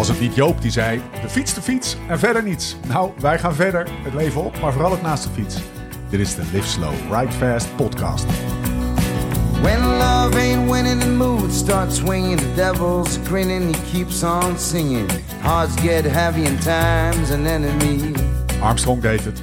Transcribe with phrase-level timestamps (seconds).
[0.00, 2.76] Was het niet Joop die zei: de fiets, de fiets en verder niets?
[2.88, 5.56] Nou, wij gaan verder, het leven op, maar vooral het naast de fiets.
[6.08, 8.24] Dit is de Live Slow, Ride Fast podcast.
[9.62, 12.38] When love ain't winning, the mood starts swinging.
[12.38, 15.10] The devil's grinning, he keeps on singing.
[15.40, 18.12] Hearts get heavy and time's an enemy.
[18.62, 19.42] Armstrong deed het.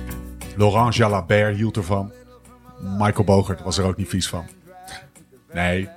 [0.56, 2.12] Laurent Jalabert hield ervan.
[2.98, 4.46] Michael Bogert was er ook niet vies van.
[5.54, 5.90] Nee,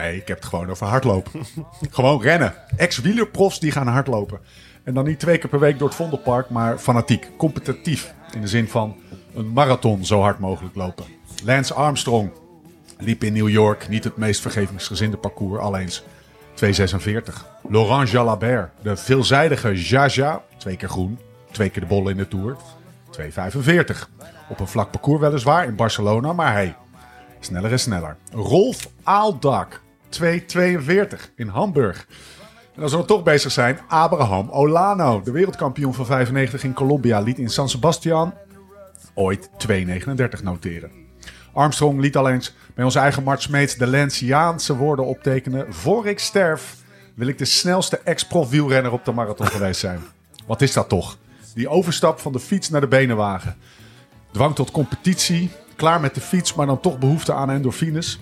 [0.00, 1.40] nee, ik heb het gewoon over hardlopen.
[1.90, 2.54] gewoon rennen.
[2.76, 4.40] Ex-wielerprofs die gaan hardlopen.
[4.84, 8.14] En dan niet twee keer per week door het Vondelpark, maar fanatiek, competitief.
[8.34, 8.96] In de zin van
[9.34, 11.04] een marathon zo hard mogelijk lopen.
[11.44, 12.30] Lance Armstrong
[12.98, 15.88] liep in New York niet het meest vergevingsgezinde parcours, alleen
[16.54, 17.46] 246.
[17.68, 21.18] Laurent Jalabert, de veelzijdige Jaja, twee keer groen,
[21.50, 22.56] twee keer de bollen in de Tour,
[23.10, 24.10] 245.
[24.48, 26.76] Op een vlak parcours weliswaar in Barcelona, maar hey,
[27.40, 28.16] sneller en sneller.
[28.32, 32.06] Rolf Aaldak, 242 in Hamburg.
[32.74, 37.20] En als we dan toch bezig zijn, Abraham Olano, de wereldkampioen van 95 in Colombia,
[37.20, 38.34] liet in San Sebastian
[39.14, 40.90] ooit 239 noteren.
[41.52, 45.74] Armstrong liet al eens bij onze eigen Mart Smeets de Lanciaanse woorden optekenen.
[45.74, 46.76] Voor ik sterf
[47.14, 50.00] wil ik de snelste ex-prof wielrenner op de marathon geweest zijn.
[50.46, 51.18] Wat is dat toch?
[51.54, 53.56] Die overstap van de fiets naar de benenwagen.
[54.32, 58.20] Dwang tot competitie, klaar met de fiets, maar dan toch behoefte aan endorfines.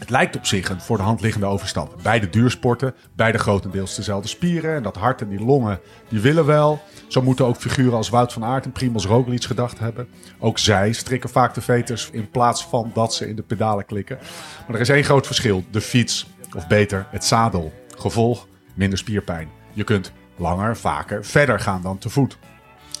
[0.00, 1.96] Het lijkt op zich een voor de hand liggende overstap.
[2.02, 4.74] Beide duursporten, beide grotendeels dezelfde spieren.
[4.74, 6.82] En dat hart en die longen, die willen wel.
[7.08, 10.08] Zo moeten ook figuren als Wout van Aert en Primoz Roglic gedacht hebben.
[10.38, 14.18] Ook zij strikken vaak de veters in plaats van dat ze in de pedalen klikken.
[14.66, 15.64] Maar er is één groot verschil.
[15.70, 17.72] De fiets, of beter het zadel.
[17.98, 19.48] Gevolg, minder spierpijn.
[19.72, 22.38] Je kunt langer, vaker, verder gaan dan te voet.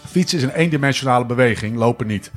[0.06, 2.30] Fietsen is een eendimensionale beweging, lopen niet.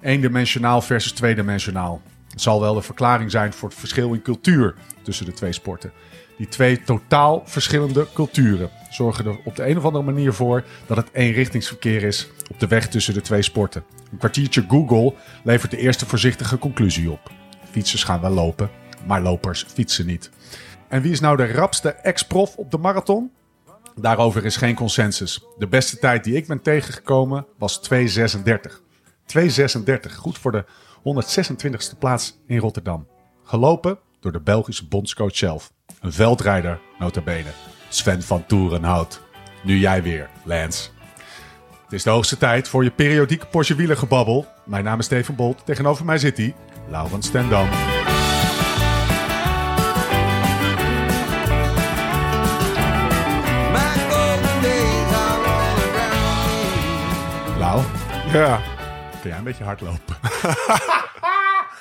[0.00, 2.00] Eendimensionaal versus tweedimensionaal.
[2.38, 5.92] Het zal wel de verklaring zijn voor het verschil in cultuur tussen de twee sporten.
[6.36, 10.96] Die twee totaal verschillende culturen zorgen er op de een of andere manier voor dat
[10.96, 13.84] het eenrichtingsverkeer is op de weg tussen de twee sporten.
[14.12, 15.14] Een kwartiertje Google
[15.44, 17.30] levert de eerste voorzichtige conclusie op.
[17.70, 18.70] Fietsers gaan wel lopen,
[19.06, 20.30] maar lopers fietsen niet.
[20.88, 23.30] En wie is nou de rapste ex-prof op de marathon?
[23.94, 25.44] Daarover is geen consensus.
[25.58, 27.98] De beste tijd die ik ben tegengekomen was 2.36.
[29.36, 30.64] 2.36, goed voor de
[30.98, 33.06] 126e plaats in Rotterdam.
[33.44, 35.72] Gelopen door de Belgische bondscoach zelf.
[36.00, 37.50] Een veldrijder, nota bene.
[37.88, 39.20] Sven van Toerenhout.
[39.62, 40.88] Nu jij weer, Lance.
[41.84, 44.46] Het is de hoogste tijd voor je periodieke Porsche wielergebabbel.
[44.64, 45.64] Mijn naam is Steven Bolt.
[45.66, 46.54] Tegenover mij zit hij,
[46.88, 47.68] Laurens Stendam.
[57.58, 57.82] Lau,
[58.32, 58.60] Ja.
[59.28, 60.16] Jij een beetje hardlopen?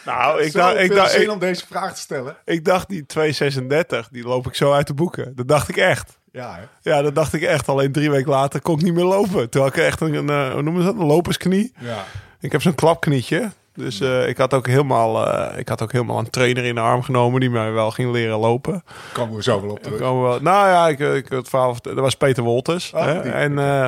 [0.05, 2.35] Nou, ik Zo dacht, ik, dacht, zin ik, om deze vraag te stellen.
[2.45, 5.35] ik dacht die 236, die loop ik zo uit de boeken.
[5.35, 6.17] Dat dacht ik echt.
[6.31, 6.91] Ja, hè?
[6.91, 7.69] Ja, dat dacht ik echt.
[7.69, 9.49] Alleen drie weken later kon ik niet meer lopen.
[9.49, 10.99] Toen had ik echt een, een eh, hoe noemen ze dat?
[10.99, 11.73] Een lopersknie.
[11.79, 12.03] Ja.
[12.39, 13.51] Ik heb zo'n klapknietje.
[13.77, 16.81] Dus eh, ik, had ook helemaal, eh, ik had ook helemaal een trainer in de
[16.81, 18.83] arm genomen die mij wel ging leren lopen.
[19.13, 19.99] Komen we zo wel op We terug.
[19.99, 22.91] komen wel, nou ja, ik, ik het verhaal, dat was Peter Wolters.
[22.93, 23.21] Oh, hè?
[23.21, 23.31] die.
[23.31, 23.87] En, eh,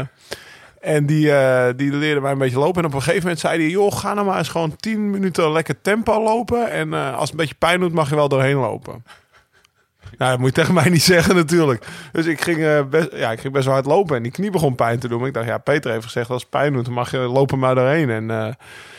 [0.82, 2.82] en die, eh, die leerde mij een beetje lopen.
[2.82, 5.52] En op een gegeven moment zei hij, joh, ga nou maar eens gewoon 10 minuten
[5.52, 6.72] lekker tempo lopen.
[6.72, 9.04] En eh, als het een beetje pijn doet, mag je wel doorheen lopen.
[10.18, 11.86] Nou, dat moet je tegen mij niet zeggen natuurlijk.
[12.12, 14.50] Dus ik ging, eh, best, ja, ik ging best wel hard lopen en die knie
[14.50, 15.20] begon pijn te doen.
[15.20, 17.60] Maar ik dacht, ja, Peter heeft gezegd, als het pijn doet, dan mag je lopen
[17.60, 18.10] maar doorheen.
[18.10, 18.54] En eh,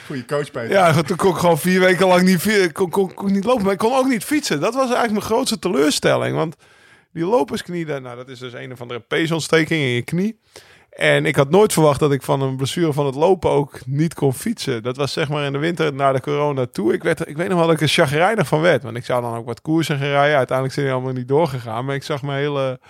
[0.07, 0.71] Goeie coach, Peter.
[0.71, 3.63] ja, toen kon ik gewoon vier weken lang niet, kon, kon, kon niet lopen.
[3.63, 4.61] Maar ik kon ook niet fietsen.
[4.61, 6.37] Dat was eigenlijk mijn grootste teleurstelling.
[6.37, 6.57] Want
[7.13, 10.41] die lopersknie, nou, dat is dus een of andere peesontsteking in je knie.
[10.91, 14.15] En ik had nooit verwacht dat ik van een blessure van het lopen ook niet
[14.15, 14.83] kon fietsen.
[14.83, 16.93] Dat was zeg maar in de winter naar de corona toe.
[16.93, 18.83] Ik, werd, ik weet nog wel dat ik er chagrijnig van werd.
[18.83, 20.37] Want ik zou dan ook wat koersen gaan rijden.
[20.37, 21.85] Uiteindelijk zijn die allemaal niet doorgegaan.
[21.85, 22.81] Maar ik zag mijn hele...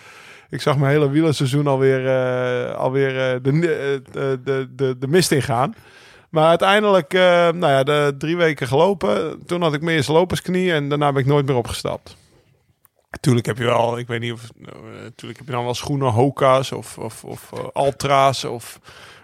[0.50, 5.06] Ik zag mijn hele wielerseizoen alweer, eh alweer eh, de, eh, de, de, de, de
[5.08, 5.74] mist ingaan.
[6.30, 9.42] Maar uiteindelijk, nou ja, de drie weken gelopen.
[9.46, 12.16] Toen had ik meer lopersknie en daarna ben ik nooit meer opgestapt.
[13.20, 14.68] Tuurlijk heb je wel, ik weet niet of, uh,
[15.14, 18.78] tuurlijk heb je dan wel schoenen, Hoka's of, of, of uh, Altra's of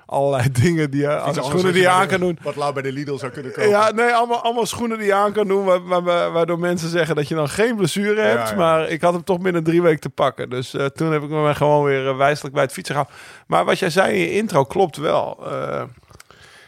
[0.06, 2.38] allerlei dingen die je, schoenen die je aan kan doen.
[2.42, 3.70] Wat Lau bij de Lidl zou kunnen kopen.
[3.70, 6.88] Ja, nee, allemaal, allemaal schoenen die je aan kan doen, wa- wa- wa- waardoor mensen
[6.88, 8.48] zeggen dat je dan geen blessure hebt.
[8.48, 8.56] Ja, ja.
[8.56, 10.50] Maar ik had hem toch binnen drie weken te pakken.
[10.50, 13.12] Dus eh, toen heb ik me gewoon weer uh, wijselijk bij het fietsen gehaald.
[13.46, 15.38] Maar wat jij zei in je intro klopt wel.
[15.42, 15.82] Uh,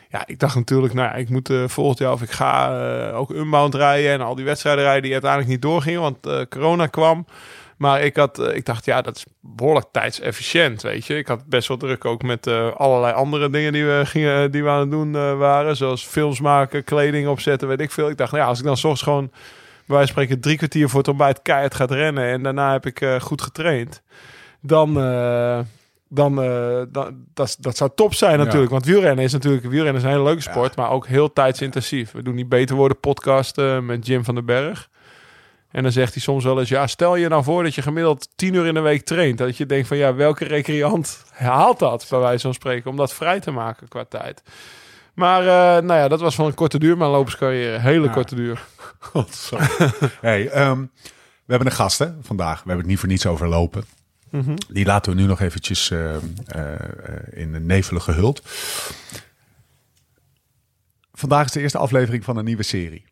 [0.09, 3.19] ja, ik dacht natuurlijk, nou ja, ik moet uh, volgend jaar of ik ga uh,
[3.19, 6.87] ook unbound rijden en al die wedstrijden rijden die uiteindelijk niet doorgingen, want uh, corona
[6.87, 7.27] kwam.
[7.77, 11.17] Maar ik, had, ik dacht, ja, dat is behoorlijk tijdsefficiënt, weet je.
[11.17, 12.47] Ik had best wel druk ook met
[12.77, 15.77] allerlei andere dingen die we, gingen, die we aan het doen waren.
[15.77, 18.09] Zoals films maken, kleding opzetten, weet ik veel.
[18.11, 19.29] Ik dacht, nou ja, als ik dan soms gewoon,
[19.87, 22.25] bij wijze van spreken, drie kwartier voor het ontbijt keihard gaat rennen.
[22.25, 24.03] En daarna heb ik goed getraind.
[24.61, 25.59] dan, eh,
[26.09, 26.35] dan,
[26.93, 28.71] dan dat, dat zou top zijn natuurlijk.
[28.71, 32.13] Want wielrennen is natuurlijk wielrennen is een hele leuke sport, maar ook heel tijdsintensief.
[32.13, 34.89] We doen die Beter Worden podcast met Jim van den Berg.
[35.71, 38.29] En dan zegt hij soms wel eens, ja, stel je nou voor dat je gemiddeld
[38.37, 39.39] tien uur in de week traint.
[39.39, 43.15] Dat je denkt van, ja, welke recreant haalt dat, bij wijze van spreken, om dat
[43.15, 44.43] vrij te maken qua tijd.
[45.15, 47.79] Maar, eh, nou ja, dat was van een korte duur, mijn loperscarrière.
[47.79, 48.13] Hele Ja.
[48.13, 48.65] korte duur.
[48.99, 49.57] Godzo.
[50.21, 50.81] hey, ehm,
[51.21, 52.55] we hebben een gast hè, vandaag.
[52.55, 53.85] We hebben het niet voor niets over lopen.
[54.69, 56.23] Die laten we nu nog eventjes eh, eh,
[57.31, 58.43] in de nevelen gehuld.
[61.13, 63.05] Vandaag is de eerste aflevering van een nieuwe serie.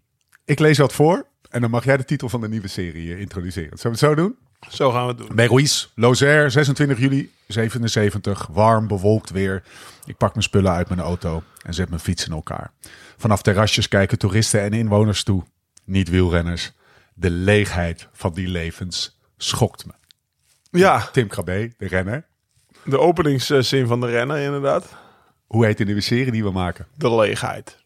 [0.45, 3.21] Ik lees wat voor en dan mag jij de titel van de nieuwe serie eh,
[3.21, 3.79] introduceren.
[3.79, 4.37] Zullen we het zo doen?
[4.71, 5.37] Zo gaan we het doen.
[5.37, 8.47] Bij Ruiz, Lozère, 26 juli 77.
[8.51, 9.63] Warm, bewolkt weer.
[10.05, 12.73] Ik pak mijn spullen uit mijn auto en zet mijn fiets in elkaar.
[13.17, 15.43] Vanaf terrasjes kijken toeristen en inwoners toe.
[15.85, 16.73] Niet wielrenners.
[17.15, 19.93] De leegheid van die levens schokt me.
[20.77, 22.27] Ja, Tim Krabbe, de renner.
[22.85, 24.87] de openingszin van de renner inderdaad.
[25.47, 26.87] Hoe heet de nieuwe serie die we maken?
[26.95, 27.85] De leegheid.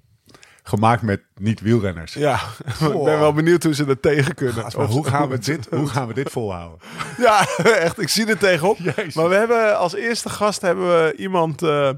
[0.63, 2.13] Gemaakt met niet-wielrenners.
[2.15, 4.73] Ja, ik ben wel benieuwd hoe ze er tegen kunnen.
[4.87, 6.79] Hoe gaan, we dit, hoe gaan we dit volhouden?
[7.19, 8.01] Ja, echt.
[8.01, 8.79] Ik zie er tegenop.
[8.79, 9.15] Jezus.
[9.15, 11.91] Maar we hebben als eerste gast hebben we iemand, eh,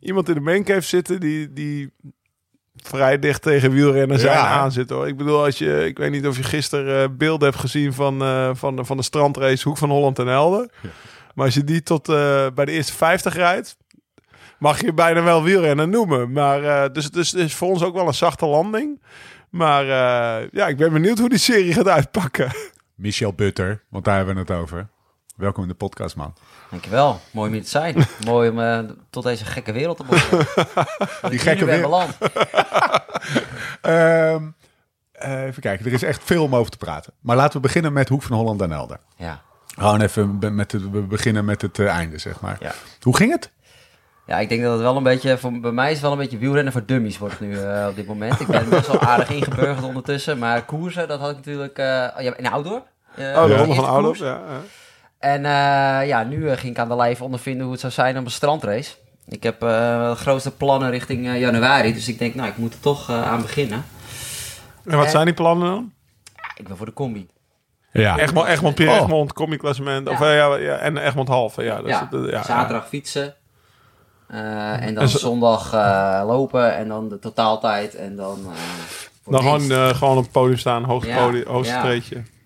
[0.00, 1.92] iemand in de maincave zitten die, die
[2.82, 4.46] vrij dicht tegen wielrennen zijn Ja.
[4.48, 5.08] aan zit hoor.
[5.08, 8.22] Ik bedoel, als je, ik weet niet of je gisteren eh, beelden hebt gezien van,
[8.22, 10.70] eh, van, de- van de strandrace Hoek van Holland en Helden.
[11.34, 13.76] Maar als je die tot eh, bij de eerste 50 rijdt,
[14.58, 16.32] mag je bijna wel wielrennen noemen.
[16.32, 19.02] Maar, dus, dus het is voor ons ook wel een zachte landing.
[19.50, 19.84] Maar
[20.52, 22.50] ja, ik ben benieuwd hoe die serie gaat uitpakken.
[22.94, 24.88] Michel Butter, want daar hebben we het over.
[25.36, 26.34] Welkom in de podcast, man.
[26.70, 27.20] Dankjewel.
[27.30, 28.06] Mooi om hier te zijn.
[28.26, 28.78] Mooi om eh,
[29.10, 30.46] tot deze gekke wereld te behoren.
[31.30, 32.08] Die gekke wereld.
[33.80, 34.44] Ehm,
[35.12, 37.12] eh, even kijken, er is echt veel om over te praten.
[37.20, 38.98] Maar laten we beginnen met Hoek van Holland en Helder.
[39.16, 39.40] Ja.
[39.78, 42.56] Gewoon even met het, we beginnen met het eh, einde, zeg maar.
[42.60, 42.72] Ja.
[43.00, 43.50] Hoe ging het?
[44.26, 46.18] ja, ik denk dat het wel een beetje, voor, bij mij is het wel een
[46.18, 48.40] beetje wielrennen voor dummies wordt nu eh, op dit moment.
[48.40, 51.84] Ik ben best wel aardig ingeburgerd ondertussen, maar koersen, dat had ik natuurlijk uh,
[52.18, 52.82] ja, in Outdoor.
[53.14, 54.14] Eh, Oh, de ronde van.
[54.18, 54.60] Ja, ja.
[55.22, 58.18] En eh, ja, nu eh, ging ik aan de lijf ondervinden hoe het zou zijn
[58.18, 58.94] op een strandrace.
[59.28, 59.68] Ik heb eh,
[60.10, 63.30] de grootste plannen richting eh, januari, dus ik denk, nou, ik moet er toch eh,
[63.30, 63.84] aan beginnen.
[64.84, 65.92] En wat En- zijn die plannen dan?
[66.56, 67.28] Ik ben voor de combi.
[67.92, 68.18] Ja.
[68.18, 69.00] Egmond, Egmond Pierre Oh.
[69.02, 70.08] Egmond, Commie-klassement.
[70.08, 70.26] Of, Ja.
[70.30, 71.62] eh, ja, ja, en Egmond Halve.
[71.62, 73.34] Ja, dat ja, eh, zaterdag fietsen.
[74.28, 78.38] Eh, en dan En zo- zondag eh, lopen en dan de totaaltijd en dan...
[78.46, 81.82] eh, Dan gewoon, eh, gewoon op het podium staan, hoogste, Ja, podium, hoogste ja.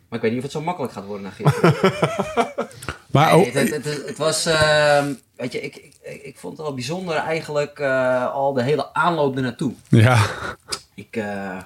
[0.09, 1.75] Maar ik weet niet of het zo makkelijk gaat worden na gisteren.
[3.11, 4.47] Maar Nee, het, het, het, het was...
[4.47, 8.95] ehm, weet je, ik, ik, ik vond het wel bijzonder eigenlijk eh, al de hele
[8.95, 9.73] aanloop ernaartoe.
[9.89, 10.19] ja.
[10.95, 11.17] Ik...
[11.17, 11.57] eh,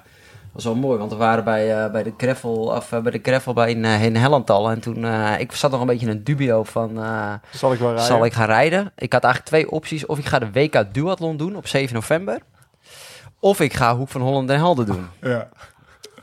[0.51, 3.53] was wel mooi, want we waren bij, eh, bij de gravel, of, bij de gravel
[3.53, 4.69] bij in, in Hellental.
[4.69, 7.79] En toen, eh, ik zat nog een beetje in een dubio van, eh, Zal ik
[7.79, 8.05] wel rijden?
[8.05, 8.91] zal ik gaan rijden?
[8.97, 10.05] Ik had eigenlijk twee opties.
[10.05, 12.39] Of ik ga de WK Duathlon doen op 7 november.
[13.39, 15.07] Of ik ga Hoek van Holland en Helden doen.
[15.21, 15.49] ja.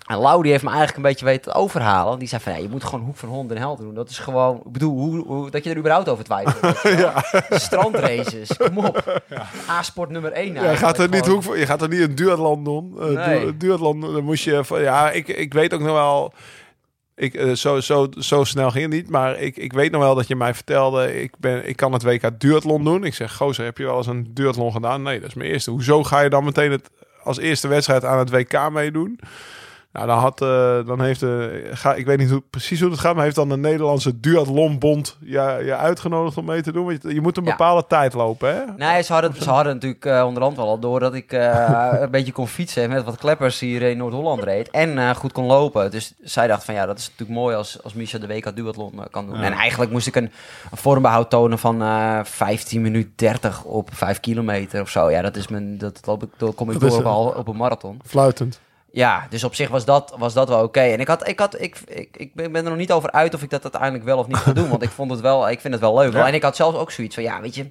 [0.08, 2.18] En Lau die heeft me eigenlijk een beetje weten te overhalen.
[2.18, 3.94] Die zei van, ja, je moet gewoon Hoek van Holland en Helden doen.
[3.94, 6.82] Dat is gewoon, ik bedoel, hoe, hoe, dat je er überhaupt over twijfelt.
[7.00, 7.12] wel.
[7.58, 9.22] Strandraces, kom op.
[9.68, 11.34] A-sport nummer 1 Ja, je, gaat er niet gewoon.
[11.34, 12.94] hoek, voor- je gaat er niet een duathlon doen.
[13.00, 13.40] Eh, Nee.
[13.44, 14.64] du- duathlon, dan moest je...
[14.64, 16.32] van- Ja, ik, ik weet ook nog wel...
[17.14, 20.14] Ik, eh, zo, zo, zo snel ging het niet, maar ik, ik weet nog wel
[20.14, 21.20] dat je mij vertelde...
[21.22, 23.04] Ik, ben, ik kan het WK duathlon doen.
[23.04, 25.02] Ik zeg, gozer, heb je wel eens een duathlon gedaan?
[25.02, 25.70] Nee, dat is mijn eerste.
[25.70, 26.90] Hoezo ga je dan meteen het,
[27.22, 29.20] als eerste wedstrijd aan het WK meedoen?
[29.98, 32.98] Nou, dan, had, eh, dan heeft de, ga, ik weet niet hoe, precies hoe het
[33.00, 36.84] gaat, maar heeft dan de Nederlandse duathlonbond je, je uitgenodigd om mee te doen?
[36.86, 37.50] Want je, je moet een Ja.
[37.50, 38.62] bepaalde tijd lopen, hè?
[38.76, 42.10] Nee, ze hadden, ze hadden natuurlijk eh, onderhand wel al door dat ik eh, een
[42.10, 44.70] beetje kon fietsen en met wat kleppers hier in Noord-Holland reed.
[44.70, 45.90] En eh, goed kon lopen.
[45.90, 48.92] Dus zij dacht van ja, dat is natuurlijk mooi als, als Misha de WK Duathlon
[48.98, 49.38] eh, kan doen.
[49.38, 49.42] Ja.
[49.44, 50.30] En eigenlijk moest ik een,
[50.70, 55.10] een vormbehoud tonen van eh 15 minuten 30 op 5 kilometer of zo.
[55.10, 57.34] Ja, dat is mijn, dat, loop ik, dat kom ik Dat door is, op, al-
[57.36, 58.00] op een marathon.
[58.06, 58.60] Fluitend.
[58.90, 60.80] Ja, dus op zich was dat, was dat wel oké.
[60.80, 63.42] En ik, had, ik, had, ik, ik, ik ben er nog niet over uit of
[63.42, 64.68] ik dat uiteindelijk wel of niet ga doen.
[64.68, 66.12] Want ik, vond het wel, ik vind het wel leuk.
[66.12, 66.26] Ja.
[66.26, 67.66] En ik had zelfs ook zoiets van, ja, weet je...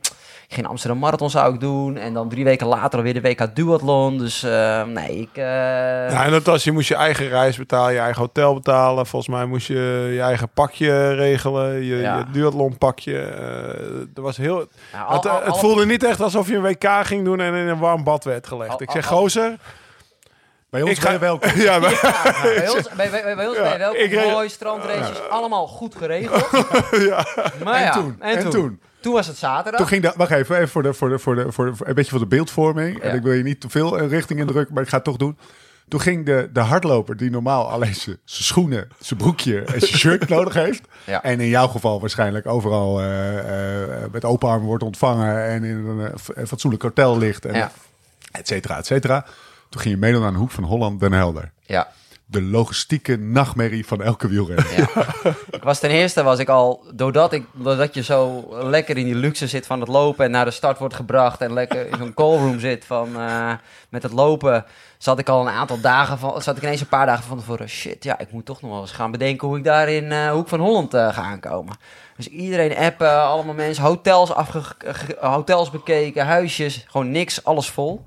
[0.49, 1.97] Geen Amsterdam Marathon zou ik doen.
[1.97, 4.17] En dan drie weken later alweer de WK Duathlon.
[4.17, 5.29] Dus eh, nee, ik...
[5.33, 5.43] eh,
[6.11, 9.05] Ja, en dat was, je moest je eigen reis betalen, je eigen hotel betalen.
[9.05, 12.17] Volgens mij moest je je eigen pakje regelen, je, Ja.
[12.17, 13.19] je duathlon pakje.
[13.19, 16.55] Eh, er was heel, ja, al- het, al- het al- voelde niet echt alsof je
[16.55, 18.81] een WK ging doen en in een warm bad werd gelegd.
[18.81, 19.55] Ik zeg, gozer,
[20.77, 21.61] Bij ons Ik ga- ben je welkom.
[21.69, 23.99] ja, maar, Ja, bij ons, bij, bij, bij ons Ja, ben je welkom.
[24.01, 26.49] ik reed- Mooi, strandraces, allemaal goed geregeld.
[27.09, 27.25] ja.
[27.63, 28.15] Maar En toen?
[28.19, 28.51] En, En toen?
[28.51, 28.79] toen?
[28.99, 29.79] Toen was het zaterdag.
[29.79, 31.87] Toen ging dat, wacht even, even voor de, voor de, voor de, voor de, voor-
[31.87, 32.99] een beetje voor de beeldvorming.
[32.99, 35.17] En ik wil je niet te veel eh, richting indrukken, maar ik ga het toch
[35.17, 35.37] doen.
[35.87, 40.29] Toen ging de, de hardloper die normaal alleen zijn schoenen, zijn broekje en zijn shirt
[40.37, 40.81] nodig heeft.
[41.03, 41.23] Ja.
[41.23, 43.37] En in jouw geval waarschijnlijk overal eh,
[43.83, 45.85] eh, met open armen wordt ontvangen en in
[46.35, 47.45] een, fatsoenlijk hotel ligt.
[47.45, 47.71] En Ja.
[48.31, 49.25] et cetera, et cetera.
[49.69, 51.51] Toen ging je meedoen aan de hoek van Holland Den Helder.
[51.65, 51.87] Ja.
[52.29, 54.73] De logistieke nachtmerrie van elke wielrenner.
[54.77, 55.05] Ja.
[55.51, 59.15] ik was ten eerste was ik al, doordat, ik, doordat je zo lekker in die
[59.15, 62.13] luxe zit van het lopen en naar de start wordt gebracht en lekker in zo'n
[62.13, 63.51] callroom zit van, eh,
[63.89, 64.65] met het lopen,
[64.97, 67.69] zat ik al een aantal dagen van, zat ik ineens een paar dagen van tevoren,
[67.69, 70.31] shit, ja, ik moet toch nog wel eens gaan bedenken hoe ik daar in eh,
[70.31, 71.75] Hoek van Holland eh, ga aankomen.
[72.17, 78.05] Dus iedereen appen, allemaal mensen, hotels, afge, ge- hotels bekeken, huisjes, gewoon niks, alles vol.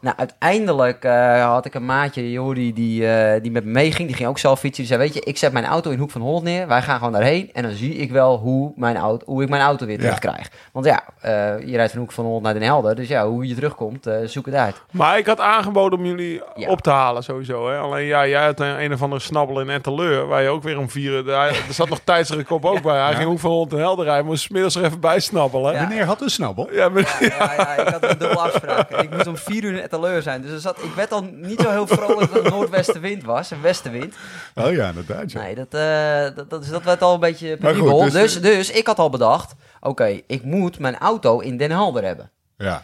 [0.00, 4.08] Nou, uiteindelijk eh, had ik een maatje, Jordi, die, eh, die met me meeging.
[4.08, 4.84] Die ging ook zelf fietsen.
[4.84, 6.66] Die zei, weet je, ik zet mijn auto in Hoek van Holland neer.
[6.68, 7.50] Wij gaan gewoon daarheen.
[7.52, 10.02] En dan zie ik wel hoe, mijn auto, hoe ik mijn auto weer Ja.
[10.02, 10.50] terugkrijg.
[10.72, 11.30] Want ja, eh,
[11.68, 12.94] je rijdt van Hoek van Holland naar Den Helder.
[12.96, 14.76] Dus ja, hoe je terugkomt, eh, zoek het uit.
[14.90, 16.68] Maar ik had aangeboden om jullie Ja.
[16.68, 17.68] op te halen sowieso.
[17.70, 17.78] Hè?
[17.78, 20.26] Alleen ja, jij had een, een of andere snabbel in Etteleur.
[20.26, 21.24] Waar je ook weer om vieren.
[21.24, 23.04] Daar, er zat nog tijdsrekop ook bij.
[23.04, 24.26] Hij ging ook van Holland en Helder rijden.
[24.26, 25.74] Moest 's middags er even bij snabbelen.
[25.88, 26.68] Meneer had een snabbel.
[26.72, 26.90] Ja,
[27.20, 28.90] ja, ik had een dubbele afspraak.
[28.90, 30.42] Ik moest om vier uur in Etteleur zijn.
[30.42, 33.50] Dus er zat, ik werd al niet zo heel vrolijk dat het noordwestenwind was.
[33.50, 34.14] Een westenwind.
[34.54, 35.32] Oh ja, inderdaad.
[35.32, 35.40] Ja.
[35.40, 37.98] Nee, dat, eh, dat, dat, dat werd al een beetje penibel.
[38.00, 42.04] dus- dus, dus, ik had al bedacht, oké, ik moet mijn auto in Den Helder
[42.04, 42.30] hebben.
[42.56, 42.82] ja.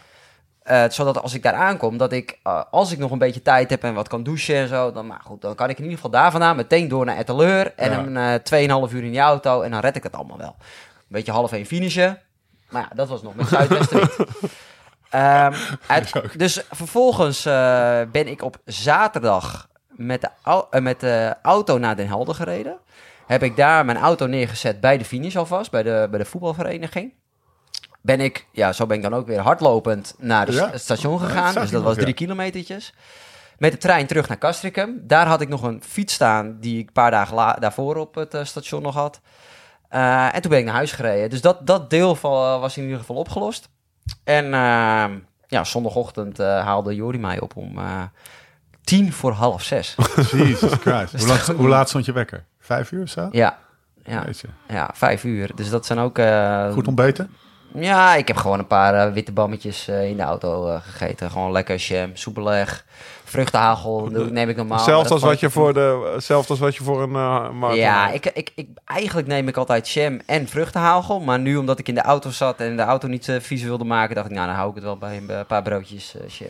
[0.65, 3.69] Eh, zodat als ik daar aankom, dat ik, eh, als ik nog een beetje tijd
[3.69, 5.95] heb en wat kan douchen en zo, dan, maar goed, dan kan ik in ieder
[5.97, 7.97] geval daar vandaan meteen door naar Etteleur en Ja.
[7.97, 8.33] een eh
[8.87, 10.55] 2,5 uur in die auto en dan red ik het allemaal wel.
[10.59, 12.19] Een beetje half één finishen.
[12.69, 14.15] Maar ja, dat was nog met zuidwestenwind.
[15.15, 15.53] Ehm,
[15.87, 21.95] uit- dus vervolgens eh, ben ik op zaterdag met de, eh, met de auto naar
[21.95, 22.77] Den Helder gereden.
[23.27, 27.13] Heb ik daar mijn auto neergezet bij de finish alvast, bij de, bij de voetbalvereniging.
[28.01, 30.69] Ben ik, ja, zo ben ik dan ook weer hardlopend naar Ja.
[30.71, 31.53] het station gegaan.
[31.53, 32.13] dus dat was drie ja.
[32.13, 32.93] kilometertjes.
[33.57, 35.01] Met de trein terug naar Castricum.
[35.03, 38.33] Daar had ik nog een fiets staan die ik een paar dagen daarvoor op het
[38.33, 39.21] eh, station nog had.
[39.89, 41.29] En toen ben ik naar huis gereden.
[41.29, 43.69] Dus dat, dat deel van, was in ieder geval opgelost.
[44.23, 45.05] En eh,
[45.47, 48.01] ja, zondagochtend eh, haalde Jori mij op om eh,
[48.83, 49.95] tien voor half zes.
[50.31, 51.11] Jesus Christ.
[51.17, 52.43] hoe, laat, hoe laat stond je wekker?
[52.59, 53.29] Vijf uur of zo?
[53.31, 53.57] ja,
[54.03, 54.25] ja,
[54.67, 55.51] ja, vijf uur.
[55.55, 56.17] Dus dat zijn ook...
[56.17, 57.29] eh, Goed ontbeten?
[57.73, 61.31] Ja, ik heb gewoon een paar witte bammetjes in de auto gegeten.
[61.31, 62.85] Gewoon lekker jam, soepeleg,
[63.35, 64.11] vruchtenhagel.
[64.11, 64.77] Dat neem ik normaal.
[64.77, 67.75] maar Zelfs als wat je voor de, zelfs als wat je voor een uh, marathon
[67.75, 71.19] Ja, ik, ik, ik, eigenlijk neem ik altijd jam en vruchtenhagel.
[71.19, 73.83] Maar nu, omdat ik in de auto zat en de auto niet eh, vies wilde
[73.83, 76.27] maken, dacht ik, nou, dan hou ik het wel bij een eh, paar broodjes eh
[76.27, 76.49] jam.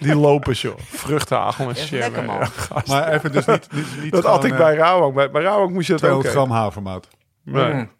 [0.00, 0.78] Die lopen, joh.
[0.78, 2.00] Vruchtenhagel is jam.
[2.00, 2.38] lekker, man.
[2.38, 2.82] Ja.
[2.86, 5.14] Maar even dus niet, niet, niet dat had ik eh, bij Rauwak.
[5.14, 6.40] Bij, bij Rauwak moest je dat ook 200 eten.
[6.40, 7.08] gram havermout.
[7.42, 7.72] Nee.
[7.72, 7.90] Mm.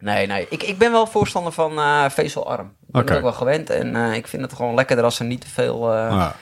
[0.00, 0.46] Nee, nee.
[0.50, 2.66] Ik, ik ben wel voorstander van eh, vezelarm.
[2.66, 3.70] Ik ben het ook wel gewend.
[3.70, 6.32] En eh, ik vind het gewoon lekkerder als er niet te veel, eh, Nou,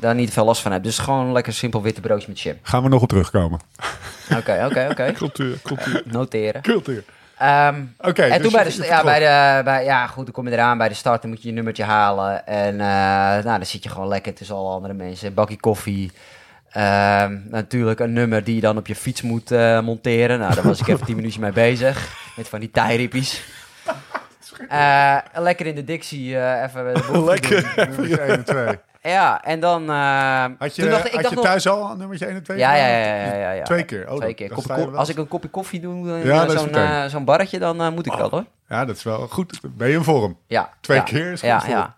[0.00, 0.82] daar niet veel last van heb.
[0.82, 2.56] Dus gewoon lekker simpel witte broodje met jam.
[2.62, 3.60] gaan we nog op terugkomen.
[4.38, 5.12] Oké, oké, oké.
[5.18, 6.02] Cultuur, cultuur.
[6.04, 6.62] Noteren.
[6.62, 7.04] Cultuur.
[7.38, 8.22] Ehm, Oké.
[8.22, 10.78] en dus toen bij de, ja, bij de, bij, ja, goed, dan kom je eraan
[10.78, 12.46] bij de start, dan moet je je nummertje halen.
[12.46, 12.86] En eh,
[13.44, 15.28] nou, dan zit je gewoon lekker tussen alle andere mensen.
[15.28, 16.12] Een bakje koffie.
[16.70, 20.38] Ehm, natuurlijk een nummer die je dan op je fiets moet eh, monteren.
[20.38, 22.16] Nou, daar was ik even tien minuutjes mee bezig.
[22.36, 23.42] Met van die tijrippies.
[24.68, 27.72] Eh, lekker in de Dixie eh, even Lekker.
[27.76, 27.88] doen.
[27.88, 28.66] Nummertje 1 en 2.
[29.06, 29.90] Ja, en dan...
[29.90, 32.26] eh, Had je, toen dacht ik, ik had dacht je nog- thuis al een nummertje
[32.26, 32.58] 1 en 2?
[32.58, 32.96] Ja, ja, ja,
[33.26, 33.62] ja, ja, ja.
[33.64, 34.10] Twee keer?
[34.10, 34.48] Oh, Twee keer.
[34.48, 36.52] dan Kopje sta je ko- wel- als ik een kopje koffie doe, eh, Ja, dat
[36.52, 36.90] is zo'n meteen.
[36.90, 38.44] eh, zo'n barretje, dan eh, moet ik wel hoor.
[38.68, 39.60] Ja, dat is wel goed.
[39.62, 40.36] Ben je in vorm?
[40.46, 40.70] Ja.
[40.80, 41.70] Twee ja, keer is goed ja, voor.
[41.70, 41.94] ja.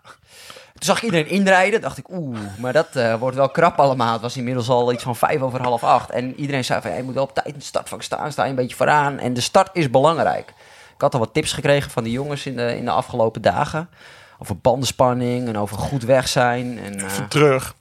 [0.73, 1.81] Toen zag ik iedereen inrijden.
[1.81, 4.13] dacht ik, oeh, maar dat eh, wordt wel krap allemaal.
[4.13, 6.09] Het was inmiddels al iets van vijf over half acht.
[6.09, 8.31] En iedereen zei van, ja, je moet wel op tijd in het startvak staan.
[8.31, 9.19] Sta je een beetje vooraan.
[9.19, 10.49] En de start is belangrijk.
[10.95, 13.89] Ik had al wat tips gekregen van de jongens in de, in de afgelopen dagen.
[14.41, 16.79] Over bandenspanning en over goed weg zijn.
[16.79, 17.75] En, eh, Even terug.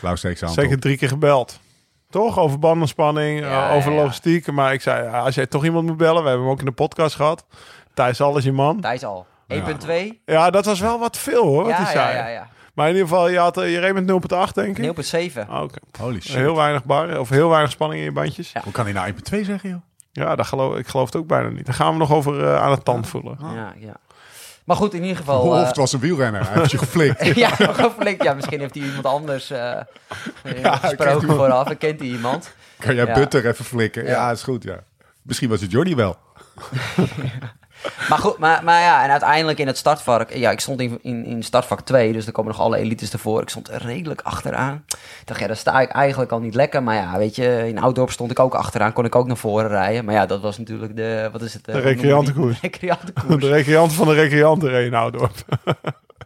[0.00, 1.60] Hand Zeker drie keer gebeld.
[2.10, 2.38] Toch?
[2.38, 4.02] Over bandenspanning, Ja, eh, over ja, ja.
[4.02, 4.50] logistiek.
[4.50, 6.22] Maar ik zei, als jij toch iemand moet bellen.
[6.22, 7.44] We hebben hem ook in de podcast gehad.
[7.94, 8.80] Thijs Al is je man.
[8.80, 9.26] Thijs al.
[9.48, 10.22] 1.2.
[10.24, 12.16] Ja, dat was wel wat veel hoor, wat Ja, hij ja, zei.
[12.16, 12.48] ja, ja.
[12.74, 14.84] Maar in ieder geval, je, had, eh, je reed met 0.8 denk ik.
[14.84, 15.48] 0.7.
[15.48, 15.78] Ah, Oké.
[15.98, 16.34] Holy shit.
[16.34, 18.52] Heel weinig bar, of heel weinig spanning in je bandjes.
[18.52, 18.60] Ja.
[18.64, 19.78] Hoe kan hij nou 1.2 zeggen, joh?
[20.12, 21.66] Ja, dat geloof, ik geloof het ook bijna niet.
[21.66, 23.38] Daar gaan we nog over aan het tand voelen.
[23.40, 23.94] Ja, ja.
[24.68, 25.40] Maar goed, in ieder geval...
[25.40, 26.48] Of eh, het was een wielrenner.
[26.48, 27.24] Hij heeft je geflikt.
[27.36, 27.50] ja,
[27.98, 28.22] flink.
[28.22, 29.58] Ja, misschien heeft hij iemand anders eh
[30.62, 31.68] Ja, gesproken kent hij- vooraf.
[31.68, 32.50] En kent hij iemand.
[32.78, 33.12] Kan jij.
[33.12, 34.04] Butter even flikken?
[34.04, 34.10] Ja.
[34.10, 34.30] Ja.
[34.30, 34.78] is goed, ja.
[35.22, 36.16] Misschien was het Jordi wel.
[38.08, 40.32] Maar goed, maar, maar ja, en uiteindelijk in het startvak...
[40.32, 43.42] Ja, ik stond in, in, in startvak 2, dus er komen nog alle elites ervoor.
[43.42, 44.84] Ik stond redelijk achteraan.
[44.88, 46.82] Ik dacht, ja, daar sta ik eigenlijk al niet lekker.
[46.82, 48.92] Maar ja, weet je, in Oudorp stond ik ook achteraan.
[48.92, 50.04] Kon ik ook naar voren rijden.
[50.04, 51.28] Maar ja, dat was natuurlijk de...
[51.32, 51.68] Wat is het?
[51.68, 52.02] eh, De noemen we die?
[52.02, 52.60] recreantenkoers.
[52.60, 53.40] Recreantenkoers.
[53.44, 55.30] De recreant van de recreanten nou door.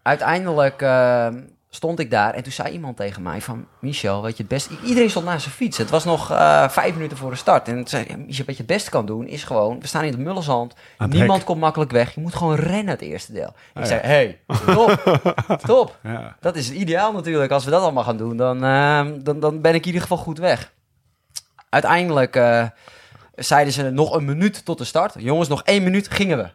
[0.03, 1.27] uiteindelijk eh,
[1.75, 3.67] stond ik daar en toen zei iemand tegen mij van...
[3.79, 4.75] Michel, weet je het beste...
[4.85, 5.79] Iedereen stond naast zijn fiets.
[5.79, 7.69] Het was nog eh, vijf minuten voor de start.
[7.69, 9.81] En zei Michel, wat je het beste kan doen is gewoon...
[9.81, 10.75] We staan in het mullenzand.
[10.99, 11.47] het Niemand hek.
[11.47, 12.15] komt makkelijk weg.
[12.15, 13.53] Je moet gewoon rennen het eerste deel.
[13.75, 13.85] Ik ja.
[13.85, 15.21] zei, hey, top,
[15.67, 15.99] top.
[16.03, 16.37] Ja.
[16.41, 17.53] Dat is ideaal natuurlijk.
[17.53, 20.17] Als we dat allemaal gaan doen, dan, eh, dan, dan ben ik in ieder geval
[20.17, 20.73] goed weg.
[21.69, 22.67] Uiteindelijk eh,
[23.35, 25.15] zeiden ze nog een minuut tot de start.
[25.19, 26.51] Jongens, nog één minuut gingen we.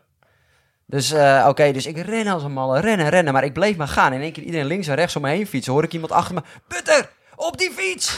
[0.90, 3.34] Dus eh, oké, dus ik ren als een malle, rennen, rennen.
[3.34, 4.14] Maar ik bleef maar gaan.
[4.14, 5.74] In één keer iedereen links en rechts om me heen fietsen.
[5.74, 8.18] Hoor ik iemand achter me, Butter, op die fiets!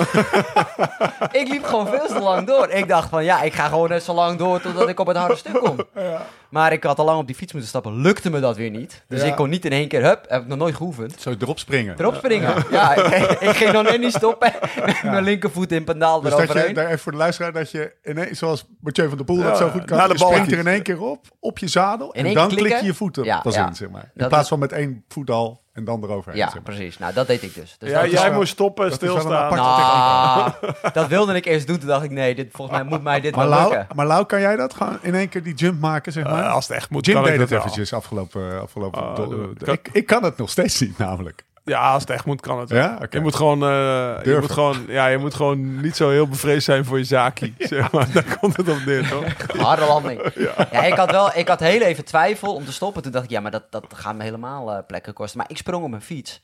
[1.32, 2.70] ik liep gewoon veel te lang door.
[2.70, 5.18] Ik dacht van, ja, ik ga gewoon net zo lang door totdat ik op het
[5.18, 5.78] harde stuk kom.
[6.50, 8.02] Maar ik had al lang op die fiets moeten stappen.
[8.02, 9.04] Lukte me dat weer niet.
[9.08, 9.28] Dus Ja.
[9.28, 11.16] ik kon niet in één keer, hup, heb ik nog nooit geoefend.
[11.22, 11.96] Zo erop springen.
[12.00, 12.64] Erop springen.
[12.72, 14.54] Ja, ik, ik ging nog net niet stoppen.
[14.86, 16.74] Met mijn linkervoet in pendaal Dus dat je, eroverheen.
[16.74, 19.58] daar even voor de luisteraar, dat je ineens, zoals Mathieu van der Poel Ja, dat
[19.58, 21.68] zo goed kan, naar de je bal springt er in één keer op, op je
[21.68, 23.68] zadel, In en dan klik je je voeten Ja, pas ja.
[23.68, 24.04] in, zeg maar.
[24.04, 26.64] In Dat plaats is- van met één voet al en dan eroverheen, Ja, zeg maar.
[26.76, 26.98] precies.
[26.98, 27.76] Nou, dat deed ik dus.
[27.80, 29.56] dus Ja, dat jij moest stoppen, dat is wel een stilstaan.
[29.56, 30.52] Nou,
[30.94, 31.78] dat wilde ik eerst doen.
[31.78, 33.96] Toen dacht ik, nee, dit, volgens mij moet mij dit Maar wel Lau, lukken.
[33.96, 34.74] maar Lau, kan jij dat?
[34.74, 36.44] Gewoon in één keer die jump maken, zeg maar?
[36.44, 37.68] Eh, als het echt moet, Jim kan ik deed dat het wel.
[37.68, 38.62] eventjes afgelopen...
[38.62, 41.44] afgelopen do- doe- do- ik, ik kan het nog steeds niet, namelijk.
[41.70, 42.70] Ja, als het echt moet, kan het.
[42.70, 42.94] Ja?
[43.02, 43.08] Oké.
[43.18, 44.42] Je moet gewoon, eh, je Durven.
[44.42, 47.56] moet gewoon, ja, je moet gewoon niet zo heel bevreesd zijn voor je zaakie.
[47.74, 48.12] zeg maar.
[48.14, 49.24] Daar komt het op neer, toch?
[49.68, 50.22] Harde landing.
[50.72, 50.84] Ja.
[50.84, 53.02] ik had wel, ik had heel even twijfel om te stoppen.
[53.02, 55.38] Toen dacht ik, ja, maar dat, dat gaat me helemaal eh, plekken kosten.
[55.38, 56.42] Maar ik sprong op mijn fiets.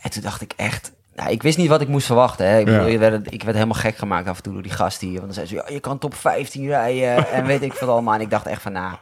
[0.00, 0.92] En toen dacht ik echt...
[1.14, 2.46] Nou, ik wist niet wat ik moest verwachten.
[2.46, 2.58] Hè.
[2.58, 2.72] Ik, Ja.
[2.72, 5.12] bedoel, je werd, ik werd helemaal gek gemaakt af en toe door die gast hier.
[5.20, 8.14] Want dan zei ze, ja, je kan top 15 rijden en weet ik wat allemaal.
[8.14, 8.92] En ik dacht echt van, nou...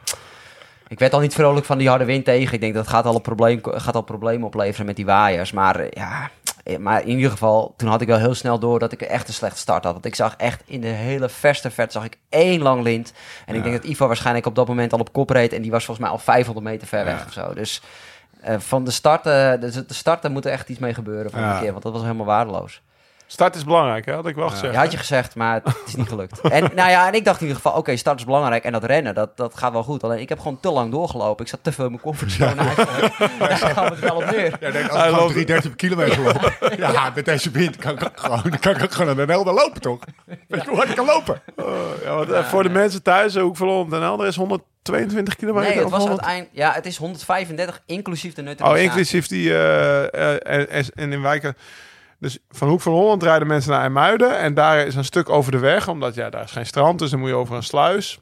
[0.91, 2.53] Ik werd al niet vrolijk van die harde wind tegen.
[2.53, 5.51] Ik denk dat gaat al, een probleem, gaat al problemen opleveren met die waaiers.
[5.51, 6.29] Maar eh, ja,
[6.63, 9.27] eh, maar in ieder geval, toen had ik wel heel snel door dat ik echt
[9.27, 9.93] een slechte start had.
[9.93, 13.13] Want ik zag echt in de hele verste vet zag ik één lang lint.
[13.45, 15.53] En ik denk dat Ivo waarschijnlijk op dat moment al op kop reed.
[15.53, 17.25] En die was volgens mij al 500 meter ver weg Ja.
[17.25, 17.53] of zo.
[17.53, 17.81] Dus
[18.41, 21.31] eh, van de start, eh, dus de start, daar moet er echt iets mee gebeuren
[21.31, 21.61] volgende Ja.
[21.61, 21.71] keer.
[21.71, 22.81] Want dat was helemaal waardeloos.
[23.31, 24.13] Start is belangrijk, hè?
[24.13, 24.73] had ik wel gezegd.
[24.73, 26.39] Ja, had je gezegd, maar het is niet gelukt.
[26.41, 28.63] En, nou ja, en ik dacht in ieder geval, oké, start is belangrijk.
[28.63, 30.03] En dat rennen, dat, dat gaat wel goed.
[30.03, 31.43] Alleen ik heb gewoon te lang doorgelopen.
[31.45, 32.99] Ik zat te veel in mijn comfortzone eigenlijk.
[33.39, 34.57] Daar gaan we het wel op neer.
[34.59, 36.53] Ja, denk, als ik gewoon loopt- 330 kilometer loop.
[36.77, 39.53] ja, met deze wind kan ik ook gewoon, kan ik ook gewoon naar Den Helder
[39.53, 39.99] lopen, toch?
[40.47, 41.41] Weet je hoe hard ik kan lopen?
[42.03, 45.35] Ja, want, eh, voor de mensen thuis, eh, Hoek van Holland en Helder is 122
[45.35, 45.69] kilometer.
[45.69, 46.19] Nee, het was 100?
[46.21, 46.57] uiteindelijk...
[46.65, 48.83] Ja, het is 135, inclusief de neutralisatie.
[48.89, 51.55] Oh, inclusief die eh, en- en in wijken.
[52.21, 54.37] Dus van Hoek van Holland rijden mensen naar IJmuiden.
[54.37, 56.99] En daar is een stuk over de weg, omdat ja, daar is geen strand.
[56.99, 58.19] Dus dan moet je over een sluis.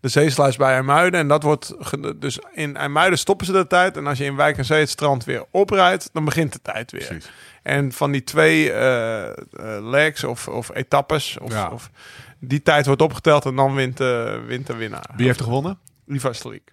[0.00, 1.20] De zeesluis bij IJmuiden.
[1.20, 1.74] En dat wordt.
[2.16, 3.96] Dus in IJmuiden stoppen ze de tijd.
[3.96, 6.90] En als je in Wijk en Zee het strand weer oprijdt, dan begint de tijd
[6.90, 7.06] weer.
[7.06, 7.30] Precies.
[7.62, 9.34] En van die twee eh, eh,
[9.80, 11.70] legs of, of etappes, of, Ja.
[11.70, 11.90] of,
[12.38, 15.10] die tijd wordt opgeteld en dan wint, eh, wint de winnaar.
[15.16, 15.78] Wie heeft er gewonnen?
[16.06, 16.72] Liva Slik.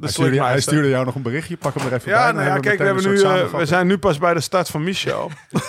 [0.00, 0.72] De Hij stuurde, hij Slikmeister.
[0.72, 1.56] stuurde jou nog een berichtje.
[1.56, 2.14] Pak hem er even bij.
[2.20, 4.40] Ja, dan nou ja, kijk, we, hebben nu, eh, we zijn nu pas bij de
[4.40, 5.30] start van Michel.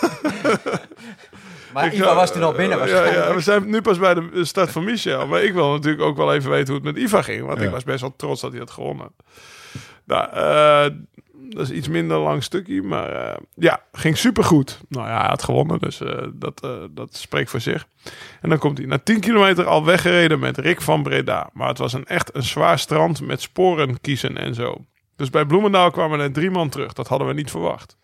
[1.73, 3.27] Maar Ik, eh, was toen al binnen ja, waarschijnlijk.
[3.27, 5.27] ja, we zijn nu pas bij de start van Michel.
[5.27, 7.45] Maar ik wil natuurlijk ook wel even weten hoe het met Iva ging.
[7.45, 7.65] Want Ja.
[7.65, 9.07] ik was best wel trots dat hij had gewonnen.
[10.05, 10.85] Nou, eh,
[11.55, 12.81] dat is iets minder lang stukje.
[12.81, 14.79] Maar eh, ja, ging supergoed.
[14.89, 15.79] Nou ja, hij had gewonnen.
[15.79, 17.87] Dus eh, dat, eh, dat spreekt voor zich.
[18.41, 21.49] En dan komt hij na 10 kilometer al weggereden met Rick van Breda.
[21.53, 24.85] Maar het was een echt een zwaar strand met sporen kiezen en zo.
[25.15, 26.93] Dus bij Bloemendaal kwamen er drie man terug.
[26.93, 27.97] Dat hadden we niet verwacht.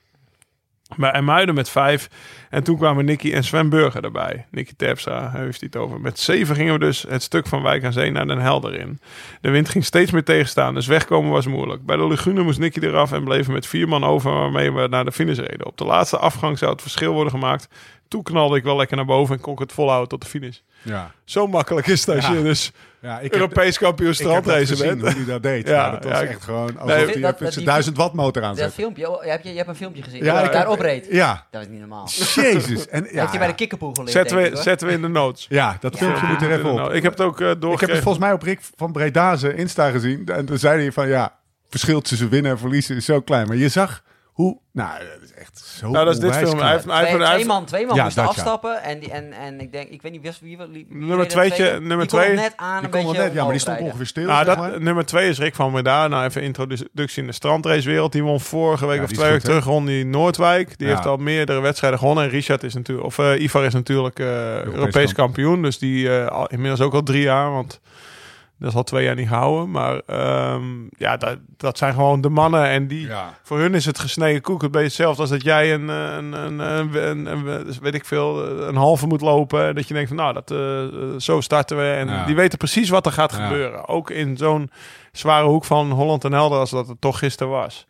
[0.97, 2.09] Bij IJmuiden met vijf.
[2.49, 4.45] En toen kwamen Nicky en Sven erbij.
[4.51, 5.99] Nicky Terpstra heeft het over.
[5.99, 8.99] Met zeven gingen we dus het stuk van Wijk aan Zee naar Den Helder in.
[9.41, 11.85] De wind ging steeds meer tegenstaan, dus wegkomen was moeilijk.
[11.85, 15.05] Bij de Lagune moest Nicky eraf en bleven met vier man over waarmee we naar
[15.05, 15.65] de finish reden.
[15.65, 17.69] Op de laatste afgang zou het verschil worden gemaakt.
[18.07, 20.59] Toen knalde ik wel lekker naar boven en kon ik het volhouden tot de finish.
[20.87, 22.33] Ja, Zo makkelijk is het als Ja.
[22.33, 22.71] je dus
[23.01, 25.01] ja ik heb, Europees kampioen ik heb dat strandracer gezien, bent.
[25.01, 25.67] hoe hij dat deed.
[25.67, 27.97] Ja, Ja, dat was ja, echt gewoon alsof Nee, dat- even dat zijn die- 1000
[27.97, 28.73] watt motor Dat aanzet.
[28.73, 30.23] filmpje, oh, heb je, je hebt een filmpje gezien.
[30.23, 31.07] Ja, dat ik opreed.
[31.09, 32.07] Ja, Dat is niet normaal.
[32.35, 32.87] jezus.
[32.87, 35.45] En, ja, Heeft hij bij de kikkerpoel geleerd, Zetten we, zetten we in de notes.
[35.49, 36.77] ja, dat filmpje moet er even op.
[36.77, 39.55] Nou, ik heb het ook eh Ik heb het volgens mij op Rick van Bredaze
[39.55, 40.25] Insta gezien.
[40.27, 41.35] En toen zei hij van ja,
[41.69, 43.47] verschil tussen winnen en verliezen is zo klein.
[43.47, 44.01] Maar je zag
[44.37, 46.59] hoe, nou, dat is echt zo Nou, dat is dit film.
[46.59, 48.41] Hij heeft, hij heeft, Twee, man, twee man Ja, moesten dat, ja.
[48.41, 48.83] afstappen.
[48.83, 51.27] En, die, en, en ik denk, ik weet niet wie, wie, wie, wie Nummer er
[51.27, 51.79] tweetje, twee?
[51.79, 52.33] nummer twee.
[52.35, 54.25] net aan Die een beetje net, ja, maar die stond ongeveer stil.
[54.25, 56.07] Nou, zeg dat, nummer twee is Rick van Breda.
[56.07, 58.11] Nou, even introductie in de strandracewereld.
[58.11, 59.63] Die won vorige week Ja, of twee weken terug.
[59.65, 60.77] Won die Noordwijk.
[60.77, 60.93] Die Ja.
[60.93, 62.23] heeft al meerdere wedstrijden gewonnen.
[62.23, 64.25] En Richard is natuurlijk, of eh, Ivar is natuurlijk eh,
[64.63, 65.13] Europees, kampioen.
[65.13, 65.61] kampioen.
[65.61, 67.51] Dus die eh, al, inmiddels ook al drie jaar.
[67.51, 67.79] Want
[68.59, 69.71] dat is al twee jaar niet gehouden.
[69.71, 72.67] Maar ehm, ja, dat, dat zijn gewoon de mannen.
[72.67, 73.33] En die, Ja.
[73.43, 74.61] voor hun is het gesneden koek.
[74.61, 79.07] Het beetje hetzelfde als dat jij een, een, een, een, weet ik veel, een halve
[79.07, 79.75] moet lopen.
[79.75, 80.85] Dat je denkt van nou, dat, eh,
[81.19, 81.91] zo starten we.
[81.91, 82.25] En Ja.
[82.25, 83.47] die weten precies wat er gaat Ja.
[83.47, 83.87] gebeuren.
[83.87, 84.71] Ook in zo'n
[85.11, 87.87] zware hoek van Holland en Helder als dat het toch gisteren was.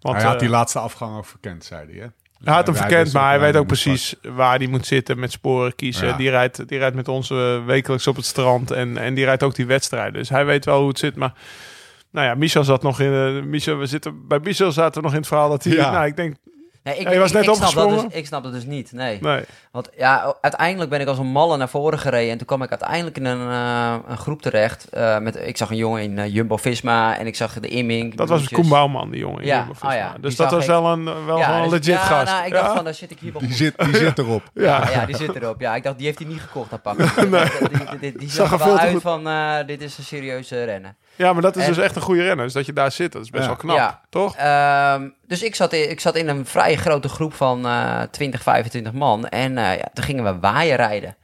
[0.00, 2.00] Want, hij had eh, die laatste afgang ook verkend, zei hij.
[2.00, 2.06] Hè?
[2.44, 5.32] Hij had hem verkend, wist maar hij weet ook precies waar hij moet zitten met
[5.32, 6.06] sporen kiezen.
[6.06, 6.16] Ja.
[6.16, 9.42] Die, rijdt, die rijdt met ons eh, wekelijks op het strand en, en die rijdt
[9.42, 10.12] ook die wedstrijden.
[10.12, 11.16] Dus hij weet wel hoe het zit.
[11.16, 11.32] Maar
[12.10, 13.12] nou ja, Michel zat nog in.
[13.12, 15.72] eh, Michel, we zitten, bij Michel zaten we nog in het verhaal dat hij.
[15.72, 15.90] Ja.
[15.90, 16.36] Nou, ik denk.
[16.82, 18.08] Nee, ik, Ja, je was ik- net ik, snap dat opgesprongen.
[18.10, 19.18] dus, ik snap dat dus niet, nee.
[19.20, 19.44] Nee.
[19.72, 22.30] Want ja, uiteindelijk ben ik als een malle naar voren gereden.
[22.30, 24.88] En toen kwam ik uiteindelijk in een, eh, een groep terecht.
[24.88, 28.14] eh, met, ik zag een jongen in eh, Jumbo-Visma en ik zag de Imming.
[28.14, 28.48] Dat was.
[28.48, 29.40] Koen Bouwman, die jongen.
[29.40, 29.88] in Ja, Jumbo-Visma.
[29.90, 30.68] oh ja, dus die dat was ik.
[30.68, 32.32] wel een, wel Ja, dus- legit ja, gast.
[32.32, 32.60] Nou, ik ja.
[32.62, 34.42] dacht van, daar zit ik hier wel Die zit, die zit erop.
[34.54, 34.62] ja.
[34.64, 35.60] Ja, ja, die zit erop.
[35.60, 36.96] Ja, ik dacht, die heeft hij niet gekocht, dat pak.
[37.20, 40.64] Die, die, die, die Zag er wel uit goed- van, eh, dit is een serieuze
[40.64, 40.96] rennen.
[41.16, 42.44] ja, maar dat is En- dus echt een goede renner.
[42.44, 43.48] Dus dat je daar zit, dat is best Ja.
[43.48, 43.76] wel knap.
[43.76, 44.00] Ja.
[44.10, 44.36] Toch?
[45.30, 48.92] Dus ik zat, in, ik zat in een vrij grote groep van eh 20, 25
[48.92, 49.28] man.
[49.28, 51.16] En eh, ja, toen gingen we waaien rijden.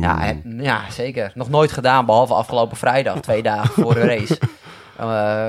[0.00, 1.32] Ja, hè, ja, zeker.
[1.34, 4.38] Nog nooit gedaan, behalve afgelopen vrijdag, twee dagen voor de race.
[4.96, 5.06] Eh,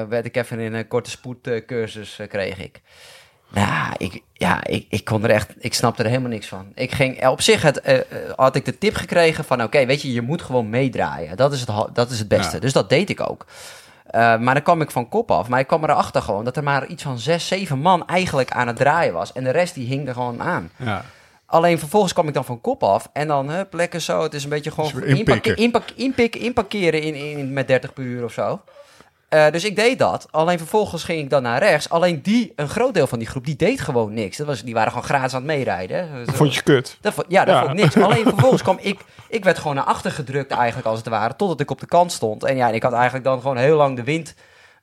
[0.10, 2.82] werd ik even in een korte spoedcursus, eh, kreeg ik.
[3.54, 6.72] Nou, ik, ja, ik, ik kon er echt, ik snapte er helemaal niks van.
[6.76, 8.04] Ik ging, eh, op zich het, eh, eh,
[8.36, 11.38] had ik de tip gekregen van, oké, weet je, je moet gewoon meedraaien.
[11.38, 12.56] Dat is het, dat is het beste.
[12.56, 12.62] Ja.
[12.62, 13.46] Dus dat deed ik ook.
[14.12, 15.48] Eh, maar dan kwam ik van kop af.
[15.48, 18.68] Maar ik kwam erachter gewoon dat er maar iets van zes, zeven man eigenlijk aan
[18.68, 19.34] het draaien was.
[19.34, 20.72] En de rest die hing er gewoon aan.
[20.78, 21.02] Ja.
[21.46, 23.10] Alleen vervolgens kwam ik dan van kop af.
[23.14, 24.24] En dan hup, lekker zo.
[24.24, 25.34] Het is een beetje gewoon Dus weer inpikken.
[25.56, 28.62] inpakke- inpak- inpikken, inparkeren in, in, met 30 per uur of zo.
[29.32, 30.28] Eh, dus ik deed dat.
[30.32, 31.90] Alleen vervolgens ging ik dan naar rechts.
[31.90, 34.38] Alleen die, een groot deel van die groep, die deed gewoon niks.
[34.38, 36.26] Dat was, die waren gewoon gratis aan het meerijden.
[36.26, 36.98] Dat vond je kut.
[37.02, 37.62] Dat ja, dat Ja.
[37.66, 37.98] vond ik niks.
[37.98, 39.00] Alleen vervolgens kwam ik...
[39.30, 41.36] Ik werd gewoon naar achter gedrukt eigenlijk, als het ware.
[41.36, 42.44] Totdat ik op de kant stond.
[42.44, 44.36] En ja, en ik had eigenlijk dan gewoon heel lang de wind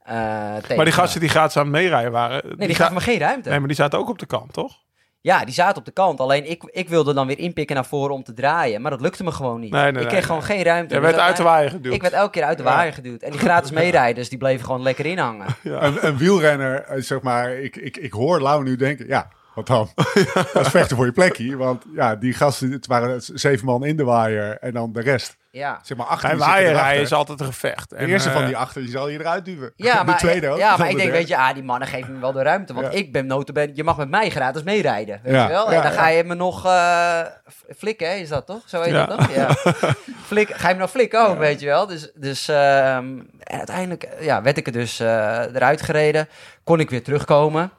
[0.04, 2.42] tegen Maar die gasten die gratis aan het meerijden waren...
[2.56, 3.48] Nee, die za- gaven me geen ruimte.
[3.48, 4.72] Nee, maar die zaten ook op de kant, toch?
[5.20, 6.20] Ja, die zaten op de kant.
[6.20, 8.82] Alleen ik, ik wilde dan weer inpikken naar voren om te draaien.
[8.82, 9.72] Maar dat lukte me gewoon niet.
[9.72, 10.22] Nee, nee, ik kreeg nee.
[10.22, 10.94] gewoon geen ruimte.
[10.94, 11.94] Jij Dus werd uit de waaier geduwd.
[11.94, 12.68] Ik werd elke keer uit de Ja.
[12.70, 13.22] waaier geduwd.
[13.22, 15.46] En die gratis meerijders, die bleven gewoon lekker inhangen.
[15.62, 19.66] Een, een wielrenner, eh, zeg maar, ik, ik, ik hoor Lau nu denken, ja, wat
[19.66, 19.88] dan?
[20.52, 21.56] Dat is vechten voor je plekje.
[21.56, 25.36] Want ja, die gasten, het waren zeven man in de waaier en dan de rest.
[25.58, 25.78] Ja.
[25.82, 27.90] Zeg maar, achter Bij is altijd een gevecht.
[27.90, 29.72] De En, eerste van eh, die achter, die zal je eruit duwen.
[29.76, 30.58] Ja, maar, de tweede ook.
[30.58, 31.12] ja, maar ik de denk, derde.
[31.18, 32.74] weet je, ah, die mannen geven me wel de ruimte.
[32.74, 32.98] Want Ja.
[32.98, 35.20] ik ben notabene, je mag met mij gratis meerijden.
[35.22, 35.42] Weet Ja.
[35.42, 35.70] je wel?
[35.70, 35.98] Ja, en dan ja.
[35.98, 38.62] ga je me nog eh, f- flikken, hè, is dat toch?
[38.66, 39.06] Zo heet Ja.
[39.06, 39.34] dat toch?
[39.34, 39.48] Ja.
[40.26, 41.86] Flik, ga je me nog flikken ook, weet je wel?
[41.86, 46.28] Dus, dus ehm, en uiteindelijk ja, werd ik er dus eh, eruit gereden.
[46.64, 47.70] Kon ik weer terugkomen.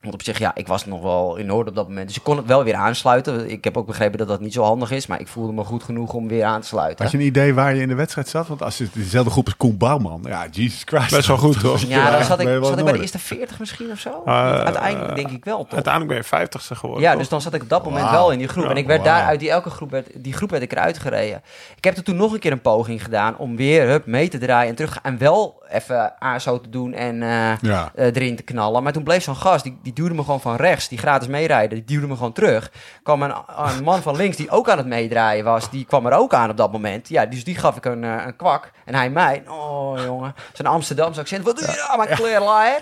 [0.00, 2.06] Want op zich, ja, ik was nog wel in orde op dat moment.
[2.06, 3.50] Dus ik kon het wel weer aansluiten.
[3.50, 5.06] Ik heb ook begrepen dat dat niet zo handig is.
[5.06, 7.04] Maar ik voelde me goed genoeg om weer aan te sluiten.
[7.04, 8.46] Had je een idee waar je in de wedstrijd zat?
[8.48, 10.24] Want als het dezelfde groep is Koen Bouwman.
[10.26, 11.10] Ja, Jesus Christ.
[11.10, 11.80] Best wel goed, toch?
[11.80, 14.22] Ja, dan zat ik, zat ik bij de eerste 40 misschien of zo.
[14.26, 15.72] Eh, Uiteindelijk denk ik wel, toch?
[15.72, 17.02] Uiteindelijk ben je vijftigste geworden.
[17.04, 17.18] Ja, toch?
[17.20, 18.64] dus dan zat ik op dat moment wel in die groep.
[18.64, 19.14] Ja, en ik werd wauw.
[19.14, 21.42] daar uit die elke groep, werd, die groep werd ik eruit gereden.
[21.76, 24.38] Ik heb er toen nog een keer een poging gedaan om weer hup, mee te
[24.38, 24.98] draaien en terug.
[25.02, 27.90] En wel even ASO te doen en eh, Ja.
[27.94, 28.82] eh, erin te knallen.
[28.82, 31.84] Maar toen bleef zo'n gast, die, die duwde me gewoon van rechts, die gratis meerijden,
[31.84, 32.70] die duwde me gewoon terug.
[33.02, 36.12] kwam een, een man van links die ook aan het meedraaien was, die kwam er
[36.12, 37.08] ook aan op dat moment.
[37.08, 38.70] Ja, dus die gaf ik een, eh, een kwak.
[38.84, 41.44] En hij mij, oh jongen, zo'n Amsterdamse accent.
[41.44, 42.80] Wat doe je nou, mijn kleerlaaier?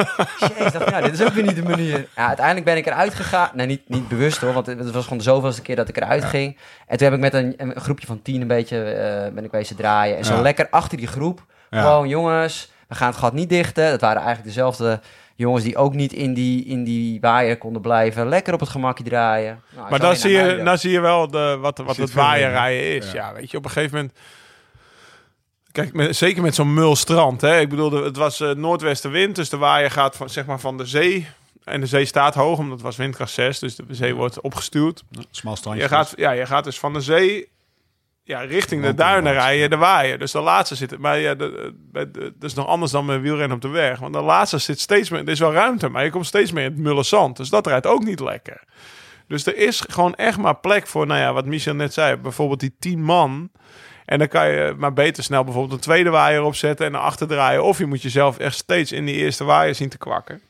[0.56, 2.08] Jezus, dacht nou, dit is ook weer niet de manier.
[2.16, 3.50] Ja, uiteindelijk ben ik eruit gegaan.
[3.54, 6.24] Nee, niet, niet bewust hoor, want het was gewoon de zoveelste keer dat ik eruit
[6.24, 6.58] ging.
[6.86, 9.50] En toen heb ik met een, een groepje van tien een beetje eh, ben ik
[9.50, 10.16] wezen draaien.
[10.16, 10.40] En zo Ja.
[10.40, 11.44] lekker achter die groep.
[11.70, 13.90] Gewoon, jongens, we gaan het gat niet dichten.
[13.90, 15.00] Dat waren eigenlijk dezelfde
[15.38, 18.28] jongens die ook niet in die, in die waaier konden blijven.
[18.28, 19.62] Lekker op het gemakje draaien.
[19.76, 23.12] Nou, Maar dan zie, je, dan zie je wel de, wat, wat het waaierrijden is.
[23.12, 23.26] ja.
[23.28, 23.32] Ja.
[23.34, 24.14] weet je, op een gegeven moment...
[25.72, 27.40] Kijk, met, zeker met zo'n mulstrand.
[27.40, 27.60] Hè?
[27.60, 30.76] Ik bedoel, de- het was eh, noordwestenwind, dus de waaier gaat van, zeg maar, van
[30.76, 31.26] de zee.
[31.64, 35.02] En de zee staat hoog, omdat het was windkracht 6, dus de zee wordt opgestuurd.
[35.30, 35.82] Smal strandje.
[35.82, 37.48] Je gaat, ja, je gaat dus van de zee
[38.28, 40.18] ja, richting de duinen rijden, de waaier.
[40.18, 40.98] Dus de laatste zit...
[40.98, 43.98] Maar ja, de, de, de- dat is nog anders dan met wielrennen op de weg.
[43.98, 45.20] Want de laatste zit steeds meer...
[45.20, 47.36] Er is wel ruimte, maar je komt steeds meer in het mulle zand.
[47.36, 48.62] Dus dat rijdt ook niet lekker.
[49.28, 52.16] Dus er is gewoon echt maar plek voor, nou ja, wat Michel net zei.
[52.16, 53.50] Bijvoorbeeld die tien man.
[54.04, 57.26] En dan kan je maar beter snel bijvoorbeeld een tweede waaier opzetten en naar achter
[57.26, 57.64] draaien.
[57.64, 60.40] Of je moet jezelf echt steeds in die eerste waaier zien te kwakken.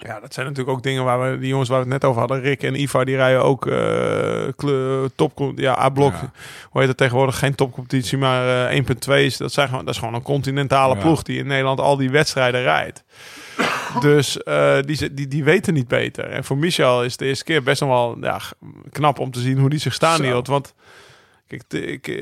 [0.00, 2.20] Ja, dat zijn natuurlijk ook dingen waar we, die jongens waar we het net over
[2.20, 6.12] hadden, Rick en Ivar, die rijden ook eh kle- top, ja, A-blok.
[6.12, 6.30] Ja.
[6.70, 7.38] Hoe heet het tegenwoordig?
[7.38, 8.76] Geen topcompetitie, maar eh
[9.08, 11.00] 1.2 is, dat, zijn gewoon, dat is gewoon een continentale Ja.
[11.00, 13.04] ploeg die in Nederland al die wedstrijden rijdt.
[14.00, 16.24] Dus eh, die, ze- die, die weten niet beter.
[16.24, 18.40] En voor Michel is de eerste keer best nog wel ja,
[18.92, 20.46] knap om te zien hoe die zich staan hield.
[20.46, 20.74] Want
[21.48, 22.18] kijk, ik, eh,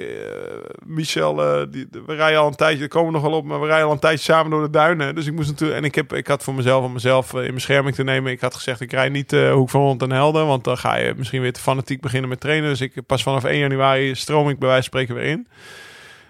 [0.85, 3.61] Michel, eh, die, we rijden al een tijdje, daar komen we nog wel op, maar
[3.61, 5.15] we rijden al een tijdje samen door de duinen.
[5.15, 7.55] Dus ik moest natuurlijk, en ik, heb, ik had voor mezelf, om mezelf eh, in
[7.55, 10.47] bescherming te nemen, ik had gezegd, ik rij niet eh, Hoek van Holland en Helden,
[10.47, 12.69] want dan ga je misschien weer te fanatiek beginnen met trainen.
[12.69, 15.49] Dus ik pas vanaf 1 januari stroom ik bij wijze van spreken weer in.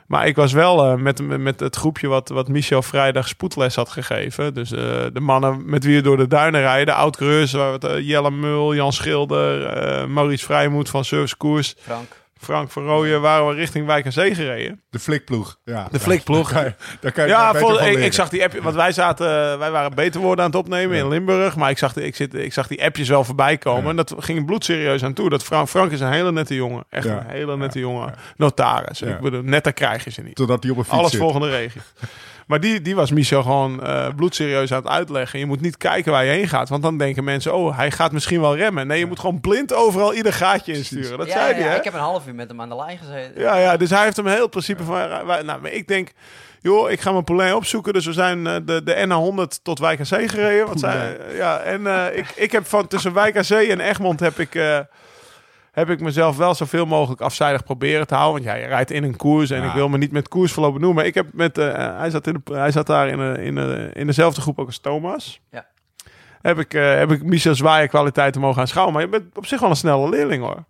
[0.06, 3.88] Maar ik was wel eh, met, met het groepje wat, wat Michel vrijdag spoedles had
[3.88, 4.54] gegeven.
[4.54, 6.87] Dus de mannen met wie we door de duinen rijden.
[6.87, 11.74] De oud-coureurs, we Jelle Mul, Jan Schilder, Maurice Vrijmoed van Service Koers.
[11.78, 12.24] Frank.
[12.40, 14.83] Frank van Rooyen waren we richting Wijk en Zee gereden.
[14.90, 15.59] De flikploeg.
[15.64, 15.88] Ja.
[15.90, 16.53] De flikploeg.
[16.53, 19.59] Daar kan je, daar kan je Ja, vol- ik, zag die appjes, want wij zaten,
[19.59, 22.53] wij waren beter woorden aan het opnemen in Limburg, maar ik zag, ik, zit, ik
[22.53, 23.88] zag die appjes wel voorbij komen Ja.
[23.90, 25.31] en dat ging bloedserieus aan toe.
[25.31, 27.18] Dat Frank, Frank is een hele nette jongen, echt Ja.
[27.18, 28.99] een hele nette jongen, notaris.
[28.99, 29.07] Ja.
[29.07, 30.35] Ik bedoel, netter krijg je ze niet.
[30.35, 31.20] Totdat hij op een fiets Alles zit.
[31.20, 31.81] volgende regio.
[32.46, 35.38] Maar die, die was Michel gewoon eh, bloedserieus aan het uitleggen.
[35.38, 36.68] Je moet niet kijken waar je heen gaat.
[36.68, 38.87] Want dan denken mensen, oh, hij gaat misschien wel remmen.
[38.87, 41.18] Nee, je moet gewoon blind overal ieder gaatje insturen.
[41.18, 41.76] Dat ja, zei ja, hij, hè?
[41.76, 43.40] Ik heb een half uur met hem aan de lijn gezeten.
[43.42, 44.94] Ja, ja, dus hij heeft hem heel het principe van...
[45.26, 46.12] wij- Nou, maar ik denk,
[46.61, 47.92] joh, ik ga mijn poulain opzoeken.
[47.92, 49.06] Dus we zijn eh, de, de
[49.54, 50.66] NA100 tot Wijk aan Zee gereden.
[50.66, 50.80] Wat
[51.37, 54.54] ja, en eh, ik, ik heb van tussen Wijk aan Zee en Egmond heb ik...
[55.77, 58.45] eh, heb ik mezelf wel zoveel mogelijk afzijdig proberen te houden.
[58.45, 59.69] Want ja, je rijdt in een koers en Ja.
[59.69, 60.95] ik wil me niet met koersverloop noemen.
[60.95, 63.55] Maar ik heb met, eh, hij, zat in de, hij zat daar in, de, in,
[63.55, 65.41] de, in dezelfde groep ook als Thomas.
[65.51, 65.67] Ja.
[66.43, 68.95] Heb ik, eh, heb ik Michel Zwaaien kwaliteiten mogen aanschouwen.
[68.95, 70.65] Maar je bent op zich wel een snelle leerling hoor.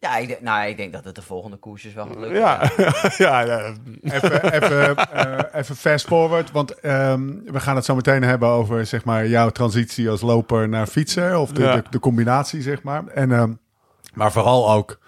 [0.00, 2.38] Ja, ik, denk- nou, ik denk dat het de volgende koersjes wel gaat lukken.
[2.38, 2.70] Ja,
[3.18, 3.72] ja, ja.
[4.02, 8.86] Even, even, eh, even fast forward, want ehm, we gaan het zo meteen hebben over
[8.86, 11.38] zeg maar, jouw transitie als loper naar fietser.
[11.38, 11.74] Of de, Ja.
[11.74, 13.06] de, de combinatie, zeg maar.
[13.06, 13.52] En, ehm,
[14.18, 14.98] maar vooral ook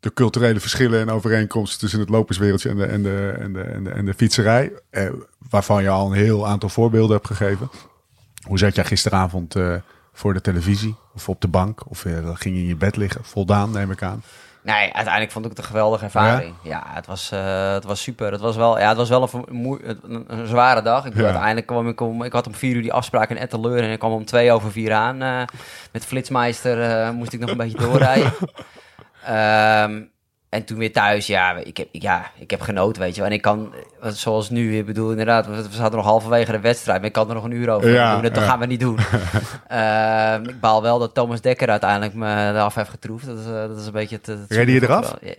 [0.00, 3.84] de culturele verschillen en overeenkomsten tussen het loperswereldje en de, en de, en de, en
[3.84, 4.72] de, en de fietserij.
[4.90, 5.10] Eh,
[5.50, 7.70] waarvan je al een heel aantal voorbeelden hebt gegeven.
[8.46, 9.74] Hoe zat jij gisteravond eh,
[10.12, 11.90] voor de televisie of op de bank?
[11.90, 13.24] Of eh, ging je in je bed liggen?
[13.24, 14.22] Voldaan, neem ik aan.
[14.74, 16.54] Nee, uiteindelijk vond ik het een geweldige ervaring.
[16.62, 18.32] Ja, het, was, eh, het was super.
[18.32, 21.04] Het was wel, ja, het was wel een, vermoe- een, een zware dag.
[21.04, 21.22] Ik, Ja.
[21.24, 22.22] Uiteindelijk kwam ik om...
[22.22, 24.70] Ik had om vier uur die afspraak in Etteleur en ik kwam om twee over
[24.70, 25.22] vier aan.
[25.22, 25.42] eh,
[25.92, 28.32] met Flitsmeister eh, moest ik nog een beetje doorrijden.
[29.24, 30.02] Ehm,
[30.48, 33.20] en toen weer thuis, ja ik, heb, ja, ik heb genoten, weet je.
[33.20, 33.30] wel.
[33.30, 37.06] En ik kan, zoals nu, ik bedoel, inderdaad, we zaten nog halverwege de wedstrijd, maar
[37.06, 38.22] ik kan er nog een uur over Ja, doen.
[38.22, 38.42] Dat ja.
[38.42, 38.98] gaan we niet doen.
[39.68, 43.26] Ehm, ik baal wel dat Thomas Dekker uiteindelijk me eraf heeft getroefd.
[43.26, 44.38] Dat is, eh, dat is een beetje het...
[44.48, 45.14] zuur van eraf?
[45.20, 45.34] Ja.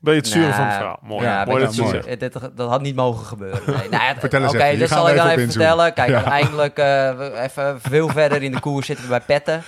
[0.00, 0.98] Ben je het zuren van het Nou, verhaal?
[1.02, 1.94] Mooi, Ja, mooi dat ik je mooi.
[2.02, 2.20] zegt.
[2.20, 3.60] dit- dit- dat had niet mogen gebeuren.
[3.66, 3.88] Nee.
[3.88, 5.92] Nou, ja, Vertel eens Oké, even, hier dit gaan zal ik dan even vertellen.
[5.92, 6.14] Kijk, Ja.
[6.14, 9.62] uiteindelijk eh, even veel verder in de koers zitten we bij Petten.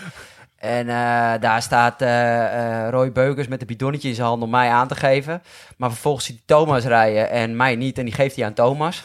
[0.60, 4.50] En eh, daar staat eh, eh, Roy Beukers met een bidonnetje in zijn hand om
[4.50, 5.42] mij aan te geven.
[5.76, 7.98] Maar vervolgens ziet Thomas rijden en mij niet.
[7.98, 9.02] En die geeft hij aan Thomas.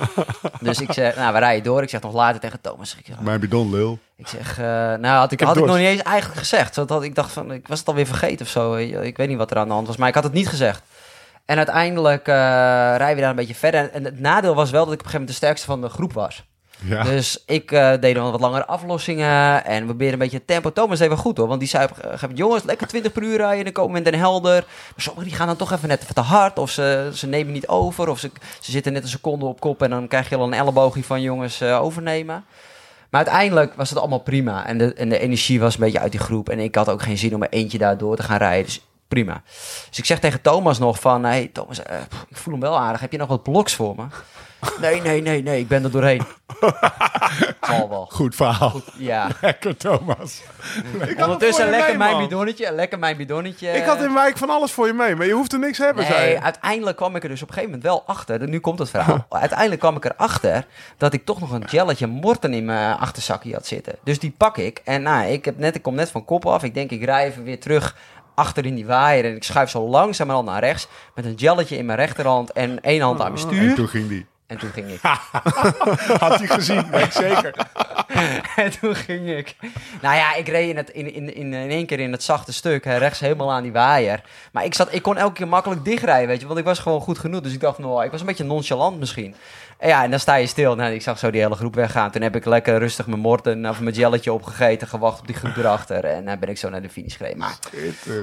[0.60, 1.82] dus ik zeg, nou, we rijden door.
[1.82, 2.96] Ik zeg nog later tegen Thomas.
[2.98, 3.98] Ik zeg, Mijn bidon, lul.
[4.16, 6.74] ik zeg, nou had ik, heb had ik nog niet eens eigenlijk gezegd.
[6.74, 8.74] Zodat ik dacht van, ik was het alweer vergeten of zo.
[8.74, 10.82] Ik weet niet wat er aan de hand was, maar ik had het niet gezegd.
[11.44, 13.90] En uiteindelijk rijden we daar een beetje verder.
[13.90, 15.88] En het nadeel was wel dat ik op een gegeven moment de sterkste van de
[15.88, 16.44] groep was.
[16.80, 20.72] Dus ik eh, deed dan wat langere aflossingen en we een beetje tempo.
[20.72, 21.88] Thomas deed wel goed hoor, want die zei
[22.34, 24.64] jongens, lekker 20 per uur rijden, dan komen we in Den Helder.
[24.64, 27.52] Maar sommigen die gaan dan toch even net even te hard, of ze, ze nemen
[27.52, 30.36] niet over, of ze, ze zitten net een seconde op kop en dan krijg je
[30.36, 32.44] al een elleboogje van jongens eh, overnemen.
[33.10, 36.10] Maar uiteindelijk was het allemaal prima en de, en de energie was een beetje uit
[36.10, 38.38] die groep en ik had ook geen zin om er eentje daar door te gaan
[38.38, 38.64] rijden.
[38.64, 39.42] Dus prima.
[39.88, 43.00] Dus ik zeg tegen Thomas nog van, hey Thomas, eh, ik voel hem wel aardig,
[43.00, 44.04] heb je nog wat bloks voor me?
[44.80, 46.22] Nee, nee, nee, nee, ik ben er doorheen.
[47.60, 48.08] Zal wel.
[48.12, 48.80] Goed verhaal.
[48.96, 49.28] Ja.
[49.40, 50.42] Lekker, Thomas.
[51.16, 52.22] Ondertussen voor je lekker mee, mijn man.
[52.22, 53.68] bidonnetje, lekker mijn bidonnetje.
[53.68, 55.84] Ik had in wijk van alles voor je mee, maar je hoeft er niks te
[55.84, 56.40] hebben, zei Nee, je.
[56.40, 58.48] uiteindelijk kwam ik er dus op een gegeven moment wel achter.
[58.48, 59.26] Nu komt het verhaal.
[59.30, 60.66] uiteindelijk kwam ik erachter
[60.98, 63.94] dat ik toch nog een gelletje morten in mijn achterzakje had zitten.
[64.04, 64.80] Dus die pak ik.
[64.84, 66.62] En nou, ik, heb net, ik kom net van kop af.
[66.62, 67.96] Ik denk, ik rij even weer terug
[68.34, 69.24] achter in die waaier.
[69.24, 70.88] En ik schuif zo langzamerhand naar rechts.
[71.14, 73.74] Met een gelletje in mijn rechterhand en één hand aan mijn En stuur.
[73.74, 74.26] toen ging die.
[74.46, 75.00] En toen ging ik.
[76.24, 77.54] Had hij gezien, weet ik zeker.
[78.56, 79.56] En toen ging ik.
[80.02, 82.52] Nou ja, ik reed in, het, in, in, in, in één keer in het zachte
[82.52, 84.22] stuk, hè, rechts helemaal aan die waaier.
[84.52, 87.00] Maar ik, zat, ik kon elke keer makkelijk dichtrijden, weet je, want ik was gewoon
[87.00, 87.40] goed genoeg.
[87.40, 89.34] Dus ik dacht, nou, ik was een beetje nonchalant misschien.
[89.86, 90.74] Ja, en dan sta je stil.
[90.74, 92.10] Nou, ik zag zo die hele groep weggaan.
[92.10, 95.56] Toen heb ik lekker rustig mijn morten of mijn jelletje opgegeten, gewacht op die groep
[95.56, 96.04] erachter.
[96.04, 97.38] En dan ben ik zo naar de finish gereden.
[97.38, 97.58] Maar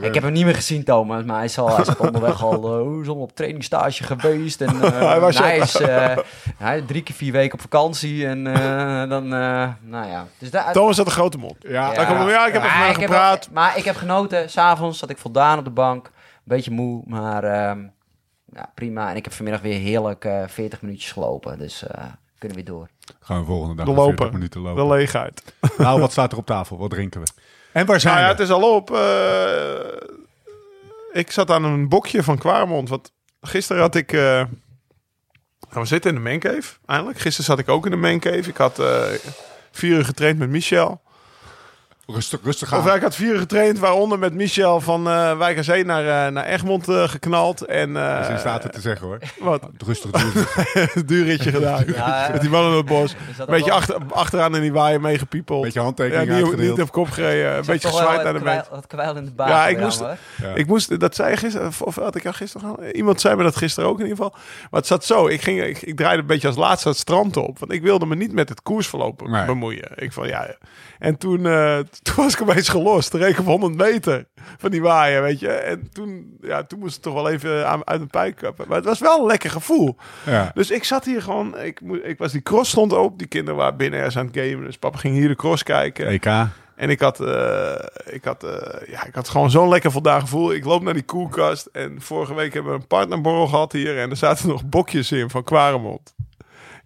[0.02, 1.24] ik heb hem niet meer gezien, Thomas.
[1.24, 4.62] Maar hij, zal, hij zat onderweg al uh, is al op trainingstage geweest.
[4.62, 6.18] En, uh, Hij was hij is uh,
[6.58, 8.28] hij is drie keer vier weken op vakantie.
[8.28, 8.44] En
[9.10, 10.26] dan, nou ja.
[10.38, 11.56] Dus daar, Thomas had een grote mond.
[11.60, 13.44] Ja, komt- ja, ik heb Maar gepraat.
[13.46, 14.50] Heb, maar ik heb genoten.
[14.50, 16.06] S'avonds zat ik voldaan op de bank.
[16.06, 16.12] Een
[16.44, 17.80] beetje moe, maar ehm,
[18.54, 19.10] ja, prima.
[19.10, 21.58] En ik heb vanmiddag weer heerlijk uh, 40 minuutjes gelopen.
[21.58, 21.90] Dus uh,
[22.38, 22.88] kunnen we weer door.
[23.20, 24.34] Gaan we volgende dag De nog 40 lopen.
[24.38, 24.84] minuten lopen.
[24.88, 25.44] De leegheid.
[25.78, 26.78] Nou, wat staat er op tafel?
[26.78, 27.28] Wat drinken we?
[27.72, 28.42] En waar zijn Nou ja, we?
[28.42, 28.92] het is al op.
[28.92, 32.90] eh, ik zat aan een bokje van Kwaremond.
[32.90, 33.12] Want
[33.42, 34.14] gisteren had ik...
[34.14, 34.20] eh,
[35.70, 37.20] nou, we zitten in de mancave, eindelijk.
[37.20, 38.50] Gisteren zat ik ook in de mancave.
[38.50, 39.04] Ik had eh,
[39.72, 41.02] vier uur getraind met Michel.
[42.14, 45.86] Rustig, rustig Of ik had vier getraind, waaronder met Michel van eh Wijk aan Zee
[45.86, 47.66] naar, eh, naar Egmond eh, geknald.
[47.66, 49.18] En Dat is in staat het te zeggen hoor.
[49.40, 50.32] wat, Rustig doen.
[50.94, 51.84] een duurritje gedaan.
[51.88, 53.16] Ja, met die man in het bos.
[53.48, 55.62] beetje achter, achteraan in die waaier meegepiepeld.
[55.64, 57.58] Beetje Ja, handtekeningen niet, niet op kop gereden.
[57.58, 58.70] Een beetje gezwaaid naar de kwijl- band.
[58.70, 59.50] Wat kwijl in de baard.
[59.50, 60.00] Ja, ik moest-.
[60.42, 60.54] Ja.
[60.54, 62.96] Ik moest, dat zei gisteren, of- had ik jou gisteren?
[62.96, 64.40] Iemand zei me dat gisteren ook in ieder geval.
[64.72, 67.38] Maar het zat zo, ik, ging, ik, ik draaide een beetje als laatste het strand
[67.38, 67.60] op.
[67.60, 69.46] Want ik wilde me niet met het koersverloop Nee.
[69.46, 69.92] bemoeien.
[69.96, 70.56] Ik van, ja, ja.
[71.00, 71.78] En toen, eh,
[72.14, 73.14] toen was ik opeens gelost.
[73.14, 75.50] Reek op 100 meter van die waaier, weet je.
[75.50, 78.66] En toen, ja, toen moest het toch wel even aan, uit een pijp kappen.
[78.68, 79.96] Maar het was wel een lekker gevoel.
[80.26, 80.52] Ja.
[80.54, 83.18] Dus ik zat hier gewoon, ik, ik was die cross stond open.
[83.18, 84.66] Die kinderen waren binnen ergens aan het gamen.
[84.66, 86.08] Dus papa ging hier de cross kijken.
[86.08, 86.26] EK.
[86.76, 87.74] En ik had, eh,
[88.06, 90.54] ik, had, eh, ja, ik had gewoon zo'n lekker voldaan gevoel.
[90.54, 91.66] Ik loop naar die koelkast.
[91.66, 94.00] En vorige week hebben we een partnerborrel gehad hier.
[94.00, 96.14] En er zaten nog bokjes in van Quaremont.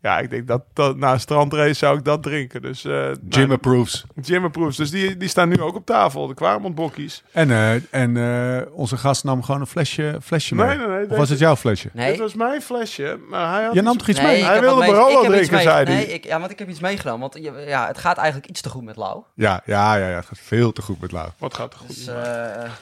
[0.05, 2.61] Ja, ik denk dat, dat na een strandrace zou ik dat drinken.
[2.61, 4.05] Dus, eh Jim nou, approves.
[4.21, 4.75] Jim approves.
[4.75, 6.27] Dus die, die staan nu ook op tafel.
[6.27, 7.23] De Quaremont bokjes.
[7.31, 10.67] En, eh, en eh, onze gast nam gewoon een flesje, flesje mee.
[10.67, 11.89] Nee, nee, nee, Of was het jouw flesje?
[11.93, 13.19] Dit Nee, was mijn flesje.
[13.29, 14.43] Maar hij had Je nam toch iets nee, mee?
[14.43, 15.83] Hij wilde Barolo drinken, zei hij.
[15.83, 17.19] Nee, ik, ja, want ik heb iets meegenomen.
[17.19, 19.23] Want ja, het gaat eigenlijk iets te goed met Lau.
[19.33, 20.15] Ja, ja, ja, ja.
[20.15, 21.29] Het gaat veel te goed met Lau.
[21.37, 21.87] Wat gaat er goed?
[21.87, 22.15] Dus eh,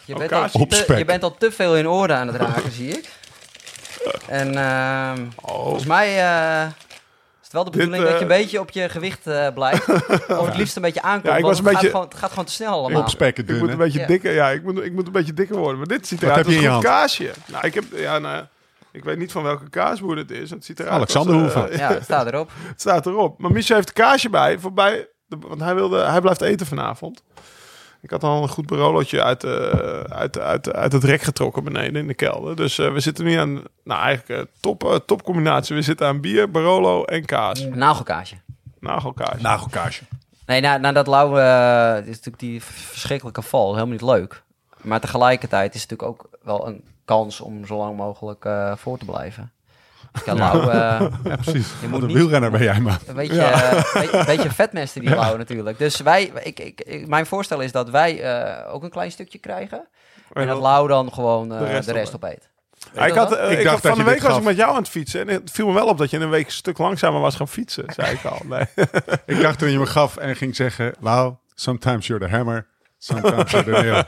[0.06, 2.90] je, bent al te, je bent al te veel in orde aan het raken, zie
[2.90, 3.10] ik.
[4.28, 5.54] En ehm, oh.
[5.54, 6.68] volgens mij eh,
[7.54, 9.90] wel de Dit, bedoeling dat je eh, een beetje op je gewicht eh, blijft.
[10.40, 11.26] Of het liefst een beetje aankomt.
[11.26, 13.02] Ja, ik het, gaat gewoon, het gaat gewoon te snel allemaal.
[13.02, 14.08] Opspekken Ik moet een beetje Ja.
[14.08, 14.34] dikker.
[14.34, 15.78] Ja, ik moet, ik moet een beetje dikker worden.
[15.78, 17.32] Maar dit ziet eruit als een kaasje.
[17.46, 18.46] Nou, ik heb, ja, nou,
[18.92, 20.50] ik weet niet van welke kaasboer het is.
[20.50, 21.78] Het ziet eruit Alexander als, eh, Hoeven.
[21.78, 22.52] Ja, het staat erop.
[22.68, 23.40] het staat erop.
[23.40, 24.60] Maar Michel heeft een kaasje bij.
[24.60, 27.24] Voorbij, de, want hij, wilde, hij blijft eten vanavond.
[28.04, 32.02] Ik had al een goed barolootje uit, eh, uit, uit, uit het rek getrokken beneden
[32.02, 32.56] in de kelder.
[32.56, 35.76] Dus eh, we zitten nu aan, nou eigenlijk eh, top, eh, topcombinatie.
[35.76, 37.66] We zitten aan bier, barolo en kaas.
[37.66, 38.36] Nagelkaasje.
[38.80, 39.42] Nagelkaasje.
[39.42, 40.04] Nagelkaasje.
[40.46, 44.44] Nee, na, na dat Lau, eh, is natuurlijk die verschrikkelijke val helemaal niet leuk.
[44.82, 48.98] Maar tegelijkertijd is het natuurlijk ook wel een kans om zo lang mogelijk eh, voor
[48.98, 49.52] te blijven.
[50.26, 50.70] Ja, Lau, eh,
[51.24, 51.68] Ja, precies.
[51.82, 52.98] Je moet een wielrenner ben jij, man.
[53.08, 55.78] een beetje, eh, een, beetje vetmesten die Lau natuurlijk.
[55.78, 59.38] Dus wij, ik, ik, ik- mijn voorstel is dat wij eh, ook een klein stukje
[59.38, 59.88] krijgen.
[60.34, 62.50] En dat Lau dan gewoon eh, de de rest rest, op- opeet.
[62.94, 64.76] Ja, ik had, Ik ik dacht had- van de week was ik met jou aan
[64.78, 65.22] het fietsen.
[65.22, 67.48] En het viel me wel op dat je een week een stuk langzamer was gaan
[67.48, 68.42] fietsen, zei ik al.
[68.46, 68.66] Nee.
[69.36, 70.94] Ik dacht toen je me gaf en ging zeggen...
[71.00, 74.04] Lau, sometimes you're the hammer, sometimes you're the nail.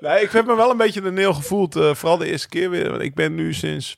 [0.10, 1.76] nee, ik heb me wel een beetje de neel gevoeld.
[1.76, 2.90] eh, vooral de eerste keer weer.
[2.90, 3.96] Want ik ben nu sinds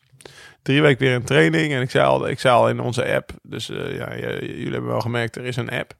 [0.62, 1.72] drie weken weer in training.
[1.72, 3.30] En ik zei al, ik zei al in onze app.
[3.42, 5.94] Dus eh, ja, j- jullie hebben wel gemerkt, er is een app.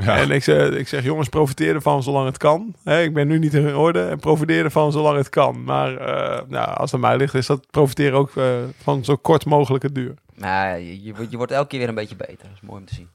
[0.00, 0.16] Ja.
[0.16, 2.74] En ik zeg, ik zeg, jongens, profiteer ervan zolang het kan.
[2.84, 4.00] Hè, ik ben nu niet in orde.
[4.08, 5.64] En profiteer ervan zolang het kan.
[5.64, 8.46] Maar eh, nou, als het aan mij ligt, is dat profiteren ook eh,
[8.82, 10.14] van zo kort mogelijke duur.
[10.34, 12.38] Nou, je, je, wordt- je wordt elke keer weer een beetje beter.
[12.42, 13.08] Dat is mooi om te zien.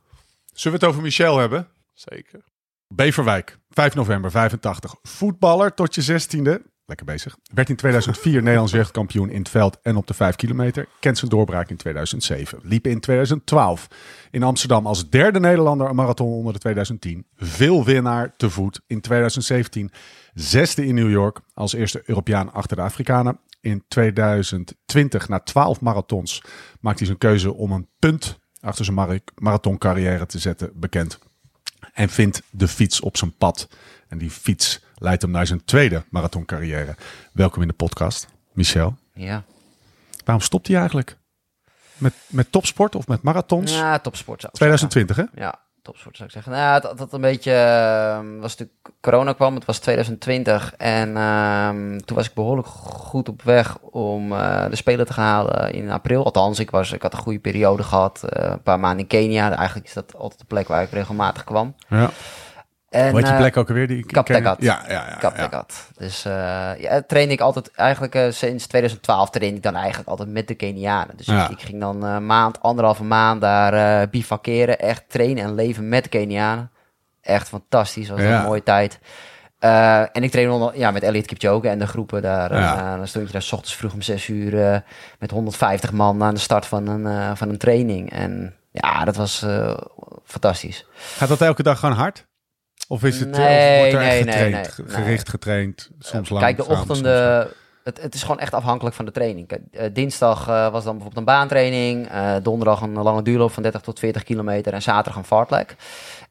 [0.53, 1.67] Zullen we het over Michel hebben?
[1.93, 2.39] Zeker.
[2.87, 4.95] Beverwijk, 5 november 85.
[5.03, 6.61] Voetballer tot je 16e.
[6.89, 7.37] Lekker bezig.
[7.53, 10.87] Werd in 2004 Nederlands jeugdkampioen in het veld en op de 5 kilometer.
[10.99, 12.59] Kent zijn doorbraak in 2007.
[12.63, 13.87] Liep in 2012
[14.31, 17.25] in Amsterdam als derde Nederlander een marathon onder de 2010.
[17.35, 18.81] Veel winnaar te voet.
[18.87, 19.91] In 2017
[20.33, 23.39] zesde in New York als eerste Europeaan achter de Afrikanen.
[23.61, 26.43] In 2020, na 12 marathons,
[26.79, 31.19] maakt hij zijn keuze om een punt achter zijn mara- marathoncarrière te zetten bekend
[31.93, 33.67] en vindt de fiets op zijn pad.
[34.07, 36.95] En die fiets leidt hem naar zijn tweede marathoncarrière.
[37.33, 38.95] Welkom in de podcast, Michel.
[39.13, 39.43] Ja,
[40.25, 41.17] Waarom stopt hij eigenlijk?
[41.97, 43.73] Met, met topsport of met marathons?
[43.75, 44.87] ja topsport zou ik zeggen.
[44.89, 45.41] 2020, hè?
[45.45, 46.51] Ja, topsport zou ik zeggen.
[46.51, 49.55] Nou, dat, dat een beetje eh, was natuurlijk corona kwam.
[49.55, 54.75] Het was 2020 en ehm, toen was ik behoorlijk goed op weg om eh, de
[54.75, 56.25] spelen te halen in april.
[56.25, 58.23] Althans, ik, was, ik had een goede periode gehad.
[58.23, 59.55] eh, een paar maanden in Kenia.
[59.55, 61.75] Eigenlijk is dat altijd de plek waar ik regelmatig kwam.
[61.89, 62.09] Ja.
[62.89, 63.87] En, heet die eh, plek ook alweer?
[63.87, 64.61] Die Kaptegat.
[64.61, 65.15] Ja, ja, ja.
[65.19, 65.87] Kaptegat.
[65.97, 70.29] Dus eh ja, train ik altijd, eigenlijk eh, sinds 2012 train ik dan eigenlijk altijd
[70.29, 71.17] met de Kenianen.
[71.17, 71.49] Dus Ja.
[71.49, 74.79] ik, ging dan een maand, anderhalve maand daar eh bivakeren.
[74.79, 76.71] Echt trainen en leven met de Kenianen.
[77.21, 78.39] Echt fantastisch, was Ja.
[78.39, 78.99] een mooie tijd.
[79.59, 82.53] En ik train onder, ja, met Elliot Kipchoge en de groepen daar.
[82.55, 82.77] Ja.
[82.91, 84.83] Eh, dan stond je daar s ochtends vroeg om 6 uur
[85.19, 88.11] met 150 man aan de start van een, van een training.
[88.11, 89.45] En ja, dat was
[90.25, 90.85] fantastisch.
[91.17, 92.27] Gaat dat elke dag gewoon hard?
[92.91, 94.95] Of is het Nee, of wordt er nee, nee, getraind, nee, nee.
[94.95, 96.43] gericht getraind, soms lang?
[96.43, 97.49] Kijk, de ochtenden
[97.83, 99.47] het, het is gewoon echt afhankelijk van de training.
[99.47, 102.07] Kijk, eh, dinsdag eh, was dan bijvoorbeeld een baantraining.
[102.07, 104.73] eh, donderdag een lange duurloop van 30 tot 40 kilometer.
[104.73, 105.75] En zaterdag een fartlek.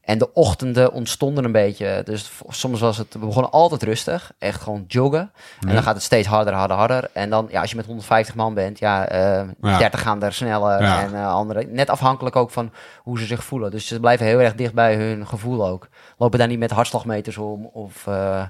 [0.08, 2.02] En de ochtenden ontstonden een beetje.
[2.04, 3.12] Dus soms was het...
[3.12, 4.32] We begonnen altijd rustig.
[4.38, 5.32] Echt gewoon joggen.
[5.66, 7.10] En dan gaat het steeds harder, harder, harder.
[7.12, 8.78] En dan, ja, als je met 150 man bent...
[8.78, 9.78] Ja, eh, Ja.
[9.78, 10.82] 30 gaan er sneller.
[10.82, 11.02] Ja.
[11.02, 11.64] En eh, andere...
[11.70, 13.70] Net afhankelijk ook van hoe ze zich voelen.
[13.70, 15.88] Dus ze blijven heel erg dicht bij hun gevoel ook.
[16.18, 18.06] Lopen daar niet met hartslagmeters om of...
[18.06, 18.42] eh,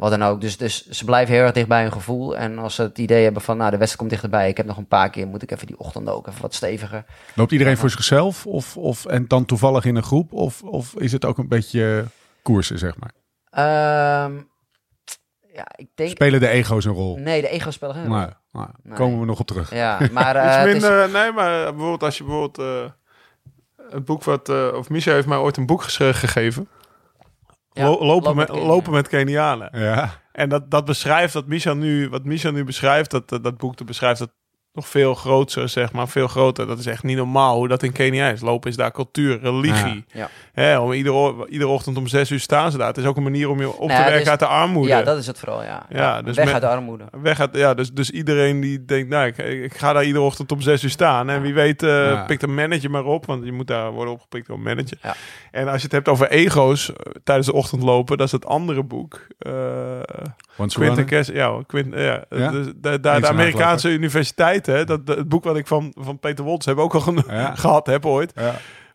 [0.00, 0.40] wat dan ook.
[0.40, 2.36] Dus, dus ze blijven heel erg dicht bij hun gevoel.
[2.36, 4.48] En als ze het idee hebben van, nou, de wedstrijd komt dichterbij.
[4.48, 7.04] Ik heb nog een paar keer, moet ik even die ochtend ook even wat steviger.
[7.34, 10.32] Loopt iedereen voor zichzelf of, of, en dan toevallig in een groep?
[10.32, 12.04] Of, of is het ook een beetje
[12.42, 13.10] koersen, zeg maar?
[13.50, 14.34] Ehm,
[15.54, 16.10] ja, ik denk...
[16.10, 17.16] Spelen de ego's een rol?
[17.18, 18.14] Nee, de ego spelen geen rol.
[18.14, 18.96] Nou, nou, Nee.
[18.96, 19.74] komen we nog op terug.
[19.74, 22.90] Ja, maar eh, Iets het is- minder, nee, maar bijvoorbeeld als je bijvoorbeeld eh,
[23.90, 26.68] het boek wat, eh, of Micha heeft mij ooit een boek gegeven.
[27.72, 28.66] Ja, Lo- lopen, lopen met, met Kenia.
[28.66, 29.78] lopen met Kenianen.
[29.80, 33.56] Ja, En dat, dat beschrijft, dat Micha nu, wat Micha nu beschrijft, dat, dat, dat
[33.56, 34.30] boek dat beschrijft dat
[34.72, 36.66] nog veel groter, zeg maar, veel groter.
[36.66, 38.40] Dat is echt niet normaal hoe dat in Kenia is.
[38.40, 40.04] Lopen is daar cultuur, religie.
[40.12, 40.28] Ja.
[40.52, 42.86] Hè, om iedere, iedere ochtend om zes uur staan ze daar.
[42.86, 44.46] Het is ook een manier om je op Nou te ja, werken dus- uit de
[44.46, 44.88] armoede.
[44.88, 45.86] ja, dat is het vooral, ja.
[45.88, 47.04] Ja, dus Weg met- uit de armoede.
[47.22, 50.52] Weg uit, ja, dus, dus iedereen die denkt, nou, ik, ik ga daar iedere ochtend
[50.52, 51.30] om zes uur staan.
[51.30, 52.24] En wie weet, eh Ja.
[52.24, 54.98] pikt een manager maar op, want je moet daar worden opgepikt door een manager.
[55.02, 55.14] Ja.
[55.50, 56.94] En als je het hebt over ego's eh,
[57.24, 59.26] tijdens de ochtend lopen, dat is het andere boek.
[59.38, 59.52] Eh
[60.68, 62.24] Quinten ja, Quint, ja.
[62.30, 62.50] Ja?
[62.50, 66.44] Dus de, de, de, Amerikaanse universiteiten, hè, dat, het boek wat ik van, van Peter
[66.44, 67.54] Woltz heb ook al Ja.
[67.64, 68.32] gehad heb ooit.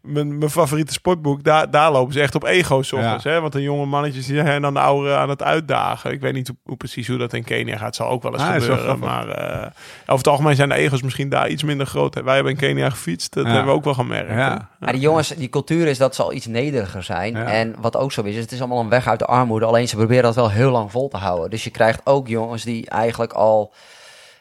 [0.05, 3.23] Mijn, mijn favoriete sportboek, daar, daar lopen ze echt op ego's 's ochtends.
[3.23, 3.41] Hè?
[3.41, 6.11] Want de jonge mannetjes die zijn dan de ouderen aan het uitdagen.
[6.11, 7.95] Ik weet niet hoe, hoe precies hoe dat in Kenia gaat.
[7.95, 8.99] zal ook wel eens Ah, gebeuren.
[8.99, 9.61] maar eh,
[10.01, 12.21] over het algemeen zijn de ego's misschien daar iets minder groot.
[12.23, 13.33] Wij hebben in Kenia gefietst.
[13.33, 13.51] Dat Ja.
[13.51, 14.29] hebben we ook wel gemerkt.
[14.29, 14.69] Ja.
[14.79, 17.33] Maar die jongens, die cultuur is dat ze al iets nederiger zijn.
[17.33, 17.45] Ja.
[17.45, 19.65] En wat ook zo is, is het is allemaal een weg uit de armoede.
[19.65, 21.49] Alleen ze proberen dat wel heel lang vol te houden.
[21.49, 23.73] Dus je krijgt ook jongens die eigenlijk al...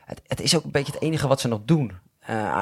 [0.05, 1.93] Het, het is ook een beetje het enige wat ze nog doen.
[2.27, 2.61] Eh,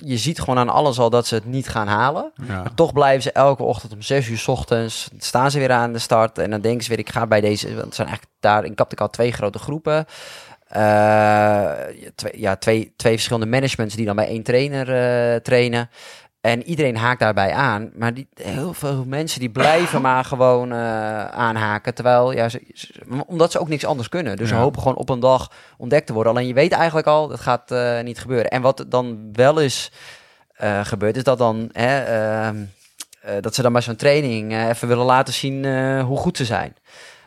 [0.00, 2.32] je ziet gewoon aan alles al dat ze het niet gaan halen.
[2.46, 2.62] Ja.
[2.62, 5.10] Maar toch blijven ze elke ochtend om 6 uur 's ochtends.
[5.18, 6.38] Staan ze weer aan de start.
[6.38, 7.66] En dan denken ze weer, ik ga bij deze.
[7.66, 10.06] Want het zijn eigenlijk daar in Kaptekal twee grote groepen.
[10.72, 11.72] Eh,
[12.14, 15.90] twee, ja, twee, twee verschillende managements die dan bij één trainer eh, trainen.
[16.42, 17.90] En iedereen haakt daarbij aan.
[17.96, 21.94] Maar die, heel veel mensen die blijven maar gewoon eh, aanhaken.
[21.94, 22.92] Terwijl, ja, ze, ze-
[23.26, 24.36] omdat ze ook niks anders kunnen.
[24.36, 26.32] Dus ze hopen gewoon op een dag ontdekt te worden.
[26.32, 28.50] Alleen je weet eigenlijk al, dat gaat eh, niet gebeuren.
[28.50, 29.90] En wat dan wel is
[30.52, 31.68] eh, gebeurd, is dat dan...
[31.72, 32.56] Hè, ehm,
[33.20, 35.64] eh, dat ze dan bij zo'n training even willen laten zien
[36.00, 36.74] hoe goed ze zijn.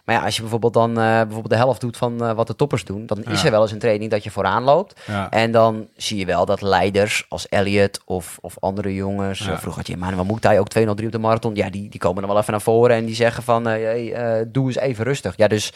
[0.05, 2.55] Maar ja, als je bijvoorbeeld dan eh, bijvoorbeeld de helft doet van eh, wat de
[2.55, 5.01] toppers doen, dan is er wel eens een training dat je vooraan loopt.
[5.07, 5.29] Ja.
[5.29, 9.45] En dan zie je wel dat leiders als Elliot of, of andere jongens, Ja.
[9.51, 12.21] eh, vroeger had je Emmanuel Moektai ook 203 op de marathon, ja, die, die komen
[12.21, 15.03] dan wel even naar voren en die zeggen van, eh, hey, eh, doe eens even
[15.03, 15.33] rustig.
[15.37, 15.73] Ja, dus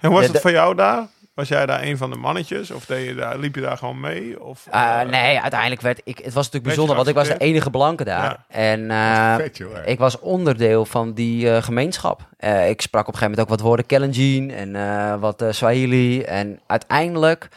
[0.00, 1.06] En hoe was het voor jou daar?
[1.40, 2.70] Was jij daar een van de mannetjes?
[2.70, 4.42] Of deed je daar, liep je daar gewoon mee?
[4.42, 7.36] Of, eh, eh, nee, uiteindelijk werd ik, het was natuurlijk bijzonder, want ik was de
[7.36, 8.24] enige blanke daar.
[8.24, 8.44] Ja.
[8.48, 9.86] En eh, Vet, joh, hè.
[9.86, 12.28] ik was onderdeel van die eh, gemeenschap.
[12.36, 16.22] Eh, ik sprak op een gegeven moment ook wat woorden Kalenjin en eh, wat Swahili.
[16.22, 17.48] En uiteindelijk...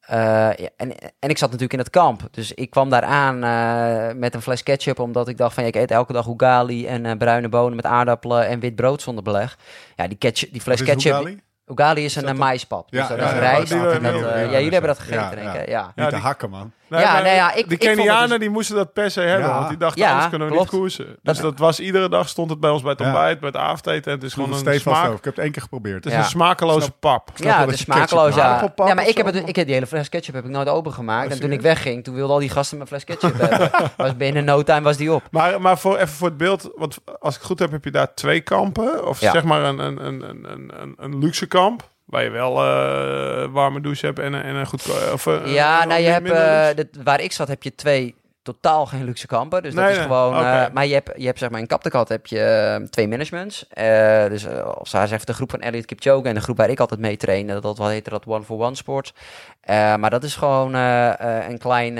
[0.00, 0.16] eh,
[0.56, 2.20] ja, en, en ik zat natuurlijk in het kamp.
[2.30, 4.98] Dus ik kwam daar aan eh, met een fles ketchup.
[5.00, 7.84] Omdat ik dacht van ja, ik eet elke dag ugali en eh, bruine bonen met
[7.84, 9.58] aardappelen en wit brood zonder beleg.
[9.96, 11.12] Ja, die, ketchup, die fles Wat is ketchup.
[11.20, 11.40] Ugali?
[11.68, 12.86] Ugali is een eh, maispap.
[12.90, 13.72] Ja, dus dat is rijst.
[13.72, 14.02] die- eh,
[14.44, 15.52] ja, jullie hebben dat gegeten, ja.
[15.52, 15.68] denk ik.
[15.68, 15.92] Ja.
[15.94, 16.72] Niet te die- hakken, man.
[16.88, 19.54] Nee, Ja, nee, ja, ik- het Kenianen dus- die moesten dat per se hebben, Ja.
[19.54, 20.70] want die dachten Ja, anders kunnen we klopt.
[20.72, 21.06] niet koersen.
[21.06, 23.06] Dus Dat- dat was iedere dag stond het bij ons bij het Ja.
[23.06, 24.12] ontbijt, bij het avondeten.
[24.12, 25.04] Het is Gewoon een smaak.
[25.16, 25.96] Ik heb het één keer geprobeerd.
[25.96, 26.18] Het is Ja.
[26.18, 27.30] een smakeloze Snap- pap.
[27.34, 28.72] snap Ja, de smakeloos, ja.
[28.76, 31.30] maar ik heb, het, ik heb die hele fles ketchup heb ik nooit opengemaakt.
[31.32, 33.70] En toen ik wegging, toen wilden al die gasten mijn fles ketchup hebben.
[33.96, 35.22] Was binnen no time was die op.
[35.30, 37.90] Maar, maar voor, even voor het beeld, want als ik het goed heb, heb je
[37.90, 39.06] daar twee kampen.
[39.06, 39.32] Of Ja.
[39.32, 41.88] zeg maar een, een, een, een, een, een, een luxe kamp.
[42.08, 45.12] Waar je wel eh, warme douche hebt en, een- en een goed...
[45.12, 48.14] Of, Ja, nou je hebt, eh, dit- waar ik zat heb je twee
[48.52, 49.62] totaal geen luxe kampen.
[49.62, 50.34] Dus dat is gewoon...
[50.34, 53.66] eh, maar je hebt, je hebt zeg maar in Kaptekat heb je eh, twee managements.
[53.68, 56.80] Eh, dus als hij zegt de groep van Elliot Kipchoge en de groep waar ik
[56.80, 57.60] altijd mee trainde.
[57.60, 59.12] Dat wat heette dat One for One Sport.
[59.60, 61.98] Eh, maar dat is gewoon een klein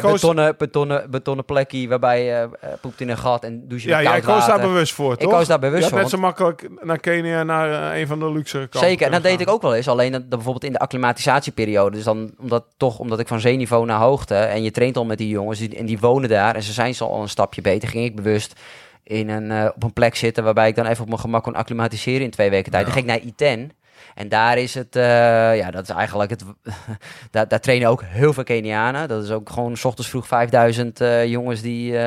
[0.00, 2.48] koos- betonnen, betonnen, betonnen plekje waarbij je
[2.80, 4.48] poept in een gat en douche Ja, met jij koos water.
[4.58, 5.30] daar bewust voor, Ik toch?
[5.32, 8.58] koos daar bewust je voor, net zo makkelijk naar Kenia, naar een van de luxe
[8.58, 9.88] kampen Zeker, en dat deed ik ook wel eens.
[9.88, 11.96] Alleen dat, dat bijvoorbeeld in de acclimatisatieperiode.
[11.96, 14.34] Dus dan, omdat, toch omdat ik van zeeniveau naar hoogte.
[14.34, 16.54] En je traint al met die jongens die, en die wonen daar.
[16.54, 17.88] En ze zijn zo al een stapje beter.
[17.88, 18.60] Ging ik bewust
[19.02, 21.54] in een, eh, op een plek zitten waarbij ik dan even op mijn gemak kon
[21.54, 22.84] acclimatiseren in twee weken tijd.
[22.84, 23.72] Dan ging ik naar I10.
[24.14, 26.44] En daar is het, eh, ja, dat is eigenlijk het.
[27.30, 29.08] daar, daar trainen ook heel veel Kenianen.
[29.08, 31.98] Dat is ook gewoon s ochtends vroeg 5000 eh, jongens die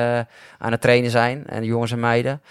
[0.58, 1.46] aan het trainen zijn.
[1.46, 2.42] En jongens en meiden.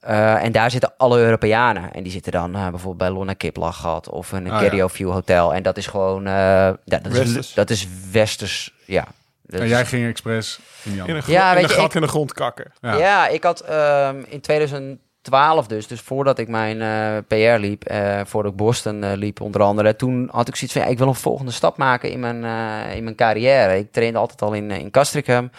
[0.00, 1.92] En daar zitten alle Europeanen.
[1.92, 5.54] En die zitten dan bijvoorbeeld bij Lonna Kiplach of een Ah, Kerio View Hotel.
[5.54, 6.22] En dat is gewoon...
[6.24, 9.06] ja, dat, is, dat is westers, ja.
[9.50, 11.88] Dat En jij ging expres in die In een, Ja, in weet een je, gat
[11.88, 12.72] ik- in de grond kakken.
[12.80, 12.96] Ja.
[12.96, 18.20] Ja, ik had ehm, in 2012 dus, dus voordat ik mijn eh, PR liep, eh,
[18.24, 21.08] voordat ik Boston eh, liep onder andere, toen had ik zoiets van, ja, ik wil
[21.08, 23.78] een volgende stap maken in mijn, eh, in mijn carrière.
[23.78, 25.50] Ik trainde altijd al in, in Castricum,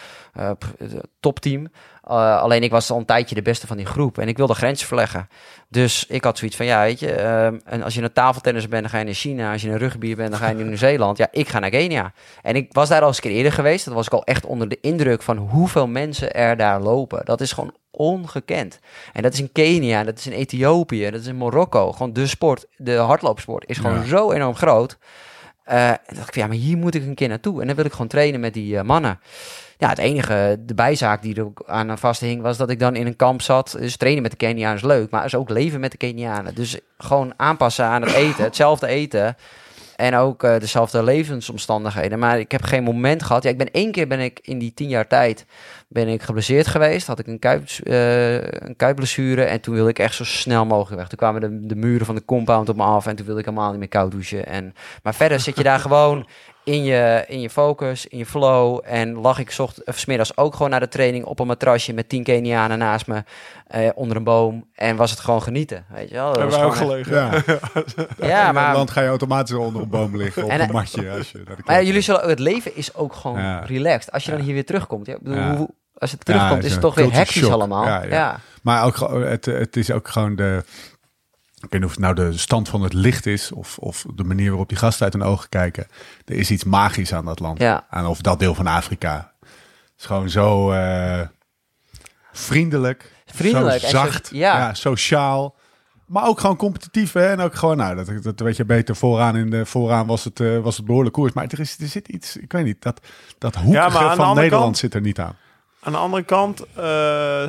[1.20, 1.66] topteam.
[2.02, 4.54] Eh, alleen ik was al een tijdje de beste van die groep en ik wilde
[4.54, 5.28] grenzen verleggen.
[5.68, 8.82] Dus ik had zoiets van, ja, weet je, ehm, en als je een tafeltennis bent,
[8.82, 9.52] dan ga je naar China.
[9.52, 11.16] Als je een rugbier bent, dan ga je naar Nieuw-Zeeland.
[11.16, 12.12] Ja, ik ga naar Kenia.
[12.42, 13.84] En ik was daar al eens een keer eerder geweest.
[13.84, 17.24] Dat was ik al echt onder de indruk van hoeveel mensen er daar lopen.
[17.24, 18.78] Dat is gewoon ongekend.
[19.12, 21.92] En dat is in Kenia, dat is in Ethiopië, dat is in Marokko.
[21.92, 24.04] Gewoon de sport, de hardloopsport is gewoon Ja.
[24.04, 24.98] zo enorm groot.
[25.64, 27.60] Eh, en dacht ik, ja, maar hier moet ik een keer naartoe.
[27.60, 29.20] En dan wil ik gewoon trainen met die eh, mannen.
[29.82, 33.06] Ja, het enige, de bijzaak die er ook aan vasthing, was dat ik dan in
[33.06, 33.76] een kamp zat.
[33.78, 36.54] Dus trainen met de Kenianen is leuk, maar is ook leven met de Kenianen.
[36.54, 39.36] Dus gewoon aanpassen aan het eten, hetzelfde eten.
[39.96, 42.18] En ook eh, dezelfde levensomstandigheden.
[42.18, 43.42] Maar ik heb geen moment gehad.
[43.42, 45.46] Ja, ik ben één keer ben ik in die tien jaar tijd
[45.88, 47.06] ben ik geblesseerd geweest.
[47.06, 49.42] Had ik een, kuip, eh, een kuitblessure.
[49.42, 51.08] En toen wilde ik echt zo snel mogelijk weg.
[51.08, 53.06] Toen kwamen de, de muren van de compound op me af.
[53.06, 54.46] En toen wilde ik helemaal niet meer koud douchen.
[54.46, 56.26] En, maar verder zit je daar gewoon
[56.64, 58.80] in je, in je focus, in je flow.
[58.84, 61.92] En lag ik zocht, of 's middags ook gewoon naar de training op een matrasje
[61.92, 63.22] met tien Kenianen naast me.
[63.66, 64.68] eh, onder een boom.
[64.74, 65.84] En was het gewoon genieten.
[65.88, 66.32] Weet je wel?
[66.32, 67.14] Dat Hebben was wij ook gelegen.
[67.14, 67.30] Ja.
[68.28, 70.72] Ja, in maar- Nederland ga je automatisch onder een boom liggen op En, een eh,
[70.72, 71.10] matje.
[71.10, 73.60] Als je naar de Maar ja, jullie zullen, het leven is ook gewoon Ja.
[73.66, 74.12] relaxed.
[74.12, 75.06] Als je dan hier weer terugkomt.
[75.06, 75.56] Ja, bedoel, Ja.
[75.56, 77.52] hoe, als het terugkomt, Ja, is het toch weer hectisch shock.
[77.52, 77.84] allemaal.
[77.84, 78.38] Ja, Ja, ja.
[78.62, 80.64] Maar ook, het, het is ook gewoon de.
[81.62, 83.52] Ik weet niet of het nou de stand van het licht is.
[83.52, 85.86] Of, of de manier waarop die gasten uit hun ogen kijken.
[86.24, 87.58] Er is iets magisch aan dat land.
[87.58, 87.86] Ja.
[87.90, 89.32] Aan, of dat deel van Afrika.
[89.40, 89.50] Het
[89.98, 91.20] is gewoon zo eh,
[92.32, 93.12] vriendelijk.
[93.26, 94.28] Vriendelijk Zo en zo- zacht.
[94.32, 94.56] ja.
[94.58, 94.74] ja.
[94.74, 95.54] sociaal.
[96.06, 97.12] Maar ook gewoon competitief.
[97.12, 97.26] Hè?
[97.26, 98.96] En ook gewoon, nou, dat, dat weet je beter.
[98.96, 101.32] Vooraan, in de, vooraan was, het, eh, was het behoorlijk koers.
[101.32, 103.00] Maar er, is, er zit iets, ik weet niet, dat,
[103.38, 105.36] dat hoekige Ja, van Nederland kant- zit er niet aan.
[105.80, 107.44] Aan de andere kant, eh,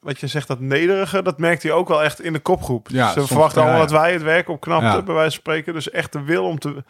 [0.00, 2.88] wat je zegt, dat nederige, dat merkt hij ook wel echt in de kopgroep.
[2.90, 3.90] Ja, Ze soms- verwachten ja, allemaal ja.
[3.92, 5.02] dat wij het werk opknapten, Ja.
[5.02, 5.72] bij wijze van spreken.
[5.72, 6.84] Dus echt de wil om te...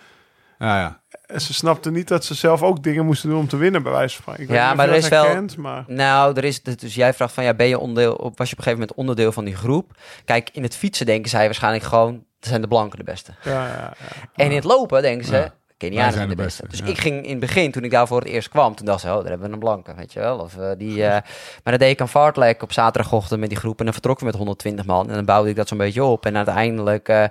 [0.59, 1.01] Ja, ja.
[1.27, 3.93] En ze snapten niet dat ze zelf ook dingen moesten doen om te winnen, bij
[3.93, 4.43] wijze van spreken.
[4.43, 5.85] Ik weet Ja, maar er is wel- Maar...
[5.87, 8.47] Nou, er is, dus jij vraagt van, ja, ben je onderdeel, was je op een
[8.49, 9.91] gegeven moment onderdeel van die groep?
[10.25, 13.33] Kijk, in het fietsen denken zij waarschijnlijk gewoon, er zijn de blanken de beste.
[13.45, 13.93] Ja, ja, ja.
[14.35, 15.55] En in het lopen denken ze, Ja.
[15.79, 16.63] Kenianen zijn de de beste.
[16.63, 16.95] beste, Dus ja.
[16.95, 19.07] ik ging in het begin, toen ik daar voor het eerst kwam, toen dacht ze,
[19.09, 20.39] oh, daar hebben we een blanke, weet je wel.
[20.39, 21.23] Of, eh, die, eh, maar
[21.65, 24.39] dan deed ik een fartlek op zaterdagochtend met die groep en dan vertrokken we met
[24.41, 25.09] 120 man.
[25.09, 26.27] En dan bouwde ik dat zo'n beetje op.
[26.27, 27.25] En uiteindelijk eh,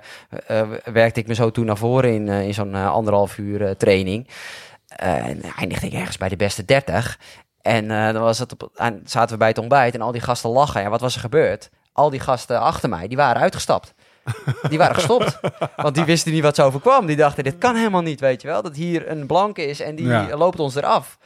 [0.84, 4.28] werkte ik me zo toen naar voren in, in zo'n anderhalf uur training.
[4.88, 7.18] En eindigde ik ergens bij de beste 30.
[7.62, 10.50] En dan was het op, aan- zaten we bij het ontbijt en al die gasten
[10.50, 10.80] lachen.
[10.82, 11.70] Ja, wat was er gebeurd?
[11.92, 13.94] Al die gasten achter mij, die waren uitgestapt.
[14.68, 15.38] Die waren gestopt.
[15.76, 17.06] Want die wisten niet wat ze overkwam.
[17.06, 18.62] Die dachten, dit kan helemaal niet, weet je wel.
[18.62, 20.36] Dat hier een blanke is en die Ja.
[20.36, 21.18] loopt ons eraf.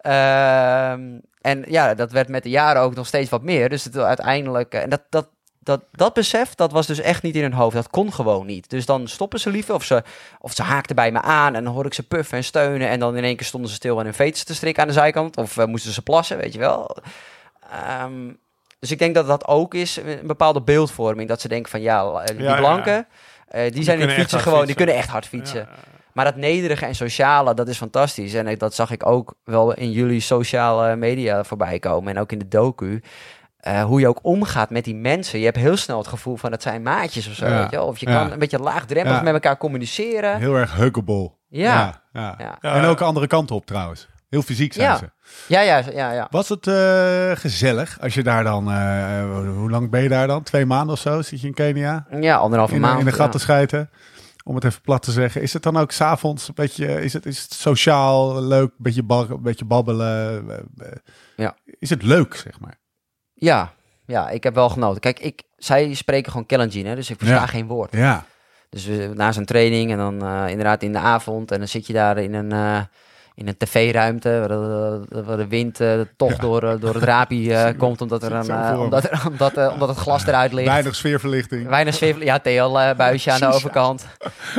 [0.00, 1.00] Ehm,
[1.40, 3.68] en ja, dat werd met de jaren ook nog steeds wat meer.
[3.68, 4.72] Dus het, uiteindelijk...
[4.74, 5.28] eh, En dat, dat,
[5.58, 7.74] dat, dat besef, dat was dus echt niet in hun hoofd.
[7.74, 8.70] Dat kon gewoon niet.
[8.70, 10.02] Dus dan stoppen ze liever of ze,
[10.40, 11.54] of ze haakten bij me aan.
[11.54, 12.88] En dan hoorde ik ze puffen en steunen.
[12.88, 14.94] En dan in één keer stonden ze stil en hun veters te strikken aan de
[14.94, 15.36] zijkant.
[15.36, 16.96] Of eh, moesten ze plassen, weet je wel.
[17.70, 18.32] Ehm,
[18.80, 21.28] dus ik denk dat dat ook is, een bepaalde beeldvorming.
[21.28, 22.56] Dat ze denken van, ja, eh, die Ja, ja.
[22.58, 23.06] blanken...
[23.48, 24.76] eh, die, zijn in kunnen het echt fietsen hard gewoon, die fietsen.
[24.76, 25.58] kunnen echt hard fietsen.
[25.60, 25.88] Ja, ja.
[26.12, 28.34] Maar dat nederige en sociale, dat is fantastisch.
[28.34, 32.14] En dat zag ik ook wel in jullie sociale media voorbij komen.
[32.14, 33.02] En ook in de docu.
[33.56, 35.38] Eh, hoe je ook omgaat met die mensen.
[35.38, 37.46] Je hebt heel snel het gevoel van dat zijn maatjes of zo.
[37.46, 37.82] Ja, Weet je?
[37.82, 38.22] Of je ja.
[38.22, 39.22] kan een beetje laagdrempelig Ja.
[39.22, 40.38] met elkaar communiceren.
[40.38, 41.32] Heel erg huggable.
[41.48, 42.02] Ja.
[42.12, 42.34] ja.
[42.38, 42.56] Ja.
[42.60, 42.74] Ja.
[42.74, 44.08] En ook andere kant op trouwens.
[44.28, 44.96] Heel fysiek zijn Ja.
[44.96, 45.10] ze.
[45.46, 46.26] Ja, ja, ja, ja.
[46.30, 48.70] Was het eh, gezellig als je daar dan...
[48.70, 49.22] eh,
[49.56, 50.42] hoe lang ben je daar dan?
[50.42, 51.22] Twee maanden of zo?
[51.22, 52.06] Zit je in Kenia?
[52.20, 52.98] Ja, anderhalve In, maand.
[52.98, 53.90] in de gat te schijten?
[54.44, 55.42] Om het even plat te zeggen.
[55.42, 57.02] Is het dan ook s'avonds een beetje...
[57.02, 58.68] Is het, is het sociaal leuk?
[58.70, 60.44] Een beetje, bal, een beetje babbelen?
[60.78, 60.86] eh,
[61.36, 61.54] Ja.
[61.78, 62.78] Is het leuk, zeg maar?
[63.34, 63.72] Ja,
[64.06, 65.00] ja, ik heb wel genoten.
[65.00, 67.46] Kijk, ik, zij spreken gewoon Kalenjin, hè, dus ik versta Ja.
[67.46, 67.92] geen woord.
[67.92, 68.24] Ja.
[68.70, 71.50] Dus we- na zo'n training en dan inderdaad in de avond.
[71.50, 72.52] En dan zit je daar in een,
[73.40, 77.54] in een tv-ruimte waar de, waar de wind eh, toch door, eh, door het raampje
[77.54, 78.00] eh, komt.
[78.00, 80.68] Omdat, er een, omdat, er- omdat, eh, omdat het glas eruit ligt.
[80.68, 81.68] Weinig sfeerverlichting.
[81.68, 82.22] Weinig zwevel.
[82.22, 84.06] Ja, TL-buisje aan de overkant.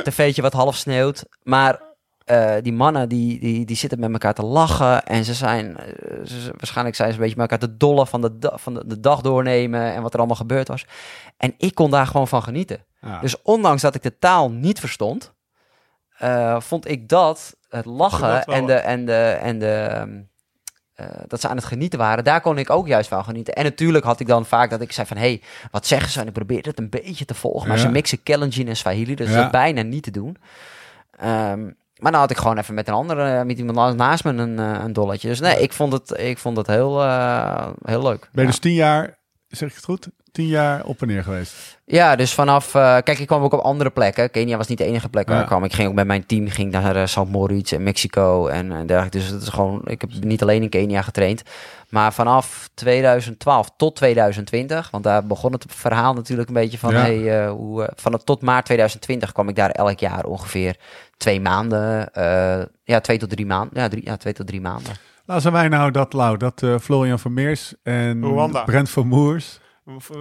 [0.04, 1.26] TV'tje wat half sneeuwt.
[1.44, 1.82] Maar
[2.26, 5.04] eh, die mannen die, die, die zitten met elkaar te lachen.
[5.06, 5.78] En ze zijn,
[6.26, 9.00] ze- waarschijnlijk zijn ze een beetje met elkaar te dollen van, de, van de, de
[9.00, 9.94] dag doornemen.
[9.94, 10.86] En wat er allemaal gebeurd was.
[11.38, 12.86] En ik kon daar gewoon van genieten.
[13.02, 13.20] Ja.
[13.20, 15.34] Dus ondanks dat ik de taal niet verstond,
[16.18, 20.20] eh, vond ik dat het lachen en de, en de, en de, ehm,
[20.94, 23.54] eh, dat ze aan het genieten waren, daar kon ik ook juist van genieten.
[23.54, 25.42] En natuurlijk had ik dan vaak dat ik zei van, hé, hey,
[25.72, 26.20] wat zeggen ze?
[26.20, 27.68] En ik probeerde het een beetje te volgen.
[27.68, 27.84] Maar Ja.
[27.84, 29.36] ze mixen Kalenjin en Swahili, dus Ja.
[29.36, 30.38] dat is bijna niet te doen.
[31.18, 31.64] Ehm,
[31.98, 34.82] maar dan had ik gewoon even met een andere, met iemand naast me een, eh,
[34.84, 35.28] een dolletje.
[35.28, 38.20] Dus nee, ik vond het, ik vond het heel, eh, heel leuk.
[38.20, 38.46] Ben je Ja.
[38.48, 39.18] dus tien jaar,
[39.48, 40.08] zeg ik het goed?
[40.32, 41.80] Tien jaar op en neer geweest.
[41.86, 42.76] Ja, dus vanaf...
[42.76, 44.32] eh, kijk, ik kwam ook op andere plekken.
[44.32, 45.42] Kenia was niet de enige plek waar Ja.
[45.42, 45.64] ik kwam.
[45.64, 47.26] Ik ging ook met mijn team ging naar uh, St.
[47.28, 49.18] Moritz en Mexico en, en dergelijke.
[49.18, 49.82] Dus het is gewoon...
[49.86, 51.42] Ik heb niet alleen in Kenia getraind.
[51.90, 54.90] Maar vanaf 2012 tot 2020...
[54.92, 56.94] Want daar begon het verhaal natuurlijk een beetje van...
[56.94, 57.00] Ja.
[57.00, 60.76] Hey, eh, hoe, eh, van tot maart 2020 kwam ik daar elk jaar ongeveer
[61.18, 62.14] twee maanden.
[62.14, 63.82] eh, ja, twee tot drie maanden.
[63.82, 64.94] Ja, drie, ja, twee tot drie maanden.
[65.26, 68.64] Laten wij nou dat, Lau, dat eh, Florian Vermeers en Rwanda.
[68.64, 69.60] Brent van Moers,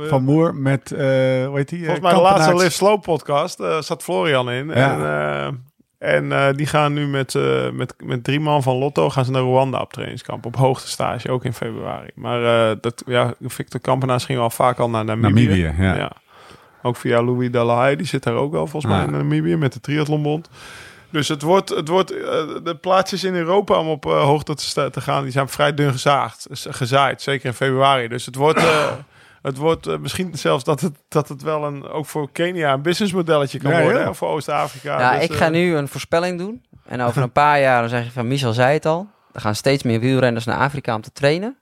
[0.09, 0.99] van Moer met, eh
[1.47, 1.79] hoe heet die?
[1.79, 2.55] eh, Volgens mij de laatste.
[2.55, 4.71] Live Slow podcast eh, zat Florian in.
[4.71, 5.49] En, eh,
[5.99, 9.31] en eh, die gaan nu met, eh, met, met drie man van Lotto gaan ze
[9.31, 10.47] naar Rwanda op trainingskamp.
[10.47, 12.11] Op hoogte stage, ook in februari.
[12.15, 15.47] Maar eh, dat, ja, Victor Kampenaars ging al vaak al naar Namibië.
[15.63, 16.13] Namibië, ja.
[16.83, 19.81] Ook via Louis Dalai, die zit daar ook wel volgens mij in Namibië met de
[19.81, 20.49] triathlonbond.
[21.11, 22.19] Dus het wordt, het wordt eh,
[22.65, 25.93] de plaatsjes in Europa om op eh, hoogte te, te gaan, die zijn vrij dun
[25.93, 28.09] gezaagd, gezaaid, zeker in februari.
[28.09, 28.87] Dus het wordt, eh,
[29.43, 32.83] het wordt eh, misschien zelfs dat het, dat het wel een, ook voor Kenia een
[32.83, 35.01] businessmodelletje kan Ja, worden, hè, voor Oost-Afrika.
[35.01, 36.65] Ja, Dus, ik eh, ga nu een voorspelling doen.
[36.87, 39.07] En over een paar jaar, dan zeg je van Michel zei het al.
[39.33, 41.57] Er gaan steeds meer wielrenners naar Afrika om te trainen.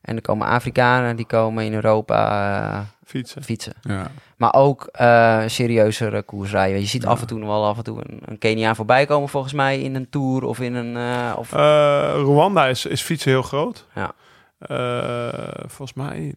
[0.00, 2.18] En er komen Afrikanen die komen in Europa
[2.74, 3.42] eh, fietsen.
[3.42, 3.72] fietsen.
[3.80, 4.10] Ja.
[4.36, 6.80] Maar ook eh serieuzere koers rijden.
[6.80, 9.28] Je ziet af en toe nog wel af en toe een, een Keniaan voorbij komen
[9.28, 10.96] volgens mij in een tour of in een...
[10.96, 13.86] eh, of, Eh, Rwanda is, is fietsen heel groot.
[13.94, 14.12] Ja.
[14.58, 16.34] Eh, volgens mij,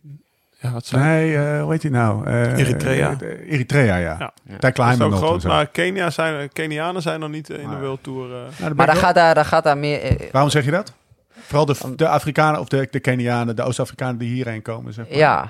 [0.68, 2.26] ja, wat zijn Nee, eh, hoe heet die nou?
[2.26, 3.16] Eh, Eritrea.
[3.20, 4.34] eh, Eritrea, ja.
[4.60, 4.70] Ja.
[4.72, 8.26] Kleiner ook nog groot, maar Kenia zijn, Kenianen zijn nog niet in de World Tour.
[8.26, 8.38] eh.
[8.40, 10.18] Nou, daar maar daar gaat daar, daar gaat daar meer...
[10.32, 10.94] Waarom zeg je dat?
[11.40, 14.94] Vooral de, de Afrikanen of de, de Kenianen, de Oost-Afrikanen die hierheen komen.
[14.94, 15.18] Zeg maar.
[15.18, 15.50] ja.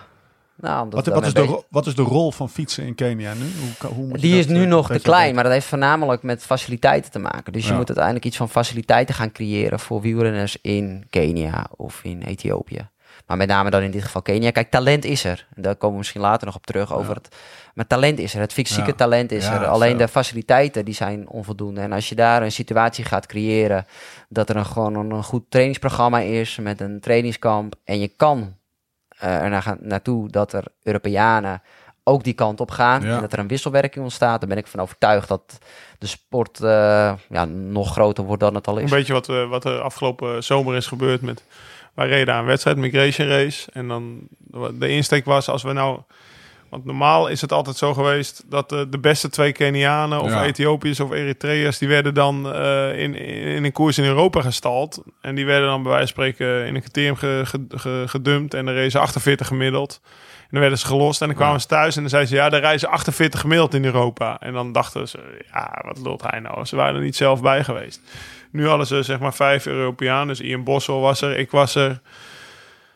[0.56, 3.46] Nou, omdat Wat, wat, is de, wat is de rol van fietsen in Kenia nu?
[3.60, 6.44] Hoe, hoe moet Die dat, is nu nog te klein, maar dat heeft voornamelijk met
[6.44, 7.54] faciliteiten te maken.
[7.54, 12.22] Dus je moet uiteindelijk iets van faciliteiten gaan creëren voor wielrenners in Kenia of in
[12.22, 12.90] Ethiopië.
[13.28, 14.52] Maar met name dan in dit geval Kenia.
[14.52, 15.48] Kijk, talent is er.
[15.56, 17.36] Daar komen we misschien later nog op terug over het.
[17.74, 18.40] Maar talent is er.
[18.40, 19.66] Het fysieke talent is er.
[19.66, 19.98] Alleen zo.
[19.98, 21.82] de faciliteiten die zijn onvoldoende.
[21.82, 23.86] En als je daar een situatie gaat creëren
[24.30, 28.56] dat er een, gewoon een, een goed trainingsprogramma is met een trainingskamp en je kan
[29.10, 31.62] eh, er naartoe dat er Europeanen
[32.04, 33.16] ook die kant op gaan Ja.
[33.16, 35.58] en dat er een wisselwerking ontstaat, dan ben ik van overtuigd dat
[35.98, 38.90] de sport eh, ja, nog groter wordt dan het al Een is.
[38.90, 41.44] beetje wat, eh, wat er afgelopen zomer is gebeurd met...
[41.98, 43.72] Wij reden aan een wedstrijd, Migration Race.
[43.72, 44.28] En dan
[44.74, 46.02] de insteek was als we nou...
[46.70, 50.44] Want normaal is het altijd zo geweest dat de, de beste twee Kenianen of Ja.
[50.46, 51.78] Ethiopiërs of Eritreërs...
[51.78, 55.04] die werden dan eh, in, in een koers in Europa gestald.
[55.22, 58.54] En die werden dan bij wijze van spreken in een criterium ge, ge- ge- gedumpt.
[58.54, 60.00] En dan reden ze 48 gemiddeld.
[60.38, 62.38] En dan werden ze gelost en dan kwamen ze thuis en dan zeiden ze...
[62.38, 64.38] ja, dan reizen 48 gemiddeld in Europa.
[64.40, 65.20] En dan dachten ze,
[65.54, 66.66] ja, wat lult hij nou?
[66.66, 68.02] Ze waren er niet zelf bij geweest.
[68.52, 70.28] Nu hadden ze zeg maar vijf Europeanen.
[70.28, 72.02] Dus Ian Bossel was er, ik was er,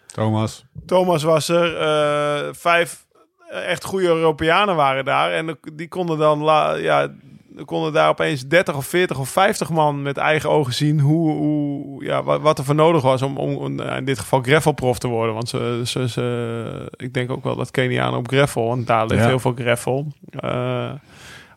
[0.06, 0.66] Thomas.
[0.86, 1.78] Thomas was er.
[1.78, 3.06] eh, vijf
[3.52, 5.32] echt goede Europeanen waren daar.
[5.32, 6.39] En die konden dan
[6.82, 7.12] ja,
[7.66, 12.04] konden daar opeens 30 of 40 of 50 man met eigen ogen zien hoe, hoe,
[12.06, 15.34] ja, wat, er voor nodig was om, om, eh, in dit geval gravelprof te worden.
[15.34, 19.22] Want ze, ze, ze, ik denk ook wel dat Kenianen op gravel, want daar ligt
[19.22, 19.28] Ja.
[19.28, 20.08] heel veel gravel.
[20.30, 20.91] Eh,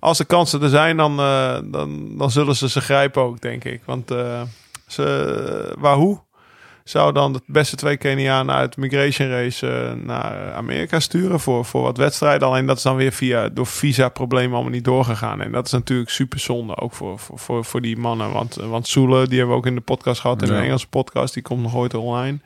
[0.00, 3.64] als de kansen er zijn, dan, eh, dan, dan zullen ze ze grijpen ook, denk
[3.64, 3.82] ik.
[3.84, 4.42] Want eh
[4.86, 6.24] ze, Wahoo
[6.84, 11.82] zou dan de beste twee Kenianen uit Migration Race eh, naar Amerika sturen voor, voor
[11.82, 12.48] wat wedstrijden.
[12.48, 15.40] Alleen dat is dan weer via, door visa-problemen allemaal niet doorgegaan.
[15.40, 18.32] En dat is natuurlijk super zonde, ook voor, voor, voor, voor die mannen.
[18.32, 20.54] Want, eh, want Soele, die hebben we ook in de podcast gehad, in Ja.
[20.56, 22.38] een Engelse podcast, die komt nog ooit online.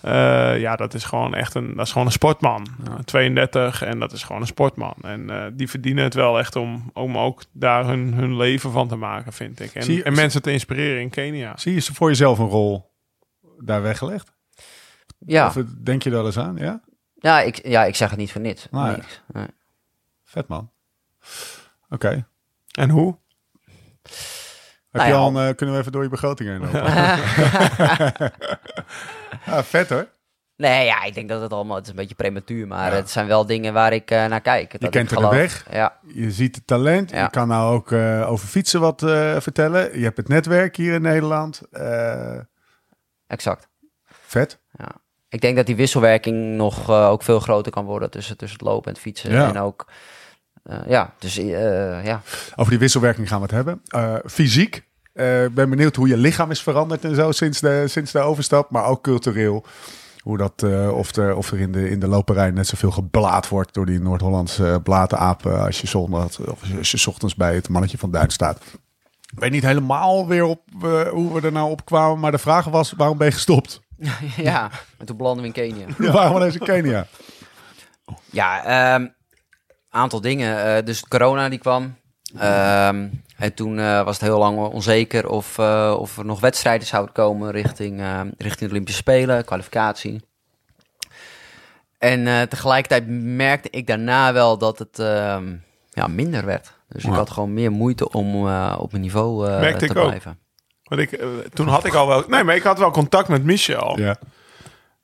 [0.00, 2.66] Eh, ja, dat is gewoon echt een, dat is gewoon een sportman.
[3.04, 4.94] 32 en dat is gewoon een sportman.
[5.02, 8.96] En die verdienen het wel echt om, om ook daar hun, hun leven van te
[8.96, 9.74] maken, vind ik.
[9.74, 11.52] En, je- en mensen te inspireren in Kenia.
[11.56, 12.96] Zie je voor jezelf een rol
[13.64, 14.32] daar weggelegd?
[15.18, 16.56] Ja, Of denk je daar eens aan?
[16.56, 16.80] Ja?
[17.14, 18.66] ja, ik, ja, ik zeg het niet voor niks.
[18.70, 18.96] Nee.
[18.96, 19.22] Niks.
[19.26, 19.46] Nee.
[20.24, 20.70] Vet man.
[21.88, 22.26] Oké.
[22.72, 23.16] En hoe?
[24.90, 26.82] Heb Nou je ja, al een, eh, kunnen we even door je begroting heen lopen?
[29.54, 30.08] ah, vet hoor.
[30.58, 33.26] Nee, ja, ik denk dat het allemaal, het is een beetje prematuur, maar het zijn
[33.26, 34.72] wel dingen waar ik eh, naar kijk.
[34.78, 35.66] Je kent er de weg.
[35.70, 37.10] Ja, Je ziet het talent.
[37.10, 37.22] Ja.
[37.22, 39.98] Je kan nou ook eh, over fietsen wat eh, vertellen.
[39.98, 41.62] Je hebt het netwerk hier in Nederland.
[43.28, 43.68] Exact.
[44.06, 44.58] vet.
[45.28, 48.68] Ik denk dat die wisselwerking nog eh, ook veel groter kan worden tussen, tussen het
[48.68, 49.32] lopen en het fietsen.
[49.32, 49.48] Ja.
[49.48, 49.86] En ook,
[50.62, 52.22] eh, ja, dus eh, ja.
[52.56, 53.82] Over die wisselwerking gaan we het hebben.
[54.26, 54.86] Fysiek.
[55.14, 58.70] Ik ben benieuwd hoe je lichaam is veranderd en zo sinds de, sinds de overstap.
[58.70, 59.64] Maar ook cultureel.
[60.18, 60.62] Hoe dat,
[60.92, 64.00] of er, of er in, de, in de loperij net zoveel geblaad wordt door die
[64.00, 65.64] Noord-Hollandse bladenapen.
[65.64, 68.60] Als je, zondag, of als je ochtends bij het mannetje van Duin staat.
[69.32, 72.18] Ik weet niet helemaal weer op eh, hoe we er nou op kwamen.
[72.18, 73.80] Maar de vraag was, waarom ben je gestopt?
[74.36, 75.86] ja, en toen belanden we in Kenia.
[76.12, 77.06] waarom ineens in Kenia?
[78.30, 79.06] Ja, ehm
[79.90, 80.76] aantal dingen.
[80.76, 81.96] Eh, dus corona die kwam.
[82.38, 85.58] Ehm, en toen eh, was het heel lang onzeker of,
[85.98, 90.26] of er nog wedstrijden zouden komen richting, eh, richting de Olympische Spelen, kwalificatie.
[91.98, 95.56] En tegelijkertijd merkte ik daarna wel dat het ehm,
[95.88, 96.72] ja, minder werd.
[96.88, 99.98] Dus ik had gewoon meer moeite om eh, op mijn niveau eh, Merkte te ik
[99.98, 100.06] ook.
[100.06, 100.38] blijven.
[100.82, 102.24] Want ik, eh, toen had ik al wel...
[102.28, 103.98] Nee, maar ik had wel contact met Michel.
[103.98, 104.16] Ja.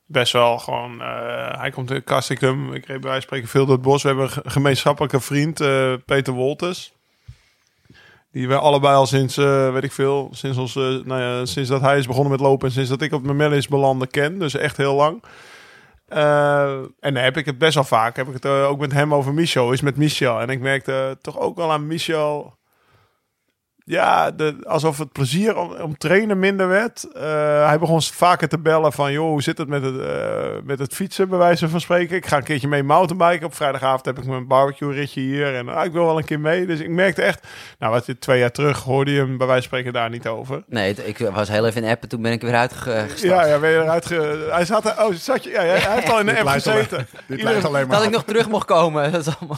[0.05, 1.01] Best wel gewoon...
[1.01, 2.73] eh, hij komt in Kastikum.
[2.73, 4.01] Ik reed bij wijze spreken veel door het bos.
[4.01, 6.93] We hebben een ge- gemeenschappelijke vriend, eh, Peter Wolters.
[8.31, 11.69] Die we allebei al sinds, eh, weet ik veel, sinds, ons, eh, nou ja, sinds
[11.69, 14.39] dat hij is begonnen met lopen en sinds dat ik op mijn is belandde ken.
[14.39, 15.23] Dus echt heel lang.
[16.05, 18.15] Eh, en dan heb ik het best wel vaak.
[18.15, 19.71] Heb ik het eh, ook met hem over Michel.
[19.71, 20.39] Is met Michel.
[20.39, 22.57] En ik merkte toch ook wel aan Michel.
[23.87, 27.07] Ja, de, alsof het plezier om, om trainen minder werd.
[27.13, 27.21] Eh,
[27.67, 29.11] hij begon vaker te bellen van...
[29.11, 32.15] joh, hoe zit het met het, eh, met het fietsen, bij wijze van spreken.
[32.15, 33.45] Ik ga een keertje mee mountainbiken.
[33.45, 35.55] Op vrijdagavond heb ik mijn barbecue-ritje hier.
[35.55, 36.65] En ah, ik wil wel een keer mee.
[36.65, 37.47] Dus ik merkte echt...
[37.79, 40.27] Nou, wat je twee jaar terug hoorde je hem bij wijze van spreken daar niet
[40.27, 40.63] over.
[40.67, 43.21] Nee, het- ik was heel even in app en toen ben ik er weer uitgestapt.
[43.21, 44.47] Ja, ja, ben je eruit ge...
[44.51, 45.03] Hij zat er...
[45.05, 45.49] Oh, zat je...
[45.49, 47.07] Ja, hij heeft al in de app alleen- gezeten.
[47.27, 49.11] Dit alleen maar Dat ik nog terug mocht komen.
[49.11, 49.57] Dat is allemaal...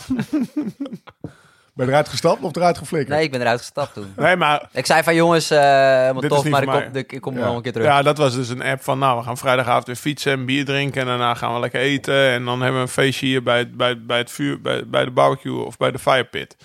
[1.77, 3.15] Ben je eruit gestapt of eruit geflikkerd?
[3.15, 4.13] Nee, ik ben eruit gestapt toen.
[4.15, 6.89] Nee, maar Ik zei van jongens, eh is tof, niet maar ik kom, mij.
[7.01, 7.45] ik, ik kom Ja.
[7.45, 7.87] nog een keer terug.
[7.87, 10.65] Ja, dat was dus een app van, nou, we gaan vrijdagavond weer fietsen en bier
[10.65, 11.01] drinken.
[11.01, 12.29] En daarna gaan we lekker eten.
[12.31, 15.05] En dan hebben we een feestje hier bij, het- bij, bij het vuur, bij, bij
[15.05, 16.55] de barbecue of bij de firepit.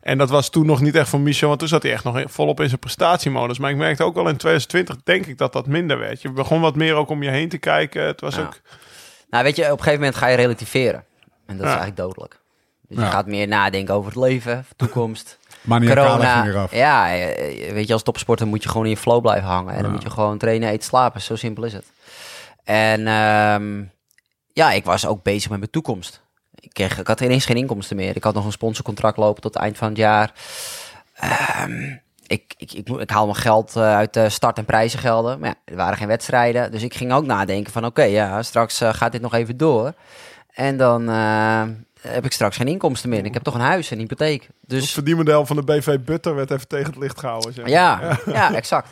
[0.00, 2.22] En dat was toen nog niet echt voor Michel, want toen zat hij echt nog
[2.26, 3.58] volop in zijn prestatiemodus.
[3.58, 6.22] Maar ik merkte ook al in 2020, denk ik, dat dat minder werd.
[6.22, 8.02] Je begon wat meer ook om je heen te kijken.
[8.02, 8.40] Het was Ja.
[8.42, 8.60] ook...
[9.30, 11.04] Nou, weet je, op een gegeven moment ga je relativeren.
[11.46, 11.72] En dat Ja.
[11.72, 12.40] is eigenlijk dodelijk.
[12.88, 13.04] Dus Ja.
[13.04, 16.66] je gaat meer nadenken over het leven, toekomst, corona.
[16.70, 19.74] Ja, eh, weet je, als topsporter moet je gewoon in je flow blijven hangen.
[19.74, 21.20] En dan moet je gewoon trainen, eten, slapen.
[21.20, 21.84] Zo simpel is het.
[22.64, 23.82] En ehm,
[24.52, 26.22] ja, ik was ook bezig met mijn toekomst.
[26.54, 28.16] Ik, kreeg, ik had ineens geen inkomsten meer.
[28.16, 30.32] Ik had nog een sponsorcontract lopen tot het eind van het jaar.
[31.14, 31.82] Ehm,
[32.26, 35.38] ik, ik, ik, ik haal mijn geld eh, uit start- en prijzengelden.
[35.38, 36.70] Maar ja, er waren geen wedstrijden.
[36.70, 37.84] Dus ik ging ook nadenken van...
[37.84, 39.92] oké, ja, straks eh, gaat dit nog even door.
[40.52, 41.62] En dan eh,
[42.06, 43.24] heb ik straks geen inkomsten meer.
[43.24, 44.42] Ik heb toch een huis en een hypotheek.
[44.42, 47.52] Het Dus verdienmodel van de BV Butter werd even tegen het licht gehouden.
[47.52, 47.68] Zeg.
[47.68, 48.88] ja, ja, exact.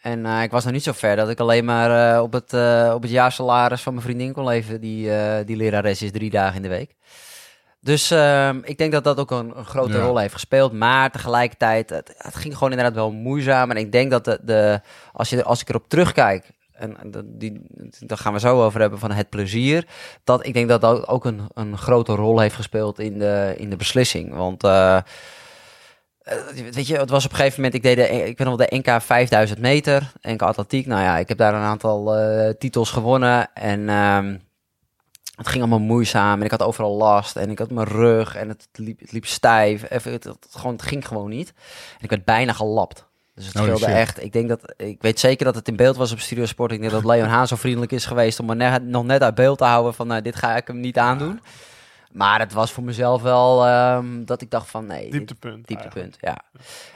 [0.00, 2.52] En eh, ik was nog niet zo ver dat ik alleen maar eh, op, het,
[2.52, 4.80] eh, op het jaarsalaris van mijn vriendin kon leven.
[4.80, 6.94] Die, eh, die lerares is drie dagen in de week.
[7.80, 10.04] Dus ehm, ik denk dat dat ook een, een grote Ja.
[10.04, 10.72] rol heeft gespeeld.
[10.72, 13.70] Maar tegelijkertijd, het, het ging gewoon inderdaad wel moeizaam.
[13.70, 14.80] En ik denk dat de, de,
[15.12, 16.50] als, je, als ik erop terugkijk,
[16.82, 17.60] en die,
[18.00, 19.86] daar gaan we zo over hebben van het plezier.
[20.24, 23.70] Dat ik denk dat dat ook een, een grote rol heeft gespeeld in de, in
[23.70, 24.34] de beslissing.
[24.34, 24.96] Want eh,
[26.22, 26.34] eh,
[26.70, 28.66] weet je, het was op een gegeven moment, ik deed de, ik ben op de
[28.70, 30.86] NK 5000 meter, NK atletiek.
[30.86, 34.36] Nou ja, ik heb daar een aantal eh, titels gewonnen en ehm,
[35.36, 38.48] het ging allemaal moeizaam en ik had overal last en ik had mijn rug en
[38.48, 39.90] het liep, het liep stijf.
[39.90, 41.52] Even, het, het, gewoon, het ging gewoon niet.
[41.98, 43.10] En ik werd bijna gelapt.
[43.34, 43.94] Dus het Holy scheelde shit.
[43.94, 44.22] echt.
[44.22, 46.72] Ik denk dat, ik weet zeker dat het in beeld was op Studio Sport.
[46.72, 49.34] Ik denk dat Leon Haan zo vriendelijk is geweest om me net, nog net uit
[49.34, 51.40] beeld te houden van, nou, dit ga ik hem niet aandoen.
[52.12, 55.66] Maar het was voor mezelf wel ehm, dat ik dacht van, nee, Dieptepunt.
[55.66, 56.38] Dieptepunt, ja.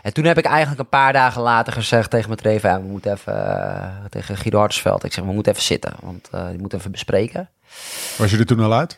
[0.03, 2.66] En toen heb ik eigenlijk een paar dagen later gezegd tegen mijn trainer...
[2.66, 5.05] ja, we moeten even, eh, tegen Guido Hartensveld...
[5.05, 7.51] ik zeg, we moeten even zitten, want eh die moeten even bespreken.
[8.18, 8.97] Was je er toen al uit?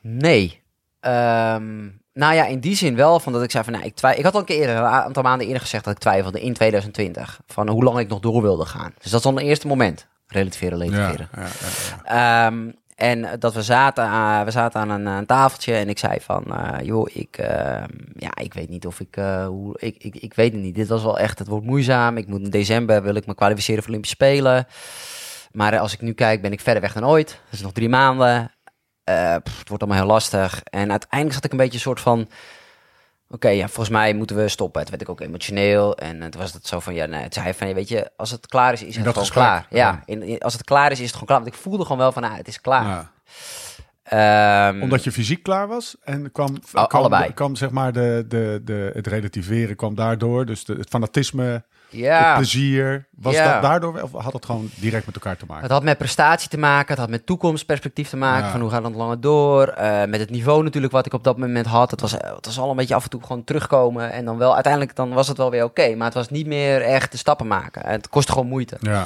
[0.00, 0.62] Nee.
[1.00, 3.72] Ehm, nou ja, in die zin wel, van dat ik zei van...
[3.72, 5.84] Nou, ik, twij- ik had al een keer eerder, een aantal maanden eerder gezegd...
[5.84, 8.92] dat ik twijfelde in 2020, van hoe lang ik nog door wilde gaan.
[8.98, 10.06] Dus dat is al een eerste moment.
[10.26, 11.28] Relativeren, relativeren.
[11.36, 11.46] ja,
[12.04, 12.46] ja.
[12.46, 16.20] Ehm, en dat we zaten, aan- we zaten aan een, een tafeltje en ik zei
[16.20, 20.16] van, eh, joh, ik, ehm, ja, ik weet niet of ik, eh, hoe, ik, ik,
[20.16, 20.74] ik weet het niet.
[20.74, 22.16] Dit was wel echt, het wordt moeizaam.
[22.16, 24.66] Ik moet in december, wil ik me kwalificeren voor Olympische Spelen.
[25.52, 27.28] Maar als ik nu kijk, ben ik verder weg dan ooit.
[27.28, 28.50] Dat is nog drie maanden.
[29.10, 30.62] Eh, pff, het wordt allemaal heel lastig.
[30.62, 32.28] En uiteindelijk zat ik een beetje een soort van...
[33.32, 34.80] Oké, ja, volgens mij moeten we stoppen.
[34.80, 35.96] Toen werd ik ook emotioneel.
[35.96, 38.46] En het was het zo van, ja, nee, het zei van, weet je, als het
[38.46, 39.66] klaar is, is het dat gewoon klaar.
[39.70, 40.02] Ja, ja.
[40.04, 41.40] in, in- als het klaar is, is het gewoon klaar.
[41.40, 42.84] Want ik voelde gewoon wel van, ah, het is klaar.
[42.84, 43.10] Ja.
[44.02, 47.34] Ehm, Omdat je fysiek klaar was en kwam, kwam, allebei.
[47.34, 50.46] kwam zeg maar de, de, de, het relativeren kwam daardoor.
[50.46, 53.06] Dus de, het fanatisme, het ja, plezier.
[53.16, 53.52] Was Ja.
[53.52, 55.62] dat daardoor of had het gewoon direct met elkaar te maken?
[55.62, 58.44] het had met prestatie te maken, het had met toekomstperspectief te maken.
[58.44, 58.50] Ja.
[58.50, 59.66] Van hoe gaat het langer door?
[59.68, 61.90] Eh, met het niveau natuurlijk wat ik op dat moment had.
[61.90, 64.12] Het was, het was al een beetje af en toe gewoon terugkomen.
[64.12, 65.94] En dan wel, uiteindelijk dan was het wel weer oké.
[65.94, 67.86] maar het was niet meer echt de stappen maken.
[67.86, 68.76] Het kostte gewoon moeite.
[68.80, 69.04] Ja.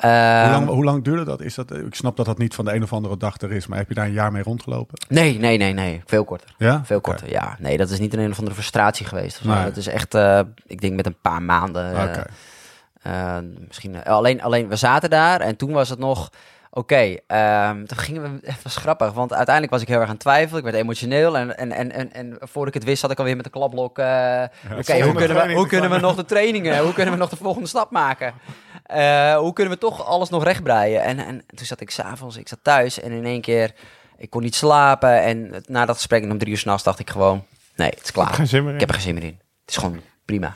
[0.00, 1.40] Ehm, hoe, lang, hoe lang duurde dat?
[1.40, 1.76] Is dat?
[1.76, 3.88] Ik snap dat dat niet van de een of andere dag er is, maar heb
[3.88, 4.98] je daar een jaar mee rondgelopen?
[5.08, 6.02] Nee, nee, nee, nee.
[6.06, 6.54] Veel korter.
[6.58, 6.80] Ja?
[6.84, 7.56] Veel korter, ja.
[7.58, 9.44] Nee, dat is niet een, een of andere frustratie geweest.
[9.44, 9.64] Nee.
[9.64, 11.94] Dat is echt, eh, ik denk met een paar maanden.
[11.94, 16.30] eh, eh, misschien, eh, alleen, alleen, we zaten daar en toen was het nog...
[16.72, 18.50] Oké, ehm, toen gingen we...
[18.50, 20.58] Het was grappig, want uiteindelijk was ik heel erg aan het twijfelen.
[20.58, 23.36] Ik werd emotioneel en, en, en, en, en voordat ik het wist zat ik alweer
[23.36, 23.98] met de klapblok.
[23.98, 27.36] Oké, hoe, kunnen we, hoe kunnen we nog de trainingen, hoe kunnen we nog de
[27.36, 28.34] volgende stap maken?
[28.82, 31.02] Eh, hoe kunnen we toch alles nog rechtbreien?
[31.02, 33.72] En, en toen zat ik s'avonds, ik zat thuis en in één keer...
[34.16, 37.44] Ik kon niet slapen en na dat gesprek om drie uur s'nachts dacht ik gewoon...
[37.76, 38.40] Nee, het is klaar.
[38.40, 39.38] Ik heb er geen zin meer in.
[39.60, 40.54] Het is gewoon prima.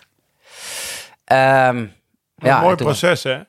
[1.24, 1.92] Ehm, Een
[2.36, 3.40] ja, mooi proces, hè?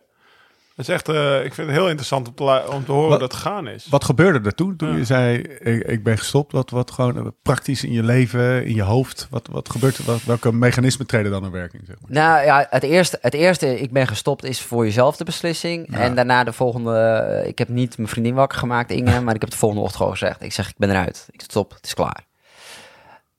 [0.76, 3.19] Dat is echt, eh, ik vind het heel interessant om te, om te horen Wat-
[3.19, 3.88] dat het gegaan is.
[3.89, 4.76] Wat gebeurde er toen?
[4.76, 4.95] Toen Ja.
[4.97, 6.51] je zei, ik, ik ben gestopt.
[6.51, 9.28] Wat, wat gewoon eh, praktisch in je leven, in je hoofd.
[9.30, 10.03] Wat, wat gebeurt er?
[10.05, 11.84] Wat, welke mechanismen treden dan in werking?
[11.86, 12.11] Zeg maar?
[12.11, 15.88] Nou ja, het eerste, het eerste, ik ben gestopt, is voor jezelf de beslissing.
[15.91, 15.97] Ja.
[15.99, 19.41] En daarna de volgende, eh, ik heb niet mijn vriendin wakker gemaakt, Inge, maar ik
[19.41, 20.43] heb de volgende ochtend gewoon gezegd.
[20.43, 21.28] Ik zeg, ik ben eruit.
[21.32, 22.26] Ik stop, het is klaar.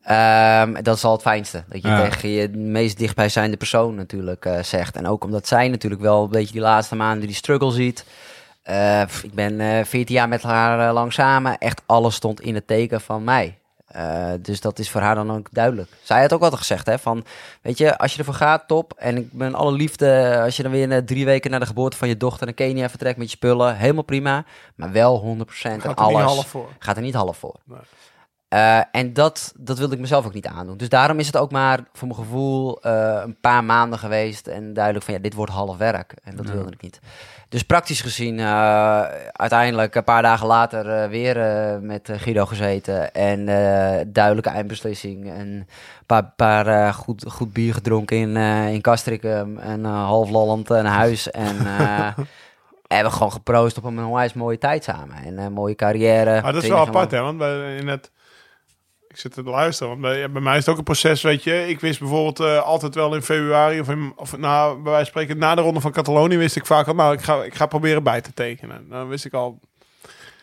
[0.07, 1.65] Ehm, dat is al het fijnste.
[1.69, 2.09] Dat je Ja.
[2.09, 4.97] tegen je meest dichtbijzijnde persoon natuurlijk eh, zegt.
[4.97, 8.05] En ook omdat zij natuurlijk wel een beetje die laatste maanden die struggle ziet.
[8.63, 11.59] Eh, ik ben eh 14 jaar met haar eh, lang samen.
[11.59, 13.59] Echt alles stond in het teken van mij.
[13.87, 15.89] Eh, dus dat is voor haar dan ook duidelijk.
[16.03, 17.25] Zij had ook altijd gezegd, hè, van,
[17.63, 18.93] weet je, als je ervoor gaat, top.
[18.97, 21.97] En ik ben alle liefde, als je dan weer eh, drie weken na de geboorte
[21.97, 24.45] van je dochter naar Kenia vertrekt met je spullen, helemaal prima.
[24.75, 26.23] Maar wel 100% en Gaat er niet alles.
[26.35, 26.69] half voor.
[26.79, 27.55] Gaat er niet half voor.
[27.65, 27.79] Nee.
[28.49, 30.77] Eh, en dat, dat wilde ik mezelf ook niet aandoen.
[30.77, 34.47] Dus daarom is het ook maar voor mijn gevoel eh, een paar maanden geweest.
[34.47, 36.15] En duidelijk van ja, dit wordt half werk.
[36.25, 36.53] En dat Ja.
[36.53, 37.01] wilde ik niet.
[37.49, 39.01] Dus praktisch gezien, eh,
[39.33, 41.37] uiteindelijk een paar dagen later weer
[41.83, 43.13] met Guido gezeten.
[43.13, 43.45] En
[44.13, 45.31] duidelijke eindbeslissing.
[45.31, 45.67] En een
[46.07, 48.37] paar, paar goed, goed bier gedronken in,
[48.73, 49.59] in Castricum.
[49.59, 51.31] En half lallend naar huis.
[51.31, 51.57] En
[52.87, 55.17] hebben gewoon geproost op een onwijs mooie tijd samen.
[55.25, 56.31] En een mooie carrière.
[56.31, 57.21] Maar Ah, dat is wel apart, hè?
[57.21, 58.11] Want bij, in het,
[59.17, 61.69] ik zit te luisteren, want bij, bij mij is het ook een proces, weet je.
[61.69, 65.23] Ik wist bijvoorbeeld eh, altijd wel in februari of, in, of nou, bij wijze van
[65.23, 67.67] spreken, na de ronde van Catalonië wist ik vaak al, nou, ik ga, ik ga
[67.67, 68.89] proberen bij te tekenen.
[68.89, 69.61] Dan wist ik al.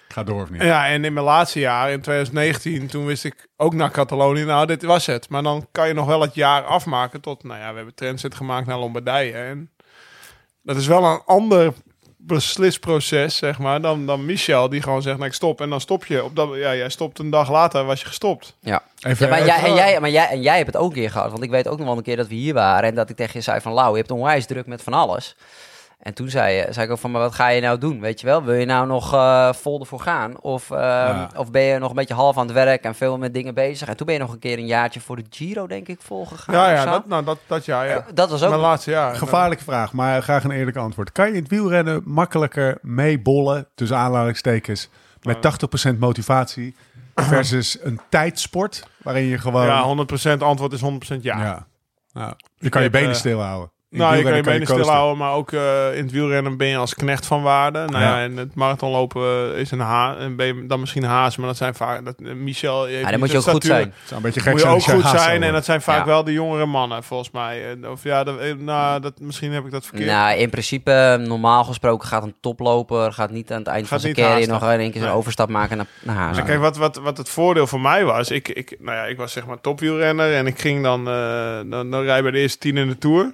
[0.08, 0.62] Ga door of niet?
[0.62, 4.66] Ja, en in mijn laatste jaar, in 2019, toen wist ik ook naar Catalonië, nou,
[4.66, 5.30] dit was het.
[5.30, 8.36] Maar dan kan je nog wel het jaar afmaken tot, nou ja, we hebben transit
[8.36, 9.34] gemaakt naar Lombardije.
[9.34, 9.72] En
[10.62, 11.74] dat is wel een ander
[12.26, 15.62] beslisproces, zeg maar, dan, dan Michel, die gewoon zegt, nou, ik stop.
[15.62, 16.24] En dan stop je.
[16.24, 18.56] Op dat, ja, jij stopt een dag later, was je gestopt.
[18.60, 18.84] Ja.
[19.00, 21.12] Even, Ja, maar, jij, en, jij, maar jij, en jij hebt het ook een keer
[21.12, 21.32] gehad.
[21.32, 22.90] Want ik weet ook nog wel een keer dat we hier waren.
[22.90, 23.74] En dat ik tegen je zei van...
[23.74, 25.36] Lau, je hebt onwijs druk met van alles.
[26.04, 27.12] En toen zei, je, zei ik ook van...
[27.12, 27.99] Maar wat ga je nou doen?
[27.99, 28.43] Weet je wel?
[28.43, 30.41] Wil je nou nog eh, vol ervoor gaan?
[30.41, 31.30] Of, eh, Ja.
[31.36, 32.84] of ben je nog een beetje half aan het werk...
[32.84, 33.88] en veel met dingen bezig?
[33.88, 36.56] En toen ben je nog een keer een jaartje voor de Giro, denk ik, volgegaan.
[36.56, 37.95] Ja, ja, dat, nou, dat, dat jaar, ja.
[37.95, 38.49] Eh, dat was ook...
[38.49, 39.16] Mijn laatste jaar.
[39.16, 41.12] Gevaarlijke vraag, maar graag een eerlijk antwoord.
[41.12, 44.89] Kan je in het wielrennen makkelijker meebollen, tussen aanhalingstekens,
[45.22, 45.38] met
[45.93, 46.76] 80% motivatie
[47.16, 49.66] versus een tijdsport waarin je gewoon...
[49.66, 50.86] Ja, 100% antwoord is 100%
[51.22, 51.43] ja.
[51.43, 51.68] Ja.
[52.14, 53.72] Nou, je kan je benen eh, stilhouden.
[53.94, 56.78] In Nou, je kan je benen stilhouden, maar ook eh, in het wielrennen ben je
[56.78, 57.80] als knecht van waarde.
[57.86, 58.24] Nou ja, Ja.
[58.24, 61.76] en het marathonlopen is een haas, en ben je dan misschien haas, maar dat zijn
[61.76, 62.88] vaak dat eh, Michel.
[62.88, 63.94] Ja, dan moet je de ook goed zijn.
[64.10, 66.06] Een beetje gek Moet je ook goed zijn en dat zijn vaak Ja.
[66.06, 67.78] wel de jongere mannen volgens mij.
[67.91, 70.10] Of ja, dat, eh, nou, dat, misschien heb ik dat verkeerd.
[70.10, 73.14] Nou, in principe, normaal gesproken gaat een toploper...
[73.14, 75.04] gaat niet aan het eind Gaat van zijn niet carrière nog in één keer zijn
[75.06, 75.14] Nee.
[75.20, 76.41] overstap maken naar, naar Hazen.
[76.41, 79.18] En kijk, wat, wat, wat het voordeel voor mij was, ik, ik, nou ja, ik
[79.18, 82.58] was zeg maar topwielrenner en ik ging dan, eh dan, dan rij bij de eerste
[82.58, 83.34] tien in de Tour.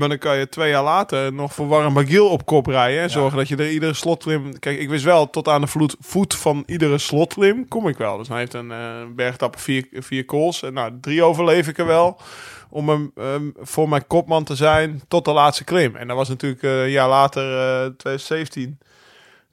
[0.00, 3.38] Maar dan kan je twee jaar later nog voor Warren op kop rijden en zorgen
[3.38, 4.58] dat je er iedere slotklim...
[4.58, 8.18] Kijk, ik wist wel, tot aan de vloed, voet van iedere slotklim kom ik wel.
[8.18, 11.86] Dus hij heeft een eh bergtap vier, vier calls en nou, drie overleef ik er
[11.86, 12.20] wel.
[12.70, 15.96] Om hem ehm, voor mijn kopman te zijn tot de laatste klim.
[15.96, 18.78] En dat was natuurlijk eh, een jaar later, eh 2017...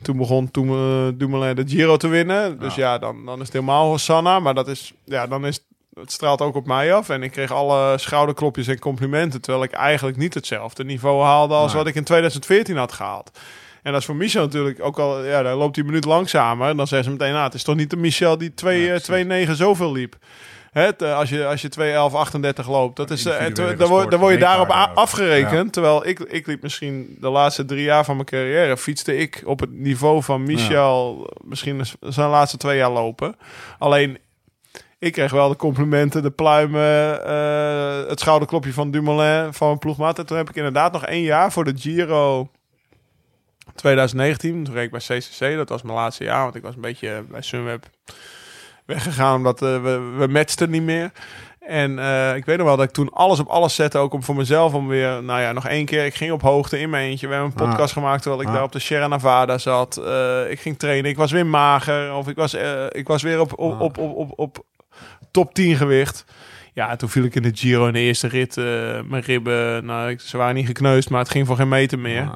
[0.01, 2.59] Toen begon toen, eh, Dumoulin de Giro te winnen.
[2.59, 4.39] Dus ja, dan, dan is het helemaal Hosanna.
[4.39, 5.66] Maar dat is, ja, dan is
[5.99, 7.09] het straalt ook op mij af.
[7.09, 9.41] En ik kreeg alle schouderklopjes en complimenten.
[9.41, 11.81] Terwijl ik eigenlijk niet hetzelfde niveau haalde als Nee.
[11.81, 13.39] wat ik in 2014 had gehaald.
[13.83, 15.25] En dat is voor Michel natuurlijk ook al...
[15.25, 16.69] Ja, dan loopt hij een minuut langzamer.
[16.69, 18.93] En dan zeggen ze meteen, nou, het is toch niet de Michel die 2 Ja,
[18.93, 19.45] eh.
[19.47, 20.15] 2-9 zoveel liep.
[20.71, 24.19] Hè, te- als je, als je 2.11.38 loopt, dat is, eh, te- dan, word, dan
[24.19, 25.73] word je daarop afgerekend.
[25.73, 29.59] Terwijl ik, ik liep misschien de laatste drie jaar van mijn carrière, fietste ik op
[29.59, 33.35] het niveau van Michel misschien zijn laatste twee jaar lopen.
[33.79, 34.17] Alleen,
[34.99, 40.19] ik kreeg wel de complimenten, de pluimen, eh, het schouderklopje van Dumoulin, van mijn ploegmaat.
[40.19, 42.49] En toen heb ik inderdaad nog één jaar voor de Giro
[43.75, 44.63] 2019.
[44.63, 47.23] Toen reed ik bij CCC, dat was mijn laatste jaar, want ik was een beetje
[47.29, 47.85] bij Sunweb
[48.85, 51.11] weggegaan omdat eh, we, we matchten niet meer.
[51.59, 54.23] En eh, ik weet nog wel dat ik toen alles op alles zette, ook om
[54.23, 56.05] voor mezelf om weer, nou ja, nog één keer.
[56.05, 57.27] Ik ging op hoogte in mijn eentje.
[57.27, 58.53] We hebben een podcast gemaakt terwijl ik Ah.
[58.53, 60.01] daar op de Sierra Nevada zat.
[60.49, 61.09] Ik ging trainen.
[61.11, 62.53] Ik was weer mager of ik was,
[62.89, 64.65] ik was weer op, op, op, op, op, op
[65.43, 66.25] top 10 gewicht.
[66.73, 68.57] Ja, toen viel ik in de Giro in de eerste rit.
[68.57, 68.63] eh,
[69.05, 72.21] mijn ribben, nou, ik- ze waren niet gekneusd, maar het ging voor geen meter meer.
[72.21, 72.31] Ah.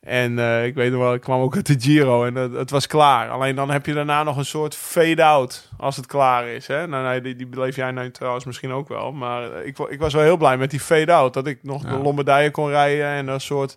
[0.00, 2.70] En eh, ik weet nog wel, ik kwam ook uit de Giro en het, het
[2.70, 3.28] was klaar.
[3.30, 6.66] Alleen dan heb je daarna nog een soort fade-out als het klaar is.
[6.66, 6.86] Hè?
[6.86, 9.12] Nou, nee, die, die beleef jij nou trouwens misschien ook wel.
[9.12, 11.34] Maar eh, ik, ik was wel heel blij met die fade-out.
[11.34, 11.88] Dat ik nog Ja.
[11.90, 13.76] de Lombardije kon rijden en een soort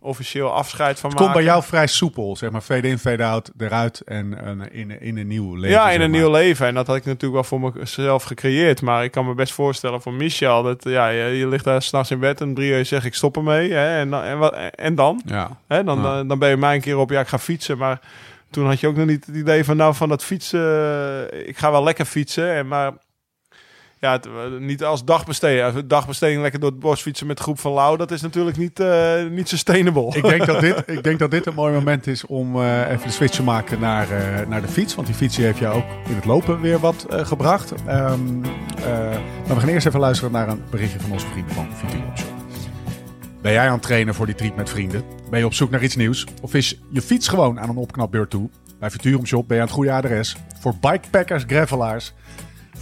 [0.00, 1.56] officieel afscheid van Het komt bij maken.
[1.58, 2.60] jou vrij soepel, zeg maar.
[2.60, 5.68] Fade in, fade out, eruit en een- in, in een nieuw leven.
[5.70, 6.20] Ja, in een maar.
[6.20, 6.66] nieuw leven.
[6.66, 8.82] En dat had ik natuurlijk wel voor mezelf gecreëerd.
[8.82, 10.62] Maar ik kan me best voorstellen voor Michel.
[10.62, 13.36] Dat ja, je, je ligt daar s'nachts in bed en drie uur zeg ik stop
[13.36, 13.72] ermee.
[13.72, 13.98] Hè?
[14.00, 15.22] En, dan, en, wat, en dan?
[15.26, 15.56] Ja.
[15.68, 16.02] Hè, dan, Ja.
[16.02, 17.78] dan, dan ben je mij een keer op, ja, ik ga fietsen.
[17.78, 18.00] Maar
[18.50, 20.60] toen had je ook nog niet het idee van, nou, van dat fietsen,
[21.30, 22.54] eh, ik ga wel lekker fietsen.
[22.54, 22.92] En, maar
[24.02, 25.86] ja, het, eh, niet als dagbesteding.
[25.86, 28.80] Dagbesteding lekker door het bos fietsen met de groep van Lau, dat is natuurlijk niet,
[28.80, 30.16] eh niet sustainable.
[30.16, 33.06] Ik denk, dat dit, ik denk dat dit een mooi moment is om eh, even
[33.06, 34.06] de switch te maken naar,
[34.48, 34.94] naar de fiets.
[34.94, 37.74] Want die fiets heeft jou ook in het lopen weer wat gebracht.
[37.86, 38.44] Ehm,
[38.76, 38.84] eh,
[39.46, 42.30] maar we gaan eerst even luisteren naar een berichtje van onze vrienden van Futurum Shop.
[43.42, 45.04] Ben jij aan het trainen voor die treat met vrienden?
[45.30, 46.26] Ben je op zoek naar iets nieuws?
[46.40, 48.50] Of is je fiets gewoon aan een opknapbeurt toe?
[48.78, 50.36] Bij Futurum Shop ben je aan het goede adres.
[50.60, 52.12] Voor bikepackers, gravelaars,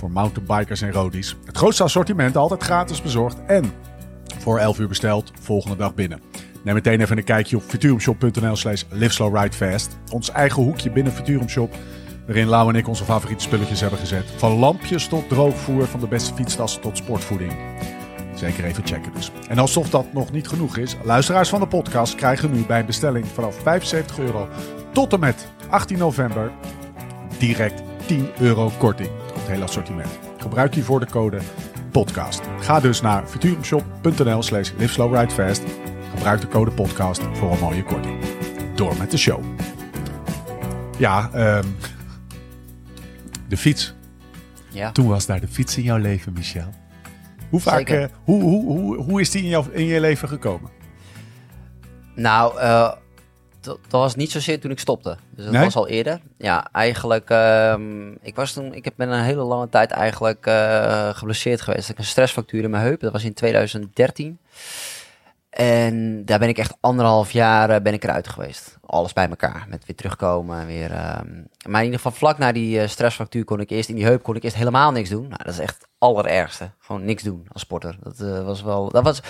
[0.00, 1.36] voor mountainbikers en roadies.
[1.44, 3.36] Het grootste assortiment, altijd gratis bezorgd.
[3.46, 3.72] En
[4.38, 6.20] voor 11 uur besteld, volgende dag binnen.
[6.64, 9.98] Neem meteen even een kijkje op futurumshop.nl slash liveslowridefast.
[10.12, 11.74] Ons eigen hoekje binnen Futurum Shop,
[12.26, 14.24] waarin Lau en ik onze favoriete spulletjes hebben gezet.
[14.36, 17.52] Van lampjes tot droogvoer, van de beste fietstassen tot sportvoeding.
[18.34, 19.30] Zeker even checken dus.
[19.48, 22.86] En alsof dat nog niet genoeg is, luisteraars van de podcast krijgen nu bij een
[22.86, 24.48] bestelling vanaf 75 euro
[24.92, 26.52] tot en met 18 november
[27.38, 29.19] direct 10 euro korting
[29.50, 30.18] hele assortiment.
[30.36, 31.38] Gebruik hiervoor de code
[31.90, 32.40] podcast.
[32.60, 35.62] Ga dus naar futurumshop.nl slash liveslowridefast.
[36.14, 38.18] Gebruik de code podcast voor een mooie korting.
[38.74, 39.44] Door met de show.
[40.98, 41.66] Ja, ehm,
[43.48, 43.94] de fiets.
[44.68, 44.92] Ja.
[44.92, 46.74] Toen was daar de fiets in jouw leven, Michel.
[47.50, 50.70] Hoe vaak, eh, hoe, hoe, hoe, hoe is die in, jouw, in je leven gekomen?
[52.14, 52.92] Nou, eh,
[53.60, 55.16] dat dat was niet zozeer toen ik stopte.
[55.30, 55.64] Dus dat Nee?
[55.64, 56.20] was al eerder.
[56.36, 61.08] Ja, eigenlijk, ehm, ik was toen, ik heb ben een hele lange tijd eigenlijk eh,
[61.14, 61.88] geblesseerd geweest.
[61.88, 63.00] Ik had een stressfractuur in mijn heup.
[63.00, 64.38] Dat was in 2013.
[65.50, 68.78] En daar ben ik echt anderhalf jaar eh, ben ik eruit geweest.
[68.86, 69.66] Alles bij elkaar.
[69.68, 70.66] Met weer terugkomen.
[70.66, 71.26] Weer, ehm,
[71.68, 74.22] maar in ieder geval vlak na die eh, stressfractuur kon ik eerst in die heup
[74.22, 75.22] kon ik eerst helemaal niks doen.
[75.28, 76.70] Nou, dat is echt het allerergste.
[76.78, 77.96] Gewoon niks doen als sporter.
[78.02, 78.88] Dat eh, was wel.
[78.90, 79.20] Dat was,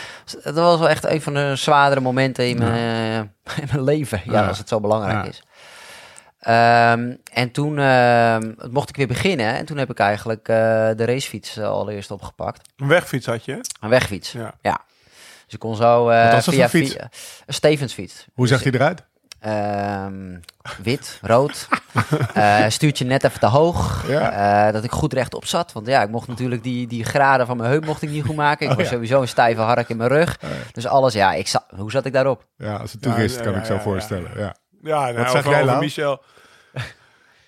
[0.43, 4.21] dat was wel echt een van de zwaardere momenten in, mijn, in mijn leven.
[4.25, 4.49] Ja, Ja.
[4.49, 5.31] als het zo belangrijk Ja.
[5.31, 5.43] is.
[6.41, 9.55] Ehm, en toen ehm, mocht ik weer beginnen.
[9.55, 12.69] En toen heb ik eigenlijk de racefiets allereerst opgepakt.
[12.77, 13.61] Een wegfiets had je?
[13.81, 14.33] Een wegfiets.
[14.63, 14.81] Ja.
[15.51, 16.93] Dus ik kon zo eh Wat was dat via, fiets?
[16.93, 17.09] via-
[17.47, 18.27] een Stevensfiets.
[18.35, 19.03] Hoe Dus, zag die eruit?
[19.41, 20.39] ehm,
[20.83, 21.69] wit, rood.
[22.35, 24.05] Eh stuurtje net even te hoog.
[24.09, 24.67] Ja.
[24.67, 25.73] Eh, dat ik goed rechtop zat.
[25.73, 28.37] Want ja, ik mocht natuurlijk die, die graden van mijn heup mocht ik niet goed
[28.37, 28.67] maken.
[28.67, 28.93] Ik Oh, was ja.
[28.93, 30.39] sowieso een stijve hark in mijn rug.
[30.73, 32.47] Dus alles, ja, ik zat, hoe zat ik daarop?
[32.57, 34.31] Ja, als een toerist ja, kan ja, ik zo ja, voorstellen.
[34.37, 34.55] Ja.
[34.83, 35.79] Ja, nou, Wat over- jij?
[35.79, 36.23] Michel.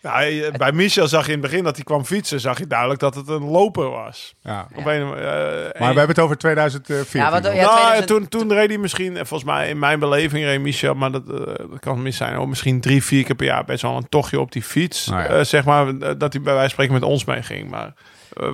[0.03, 2.67] Ja, eh, bij Michel zag je in het begin dat hij kwam fietsen, zag je
[2.67, 4.35] duidelijk dat het een loper was.
[4.43, 4.67] Ja.
[4.75, 7.21] Op een, eh, Maar en- we hebben het over 2014.
[7.21, 9.99] Ja, wat- ja, nou, 2000 toen, toen reed hij misschien, eh, volgens mij in mijn
[9.99, 13.47] beleving reed Michel, maar dat, dat kan mis zijn, oh, misschien drie, vier keer per
[13.47, 15.07] jaar best wel een tochtje op die fiets.
[15.07, 15.29] Nou ja.
[15.29, 17.71] Eh, zeg maar dat hij bij wijze van spreken met ons meeging.
[17.71, 17.93] Maar eh,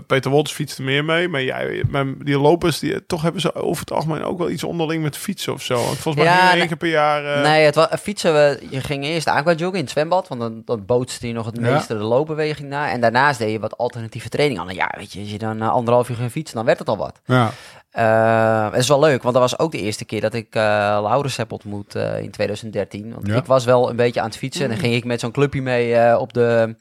[0.07, 1.29] Peter Wolters fietste meer mee.
[1.29, 4.65] Maar jij, maar die lopers, die, toch hebben ze over het algemeen ook wel iets
[4.65, 5.75] onderling met fietsen of zo.
[5.75, 6.67] Want volgens mij Ja, ging je één nee.
[6.69, 7.37] keer per jaar...
[7.37, 10.63] eh, nee, het was, fietsen we, je ging eerst aquajoggen in het zwembad, want dan,
[10.65, 11.73] dan bootste je nog het Ja.
[11.73, 12.91] meeste de loopbeweging na.
[12.91, 14.75] En daarnaast deed je wat alternatieve training aan.
[14.75, 16.97] Ja, weet je, als je dan eh, anderhalf uur ging fietsen, dan werd het al
[16.97, 17.21] wat.
[17.25, 17.51] Ja.
[17.91, 20.63] Eh, het is wel leuk, want dat was ook de eerste keer dat ik eh
[21.03, 23.13] Laurens heb ontmoet eh, in 2013.
[23.15, 23.37] Want Ja.
[23.37, 25.63] ik was wel een beetje aan het fietsen en dan ging ik met zo'n clubje
[25.63, 26.77] mee eh, op de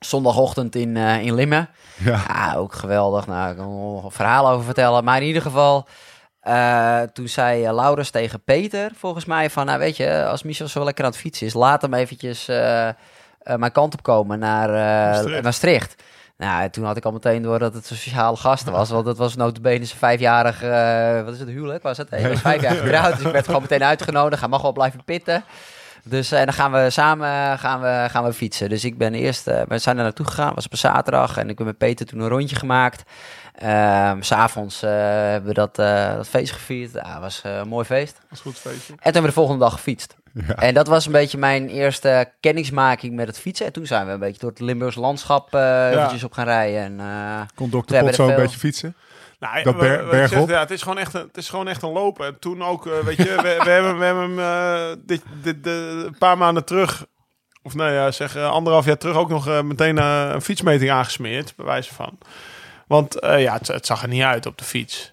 [0.00, 1.68] zondagochtend in, eh, in Limmen.
[1.96, 2.22] Ja.
[2.28, 3.26] Ja, ook geweldig.
[3.26, 5.04] Nou, ik kan er nog een verhaal over vertellen.
[5.04, 5.86] Maar in ieder geval,
[6.40, 9.66] eh, toen zei eh, Laurens tegen Peter, volgens mij, van...
[9.66, 12.46] Nou, weet je, als Michel zo lekker aan het fietsen is, laat hem eventjes
[13.56, 15.42] mijn kant op komen naar Maastricht.
[15.42, 16.02] Maastricht.
[16.36, 18.90] Nou, en toen had ik al meteen door dat het sociale gasten was.
[18.90, 20.60] Want het was notabene zijn vijfjarig,
[21.24, 22.10] wat is het, huwelijk was het?
[22.10, 24.40] Hij was vijf jaar getrouwd, dus ik werd gewoon meteen uitgenodigd.
[24.40, 25.44] Hij mag wel blijven pitten.
[26.04, 28.68] Dus en dan gaan we samen gaan we, gaan we fietsen.
[28.68, 31.36] Dus ik ben eerst, eh, we zijn er naartoe gegaan, was op een zaterdag.
[31.36, 33.02] En ik ben met Peter toen een rondje gemaakt.
[33.54, 36.92] Ehm, S S'avonds eh, hebben we dat, eh, dat feest gevierd.
[36.92, 38.14] Het was eh, een mooi feest.
[38.14, 38.92] Dat een goed feestje.
[38.92, 40.16] En toen hebben we de volgende dag gefietst.
[40.32, 40.54] Ja.
[40.54, 43.66] En dat was een beetje mijn eerste kennismaking met het fietsen.
[43.66, 46.80] En toen zijn we een beetje door het Limburgs landschap eh eventjes op gaan rijden.
[46.80, 48.94] En, eh, Kon We dokter hebben Pot zo een beetje fietsen?
[49.40, 50.16] Nou, Dat ber-
[50.50, 52.26] ja, het, is gewoon echt een, het is gewoon echt een lopen.
[52.26, 55.64] En toen ook, eh, weet je, we, we hebben, we hebben hem eh, dit, dit,
[55.64, 57.06] de- een paar maanden terug,
[57.62, 61.66] of nou ja, zeg eh, anderhalf jaar terug, ook nog meteen een fietsmeting aangesmeerd, bij
[61.66, 62.18] wijze van.
[62.86, 65.12] Want ja, het, het zag er niet uit op de fiets.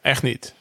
[0.00, 0.54] Echt niet.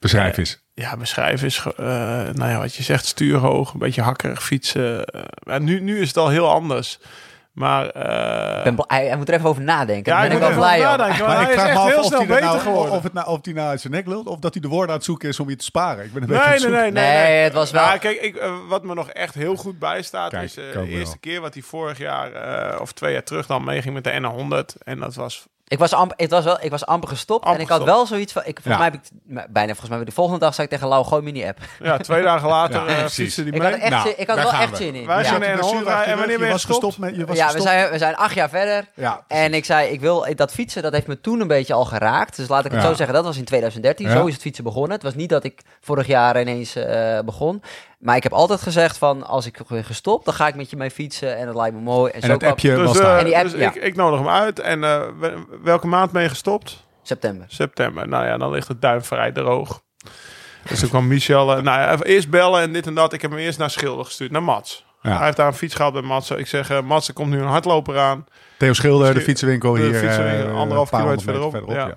[0.00, 0.64] Beschrijf eens.
[0.74, 5.04] Ja, beschrijven is, nou ja, wat je zegt, stuurhoog, een beetje hakkerig fietsen.
[5.42, 6.98] Maar nu, nu is het al heel anders.
[7.56, 10.12] Maar eh, ben bl- hij, hij moet er even over nadenken.
[10.12, 11.26] ja, ben ik wel blij over nadenken.
[11.26, 12.60] Maar ik hij is vraag me echt af heel of snel hij, er beter nou,
[12.60, 12.92] geworden.
[12.94, 14.88] of, het nou, of hij nou uit zijn nek lult of dat hij de woorden
[14.90, 16.04] aan het zoeken is om je te sparen.
[16.04, 18.20] Ik ben een beetje Nee, het nee, nee, nee, Nee, het was wel- Ja, kijk,
[18.20, 21.16] ik, eh, wat me nog echt heel goed bijstaat Kijk, is eh, de eerste wel.
[21.20, 24.82] keer wat hij vorig jaar eh, of twee jaar terug dan meeging met de N100.
[24.84, 27.44] En dat was Ik was, amper, het was wel, ik was amper gestopt.
[27.44, 27.96] Amper en ik had gestopt.
[27.98, 28.42] wel zoiets van...
[28.44, 28.90] Ik, volgens Ja.
[28.90, 28.94] mij heb
[29.44, 29.52] ik...
[29.52, 30.04] Bijna volgens mij...
[30.04, 31.58] De volgende dag zei ik tegen Lau, gooi me in die app.
[31.80, 33.60] ja, twee dagen later Ja, eh die Ik mee.
[33.60, 34.76] had, echt Nou, ik had wel echt we.
[34.76, 35.06] zin in.
[35.06, 35.28] Wij ja.
[35.28, 37.16] zijn er achter en wanneer je je was gestopt met...
[37.16, 38.84] Je was Ja, we zijn, we zijn acht jaar verder.
[38.94, 41.84] Ja, En ik zei, ik wil dat fietsen, dat heeft me toen een beetje al
[41.84, 42.36] geraakt.
[42.36, 42.86] Dus laat ik het Ja.
[42.88, 44.06] zo zeggen, dat was in 2013.
[44.08, 44.12] Ja.
[44.12, 44.92] Zo is het fietsen begonnen.
[44.92, 47.62] Het was niet dat ik vorig jaar ineens eh, begon.
[47.98, 50.76] Maar ik heb altijd gezegd van, als ik ben gestopt, dan ga ik met je
[50.76, 51.36] mee fietsen.
[51.36, 52.12] En dat lijkt me mooi.
[52.12, 53.18] En, En zo kwam- appje Dus, was eh, daar.
[53.18, 53.68] En die app, dus ja.
[53.68, 54.60] ik, ik nodig hem uit.
[54.60, 56.84] En eh, we- welke maand ben je gestopt?
[57.02, 57.44] September.
[57.48, 58.08] September.
[58.08, 59.82] Nou ja, dan ligt het duim vrij droog.
[60.68, 61.56] Dus toen kwam Michel.
[61.56, 63.12] eh, nou ja, even eerst bellen en dit en dat.
[63.12, 64.84] Ik heb hem eerst naar Schilder gestuurd, naar Mats.
[65.02, 65.16] Ja.
[65.16, 66.30] Hij heeft daar een fiets gehad bij Mats.
[66.30, 68.24] Ik zeg, Mats, er komt nu een hardloper aan.
[68.58, 69.94] Theo Schilder, de fietsenwinkel de hier.
[69.94, 71.70] fietsenwinkel, eh, anderhalf kilometer verderop.
[71.70, 71.96] Ja.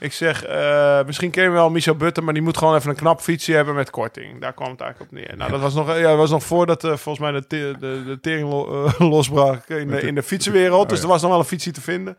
[0.00, 2.96] Ik zeg, eh, misschien ken je wel Michel Butten, maar die moet gewoon even een
[2.96, 4.40] knap fietsje hebben met korting.
[4.40, 5.36] Daar kwam het eigenlijk op neer.
[5.36, 8.02] Nou, dat was nog, ja, dat was nog voordat eh, volgens mij de, te- de,
[8.06, 10.88] de tering lo- eh, losbrak in de, in de fietsenwereld.
[10.88, 11.04] Dus ja.
[11.04, 12.16] er was nog wel een fietsje te vinden.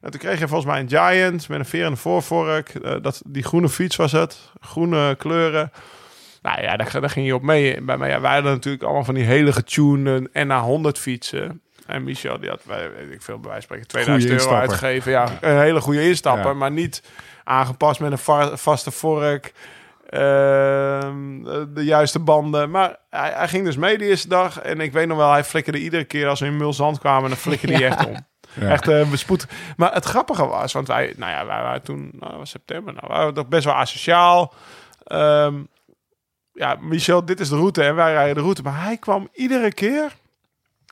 [0.00, 3.02] En toen kreeg je volgens mij een Giant met een veer en een voorvork.
[3.02, 4.50] Dat, die groene fiets was het.
[4.60, 5.72] Groene kleuren.
[6.42, 7.80] Nou ja, daar, daar ging je op mee.
[7.82, 11.62] Bij mij, ja, wij hadden natuurlijk allemaal van die hele getunede NA100 fietsen.
[11.90, 15.12] En Michel, die had, weet ik veel, bij wijze spreken 2000 euro uitgegeven.
[15.12, 16.56] Ja, een hele goede instapper, Ja.
[16.56, 17.02] maar niet
[17.44, 19.52] aangepast met een va- vaste vork.
[20.08, 21.42] ehm,
[21.74, 22.70] de juiste banden.
[22.70, 24.60] Maar hij, hij ging dus mee de eerste dag.
[24.60, 27.38] En ik weet nog wel, hij flikkerde iedere keer als we in Mulzand kwamen, dan
[27.38, 28.16] flikkerde hij echt om.
[28.52, 28.68] Ja.
[28.70, 29.46] Echt eh bespoed.
[29.76, 33.06] Maar het grappige was, want wij, nou ja, wij waren toen, nou, was september, nou,
[33.08, 34.54] waren we toch best wel asociaal.
[35.04, 35.54] Ehm,
[36.52, 38.62] ja, Michel, dit is de route en wij rijden de route.
[38.62, 40.12] Maar hij kwam iedere keer,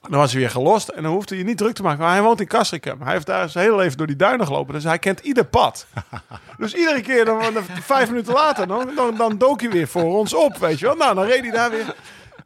[0.01, 2.01] dan was hij weer gelost en dan hoefde je niet druk te maken.
[2.01, 3.03] Maar hij woont in Castricum.
[3.03, 5.87] Hij heeft daar zijn hele leven door die duinen gelopen, dus hij kent ieder pad.
[6.59, 10.19] dus iedere keer, dan, dan, vijf minuten later, dan, dan, dan dook hij weer voor
[10.19, 10.97] ons op, weet je wel.
[10.97, 11.95] Nou, dan reed hij daar weer...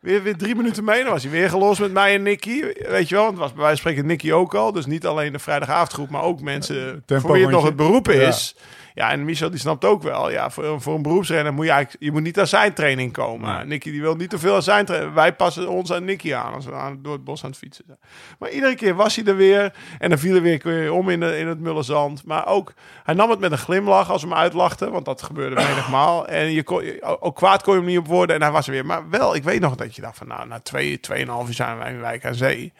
[0.00, 1.02] Weer, weer drie minuten mee.
[1.02, 2.62] Dan was hij weer gelost met mij en Nicky.
[2.88, 4.72] Weet je wel, want het was bij wijze van spreken Nicky ook al.
[4.72, 8.08] Dus niet alleen de vrijdagavondgroep, maar ook mensen Tempo voor wie het nog het beroep
[8.08, 8.54] is.
[8.56, 8.62] Ja,
[8.94, 10.30] en Michel die snapt ook wel.
[10.30, 12.04] Ja, voor, voor een beroepsrenner moet je eigenlijk...
[12.04, 13.56] Je moet niet aan zijn training komen.
[13.56, 13.64] Nee.
[13.64, 15.14] Nicky die wil niet te veel aan zijn training.
[15.14, 17.84] Wij passen ons aan Nicky aan als we aan, door het bos aan het fietsen
[17.86, 17.98] zijn.
[18.38, 19.74] Maar iedere keer was hij er weer.
[19.98, 22.24] En dan viel hij weer, weer om in, de, in het mullenzand.
[22.24, 22.72] Maar ook,
[23.04, 24.92] hij nam het met een glimlach als we hem uitlachten.
[24.92, 26.26] Want dat gebeurde menigmaal.
[26.26, 26.82] En je kon,
[27.20, 28.36] ook kwaad kon je hem niet op worden.
[28.36, 28.86] En hij was er weer.
[28.86, 30.28] Maar wel, ik weet nog dat je dacht van...
[30.28, 32.72] Nou, na twee, tweeënhalf uur zijn wij in Wijk aan Zee.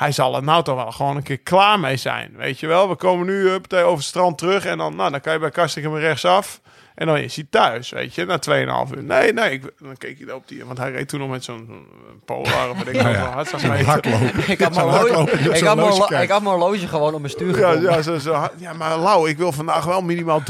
[0.00, 2.32] Hij zal er nou toch wel gewoon een keer klaar mee zijn.
[2.36, 4.64] Weet je wel, we komen nu up, over het strand terug.
[4.64, 6.60] En dan, nou, dan kan je bij Kastikum rechtsaf.
[6.94, 8.38] En dan is hij thuis, weet je, na
[8.86, 9.02] 2,5 uur.
[9.02, 10.64] Nee, nee, ik, dan keek hij op die...
[10.64, 11.86] Want hij reed toen nog met zo'n
[12.24, 13.44] Polar of wat ik Ja, ja.
[13.84, 14.48] Hardlopen.
[14.50, 18.02] Ik had mijn Zo'n horloge, ik had mijn horloge gewoon op mijn stuur Ja, ja,
[18.02, 20.42] zo, zo, ja, maar Lau, ik wil vandaag wel minimaal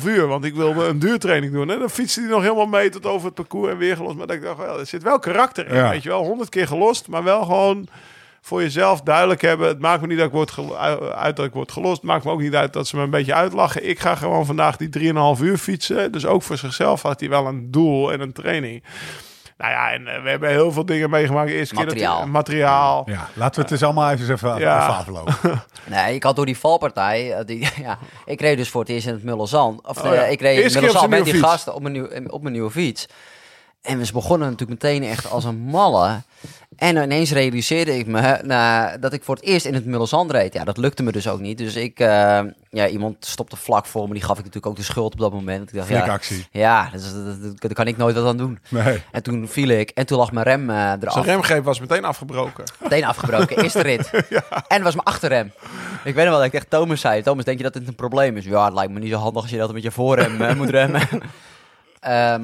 [0.00, 0.26] 3,5 uur.
[0.26, 1.70] Want ik wil een duurtraining doen.
[1.70, 4.16] En dan fietste hij nog helemaal mee tot over het parcours en weer gelost.
[4.16, 5.74] Maar dat ik dacht, wel, er zit wel karakter in.
[5.74, 5.90] Ja.
[5.90, 7.88] Weet je wel, 100 keer gelost, maar wel gewoon
[8.46, 9.68] voor jezelf duidelijk hebben.
[9.68, 10.54] Het maakt me niet dat ik word
[11.14, 11.96] uit dat ik word gelost.
[11.96, 13.88] Het maakt me ook niet uit dat ze me een beetje uitlachen.
[13.88, 16.12] Ik ga gewoon vandaag die 3,5 uur fietsen.
[16.12, 18.84] Dus ook voor zichzelf had hij wel een doel en een training.
[19.58, 21.50] Nou ja, en eh, we hebben heel veel dingen meegemaakt.
[21.50, 22.26] Eerste keer dat- Materiaal.
[22.26, 23.02] materiaal.
[23.06, 24.80] Ja, laten we het dus allemaal even, even, Ja.
[24.82, 25.34] even aflopen.
[25.84, 29.06] Nee, ik had door die valpartij, eh, die, ja, ik reed dus voor het eerst
[29.06, 29.86] in het Mullenzand.
[29.86, 30.22] Of Oh eh, ja.
[30.22, 33.08] ik reed in keer Mullenzand met die gasten op mijn, nieuw, op mijn nieuwe fiets.
[33.82, 36.22] En we begonnen natuurlijk meteen echt als een malle.
[36.76, 40.54] En ineens realiseerde ik me nou, dat ik voor het eerst in het Mullenzand reed.
[40.54, 41.58] Ja, dat lukte me dus ook niet.
[41.58, 44.12] Dus ik, eh, ja, iemand stopte vlak voor me.
[44.14, 45.68] Die gaf ik natuurlijk ook de schuld op dat moment.
[45.68, 46.46] Ik dacht, ja, actie.
[46.50, 48.58] ja dat, is- dat, dat- daar kan ik nooit wat aan doen.
[48.68, 49.02] Nee.
[49.12, 51.12] En toen viel ik en toen lag mijn rem eh, eraf.
[51.12, 52.64] Zijn remgreep was meteen afgebroken.
[52.82, 54.10] Meteen afgebroken, eerste rit.
[54.68, 55.52] En was mijn achterrem.
[56.04, 57.22] Ik weet nog wel dat ik echt Thomas zei.
[57.22, 58.44] Thomas, denk je dat dit een probleem is?
[58.44, 60.70] Ja, het lijkt me niet zo handig als je dat met je voorrem eh, moet
[60.70, 61.02] remmen.
[62.00, 62.42] Ehm,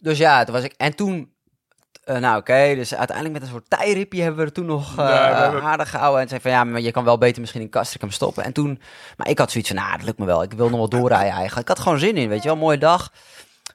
[0.00, 0.74] dus ja, toen was ik...
[0.76, 1.30] En toen...
[2.14, 5.04] eh, nou oké, dus uiteindelijk met een soort tijripje hebben we er toen nog eh
[5.08, 6.20] Ja, we hebben- aardig gehouden.
[6.22, 8.44] En zei van ja, maar je kan wel beter misschien in Castricum stoppen.
[8.44, 8.80] En toen,
[9.16, 10.42] maar ik had zoiets van, nou, dat lukt me wel.
[10.42, 11.60] Ik wil nog wel doorrijden eigenlijk.
[11.68, 12.56] Ik had gewoon zin in, weet je wel.
[12.56, 13.12] Mooie dag.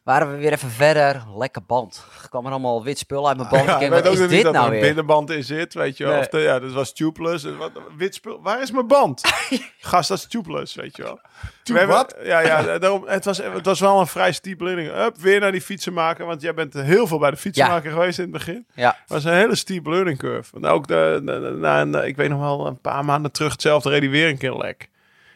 [0.06, 1.24] Waren we weer even verder.
[1.38, 2.06] Lekker band.
[2.24, 3.66] Er kwam er allemaal wit spul uit mijn band.
[3.66, 4.82] Ja, ik weet wat ook is niet dit dat er nou een weer?
[4.82, 6.14] binnenband in zit, weet je wel.
[6.14, 6.22] Nee.
[6.22, 7.44] Of de, ja, dat was tubeless.
[7.46, 8.40] En Wat, wit spul.
[8.42, 9.22] Waar is mijn band?
[9.80, 11.20] Gast, dat is tubeless, weet je wel.
[11.64, 12.16] We hebben- wat?
[12.24, 14.90] Ja, ja daarom, het, was, het was wel een vrij steep learning.
[14.98, 16.26] Up, weer naar die fietsenmaker.
[16.26, 18.66] Want jij bent heel veel bij de fietsenmaker geweest in het begin.
[18.74, 18.88] Ja.
[19.00, 20.50] Het was een hele steep learning curve.
[20.60, 23.52] Want ook de, de- de- na een, ik weet nog wel, een paar maanden terug
[23.52, 24.90] hetzelfde hij weer een keer lek.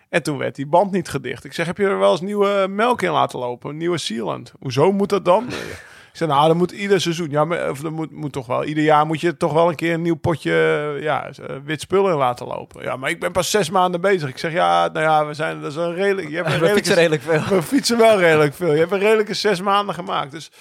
[0.09, 1.45] En toen werd die band niet gedicht.
[1.45, 3.69] Ik zeg, heb je er wel eens nieuwe melk in laten lopen?
[3.69, 4.53] Een nieuwe sealant?
[4.59, 5.47] Hoezo moet dat dan?
[6.11, 7.29] Ik zei, nou, dat moet ieder seizoen.
[7.29, 8.63] Ja, maar, of dat moet, moet toch wel.
[8.63, 10.51] Ieder jaar moet je toch wel een keer een nieuw potje
[11.01, 12.83] ja, eh, wit spul in laten lopen.
[12.83, 14.29] Ja, maar ik ben pas zes maanden bezig.
[14.29, 16.29] Ik zeg, ja, nou ja, we zijn, dat is een redelijk...
[16.29, 17.41] Je hebt een We fietsen redelijk veel.
[17.47, 18.73] we fietsen wel redelijk veel.
[18.73, 20.31] Je hebt een redelijke zes maanden gemaakt.
[20.31, 20.51] Dus,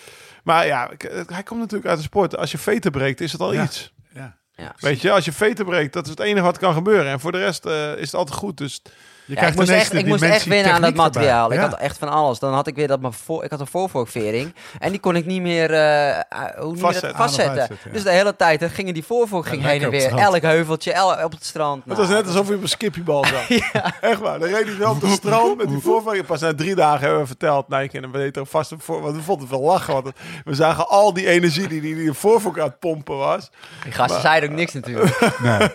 [0.44, 2.36] maar ja, ik- hij komt natuurlijk uit de sport.
[2.36, 3.62] Als je veten breekt, is het al Ja.
[3.62, 3.92] iets.
[4.14, 4.36] Ja.
[4.52, 4.74] Ja.
[4.78, 7.10] Weet je, als je veten breekt, dat is het enige wat kan gebeuren.
[7.12, 8.56] En voor de rest eh, is het altijd goed.
[8.56, 8.82] Dus
[9.28, 11.04] Je Ja, ik moest, echt, de ik moest echt winnen aan dat erbij.
[11.04, 11.52] materiaal.
[11.52, 11.68] Ik Ja.
[11.68, 12.38] had echt van alles.
[12.38, 15.26] Dan had ik weer dat mijn voor, ik had een voorvorkvering en die kon ik
[15.26, 16.22] niet meer eh, eh,
[16.58, 17.10] hoe dat?
[17.14, 17.56] Vastzetten.
[17.84, 17.90] ja.
[17.92, 20.18] Dus de hele tijd dan gingen die voorvork ging heen en het weer.
[20.18, 21.76] Elk heuveltje, el- op het strand.
[21.84, 23.58] het Nou, was net alsof je op een skippiebal zat.
[24.00, 24.38] Echt waar.
[24.38, 26.26] Dan reed hij wel op het strand met die voorvork.
[26.26, 27.68] Pas na drie dagen hebben we verteld.
[27.68, 29.00] Nee, ik en we er vast een voor.
[29.02, 29.92] Want we vonden het wel lachen.
[29.94, 30.10] Want
[30.44, 33.50] we zagen al die energie die die, die voorvork aan het pompen was.
[33.82, 35.16] die gasten zeiden ook niks natuurlijk.
[35.42, 35.68] Nee.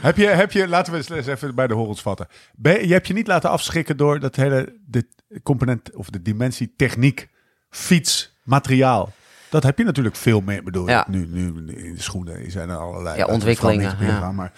[0.00, 2.28] heb, je, heb je, laten we eens- eens even bij de horens vatten.
[2.54, 5.06] Ben, je hebt je niet laten afschrikken door dat hele de
[5.42, 7.28] component of de dimensie techniek,
[7.70, 9.12] fiets, materiaal.
[9.50, 10.62] Dat heb je natuurlijk veel meer.
[10.62, 11.06] Bedoel, Ja.
[11.08, 11.46] nu, nu
[11.76, 14.32] in de schoenen zijn er allerlei Ja, daar ontwikkelingen, ja.
[14.32, 14.52] maar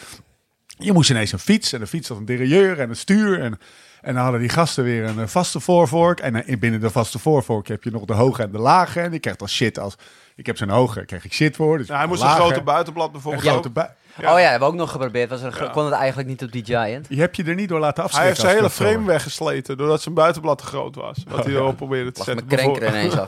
[0.66, 3.58] je moest ineens een fiets en een fiets had een derailleur en een stuur en
[4.04, 6.20] en dan hadden die gasten weer een eh, vaste voorvork.
[6.20, 9.00] En eh, binnen de vaste voorvork heb je nog de hoge en de lage.
[9.00, 9.94] En die krijgt dan shit als...
[10.36, 11.78] Ik heb zo'n hoge, krijg ik shit voor.
[11.78, 13.44] Dus Ja, hij moest een grote buitenblad een bijvoorbeeld.
[13.46, 13.88] grote bui-
[14.20, 14.32] Ja.
[14.34, 15.30] Oh ja, hebben we ook nog geprobeerd.
[15.30, 17.06] Was er, Kon het eigenlijk niet op die Giant.
[17.08, 18.28] Je hebt je er niet door laten Hij afschrikken.
[18.28, 19.76] heeft zijn hele ik frame weggesleten.
[19.76, 21.16] Doordat zijn buitenblad te groot was.
[21.28, 22.46] Wat hij erop probeerde te Lag zetten.
[22.46, 23.26] mijn krenker ineens af.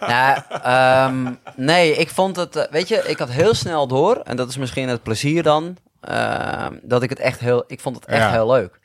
[0.08, 2.56] Nou, ehm, nee, ik vond het...
[2.56, 4.16] eh, weet je, ik had heel snel door.
[4.16, 5.76] En dat is misschien het plezier dan.
[6.00, 7.64] ehm, dat ik het echt heel...
[7.66, 8.30] Ik vond het echt Ja.
[8.30, 8.78] heel leuk.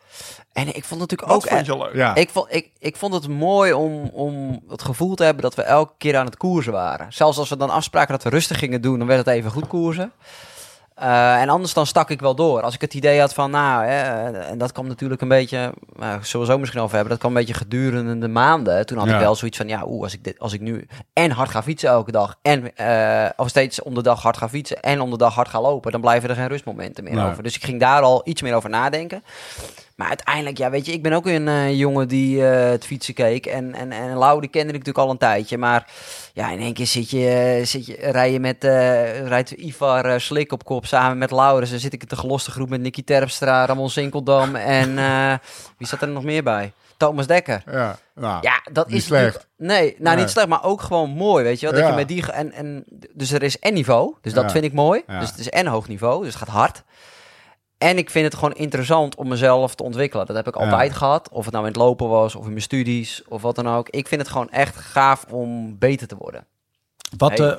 [0.53, 1.47] En ik vond het natuurlijk ook...
[1.47, 1.93] vond je leuk?
[1.95, 2.15] Ja.
[2.15, 5.61] Ik vond, ik, ik vond het mooi om, om het gevoel te hebben dat we
[5.61, 7.13] elke keer aan het koersen waren.
[7.13, 9.67] Zelfs als we dan afspraken dat we rustig gingen doen, dan werd het even goed
[9.67, 10.11] koersen.
[10.95, 12.61] Eh, en anders dan stak ik wel door.
[12.61, 14.01] Als ik het idee had van, nou, hè,
[14.41, 17.31] en dat kwam natuurlijk een beetje, nou, zullen we zo misschien over hebben, dat kwam
[17.31, 18.85] een beetje gedurende de maanden.
[18.85, 19.13] Toen had Ja.
[19.13, 21.63] ik wel zoiets van, ja, oeh, als ik, dit, als ik nu en hard ga
[21.63, 25.09] fietsen elke dag, en eh, of steeds om de dag hard ga fietsen en om
[25.11, 27.25] de dag hard ga lopen, dan blijven er geen rustmomenten meer Nee.
[27.25, 27.43] over.
[27.43, 29.23] Dus ik ging daar al iets meer over nadenken.
[29.95, 33.13] Maar uiteindelijk, ja, weet je, ik ben ook een eh, jongen die eh, het fietsen
[33.13, 33.45] keek.
[33.45, 35.57] En, en, en Lau, die kende ik natuurlijk al een tijdje.
[35.57, 35.91] Maar
[36.33, 37.29] ja, in één keer zit je,
[37.59, 41.69] eh, zit je rij je met, eh, rijdt Ivar Slik op kop samen met Laurens.
[41.69, 44.95] Dan zit ik in de geloste groep met Nicky Terpstra, Ramon Sinkeldam en
[45.77, 46.71] wie zat er nog meer bij?
[46.97, 47.63] Thomas Dekker.
[47.71, 49.47] Ja, nou, Ja, dat niet is slecht.
[49.57, 50.23] Nee, nou Nee.
[50.25, 51.75] niet slecht, maar ook gewoon mooi, weet je wel.
[51.75, 51.89] Dat Ja.
[51.89, 52.31] je met die...
[52.31, 52.83] En, en,
[53.13, 54.49] dus er is en niveau, dus dat Ja.
[54.49, 55.01] vind ik mooi.
[55.19, 56.83] Dus het is en hoog niveau, dus het gaat hard.
[57.83, 60.25] En ik vind het gewoon interessant om mezelf te ontwikkelen.
[60.25, 60.61] Dat heb ik Ja.
[60.61, 61.29] altijd gehad.
[61.31, 63.89] Of het nou in het lopen was, of in mijn studies, of wat dan ook.
[63.89, 66.45] Ik vind het gewoon echt gaaf om beter te worden.
[67.17, 67.57] Wat, Hey.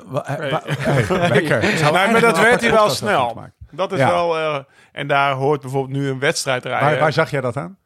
[0.77, 1.63] hey, lekker.
[1.93, 3.33] Maar dat werd hij wel snel.
[3.35, 4.07] Waar, Dat is Ja.
[4.09, 4.37] wel...
[4.37, 4.57] eh,
[4.91, 6.99] en daar hoort bijvoorbeeld nu een wedstrijd rijden.
[6.99, 7.77] waar zag jij dat aan?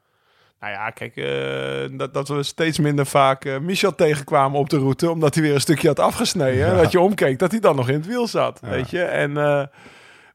[0.59, 4.77] Nou ja, kijk, eh, dat, dat we steeds minder vaak eh, Michel tegenkwamen op de
[4.77, 6.67] route, omdat hij weer een stukje had afgesneden.
[6.67, 9.03] En dat je omkeek, dat hij dan nog in het wiel zat, weet je.
[9.03, 9.63] En eh,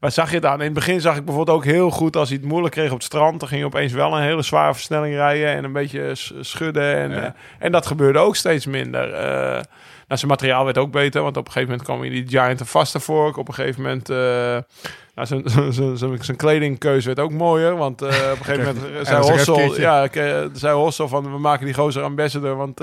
[0.05, 0.59] waar zag je het aan?
[0.59, 2.97] In het begin zag ik bijvoorbeeld ook heel goed, als hij het moeilijk kreeg op
[2.97, 6.13] het strand, dan ging hij opeens wel een hele zware versnelling rijden en een beetje
[6.41, 6.97] schudden.
[6.97, 7.23] En, Ja.
[7.23, 9.13] eh, en dat gebeurde ook steeds minder.
[9.13, 9.51] Eh,
[10.09, 12.61] nou, zijn materiaal werd ook beter, want op een gegeven moment kwam hij die Giant
[12.61, 13.37] een vaste vork.
[13.37, 14.11] Op een gegeven moment...
[14.11, 14.17] eh,
[15.15, 19.23] nou, zijn, zijn, zijn, zijn kledingkeuze werd ook mooier, want op een gegeven moment zei
[19.23, 20.13] Hossel, ja, ik,
[20.53, 22.81] zei Hossel van we maken die gozer ambassador, want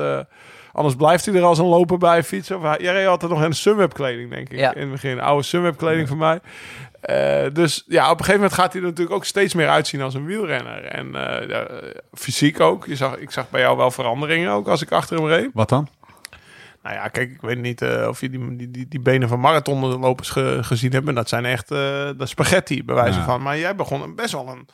[0.71, 2.57] anders blijft hij er als een loper bij fietsen.
[2.57, 4.73] Of hij, jij reed altijd nog in Sunweb kleding, denk ik, Ja.
[4.73, 5.19] in het begin.
[5.19, 6.39] Oude Sunweb kleding voor mij.
[7.01, 10.01] Eh, dus ja, op een gegeven moment gaat hij er natuurlijk ook steeds meer uitzien
[10.01, 10.83] als een wielrenner.
[10.85, 11.67] En eh, ja,
[12.13, 12.85] fysiek ook.
[12.85, 15.49] Je zag, ik zag bij jou wel veranderingen ook als ik achter hem reed.
[15.53, 15.87] Wat dan?
[16.83, 19.39] Nou ja, kijk, ik weet niet eh, of je die, die, die, die benen van
[19.39, 21.15] marathonlopers ge, gezien hebt.
[21.15, 21.77] Dat zijn echt eh,
[22.17, 23.25] de spaghetti, bij wijze Ja.
[23.25, 23.41] van.
[23.41, 24.67] Maar jij begon best wel een...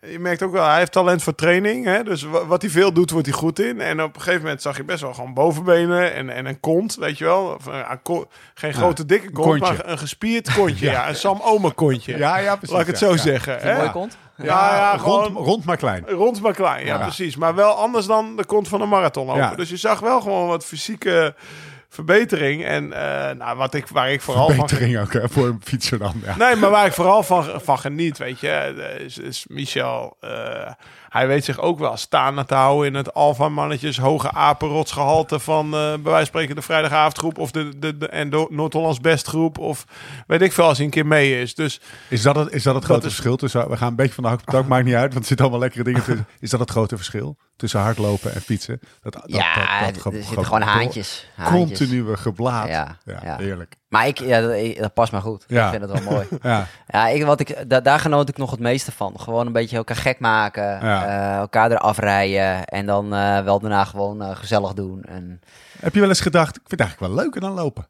[0.00, 1.84] Je merkt ook wel, hij heeft talent voor training.
[1.84, 2.02] Hè?
[2.02, 3.80] Dus wa- wat hij veel doet, wordt hij goed in.
[3.80, 6.94] En op een gegeven moment zag je best wel gewoon bovenbenen en, en een kont,
[6.94, 7.44] weet je wel.
[7.44, 9.74] Of, eh, ko- geen grote dikke kont, kontje.
[9.74, 10.90] maar een gespierd kontje.
[10.90, 11.08] ja.
[11.08, 12.16] een Sam Omer kontje.
[12.16, 12.70] Ja, ja, precies.
[12.76, 13.16] Laat ik het zo ja.
[13.16, 13.52] zeggen.
[13.52, 13.76] Je een hè?
[13.76, 14.16] mooie kont?
[14.36, 16.08] Ja, ja, rond, gewoon rond maar klein.
[16.08, 16.86] rond maar klein.
[16.86, 17.02] Ja, Ja.
[17.02, 17.36] precies.
[17.36, 19.42] Maar wel anders dan de kont van een marathonloper.
[19.42, 19.54] Ja.
[19.54, 21.34] Dus je zag wel gewoon wat fysieke
[21.94, 22.64] verbetering.
[22.64, 24.54] En eh, nou, wat ik, waar ik vooral van...
[24.54, 26.12] Verbetering ook hè, voor een fietser dan.
[26.24, 26.36] Ja.
[26.36, 30.16] Nee, maar waar ik vooral van, van geniet, weet je, eh, is, is Michel.
[30.20, 30.30] eh,
[31.08, 35.78] hij weet zich ook wel staande te houden in het alfa-mannetjes hoge apenrotsgehalte van, bij
[36.02, 39.84] wijze van spreken, de vrijdagavondgroep of de, de, de en de Noord-Hollands bestgroep of
[40.26, 41.54] weet ik veel als hij een keer mee is.
[41.54, 43.70] Dus Is dat het, is dat het grote is- verschil tussen...
[43.70, 45.08] We gaan een beetje van de hak op maakt niet uit.
[45.12, 46.26] Want er zitten allemaal lekkere dingen tussen.
[46.40, 48.80] Is dat het grote verschil tussen hardlopen en fietsen?
[49.02, 51.28] Dat, dat, ja, dat, dat er zitten gewoon haantjes.
[51.36, 51.78] haantjes.
[51.78, 52.68] Continue geblaad.
[52.68, 53.36] Ja, Ja, ja.
[53.36, 53.74] heerlijk.
[53.88, 54.40] Maar ik, ja,
[54.80, 55.44] dat, past me goed.
[55.46, 55.64] Ja.
[55.64, 56.26] Ik vind het wel mooi.
[56.42, 59.20] Ja, Ja, ik, wat ik, da- daar genoot ik nog het meeste van.
[59.20, 63.84] Gewoon een beetje elkaar gek maken, eh, elkaar eraf rijden en dan eh, wel daarna
[63.84, 65.02] gewoon eh, gezellig doen.
[65.02, 65.40] En,
[65.80, 67.88] Heb je wel eens gedacht, ik vind het eigenlijk wel leuker dan lopen?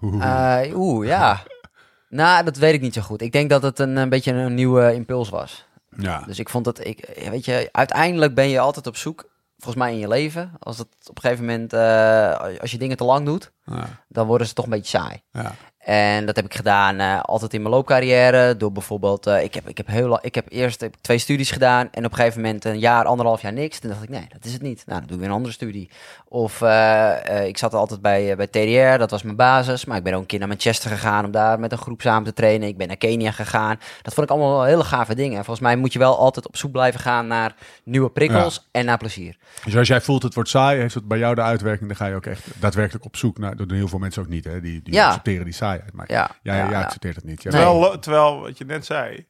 [0.00, 0.62] Oeh.
[0.64, 1.42] eh, Oeh, ja.
[2.08, 3.22] nou, dat weet ik niet zo goed.
[3.22, 5.66] Ik denk dat het een, een beetje een nieuwe impuls was.
[6.02, 6.22] Ja.
[6.26, 9.92] Dus ik vond dat, ik, weet je, uiteindelijk ben je altijd op zoek, volgens mij
[9.92, 10.52] in je leven.
[10.58, 13.86] Als het op een gegeven moment, eh, als je dingen te lang doet, Ja.
[14.08, 15.22] dan worden ze toch een beetje saai.
[15.32, 15.54] Ja.
[15.88, 18.56] En dat heb ik gedaan eh, altijd in mijn loopcarrière.
[18.56, 21.50] Door bijvoorbeeld, eh, ik, heb, ik, heb heel, ik heb eerst heb ik twee studies
[21.50, 21.88] gedaan.
[21.92, 23.78] En op een gegeven moment een jaar, anderhalf jaar niks.
[23.78, 24.82] Toen dacht ik, nee, dat is het niet.
[24.86, 25.88] Nou, dan doe ik weer een andere studie.
[26.30, 29.84] Of eh, eh, ik zat altijd bij, eh, bij TDR, dat was mijn basis.
[29.84, 32.24] Maar ik ben ook een keer naar Manchester gegaan om daar met een groep samen
[32.24, 32.68] te trainen.
[32.68, 33.76] Ik ben naar Kenia gegaan.
[34.02, 35.38] Dat vond ik allemaal wel hele gave dingen.
[35.38, 38.84] En volgens mij moet je wel altijd op zoek blijven gaan naar nieuwe prikkels en
[38.84, 39.36] naar plezier.
[39.64, 42.06] Dus als jij voelt het wordt saai, heeft het bij jou de uitwerking, dan ga
[42.06, 43.56] je ook echt daadwerkelijk op zoek naar.
[43.56, 44.60] Dat doen heel veel mensen ook niet, hè?
[44.60, 45.06] Die, die Ja.
[45.06, 45.92] accepteren die saaiheid.
[45.94, 46.82] Maar Ja, ja, ja.
[46.82, 47.42] accepteert het niet.
[47.42, 47.60] Ja, Nee.
[47.62, 49.26] terwijl, terwijl, wat je net zei,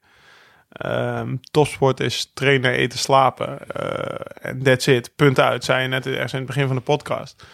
[0.73, 3.69] ehm, topsport is trainen, eten, slapen.
[3.69, 6.83] eh, En that's it, punt uit, zei je net ergens in het begin van de
[6.83, 7.45] podcast.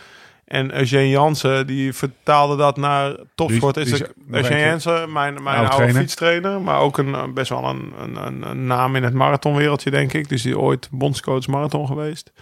[0.44, 3.74] En Eugene Jansen, die vertaalde dat naar topsport.
[3.74, 4.60] Die- is die Eugene.
[4.60, 6.00] Jansen, mijn, mijn Oude oude trainer.
[6.00, 6.60] fietstrainer.
[6.60, 10.28] Maar ook een, best wel een, een, een, een naam in het marathonwereldje, denk ik.
[10.28, 12.32] Dus die ooit bondscoach marathon geweest.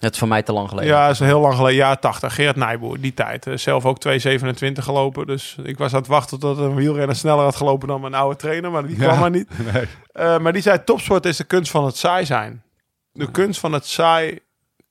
[0.00, 0.90] Het is voor mij te lang geleden.
[0.90, 2.34] Ja, is heel lang geleden, jaar 80.
[2.34, 3.46] Gerard Nijboer, die tijd.
[3.46, 5.26] Eh, Zelf ook 2,27 gelopen.
[5.26, 8.36] Dus ik was aan het wachten tot een wielrenner sneller had gelopen dan mijn oude
[8.36, 8.70] trainer.
[8.70, 9.04] Maar die Ja.
[9.06, 9.48] kwam maar niet.
[9.72, 9.86] Nee.
[10.12, 12.62] Eh, maar die zei, topsport is de kunst van het saai zijn.
[13.12, 14.38] De kunst van het saai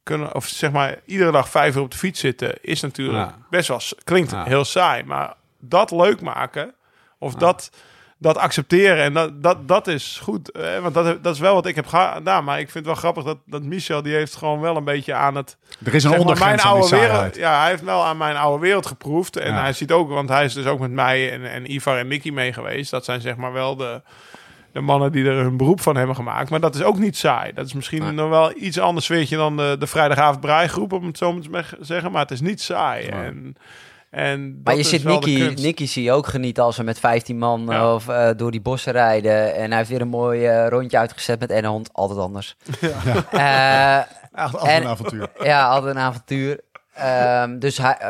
[0.03, 3.35] kunnen, of zeg maar, iedere dag vijf uur op de fiets zitten, is natuurlijk Ja.
[3.49, 4.43] best wel, klinkt Ja.
[4.43, 5.03] heel saai.
[5.03, 6.73] Maar dat leuk maken,
[7.19, 7.69] of dat,
[8.21, 10.51] dat accepteren, en dat, dat, dat is goed.
[10.51, 12.43] Eh, want dat, dat is wel wat ik heb gedaan.
[12.43, 15.13] Maar ik vind het wel grappig dat, dat Michel, die heeft gewoon wel een beetje
[15.13, 17.35] aan het Er is een zeg maar, die oude wereld.
[17.35, 19.37] Ja, hij heeft wel aan mijn oude wereld geproefd.
[19.37, 19.61] En Ja.
[19.61, 22.29] hij ziet ook, want hij is dus ook met mij en, en Ivar en Nicky
[22.29, 22.91] mee geweest.
[22.91, 24.01] Dat zijn zeg maar wel de,
[24.71, 26.49] de mannen die er hun beroep van hebben gemaakt.
[26.49, 27.53] Maar dat is ook niet saai.
[27.53, 28.11] Dat is misschien Nee.
[28.11, 31.85] nog wel iets anders sfeertje dan de, de vrijdagavond braaigroep, om het zo maar te
[31.85, 32.11] zeggen.
[32.11, 33.09] Maar het is niet saai.
[33.09, 33.21] Nee.
[33.25, 33.55] En,
[34.09, 35.03] en Maar je ziet
[35.61, 37.93] Nicky, zie je ook genieten als we met 15 man Ja.
[37.93, 39.55] of eh, door die bossen rijden.
[39.55, 41.89] En hij heeft weer een mooi eh, rondje uitgezet met een hond.
[41.93, 42.55] Altijd anders.
[43.31, 45.29] Ja, Echt altijd En- een avontuur.
[45.43, 46.59] ja altijd een avontuur.
[46.93, 48.09] Ehm, dus hij, eh,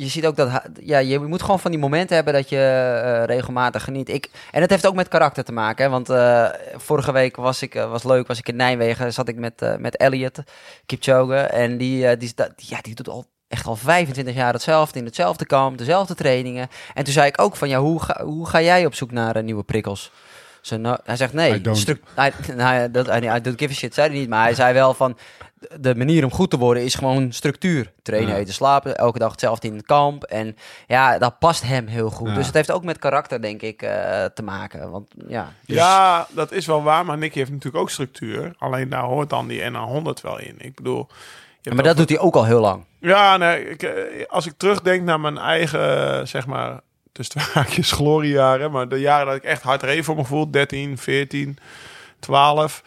[0.00, 2.56] je ziet ook dat hij- ja, je moet gewoon van die momenten hebben dat je
[3.04, 4.08] eh, regelmatig geniet.
[4.08, 5.84] Ik, en het heeft ook met karakter te maken.
[5.84, 9.28] Hè, want eh, vorige week was ik eh, was leuk, was ik in Nijmegen, zat
[9.28, 10.38] ik met, eh met Elliot
[10.86, 11.34] Kipchoge.
[11.36, 15.04] En die, eh, die, da- ja, die doet al echt al 25 jaar hetzelfde in
[15.04, 16.68] hetzelfde kamp, dezelfde trainingen.
[16.94, 19.36] En toen zei ik ook van ja, hoe ga, hoe ga jij op zoek naar
[19.36, 20.10] eh, nieuwe prikkels?
[20.60, 21.94] Zo, nou, hij zegt I nee, don't.
[22.14, 24.28] hij, nou, dat, I don't give a shit, zei hij niet.
[24.28, 25.18] Maar hij zei wel van
[25.80, 27.92] de manier om goed te worden is gewoon structuur.
[28.02, 28.36] Trainen, Ja.
[28.40, 30.24] eten, slapen, elke dag hetzelfde in het kamp.
[30.24, 30.56] En
[30.86, 32.28] ja, dat past hem heel goed.
[32.28, 32.34] Ja.
[32.34, 34.90] Dus het heeft ook met karakter, denk ik, eh, te maken.
[34.90, 37.04] Want ja, dus- Ja, dat is wel waar.
[37.04, 38.54] Maar Nicky heeft natuurlijk ook structuur.
[38.58, 40.54] Alleen daar hoort dan die NA100 wel in.
[40.58, 41.06] Ik bedoel...
[41.62, 42.84] maar dat doet hij ook al heel lang.
[43.00, 46.80] Ja, nee, ik, eh, als ik terugdenk naar mijn eigen, eh, zeg maar,
[47.12, 50.98] dus twee haakjes gloriejaren, maar de jaren dat ik echt hard reed voor gevoel, 13,
[50.98, 51.58] 14,
[52.18, 52.82] 12.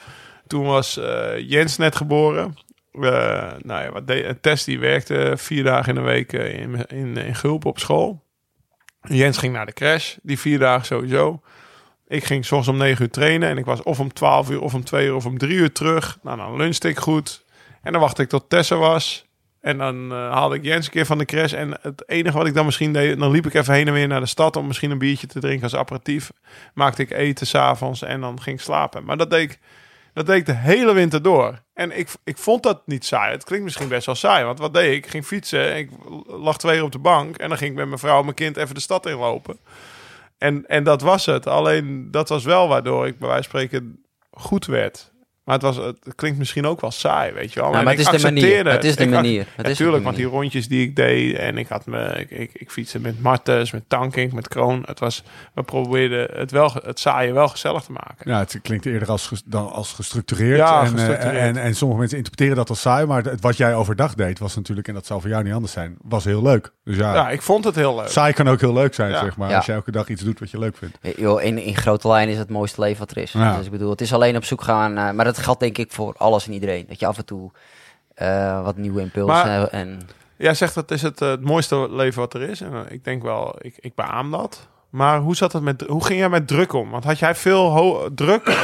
[0.48, 2.57] Toen was eh, Jens net geboren.
[2.91, 7.35] Nou ja, wat deed, Tess die werkte vier dagen in de week in, in, in
[7.35, 8.23] Gulp op school.
[9.02, 11.41] Jens ging naar de crash, die vier dagen sowieso.
[12.07, 14.73] Ik ging soms om 9 uur trainen en ik was of om 12 uur of
[14.73, 16.18] om 2 uur of om 3 uur terug.
[16.22, 17.45] Nou, dan lunchte ik goed.
[17.81, 19.29] En dan wachtte ik tot Tessa was.
[19.61, 21.53] En dan eh, haalde ik Jens een keer van de crash.
[21.53, 24.07] En het enige wat ik dan misschien deed, dan liep ik even heen en weer
[24.07, 26.31] naar de stad om misschien een biertje te drinken als aperitief.
[26.73, 29.03] Maakte ik eten s'avonds en dan ging ik slapen.
[29.03, 29.59] Maar dat deed ik
[30.13, 31.61] Dat deed de hele winter door.
[31.73, 33.31] En ik, ik vond dat niet saai.
[33.31, 34.45] Het klinkt misschien best wel saai.
[34.45, 35.05] Want wat deed ik?
[35.05, 35.77] Ik ging fietsen.
[35.77, 35.89] Ik
[36.27, 37.37] lag twee op de bank.
[37.37, 39.57] En dan ging ik met mijn vrouw en mijn kind even de stad inlopen.
[40.37, 41.47] En, en dat was het.
[41.47, 45.11] Alleen dat was wel waardoor ik bij wijze van spreken goed werd.
[45.43, 47.72] Maar het, was, het klinkt misschien ook wel saai, weet je wel.
[47.72, 48.72] Nou, maar het ik is de manier.
[48.72, 49.45] Het is de manier.
[49.55, 52.49] Het is Natuurlijk, want die rondjes die ik deed en ik had me, ik, ik,
[52.53, 54.84] ik fietste met Martens, met Tankink, met Kroon.
[54.85, 55.23] Het was,
[55.53, 58.31] we probeerden het wel, het saaie wel gezellig te maken.
[58.31, 60.57] Ja, het klinkt eerder als, dan als gestructureerd.
[60.57, 61.55] Ja, en, eh, gestructureerd.
[61.55, 63.05] en, en sommige mensen interpreteren dat als saai.
[63.05, 65.73] Maar het, wat jij overdag deed, was natuurlijk, en dat zal voor jou niet anders
[65.73, 66.73] zijn, was heel leuk.
[66.91, 68.07] Dus ja, Ja, ik vond het heel leuk.
[68.07, 69.19] saai kan ook heel leuk zijn, Ja.
[69.23, 69.49] zeg maar.
[69.49, 69.55] Ja.
[69.55, 70.97] Als jij elke dag iets doet wat je leuk vindt.
[71.18, 73.31] Joh, in, in grote lijnen is het het mooiste leven wat er is.
[73.31, 73.57] Ja.
[73.57, 74.93] Dus ik bedoel, het is alleen op zoek gaan.
[74.93, 76.85] maar dat geldt denk ik voor alles en iedereen.
[76.88, 77.51] Dat je af en toe
[78.13, 79.68] eh, wat nieuwe impulsen Maar-.
[79.68, 79.99] En
[80.35, 82.61] Jij zegt dat is het, eh, het mooiste leven wat er is.
[82.61, 84.68] En eh, ik denk wel, ik, ik beaam dat.
[84.91, 86.89] Maar hoe zat het met, hoe ging jij met druk om?
[86.89, 88.45] Want had jij veel druk?
[88.47, 88.55] Eh,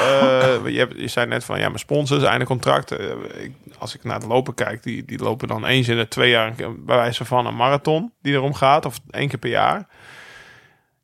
[0.74, 2.92] je, hebt- je zei net van, ja, mijn sponsors, einde contract.
[2.92, 3.06] Eh,
[3.44, 6.30] ik, als ik naar het lopen kijk, die, die lopen dan eens in de twee
[6.30, 9.88] jaar, keer bij wijze van een marathon die erom gaat, of één keer per jaar.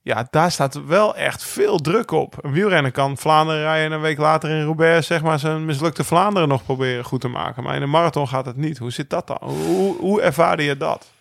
[0.02, 2.36] Ja, daar staat wel echt veel druk op.
[2.41, 6.04] Een wielrenner kan Vlaanderen rijden en een week later in Roubaix zeg maar zijn mislukte
[6.04, 7.64] Vlaanderen nog proberen goed te maken.
[7.64, 8.78] Maar in een marathon gaat het niet.
[8.78, 9.38] Hoe zit dat dan?
[9.41, 11.12] Hoe, hoe ervaarde je dat?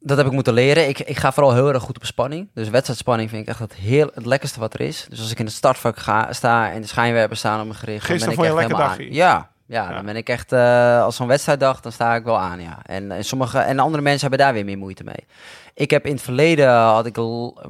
[0.00, 0.88] Dat heb ik moeten leren.
[0.88, 2.48] Ik, ik ga vooral heel erg goed op spanning.
[2.54, 5.06] Dus wedstrijdspanning vind ik echt het, heel, het lekkerste wat er is.
[5.08, 8.06] Dus als ik in het startvak ga, sta en de schijnwerpers staan op me gericht...
[8.08, 9.12] dan Gisteren ben ik echt helemaal aan.
[9.12, 9.94] Ja, ja, Ja.
[9.94, 10.52] dan ben ik echt...
[10.52, 12.78] eh, als zo'n wedstrijddag, dan sta ik wel aan, ja.
[12.82, 15.26] En, en, sommige, en andere mensen hebben daar weer meer moeite mee.
[15.74, 17.16] Ik heb in het verleden had ik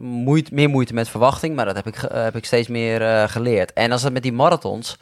[0.00, 3.72] moeite, meer moeite met verwachting, maar dat heb ik, heb ik steeds meer eh, geleerd.
[3.72, 4.96] En als het met die marathons,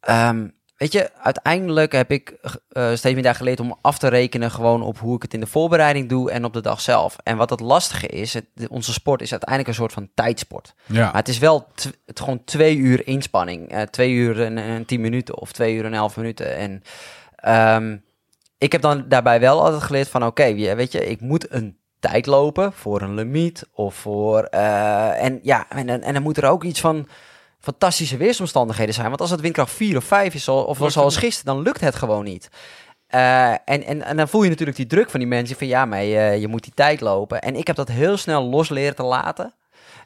[0.00, 0.46] ehm,
[0.76, 2.34] weet je, uiteindelijk heb ik
[2.68, 5.40] eh, steeds meer daar geleerd om af te rekenen gewoon op hoe ik het in
[5.40, 7.16] de voorbereiding doe en op de dag zelf.
[7.22, 10.74] En wat het lastige is, het, onze sport is uiteindelijk een soort van tijdsport.
[10.86, 11.04] Ja.
[11.04, 11.66] Maar het is wel
[12.06, 13.68] het gewoon twee uur inspanning.
[13.68, 16.56] eh, twee uur en, en tien minuten of twee uur en elf minuten.
[16.56, 16.82] En
[17.36, 17.96] ehm,
[18.58, 22.26] ik heb dan daarbij wel altijd geleerd van oké, weet je, ik moet een tijd
[22.26, 24.42] lopen voor een limiet of voor...
[24.42, 27.08] eh, en ja, en, en, en dan moet er ook iets van
[27.66, 29.08] fantastische weersomstandigheden zijn.
[29.08, 31.94] Want als het windkracht 4 of 5 is, of Lukt zoals gisteren, dan lukt het
[31.94, 32.48] gewoon niet.
[33.06, 35.84] Eh, en, en, en dan voel je natuurlijk die druk van die mensen van ja,
[35.84, 37.40] maar je, je moet die tijd lopen.
[37.40, 39.54] En ik heb dat heel snel los leren te laten.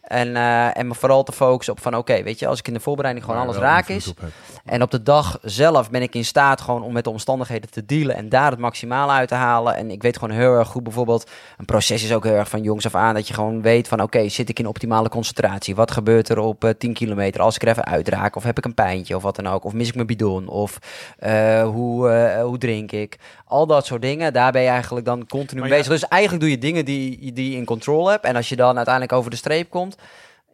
[0.01, 2.75] En, eh, en me vooral te focussen op van oké, weet je, als ik in
[2.75, 4.09] de voorbereiding gewoon alles raak is.
[4.09, 4.19] op.
[4.65, 7.85] En op de dag zelf ben ik in staat gewoon om met de omstandigheden te
[7.85, 9.77] dealen en daar het maximale uit te halen.
[9.77, 12.63] En ik weet gewoon heel erg goed bijvoorbeeld, een proces is ook heel erg van
[12.63, 15.75] jongs af aan, dat je gewoon weet van oké, zit ik in optimale concentratie?
[15.75, 18.37] Wat gebeurt er op eh, 10 kilometer als ik er even uitraak?
[18.37, 19.65] Of heb ik een pijntje of wat dan ook?
[19.65, 20.49] Of mis ik mijn bidon?
[20.49, 20.79] Of
[21.19, 23.19] eh, hoe, eh, hoe drink ik?
[23.51, 25.93] Al dat soort dingen, daar ben je eigenlijk dan continu mee ja- bezig.
[25.93, 28.25] Dus eigenlijk doe je dingen die, die je in controle hebt.
[28.25, 29.97] En als je dan uiteindelijk over de streep komt,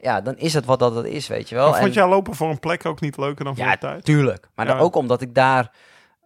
[0.00, 1.64] ja, dan is het wat dat het is, weet je wel.
[1.70, 3.78] Maar vond En- jij lopen voor een plek ook niet leuker dan voor ja, de
[3.78, 4.04] tijd?
[4.04, 4.48] tuurlijk.
[4.54, 5.70] Maar dan ook omdat ik daar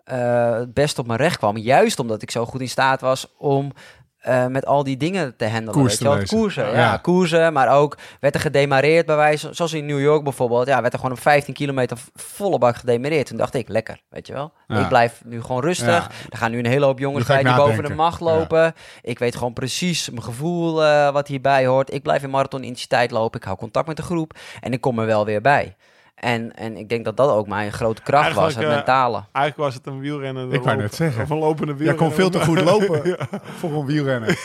[0.05, 1.57] het best op mijn recht kwam.
[1.57, 3.73] Juist omdat ik zo goed in staat was om
[4.21, 5.73] eh, met al die dingen te handelen.
[5.73, 6.41] Koers weet je wel.
[6.41, 6.73] Koersen, ja.
[6.73, 6.97] Ja.
[6.97, 9.49] Koersen, maar ook werd er gedemareerd bij wijze...
[9.53, 10.67] Zoals in New York bijvoorbeeld.
[10.67, 13.27] Ja, werd er gewoon op 15 kilometer volle bak gedemareerd.
[13.27, 14.53] Toen dacht ik, lekker, weet je wel.
[14.69, 14.81] Ja.
[14.81, 16.11] Ik blijf nu gewoon rustig.
[16.31, 18.75] Er gaan nu een hele hoop jongens bij die boven de macht lopen.
[19.03, 21.93] Ik weet gewoon precies mijn gevoel eh, wat hierbij hoort.
[21.93, 23.41] Ik blijf in marathon-intensiteit lopen.
[23.41, 24.39] Ik hou contact met de groep.
[24.61, 25.77] En ik kom er wel weer bij.
[26.21, 29.25] En, en ik denk dat dat ook mijn grote kracht was, het eh, mentale.
[29.33, 30.53] Eigenlijk was het een wielrenner.
[30.55, 31.23] Ik wou net zeggen.
[31.23, 32.07] Of een lopende Jij wielrenner.
[32.07, 33.17] kon veel te goed lopen
[33.59, 34.41] voor een wielrenner.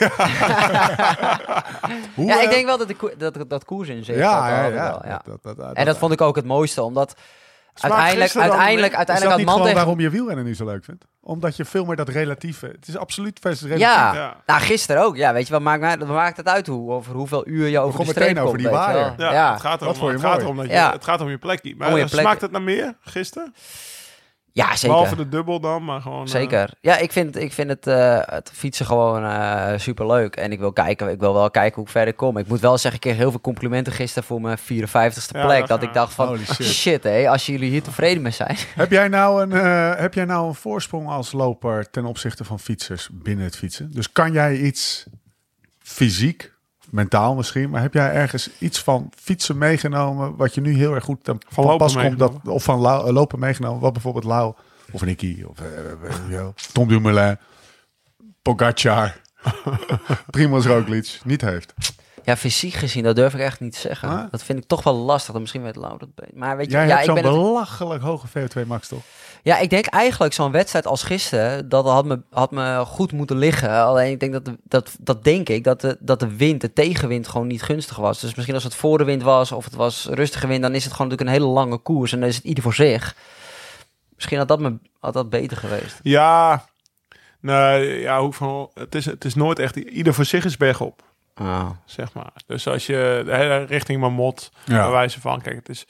[2.16, 4.16] Hoe, Ja, ik eh, denk wel dat ik, dat, dat, dat koers in zit.
[4.16, 4.90] Ja, dat ja, wel, ja.
[4.92, 5.22] wel, ja.
[5.26, 7.16] Dat- dat- dat- En dat vond ik ook het mooiste, omdat
[7.82, 8.86] Uiteindelijk, uiteindelijk, weer?
[8.86, 9.78] Is dat uiteindelijk niet gewoon tegen...
[9.78, 11.06] waarom je wielrennen nu zo leuk vindt?
[11.22, 12.66] Omdat je veel meer dat relatieve...
[12.66, 13.88] Het is absoluut versus relatief.
[13.88, 14.36] Ja, Ja.
[14.46, 15.16] nou gisteren ook.
[15.16, 18.00] Ja, weet je, wat maakt, wat maakt het uit hoe, over hoeveel uur je over
[18.00, 18.48] de streep meteen komt?
[18.48, 19.14] over die waaier.
[19.18, 20.92] Ja, Ja, Het, gaat erom, het, gaat erom dat je, Ja.
[20.92, 21.76] het gaat om je plekje.
[21.78, 23.54] Maar Om je eh, smaakt het naar meer gisteren?
[24.56, 24.88] Ja zeker.
[24.88, 26.26] Behalve de dubbel dan, maar gewoon...
[26.26, 26.70] eh, Zeker.
[26.82, 30.36] Ja, ik vind, ik vind het, eh, het fietsen gewoon eh super leuk.
[30.36, 32.38] En ik wil, kijken, ik wil wel kijken hoe ik verder kom.
[32.38, 35.68] Ik moet wel zeggen, ik kreeg heel veel complimenten gisteren voor mijn 54ste Ja, plek.
[35.68, 36.66] dat ik dacht van, Holy shit.
[36.66, 38.58] shit hé, als jullie hier tevreden mee zijn.
[38.76, 42.60] Heb, jij nou een, eh, heb jij nou een voorsprong als loper ten opzichte van
[42.60, 43.92] fietsers binnen het fietsen?
[43.92, 45.06] Dus kan jij iets
[45.80, 46.54] fysiek,
[46.90, 51.04] mentaal misschien, maar heb jij ergens iets van fietsen meegenomen wat je nu heel erg
[51.04, 52.20] goed ten Van pas komt?
[52.20, 54.54] Dat, of van Lau- lopen meegenomen, wat bijvoorbeeld Lau
[54.92, 55.58] of Nicky of
[56.30, 57.38] wel, Tom Dumoulin,
[58.42, 59.16] Pogacar,
[60.32, 61.74] Primoz Roglic niet heeft.
[62.24, 64.10] Ja, fysiek gezien, dat durf ik echt niet te zeggen.
[64.10, 64.32] Ah.
[64.32, 65.32] Dat vind ik toch wel lastig.
[65.32, 66.38] Dan misschien weet Lau dat beter.
[66.38, 69.02] Maar weet je, Jij ja, hebt ik zo'n het- belachelijk hoge VO2 max toch?
[69.46, 73.38] Ja, ik denk eigenlijk zo'n wedstrijd als gisteren, dat had me, had me goed moeten
[73.38, 73.70] liggen.
[73.70, 76.74] Alleen ik denk dat, de, dat, dat denk ik, dat de, dat de wind, de
[76.74, 78.20] tegenwind gewoon niet gunstig was.
[78.20, 80.84] Dus misschien als het voor de wind was of het was rustige wind, dan is
[80.84, 83.16] het gewoon natuurlijk een hele lange koers en dan is het ieder voor zich.
[84.16, 86.00] Misschien had dat, me, had dat beter geweest.
[86.04, 86.66] Ja,
[87.40, 91.02] nee, ja, Hoek van het is, het is nooit echt, ieder voor zich is bergop,
[91.34, 91.70] Ah.
[91.86, 92.32] zeg maar.
[92.48, 94.82] Dus als je de hele richting Marmot, Ja.
[94.82, 95.86] bij wijze van, kijk, het is...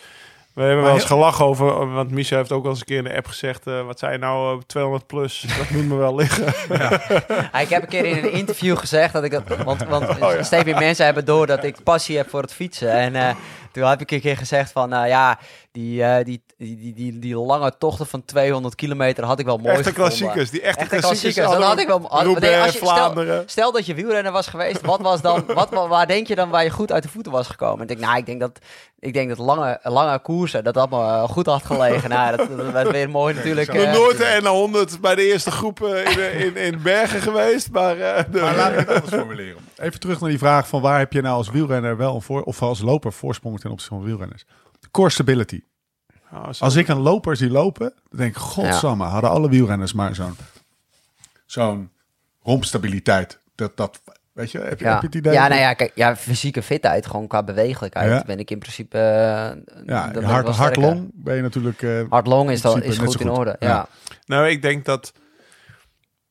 [0.55, 3.03] We hebben wel eens gelachen over, want Misha heeft ook al eens een keer in
[3.03, 6.15] de app gezegd, eh, wat zei je nou, eh, 200 plus, dat moet me wel
[6.15, 6.53] liggen.
[6.77, 6.91] Ja,
[7.61, 9.63] ik heb een keer in een interview gezegd dat ik het.
[9.63, 12.91] Want, want Oh, steeds meer mensen hebben door dat ik passie heb voor het fietsen.
[12.91, 13.35] En eh,
[13.71, 15.39] toen heb ik een keer gezegd van, nou ja,
[15.71, 19.57] die, eh, die, die, die, die, die lange tochten van 200 kilometer had ik wel
[19.57, 20.07] mooi Echte gevonden.
[20.17, 21.33] klassiekers, die echte, Echte klassiekers.
[21.35, 22.01] klassiekers, dan had ik wel.
[22.09, 23.43] had- Roubaix, nee, als je- stel, Vlaanderen.
[23.45, 26.49] stel dat je wielrenner was geweest, wat was dan, wat, wa- waar denk je dan
[26.49, 27.75] waar je goed uit de voeten was gekomen?
[27.77, 28.59] En ik denk, nou, ik denk dat,
[29.05, 32.09] ik denk dat lange, lange koersen, dat dat me eh, goed had gelegen.
[32.09, 33.73] nou, dat, dat werd weer mooi natuurlijk.
[33.73, 37.71] Nog eh, nooit de N100 bij de eerste groep eh, in, in, in Bergen geweest,
[37.71, 37.97] maar...
[37.99, 39.61] eh, de- Maar laat ik het anders formuleren.
[39.77, 42.43] Even terug naar die vraag van waar heb je nou als wielrenner wel een voor,
[42.43, 44.45] of als loper voorsprong ten opzichte van wielrenners?
[44.91, 45.61] Core stability.
[46.33, 46.47] Oh.
[46.59, 50.35] Als ik een loper zie lopen, dan denk ik, godsamme, hadden alle wielrenners maar zo'n
[51.45, 51.89] zo'n
[52.43, 53.39] rompstabiliteit.
[53.55, 54.01] Dat, dat,
[54.35, 55.33] weet je, heb je, Ja, heb je het idee?
[55.33, 58.23] ja, nou ja, kijk, ja, fysieke fitheid, gewoon qua bewegelijkheid, Ja.
[58.25, 58.97] ben ik in principe.
[58.97, 61.81] eh, Ja, hard, hard long ben je natuurlijk...
[61.81, 63.55] eh, Hard long is, dan, is goed in orde.
[63.59, 63.67] Ja.
[63.67, 63.87] Ja.
[64.25, 65.13] Nou, ik denk dat...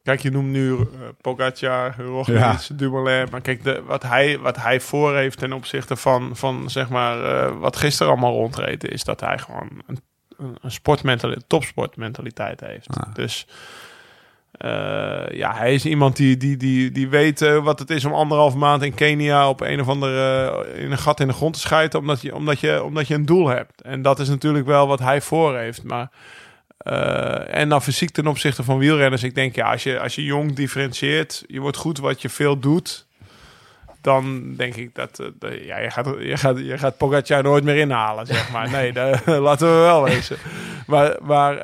[0.02, 0.84] Kijk, je noemt nu eh,
[1.20, 2.58] Pogacar, Roglic, Ja.
[2.74, 3.26] Dumoulin.
[3.30, 7.24] Maar kijk, de, wat, hij, wat hij voor heeft ten opzichte van, van zeg maar,
[7.24, 8.88] eh, wat gisteren allemaal rondreed...
[8.88, 9.98] is dat hij gewoon een,
[10.36, 12.96] een, een sportmentaliteit, topsportmentaliteit heeft.
[12.96, 13.14] Ah.
[13.14, 13.46] Dus
[14.58, 18.12] eh, ja, hij is iemand die, die, die, die weet eh, wat het is om
[18.12, 19.48] anderhalf maand in Kenia...
[19.48, 21.98] op een of andere, eh, in een gat in de grond te schijten...
[22.00, 23.82] Omdat je, omdat, je, omdat je een doel hebt.
[23.82, 26.08] En dat is natuurlijk wel wat hij voor heeft, maar...
[27.46, 29.22] En dan fysiek ten opzichte van wielrenners.
[29.22, 32.58] Ik denk, ja, als je, als je jong differentieert, je wordt goed wat je veel
[32.58, 33.06] doet.
[34.00, 37.76] Dan denk ik dat, dat- ja, je, gaat, je, gaat, je gaat Pogacar nooit meer
[37.76, 38.70] inhalen, zeg maar.
[38.70, 40.36] Nee, daar- laten we wel wezen.
[40.86, 41.56] Maar, maar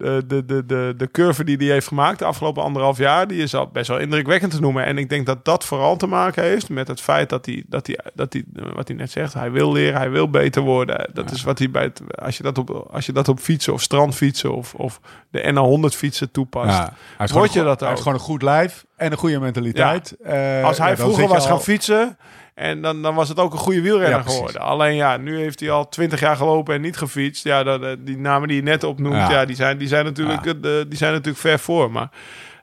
[0.00, 3.42] de, de, de, de, de curve die hij heeft gemaakt de afgelopen anderhalf jaar, die
[3.42, 4.84] is al best wel indrukwekkend te noemen.
[4.84, 7.86] En ik denk dat dat vooral te maken heeft met het feit dat hij, dat
[7.86, 11.10] hij, dat hij eh, wat hij net zegt, hij wil leren, hij wil beter worden.
[11.12, 13.72] Dat is wat hij bij het, als je dat op, als je dat op fietsen
[13.72, 15.00] of strandfietsen of, of
[15.30, 15.52] de
[15.92, 16.76] NA100 fietsen toepast.
[16.76, 20.16] ja, hij Word je dat hij heeft gewoon een goed lijf en een goede mentaliteit.
[20.22, 22.16] Eh, Als hij vroeger was al- gaan fietsen.
[22.54, 24.60] En dan, dan was het ook een goede wielrenner Ja, geworden.
[24.60, 27.44] Alleen ja, nu heeft hij al twintig jaar gelopen en niet gefietst.
[27.44, 29.30] Ja, dat, eh, die namen die je net opnoemt, Ja.
[29.30, 29.44] ja.
[29.44, 30.50] die, zijn, die, zijn natuurlijk, Ja.
[30.52, 31.90] eh, de- die zijn natuurlijk ver voor.
[31.90, 32.08] Maar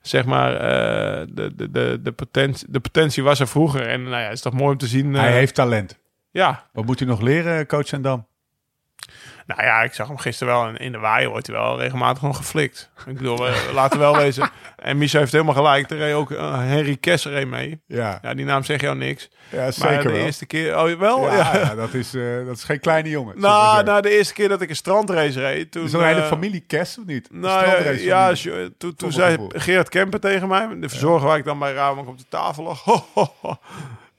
[0.01, 3.87] zeg maar, eh, de, de, de, de, potentie, de potentie was er vroeger.
[3.87, 5.13] En nou ja, het is toch mooi om te zien.
[5.13, 5.97] Hij heeft talent.
[6.31, 8.27] Ja, Wat moet hij nog leren, coach en Dam?
[9.47, 10.67] Nou ja, ik zag hem gisteren wel.
[10.67, 12.89] In, in de waaier wordt hij wel regelmatig nog geflikt.
[13.05, 13.37] Ik bedoel,
[13.73, 14.49] laten we wel wezen.
[14.75, 15.91] En Michel heeft helemaal gelijk.
[15.91, 17.81] Er reed ook eh, Henry Kess reed mee.
[17.85, 19.29] Ja, Ja, die naam zegt jou niks.
[19.49, 20.17] ja Maar zeker de wel.
[20.25, 20.77] eerste keer...
[20.77, 21.21] Oh, wel?
[21.23, 21.75] ja, Ja.
[21.75, 23.39] dat, is, eh, dat is geen kleine jongen.
[23.39, 25.83] Nou, nou, de eerste keer dat ik een strandrace reed, toen...
[25.83, 27.27] is een hele eh, familie Kess of niet?
[27.31, 27.67] Nou
[27.99, 28.33] ja,
[28.77, 29.37] toen, toen zei.
[29.49, 32.83] Gerard Kemper tegen mij, de verzorger waar ik dan bij Rabank op de tafel lag.
[32.87, 33.57] Ho, ho, ho.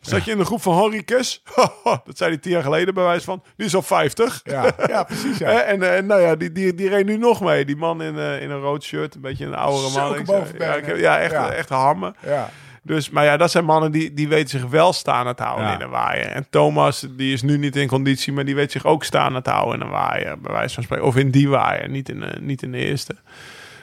[0.08, 1.42] Zat je in de groep van Kes?
[1.54, 1.66] Ho.
[2.04, 3.42] Dat zei hij tien jaar geleden bij wijze van.
[3.56, 4.40] Die is al 50.
[4.44, 5.38] Ja, ja, precies.
[5.38, 5.60] Ja.
[5.60, 7.64] En, eh, nou ja, die, die, die reed nu nog mee.
[7.64, 10.14] Die man in, eh, in een rood shirt, een beetje een oudere man.
[10.18, 11.50] Ik zei, ja, ik heb- ja, echt, Ja.
[11.50, 12.14] echt hammen.
[12.26, 12.50] ja.
[12.82, 15.74] Dus, maar ja, dat zijn mannen die, die weten zich wel staande te houden Ja.
[15.74, 16.26] in een waaier.
[16.26, 19.50] En Thomas, die is nu niet in conditie, maar die weet zich ook staande te
[19.50, 20.40] houden in een waaier.
[20.40, 21.06] Bij wijze van spreken.
[21.06, 23.16] Of in die waaier, niet in, de- niet in de eerste.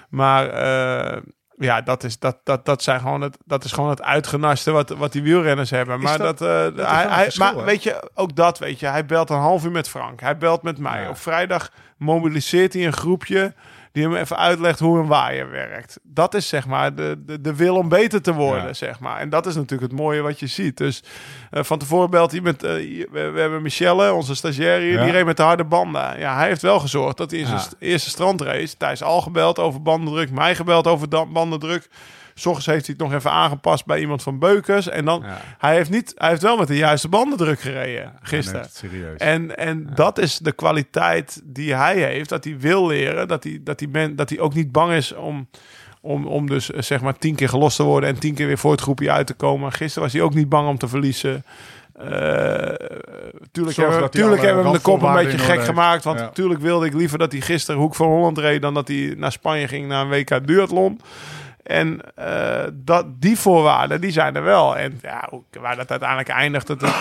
[0.10, 1.22] Maar eh,
[1.58, 4.90] ja, dat is, dat, dat, dat, zijn gewoon het, dat is gewoon het uitgenaste wat,
[4.90, 6.00] wat die wielrenners hebben.
[6.02, 7.64] Maar, dat- dat, eh, hij, maar hè?
[7.64, 8.86] weet je, ook dat weet je.
[8.88, 10.20] Hij belt een half uur met Frank.
[10.22, 11.02] Hij belt met mij.
[11.02, 11.10] Ja.
[11.10, 13.54] Op vrijdag mobiliseert hij een groepje
[13.96, 16.00] die hem even uitlegt hoe een waaier werkt.
[16.04, 18.74] Dat is zeg maar de, de, de wil om beter te worden, Ja.
[18.74, 19.20] zeg maar.
[19.20, 20.78] En dat is natuurlijk het mooie wat je ziet.
[20.78, 21.04] Dus
[21.52, 25.04] eh, van tevoren belt eh, hier- we, we hebben Michelle, onze stagiaire hier, Ja.
[25.04, 26.20] die reed met de harde banden.
[26.20, 27.88] Ja, hij heeft wel gezorgd dat hij in zijn Ja.
[27.88, 28.78] eerste strandrace...
[28.78, 31.90] Thijs al gebeld over bandendruk, mij gebeld over bandendruk...
[32.38, 34.90] S ochtends heeft hij het nog even aangepast bij iemand van Beukers.
[34.90, 35.42] En dan, Ja.
[35.58, 38.66] hij, heeft niet, hij heeft wel met de juiste bandendruk gereden gisteren.
[38.72, 39.18] serieus.
[39.20, 42.30] En, en dat is de kwaliteit die hij heeft.
[42.30, 43.28] Dat hij wil leren.
[43.28, 45.48] Dat hij, dat hij, ben, dat hij ook niet bang is om,
[46.02, 48.10] om, om dus eh, zeg maar tien keer gelost te worden.
[48.10, 49.72] En tien keer weer voor het groepje uit te komen.
[49.72, 51.44] Gisteren was hij ook niet bang om te verliezen.
[51.94, 52.74] Eh
[53.52, 55.66] tuurlijk hebben, we- tuurlijk hebben we hem de kop een beetje gek heeft.
[55.66, 56.04] gemaakt.
[56.04, 56.26] Want Ja.
[56.26, 58.62] natuurlijk wilde ik liever dat hij gisteren Hoek van Holland reed...
[58.62, 61.00] dan dat hij naar Spanje ging naar een WK duathlon.
[61.66, 64.78] En eh, dat, die voorwaarden, die zijn er wel.
[64.78, 65.30] En ja,
[65.60, 66.82] waar dat uiteindelijk eindigt, dat,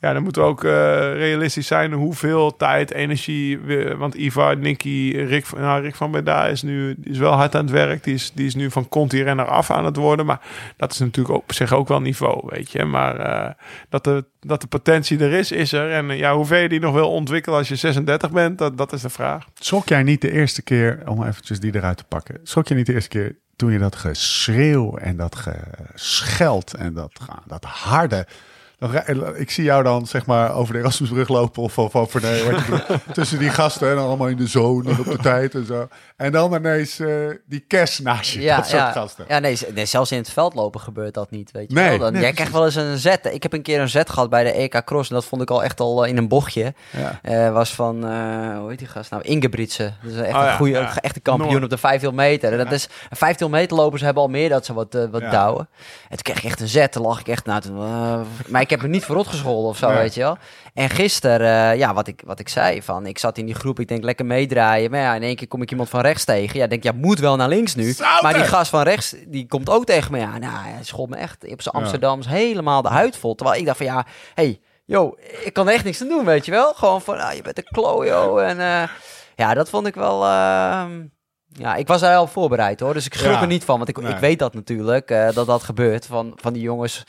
[0.00, 0.70] Ja, dan moeten we ook eh,
[1.12, 3.60] realistisch zijn hoeveel tijd, energie...
[3.96, 7.62] Want Iva, Nicky, Rick, van- nou, Rick van Breda is nu is wel hard aan
[7.62, 8.04] het werk.
[8.04, 10.26] Die is, die is nu van Conti-renner af aan het worden.
[10.26, 10.40] Maar
[10.76, 12.84] dat is natuurlijk op zich ook wel niveau, weet je.
[12.84, 13.50] Maar eh,
[13.88, 15.90] dat, de, dat de potentie er is, is er.
[15.90, 18.92] En ja, hoe ver je die nog wil ontwikkelen als je 36 bent, dat, dat
[18.92, 19.44] is de vraag.
[19.54, 22.86] Schrok jij niet de eerste keer, om eventjes die eruit te pakken, schrok je niet
[22.86, 27.12] de eerste keer toen je dat geschreeuw en dat gescheld en dat,
[27.46, 28.26] dat harde...
[28.78, 33.00] Dan, rij- ik zie jou dan zeg maar over de Erasmusbrug lopen of, je bedoelt,
[33.14, 35.88] tussen die gasten en dan allemaal in de zone en op de tijd en zo.
[36.16, 37.08] En dan ineens eh,
[37.46, 39.24] die kerst naast je, Ja, dat soort ja, gasten.
[39.28, 41.98] ja nee, nee, zelfs in het veld lopen gebeurt dat niet, weet je Nee, wel.
[41.98, 42.34] Dan, nee, jij precies.
[42.34, 43.34] krijgt wel eens een zet.
[43.34, 45.50] Ik heb een keer een zet gehad bij de EK Cross en dat vond ik
[45.50, 46.74] al echt al eh, in een bochtje.
[46.90, 47.18] Ja.
[47.22, 49.22] Eh, was van, eh, hoe heet die gast nou?
[49.22, 49.92] Ingebritse.
[50.02, 52.52] Dat is echt Oh een goede, echte kampioen op de 5 meter.
[52.52, 55.68] En dat is, 5 meter lopers hebben al meer dat ze wat, eh, wat douwen.
[56.08, 56.92] En toen kreeg ik echt een zet.
[56.92, 59.76] Toen lag ik echt, nou, toen, eh, maar ik heb er niet voor gescholden of
[59.76, 59.96] zo, Nee.
[59.96, 60.36] weet je wel.
[60.74, 63.80] En gisteren, eh, ja, wat ik, wat ik zei, van, ik zat in die groep,
[63.80, 64.90] ik denk lekker meedraaien.
[64.90, 66.58] Maar ja, in één keer kom ik iemand van rechts tegen.
[66.58, 67.90] Ja, denk, ja, moet wel naar links nu.
[67.92, 68.22] Zouten!
[68.24, 70.18] Maar die gast van rechts, die komt ook tegen me.
[70.18, 73.34] Ja, nou, hij schoot me echt op zijn Amsterdams helemaal de huid vol.
[73.34, 76.50] Terwijl ik dacht van, ja, hey, yo, ik kan echt niks aan doen, weet je
[76.50, 76.72] wel.
[76.74, 78.38] Gewoon van, ah, je bent een klojo.
[78.38, 78.82] En eh,
[79.36, 80.24] ja, dat vond ik wel...
[80.24, 80.90] ehm,
[81.48, 82.92] ja, ik was daar wel op voorbereid hoor.
[82.94, 83.40] Dus ik schrok Ja.
[83.40, 83.76] er niet van.
[83.76, 84.12] Want ik, Nee.
[84.12, 86.06] ik weet dat natuurlijk, eh, dat dat gebeurt.
[86.06, 87.04] Van, van die jongens...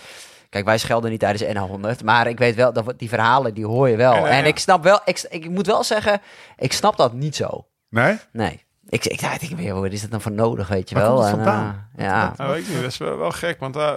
[0.49, 2.03] Kijk, wij schelden niet tijdens N100.
[2.03, 4.13] Maar ik weet wel, dat die verhalen, die hoor je wel.
[4.13, 4.99] En, En, eh, ik snap wel...
[5.05, 6.21] Ik, ik moet wel zeggen,
[6.57, 7.67] ik snap dat niet zo.
[7.89, 8.17] Nee?
[8.31, 8.65] Nee.
[8.89, 11.25] Ik, ik, ik denk weer, wat is dat dan voor nodig, weet je Waar wel?
[11.25, 12.33] En, eh, ja.
[12.37, 13.59] Nou, weet ik niet, dat is wel, wel gek.
[13.59, 13.95] Want eh,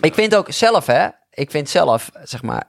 [0.00, 1.08] Ik vind ook zelf, hè.
[1.30, 2.64] Ik vind zelf, zeg maar...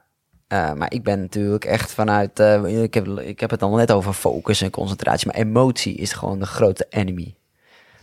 [0.48, 2.40] eh, maar ik ben natuurlijk echt vanuit...
[2.40, 5.26] eh, ik, heb, ik heb het al net over focus en concentratie.
[5.26, 7.34] Maar emotie is gewoon de grote enemy.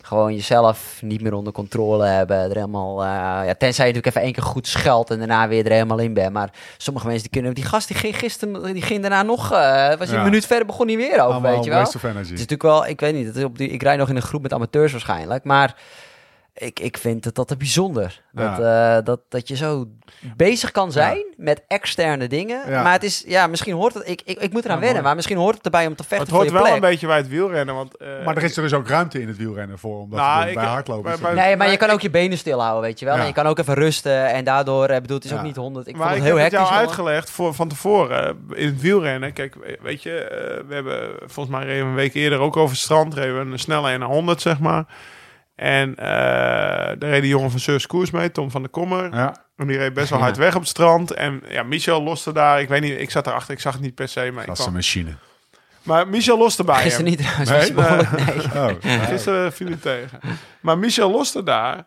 [0.09, 2.37] Gewoon jezelf niet meer onder controle hebben.
[2.37, 3.07] Er helemaal, eh,
[3.45, 6.13] ja, tenzij je natuurlijk even één keer goed scheldt en daarna weer er helemaal in
[6.13, 6.33] bent.
[6.33, 7.53] Maar sommige mensen die kunnen...
[7.53, 9.51] Die gast die ging gisteren, die ging daarna nog...
[9.51, 10.17] eh, was Ja.
[10.17, 11.79] een minuut verder, begon hij weer over, Allemaal weet je wel.
[11.79, 14.15] Het is natuurlijk wel, ik weet niet, het is op die, ik rijd nog in
[14.15, 15.75] een groep met amateurs waarschijnlijk, maar
[16.53, 18.21] ik, ik vind het dat bijzonder.
[18.31, 19.87] Dat, eh, dat, dat je zo
[20.35, 22.61] bezig kan zijn met externe dingen.
[22.69, 22.83] Ja.
[22.83, 25.01] Maar het is, ja, misschien hoort het, ik, ik, ik moet eraan Ja, wennen, mooi.
[25.03, 26.73] maar misschien hoort het erbij om te vechten het voor hoort je wel plek.
[26.75, 27.75] een beetje bij het wielrennen.
[27.75, 30.47] Want, eh, Maar er is er dus ook ruimte in het wielrennen voor, omdat Nou,
[30.47, 33.05] ik- bij hardlopen bij- Nee, maar je Maar kan ook je benen stilhouden, weet je
[33.05, 33.15] wel.
[33.15, 33.21] Ja.
[33.21, 35.37] En je kan ook even rusten en daardoor, eh, bedoel, het is Ja.
[35.37, 35.87] ook niet honderd.
[35.87, 36.75] Ik maar vond ik het heel heb het hectisch.
[36.75, 39.33] jou uitgelegd voor, van tevoren in het wielrennen.
[39.33, 43.13] Kijk, weet je, eh, we hebben volgens mij een week eerder ook over het strand.
[43.13, 44.85] Reden we een snelle 1 naar 100, zeg maar.
[45.59, 49.15] En eh daar reed die jongen van Seurs Koers mee, Tom van der Kommer.
[49.15, 49.35] Ja.
[49.55, 50.23] En die reed best wel Ja.
[50.25, 51.11] hard weg op het strand.
[51.13, 52.61] En ja, Michel loste daar.
[52.61, 54.31] Ik weet niet, ik zat erachter, ik zag het niet per se.
[54.33, 55.11] Maar, ik Dat is een machine.
[55.83, 57.15] maar Michel loste bij Gisteren hem.
[57.17, 57.57] niet trouwens, Nee?
[57.59, 58.97] was je behoorlijk- nee.
[59.01, 60.19] Oh, Gisteren viel hij tegen.
[60.59, 61.85] Maar Michel loste daar.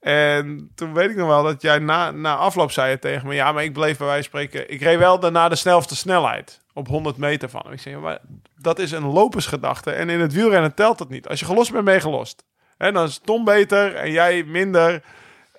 [0.00, 3.34] En toen weet ik nog wel dat jij na, na afloop zei je tegen me...
[3.34, 4.70] Ja, maar ik bleef bij wijze van spreken...
[4.72, 6.60] Ik reed wel daarna de snelste snelheid.
[6.72, 7.72] Op 100 meter van hem.
[7.72, 8.18] Ik zei, maar
[8.58, 9.90] dat is een lopersgedachte.
[9.90, 11.28] En in het wielrennen telt dat niet.
[11.28, 12.44] Als je gelost bent, ben je gelost.
[12.78, 15.02] En dan is Tom beter en jij minder.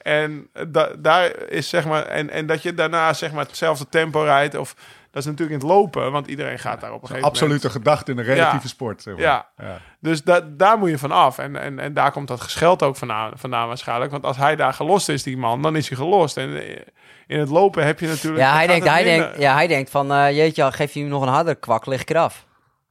[0.02, 2.06] En da- daar is zeg maar...
[2.06, 4.56] En, en dat je daarna zeg maar hetzelfde tempo rijdt.
[4.56, 4.76] Of
[5.12, 6.12] dat is natuurlijk in het lopen.
[6.12, 7.42] Want iedereen gaat daar op een gegeven moment...
[7.42, 8.70] Absolute gedachte in een relatieve Ja.
[8.70, 9.02] sport.
[9.02, 9.24] Zeg maar.
[9.24, 9.48] Ja.
[9.58, 9.80] ja.
[10.00, 11.38] Dus da daar moet je van af.
[11.38, 14.12] En, en, en daar komt dat gescheld ook vandaan, vandaan waarschijnlijk.
[14.12, 16.38] Want als hij daar gelost is, die man, dan is hij gelost.
[16.38, 16.80] En eh,
[17.28, 18.42] in het lopen heb je natuurlijk...
[18.44, 21.22] Ja, hij denkt, hij, denkt, ja, hij denkt van, eh, jeetje, geef je hem nog
[21.22, 22.46] een harder kwak, lig ik eraf.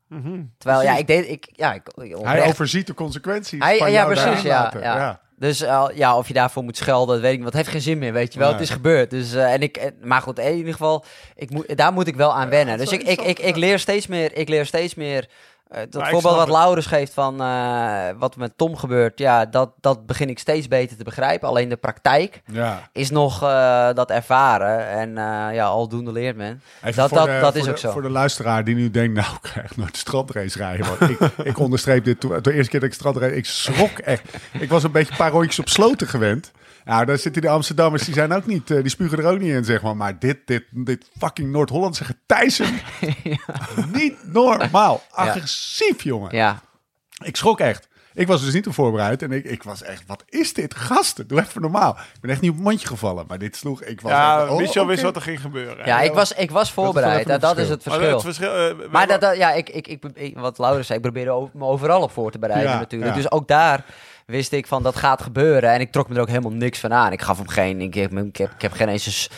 [0.09, 0.43] Mhm.
[0.59, 1.83] Terwijl, ja, ik deed, ik, ja, ik,
[2.23, 4.81] Hij overziet de consequenties Hij- van ja, jou precies, ja, laten.
[4.81, 5.20] ja.
[5.39, 7.47] Dus eh, ja, of je daarvoor moet schelden, dat weet ik niet.
[7.47, 8.49] Het heeft geen zin meer, weet je wel.
[8.51, 8.59] Nee.
[8.59, 9.11] Het is gebeurd.
[9.11, 11.05] Dus, eh, en ik, eh, maar goed, in ieder geval,
[11.35, 12.78] ik moet, daar moet ik wel aan wennen.
[12.78, 15.28] Dus ik, ik, ik, ik leer steeds meer, ik leer steeds meer...
[15.68, 16.48] eh, dat Maar voorbeeld wat.
[16.48, 20.97] Laurens geeft van eh, wat met Tom gebeurt, ja, dat, dat begin ik steeds beter
[20.97, 21.48] te begrijpen.
[21.48, 22.88] Alleen de praktijk Ja.
[22.93, 24.86] is nog eh, dat ervaren.
[24.88, 25.10] En
[25.55, 26.62] ja, aldoende leert men.
[26.84, 27.90] Even Dat- dat- de- dat is de- ook zo.
[27.90, 30.86] Voor de luisteraar die nu denkt, nou, ik ga echt nooit de strandrace rijden.
[30.98, 31.18] Want ik,
[31.52, 34.22] ik onderstreep dit toen, de eerste keer dat ik strandrace, ik schrok echt.
[34.60, 36.52] Ik was een beetje een paar rondjes op sloten gewend.
[36.87, 39.53] Nou, daar zitten de Amsterdammers, die zijn ook niet, eh, die spugen er ook niet
[39.53, 39.97] in, zeg maar.
[39.97, 42.67] Maar dit, dit, dit fucking Noord-Hollandse getijzen,
[43.93, 45.03] niet normaal.
[45.11, 46.37] Agressief, jongen.
[46.37, 46.61] Ja,
[47.25, 47.89] Ik schrok echt.
[48.15, 50.75] Ik was dus niet op voorbereid en ik, ik was echt, wat is dit?
[50.75, 51.91] Gasten, doe even normaal.
[52.15, 54.51] Ik ben echt niet op het mondje gevallen, maar dit sloeg, ik was Ja, echt,
[54.51, 55.87] oh, Michel wist wat er ging gebeuren.
[55.87, 57.27] ja ik, was, ik was voorbereid.
[57.41, 58.15] dat is het Maar verschil.
[58.15, 58.55] het verschil...
[58.85, 61.65] eh, Maar dat, dat- ja, ik, ik, ik, ik- wat Laurens zei, ik probeerde me
[61.65, 63.11] overal op voor te bereiden Ja, natuurlijk.
[63.11, 63.17] ja.
[63.23, 63.85] Dus ook daar
[64.27, 65.70] wist ik van dat gaat gebeuren.
[65.73, 67.12] En ik trok me er ook helemaal niks van aan.
[67.12, 69.31] Ik gaf hem geen, ik heb, ik heb, ik heb geen eens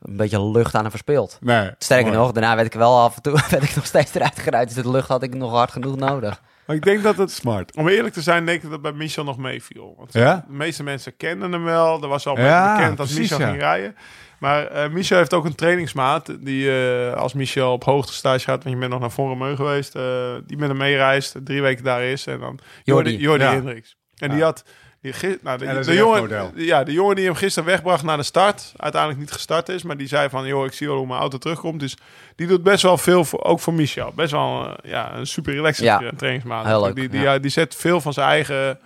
[0.00, 1.38] een beetje lucht aan hem verspeeld.
[1.40, 2.18] Nee, Sterker mooi.
[2.18, 4.74] nog, daarna werd ik wel af en toe werd ik nog steeds eruit geruid.
[4.74, 6.42] Dus de lucht had ik nog hard genoeg nodig.
[6.66, 7.76] Maar ik denk dat het, Smart.
[7.76, 9.94] om eerlijk te zijn, denk ik dat het bij Michel nog meeviel.
[9.98, 10.44] Want Ja?
[10.48, 12.02] de meeste mensen kenden hem wel.
[12.02, 13.46] Er was al Ja, bekend dat precies, Michel ja.
[13.48, 13.96] ging rijden.
[14.38, 18.74] Maar eh, Michel heeft ook een trainingsmaat die eh, als Michel op hoogtestage gaat, want
[18.74, 20.02] je bent nog naar Vormeu geweest, eh,
[20.46, 23.10] die met hem meereist, drie weken daar is en dan Jordi.
[23.10, 23.50] Jordi, Jordi Ja.
[23.52, 23.96] Hendricks.
[24.18, 24.64] En die had
[25.00, 27.68] die, nou, de, Ja, dat is de een jongen, ja, de jongen die hem gisteren
[27.68, 30.86] wegbracht naar de start, uiteindelijk niet gestart is, maar die zei van, joh, ik zie
[30.86, 31.80] wel hoe mijn auto terugkomt.
[31.80, 31.96] Dus
[32.36, 34.12] die doet best wel veel, voor, ook voor Michel.
[34.14, 36.10] Best wel eh, ja, een super relaxed Ja.
[36.16, 36.94] trainingsmaat.
[36.94, 37.32] Die, die, ja.
[37.32, 38.78] ja, die zet veel van zijn eigen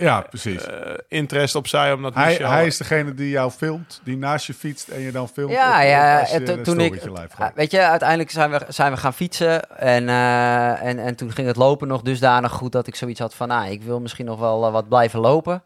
[0.00, 0.66] Ja, precies.
[0.66, 0.76] eh,
[1.08, 2.50] interest opzij, omdat hij, Michel...
[2.50, 5.50] hij is degene die jou filmt, die naast je fietst en je dan filmt.
[5.52, 6.20] Ja, op- ja.
[6.20, 7.02] als je en to- een toen ik.
[7.38, 9.76] Ah, weet je, uiteindelijk zijn we, zijn we gaan fietsen.
[9.78, 13.34] En, eh, en, en toen ging het lopen nog dusdanig goed dat ik zoiets had
[13.34, 15.62] van, nou, ik wil misschien nog wel eh, wat blijven lopen.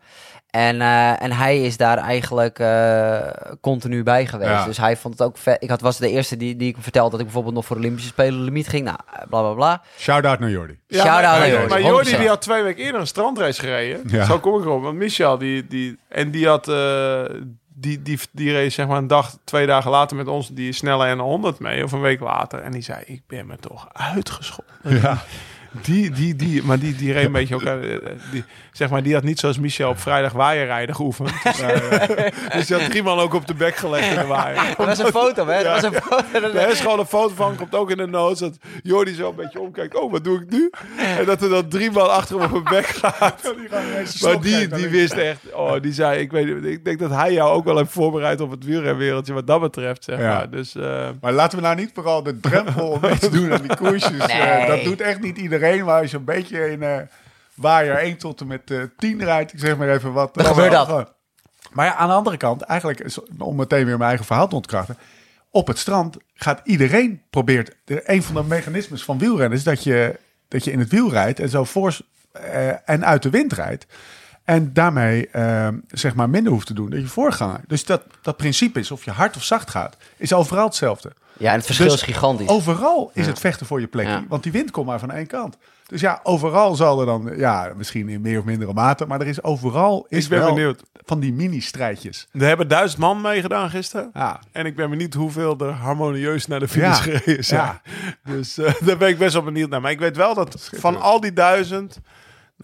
[0.55, 3.19] En, eh, en hij is daar eigenlijk eh,
[3.61, 4.51] continu bij geweest.
[4.51, 4.65] Ja.
[4.65, 5.63] Dus hij vond het ook vet.
[5.63, 7.83] Ik had, was de eerste die, die ik vertelde dat ik bijvoorbeeld nog voor de
[7.83, 8.85] Olympische Spelen limiet ging.
[8.85, 8.97] Nou,
[9.29, 9.83] bla bla bla.
[9.99, 10.79] Shout-out naar Jordi.
[10.91, 12.19] Shout-out maar, naar Jordi, Maar Jordi 100%.
[12.19, 14.03] die had twee weken eerder een strandrace gereden.
[14.07, 14.25] Ja.
[14.25, 14.83] Zo kom ik erop.
[14.83, 16.69] Want Michel, die, die, en die had...
[16.69, 17.23] eh,
[17.77, 21.07] die, die, die race zeg maar een dag, twee dagen later met ons die snelle
[21.07, 21.85] en 100 mee.
[21.85, 22.61] Of een week later.
[22.61, 24.75] En die zei, ik ben me toch uitgescholden.
[24.83, 25.23] Ja.
[25.83, 27.63] Die, die, die, maar die, die reed een beetje ook...
[27.63, 27.73] eh,
[28.33, 31.31] die, zeg maar, die had niet zoals Michel op vrijdag waaierrijden geoefend.
[31.45, 34.63] Dus, eh, dus die had drie man ook op de bek gelegd in de waaier.
[34.77, 35.63] Dat was een foto, hè?
[35.63, 36.25] Dat was een foto.
[36.59, 39.35] Er is gewoon een foto van, komt ook in de notes, dat Jordi zo een
[39.37, 39.95] beetje omkijkt.
[39.97, 40.71] Oh, wat doe ik nu?
[41.19, 43.43] En dat er dan drie man achter hem op een bek gaat.
[44.23, 47.51] Maar die, die wist echt, oh, die zei, ik weet ik denk dat hij jou
[47.51, 50.25] ook wel heeft voorbereid op het wielrenwereldje wat dat betreft, zeg Ja.
[50.37, 50.51] maar.
[50.51, 53.63] Dus, eh, Maar laten we nou niet vooral de drempel om mee te doen aan
[53.63, 54.27] die koersjes.
[54.27, 55.63] eh, dat doet echt niet iedereen.
[55.85, 56.97] Maar als je een beetje in eh
[57.55, 60.35] waaier 1 tot en met eh 10 rijdt, ik zeg maar even wat.
[60.35, 60.87] Dan gebeurt dat.
[60.87, 61.09] Gewoon.
[61.73, 63.05] Maar ja, aan de andere kant, eigenlijk
[63.39, 64.97] om meteen weer mijn eigen verhaal te ontkrachten.
[65.51, 67.77] Op het strand gaat iedereen probeert.
[67.85, 70.19] de- Een van de mechanismes van wielrennen is dat je,
[70.49, 71.99] dat je in het wiel rijdt en zo voor
[72.33, 73.87] eh, en uit de wind rijdt.
[74.45, 77.61] En daarmee eh, zeg maar minder hoeft te doen dan je voorganger.
[77.67, 81.13] Dus dat, dat principe is of je hard of zacht gaat, is overal hetzelfde.
[81.39, 82.49] Ja, en het verschil Dus is gigantisch.
[82.49, 84.13] Overal is het vechten voor je plekje.
[84.13, 84.25] Ja.
[84.29, 85.57] Want die wind komt maar van één kant.
[85.87, 89.27] Dus ja, overal zal er dan, ja, misschien in meer of mindere mate, maar er
[89.27, 90.83] is overal is ik ben wel benieuwd.
[91.05, 92.29] van die mini-strijdjes.
[92.33, 94.11] Er hebben duizend man meegedaan gisteren.
[94.15, 94.41] Ja.
[94.53, 96.95] En ik ben benieuwd hoeveel er harmonieus naar de Ja.
[96.95, 97.61] finish gereden zijn.
[97.61, 97.81] Ja.
[98.33, 99.81] Dus eh, daar ben ik best wel benieuwd naar.
[99.81, 102.01] Maar ik weet wel dat van al die duizend...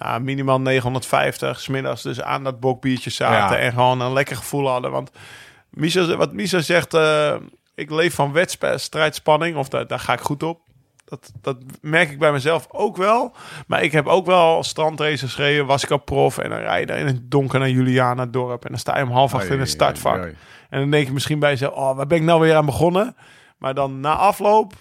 [0.01, 3.57] Nou, minimaal 950 smiddags dus aan dat bokbiertje zaten.
[3.57, 3.63] Ja.
[3.63, 4.91] En gewoon een lekker gevoel hadden.
[4.91, 5.11] Want
[5.71, 6.95] Misha, wat Misha zegt...
[6.95, 7.35] eh,
[7.75, 9.57] ik leef van wedstrijdspanning.
[9.57, 10.61] Of daar, daar ga ik goed op.
[11.05, 13.35] Dat, dat merk ik bij mezelf ook wel.
[13.67, 15.67] Maar ik heb ook wel strandraces gereden.
[15.67, 16.39] Was ik al prof.
[16.39, 18.65] En dan rijd je daar in het donker naar Juliana dorp.
[18.65, 20.23] En dan sta je om half acht in het startvak.
[20.71, 23.17] En dan denk je misschien bij jezelf, oh, waar ben ik nou weer aan begonnen?
[23.59, 24.73] Maar dan na afloop.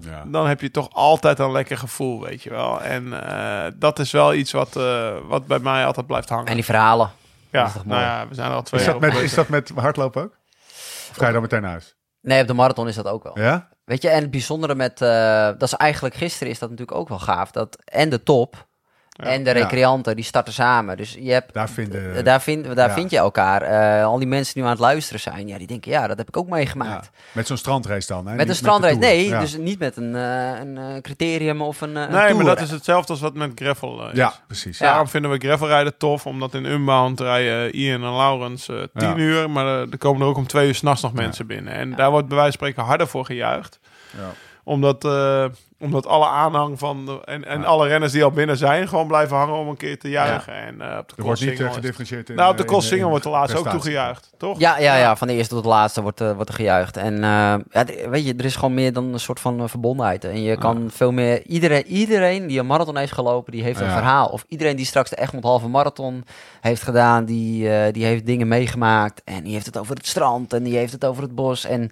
[0.00, 0.24] Ja.
[0.26, 2.82] dan heb je toch altijd een lekker gevoel, weet je wel.
[2.82, 6.46] En eh, dat is wel iets wat, eh, wat bij mij altijd blijft hangen.
[6.46, 7.10] En die verhalen.
[7.50, 8.00] ja, dat is toch mooi.
[8.00, 10.22] nou ja, we zijn er al twee Is, jaar dat met, is dat met hardlopen
[10.22, 10.38] ook?
[11.10, 11.96] Of ga je dan meteen naar huis?
[12.20, 13.38] Nee, op de marathon is dat ook wel.
[13.38, 13.68] Ja?
[13.84, 15.00] Weet je, en het bijzondere met...
[15.02, 17.50] eh, dat is eigenlijk gisteren is dat natuurlijk ook wel gaaf.
[17.50, 18.68] Dat en de top
[19.22, 19.56] en de Ja.
[19.56, 20.96] recreanten, die starten samen.
[20.96, 21.54] Dus je hebt...
[21.54, 22.16] Daar vinden...
[22.16, 22.94] eh, daar vind, daar ja.
[22.94, 23.62] vind je elkaar.
[23.62, 26.18] Eh, al die mensen die nu aan het luisteren zijn, ja, die denken, ja, dat
[26.18, 27.04] heb ik ook meegemaakt.
[27.14, 27.20] ja.
[27.32, 28.34] Met zo'n strandrace dan, hè?
[28.34, 28.98] Met een Tour.
[28.98, 29.40] nee, Ja.
[29.40, 32.70] dus niet met een, eh, een criterium of een, eh, een Nee, maar dat is
[32.70, 34.16] hetzelfde als wat met gravel is.
[34.16, 34.78] Ja, precies.
[34.78, 34.86] Ja.
[34.86, 39.16] Daarom vinden we gravelrijden tof, omdat in Unbound rijden Ian en Laurens 10 Ja.
[39.16, 41.72] uur, maar er komen er ook om twee uur s'nachts nog mensen binnen.
[41.72, 43.78] En daar wordt bij wijze van spreken harder voor gejuicht.
[44.16, 44.30] Ja.
[44.64, 45.44] Omdat, eh,
[45.80, 49.36] omdat alle aanhang van de, en, en alle renners die al binnen zijn, gewoon blijven
[49.36, 50.54] hangen om een keer te juichen.
[50.54, 52.36] En eh, op de Er wordt niet eh, gedifferentieerd in...
[52.36, 54.58] Nou, op de eh, cross wordt de laatste ook toegejuicht, toch?
[54.58, 56.96] Ja, ja, ja, van de eerste tot de laatste wordt, wordt er gejuicht.
[56.96, 57.54] En eh,
[58.08, 60.24] weet je, er is gewoon meer dan een soort van verbondenheid.
[60.24, 61.46] En je kan veel meer...
[61.46, 63.92] Iedereen, iedereen die een marathon heeft gelopen, die heeft een Ja.
[63.92, 64.26] verhaal.
[64.26, 66.24] Of iedereen die straks de Egmond halve marathon
[66.60, 69.22] heeft gedaan, die, eh, die heeft dingen meegemaakt.
[69.24, 71.64] En die heeft het over het strand en die heeft het over het bos.
[71.64, 71.90] En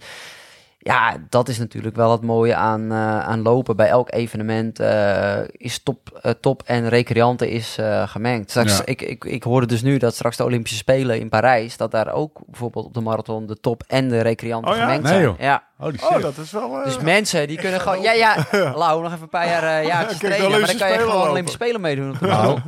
[0.79, 3.77] ja, dat is natuurlijk wel het mooie aan, eh, aan lopen.
[3.77, 8.51] Bij elk evenement eh, is top, eh, top en recreanten is eh, gemengd.
[8.51, 8.83] Straks, Ja.
[8.87, 11.77] ik, ik, ik hoorde dus nu dat straks de Olympische Spelen in Parijs...
[11.77, 14.83] dat daar ook bijvoorbeeld op de marathon de top en de recreanten Oh ja?
[14.83, 15.25] gemengd Nee, zijn.
[15.25, 15.39] joh.
[15.39, 15.63] Ja.
[15.77, 16.09] Holy shit.
[16.17, 16.79] Oh, dat is wel...
[16.79, 18.01] eh, Dus mensen die kunnen gewoon...
[18.03, 18.37] Ja, ja,
[18.77, 20.51] Lau, nog even een paar jaar uh, de trainen.
[20.51, 21.29] Maar dan kan je gewoon.
[21.29, 22.11] Olympische Spelen meedoen.
[22.11, 22.59] op de Nou,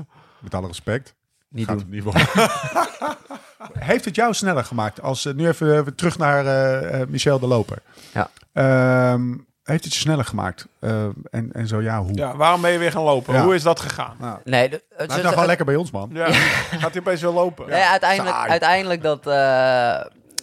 [0.40, 1.14] met alle respect.
[1.50, 1.84] Niet gaat doen.
[1.86, 2.26] het niet worden.
[3.78, 5.02] Heeft het jou sneller gemaakt?
[5.02, 7.78] Als, eh, nu even, even terug naar eh, eh, Michel de Loper.
[8.14, 8.30] Ja.
[8.52, 10.66] Ehm, heeft het je sneller gemaakt?
[10.80, 12.14] Eh, en, en zo ja, hoe?
[12.16, 13.34] ja, waarom ben je weer gaan lopen?
[13.34, 13.42] Ja.
[13.44, 14.16] Hoe is dat gegaan?
[14.18, 16.10] Nou, Nee, de- het, het- nou gewoon lekker bij ons, man.
[16.12, 16.32] Ja.
[16.32, 17.68] Gaat hij opeens weer lopen?
[17.68, 18.50] Nee, uiteindelijk, Saai.
[18.50, 19.26] uiteindelijk dat...
[19.26, 19.94] eh,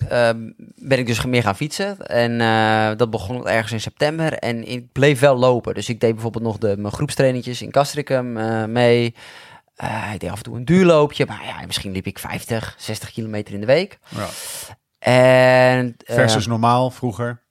[0.10, 0.38] ehm,
[0.76, 1.98] ben ik dus meer gaan fietsen.
[2.08, 4.34] En eh, dat begon ergens in september.
[4.34, 5.74] En ik bleef wel lopen.
[5.74, 9.16] Dus ik deed bijvoorbeeld nog de, mijn groepstrainingjes in Castricum eh, mee.
[9.78, 11.26] Eh, ik deed af en toe een duurloopje.
[11.26, 14.00] Maar ja, misschien liep ik 50, 60 kilometer in de week.
[14.08, 14.28] Ja.
[15.00, 17.44] En eh, Versus normaal vroeger.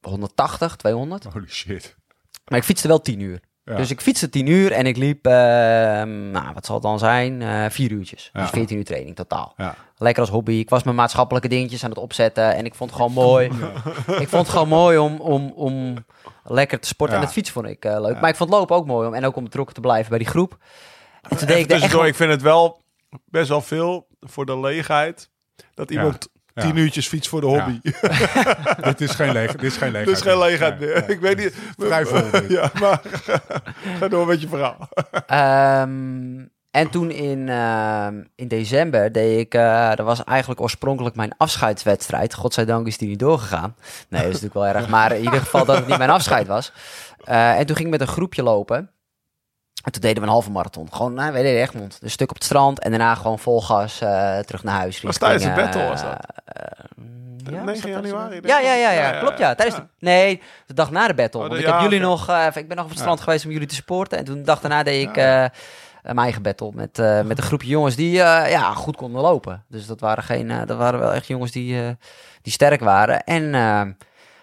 [0.00, 1.24] 180, 200.
[1.24, 1.96] Holy shit.
[2.44, 3.40] Maar ik fietste wel 10 uur.
[3.64, 3.76] Ja.
[3.76, 7.42] Dus ik fietste 10 uur en ik liep, ehm, nou, wat zal het dan zijn?
[7.42, 8.30] Eh vier uurtjes.
[8.32, 8.40] Ja.
[8.40, 9.54] Dus 14 uur training totaal.
[9.56, 9.74] Ja.
[9.96, 10.52] Lekker als hobby.
[10.52, 12.54] Ik was mijn maatschappelijke dingetjes aan het opzetten.
[12.54, 13.46] En ik vond het gewoon mooi.
[14.20, 16.04] Ik vond het gewoon mooi om, om, om
[16.44, 17.16] lekker te sporten.
[17.16, 18.20] En het fietsen vond ik eh, leuk.
[18.20, 19.08] Maar ik vond lopen ook mooi.
[19.08, 20.58] Om, en ook om betrokken te blijven bij die groep.
[21.22, 22.82] En toen deed Even ik echt vind het wel
[23.24, 25.30] best wel veel voor de leegheid.
[25.74, 26.62] Dat iemand Ja.
[26.62, 27.80] tien uurtjes fietst voor de hobby.
[28.90, 29.52] dit is geen leeg.
[29.52, 30.16] Dit is geen leegheid.
[30.16, 31.04] Dat is geen leegheid meer.
[31.06, 31.16] nee.
[31.16, 31.54] Ik weet niet.
[32.48, 33.00] Ja, maar
[33.98, 34.88] ga door met je verhaal.
[35.26, 41.32] Ehm, en toen in, ehm, in december deed ik, eh dat was eigenlijk oorspronkelijk mijn
[41.36, 42.34] afscheidswedstrijd.
[42.34, 43.74] Godzijdank is die niet doorgegaan.
[44.08, 44.88] Nee, dat is natuurlijk wel erg.
[44.88, 46.72] Maar in ieder geval dat het niet mijn afscheid was.
[47.24, 48.90] Eh, en toen ging ik met een groepje lopen.
[49.84, 50.88] En toen deden we een halve marathon.
[50.92, 51.90] Gewoon, nou, we deden Egmond.
[51.90, 52.78] Dus een stuk op het strand.
[52.78, 55.00] En daarna gewoon vol gas eh, terug naar huis.
[55.00, 56.16] Was tijdens de battle, eh, was dat?
[56.44, 56.62] eh,
[57.44, 59.54] ja, 9 was dat januari, Ja, ja, ja, klopt ja.
[59.54, 61.40] Tijdens de, nee, de dag na de battle.
[61.40, 63.50] Oh, de- want ik heb jullie nog, ik ben nog op het strand geweest om
[63.50, 64.18] jullie te supporten.
[64.18, 66.96] En toen de dag daarna deed ik mijn eigen battle met,
[67.26, 69.64] met een groepje jongens die ja, goed konden lopen.
[69.68, 71.96] Dus dat waren, geen, dat waren wel echt jongens die,
[72.42, 73.24] die sterk waren.
[73.24, 73.54] En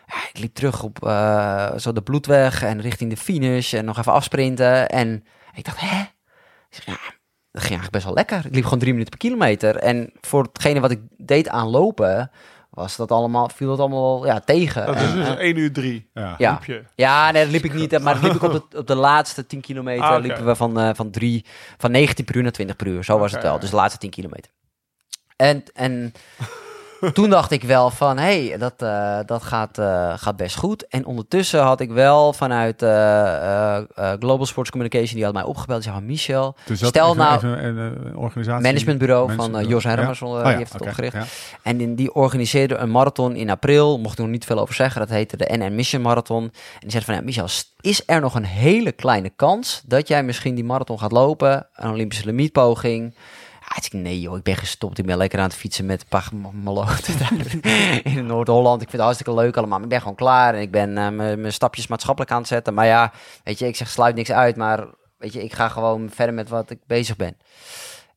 [0.05, 4.11] ik liep terug op eh, zo de bloedweg en richting de finish en nog even
[4.11, 4.89] afsprinten.
[4.89, 6.01] En ik dacht, hè?
[6.69, 6.99] Ik zeg, ja,
[7.51, 8.45] dat ging eigenlijk best wel lekker.
[8.45, 9.75] Ik liep gewoon drie minuten per kilometer.
[9.75, 12.31] En voor hetgene wat ik deed aan lopen,
[12.69, 14.85] was dat allemaal, viel dat allemaal ja, tegen.
[14.85, 16.09] Dat is dus eh, 1 uur 3.
[16.13, 16.35] Ja.
[16.37, 16.59] ja.
[16.95, 17.99] Ja, nee, dat liep ik niet.
[17.99, 20.03] Maar dat liep ik op de, op de laatste 10 kilometer.
[20.03, 21.45] Ah, liepen we van, eh, van, drie,
[21.77, 23.03] van 19 per uur naar 20 per uur.
[23.03, 23.53] Zo was het wel.
[23.53, 23.59] ja.
[23.59, 24.51] Dus de laatste 10 kilometer.
[25.35, 26.13] En, en
[27.13, 30.87] toen dacht ik wel van, hé, hey, dat, eh, dat gaat, eh, gaat best goed.
[30.87, 33.77] En ondertussen had ik wel vanuit eh,
[34.19, 35.81] Global Sports Communication, die had mij opgebeld.
[35.81, 38.63] Die zei, van, Michel, Dus Stel even- nou- even een, organisatie.
[38.63, 39.65] managementbureau van.
[39.67, 40.25] Jos Hermers, Ja.
[40.27, 41.13] Oh die heeft het opgericht.
[41.13, 41.23] ja.
[41.61, 43.99] En in, die organiseerde een marathon in april.
[43.99, 45.01] Mocht ik nog niet veel over zeggen.
[45.01, 46.43] Dat heette de NN Mission Marathon.
[46.43, 47.47] En die zei van, ja, Michel,
[47.81, 51.67] is er nog een hele kleine kans dat jij misschien die marathon gaat lopen?
[51.75, 53.13] Een Olympische limietpoging.
[53.91, 54.97] Nee joh, ik ben gestopt.
[54.97, 57.07] Ik ben lekker aan het fietsen met Pagmaloot
[58.03, 58.81] in Noord-Holland.
[58.81, 59.75] Ik vind het hartstikke leuk allemaal.
[59.75, 62.47] Maar ik ben gewoon klaar en ik ben eh, mijn mijn stapjes maatschappelijk aan het
[62.47, 62.73] zetten.
[62.73, 63.11] Maar ja,
[63.43, 64.55] weet je, ik zeg sluit niks uit.
[64.55, 64.85] Maar
[65.17, 67.37] weet je, ik ga gewoon verder met wat ik bezig ben.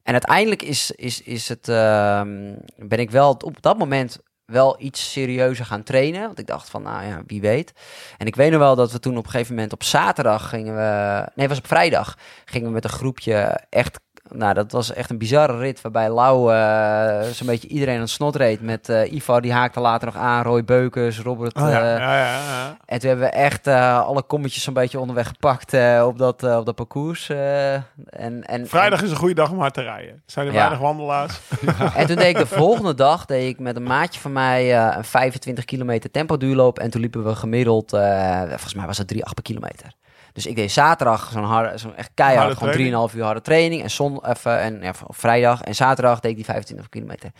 [0.03, 5.13] En uiteindelijk is, is, is het, ehm, ben ik wel op dat moment wel iets
[5.13, 6.27] serieuzer gaan trainen.
[6.27, 7.73] Want ik dacht van, nou ja, wie weet.
[8.19, 10.75] En ik weet nog wel dat we toen op een gegeven moment op zaterdag gingen
[10.75, 11.17] we...
[11.35, 12.17] Nee, het was op vrijdag.
[12.45, 14.01] Gingen we met een groepje echt...
[14.35, 18.11] Nou, dat was echt een bizarre rit waarbij Lau eh, zo'n beetje iedereen aan het
[18.11, 18.61] snot reed.
[18.61, 20.43] Met Ivar, die haakte later nog aan.
[20.43, 21.57] Roy Beukers, Robert...
[21.57, 22.77] Oh, ja, eh, ja, ja, ja.
[22.85, 25.73] en toen hebben we echt alle kommetjes zo'n beetje onderweg gepakt
[26.03, 27.29] op, dat, op dat parcours.
[27.29, 30.23] en, en, Vrijdag is een goede dag om hard te rijden.
[30.27, 31.41] Zijn er weinig wandelaars.
[31.95, 35.05] En toen deed ik de volgende dag deed ik met een maatje van mij een
[35.05, 36.79] 25 kilometer tempo duurloop.
[36.79, 37.91] En toen liepen we gemiddeld,
[38.49, 39.93] volgens mij was het 3,8 per kilometer.
[40.39, 43.83] Dus ik deed zaterdag zo'n harde, zo'n echt keihard, Harde gewoon 3,5 uur harde training.
[43.83, 47.31] En, zon, even, en ja, vrijdag en zaterdag deed ik die 25 kilometer.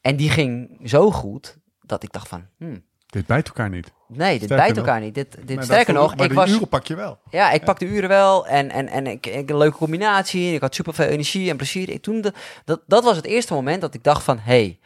[0.00, 3.92] En die ging zo goed dat ik dacht van, hmm, Dit bijt elkaar niet.
[4.08, 4.86] nee, dit Sterker bijt nog.
[4.86, 5.14] elkaar niet.
[5.14, 6.50] Dit, dit, Maar sterker nog, maar ik die was...
[6.50, 7.18] uren pak je wel.
[7.30, 10.54] Ja, ik pakte uren wel en, en, en ik, ik een leuke combinatie.
[10.54, 11.90] Ik had super veel energie en plezier.
[11.90, 12.32] Ik, toen de,
[12.64, 14.38] dat, dat was het eerste moment dat ik dacht van...
[14.38, 14.78] hey,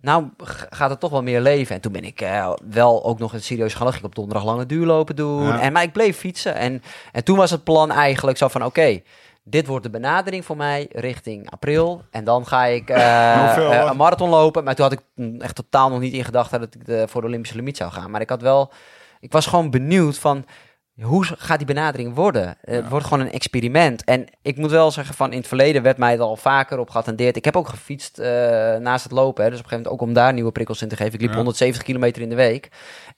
[0.00, 0.28] nou
[0.70, 1.74] gaat het toch wel meer leven.
[1.74, 3.88] En toen ben ik eh, wel ook nog een serieus gaan.
[3.88, 5.42] Ik op donderdag lange duurlopen doen.
[5.42, 5.60] Ja.
[5.60, 6.54] En, maar ik bleef fietsen.
[6.54, 6.82] En,
[7.12, 8.64] en toen was het plan eigenlijk zo van...
[8.64, 9.00] oké,
[9.42, 12.02] dit wordt de benadering voor mij richting april.
[12.10, 14.64] En dan ga ik eh, Hoeveel, eh, een marathon lopen.
[14.64, 16.60] Maar toen had ik mm, echt totaal nog niet in gedachten...
[16.60, 18.10] dat ik de, voor de Olympische limiet zou gaan.
[18.10, 18.72] Maar ik had wel...
[19.20, 20.44] Ik was gewoon benieuwd van
[21.02, 22.56] hoe gaat die benadering worden?
[22.60, 24.04] Eh, Het wordt gewoon een experiment.
[24.04, 26.90] En ik moet wel zeggen, van in het verleden werd mij er al vaker op
[26.90, 27.36] geattendeerd.
[27.36, 28.28] Ik heb ook gefietst eh,
[28.76, 29.44] naast het lopen.
[29.44, 31.12] Hè, dus op een gegeven moment ook om daar nieuwe prikkels in te geven.
[31.14, 31.36] Ik liep Ja.
[31.36, 32.68] 170 kilometer in de week.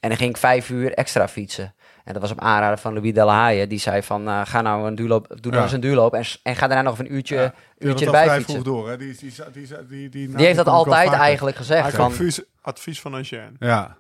[0.00, 1.74] En dan ging ik vijf uur extra fietsen.
[2.04, 3.66] En dat was op aanraden van Louis Delahaye.
[3.66, 5.62] Die zei van, eh, ga nou een duurloop, doe nou Ja.
[5.62, 6.14] eens een duurloop.
[6.14, 6.24] En,
[6.56, 8.62] ga daarna nog een uurtje, Ja, uurtje erbij vrij fietsen.
[8.62, 8.88] vroeg door.
[8.90, 8.96] Hè?
[8.96, 11.80] Die, die, die, die, die, die, Die heeft dat altijd eigenlijk gezegd.
[11.82, 13.50] Eigenlijk Van, advies, advies van Eugène.
[13.58, 13.96] Ja.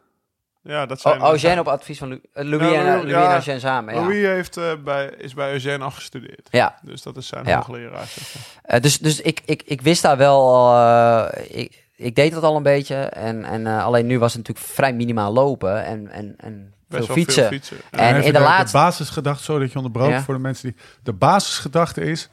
[0.68, 1.22] Ja, dat zijn...
[1.22, 3.28] oh, Eugène op advies van Lou- eh, Louis, Ja, en, Louis- ja.
[3.28, 3.94] en Eugène samen.
[3.94, 4.00] Ja.
[4.00, 6.48] Louis heeft, eh, bij, is bij Eugène afgestudeerd.
[6.50, 6.78] ja.
[6.82, 7.56] Dus dat is zijn Ja.
[7.56, 8.06] hoogleraar.
[8.06, 8.74] zeg maar.
[8.76, 10.72] Eh, dus dus ik, ik, ik wist daar wel.
[10.74, 12.94] eh, ik, ik deed dat al een beetje.
[12.96, 17.02] En, en eh, alleen nu was het natuurlijk vrij minimaal lopen en, en, en veel
[17.06, 17.42] fietsen.
[17.42, 17.76] veel fietsen.
[17.90, 17.98] Ja.
[17.98, 20.22] En in de de, laatste- de basisgedachte, sorry dat je onderbrook Ja.
[20.22, 20.76] voor de mensen die...
[21.02, 22.28] De basisgedachte is,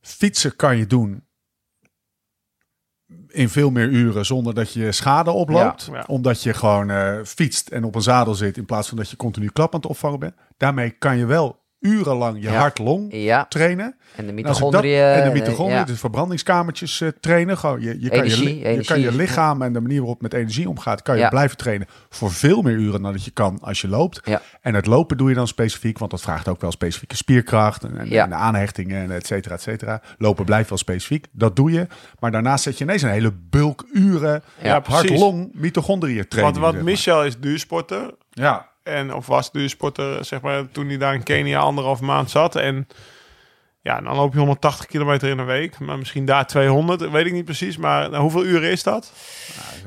[0.00, 1.24] fietsen kan je doen
[3.28, 5.88] in veel meer uren zonder dat je schade oploopt.
[5.90, 5.96] Ja.
[5.96, 6.04] Ja.
[6.06, 9.16] Omdat je gewoon eh, fietst en op een zadel zit in plaats van dat je
[9.16, 10.34] continu klap aan het opvangen bent.
[10.56, 12.52] Daarmee kan je wel urenlang je Ja.
[12.58, 13.96] hart-long Ja, trainen.
[14.16, 15.02] en de mitochondriën.
[15.02, 15.84] en de mitochondriën, ja.
[15.84, 17.58] dus verbrandingskamertjes eh, trainen.
[17.58, 20.32] Gewoon, je, je, kan je, Energie, je kan je lichaam en de manier waarop het
[20.32, 21.28] met energie omgaat, kan je Ja.
[21.28, 24.20] blijven trainen voor veel meer uren dan dat je kan als je loopt.
[24.24, 24.42] Ja.
[24.60, 27.98] En het lopen doe je dan specifiek, want dat vraagt ook wel specifieke spierkracht en,
[27.98, 28.22] en, Ja.
[28.24, 30.02] en de aanhechtingen en et cetera, et cetera.
[30.18, 31.86] Lopen blijft wel specifiek, dat doe je.
[32.18, 34.42] Maar daarnaast zet je ineens een hele bulk uren
[34.84, 36.58] hart-long mitochondriën training.
[36.58, 36.84] Want, maar.
[36.84, 38.14] Michel is duursporter.
[38.30, 42.56] Ja, En, of was duursporter, zeg maar, toen hij daar in Kenia anderhalf maand zat.
[42.56, 42.86] En
[43.80, 45.78] ja, dan loop je 180 kilometer in een week.
[45.78, 47.76] Maar misschien daar 200, weet ik niet precies.
[47.76, 49.12] Maar nou, hoeveel uren is dat?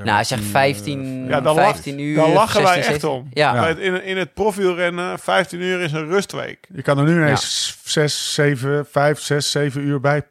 [0.03, 2.15] Nou, zegt 15, Ja, dan, lach- 15 uur.
[2.15, 3.09] dan lachen wij 16, echt 17.
[3.09, 3.27] om.
[3.33, 6.67] Ja, Bij het- In, in het profielrennen, 15 uur is een rustweek.
[6.73, 10.23] je kan er nu ineens zes, zeven, vijf, zes, zeven uur bij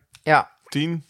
[0.68, 1.04] 10.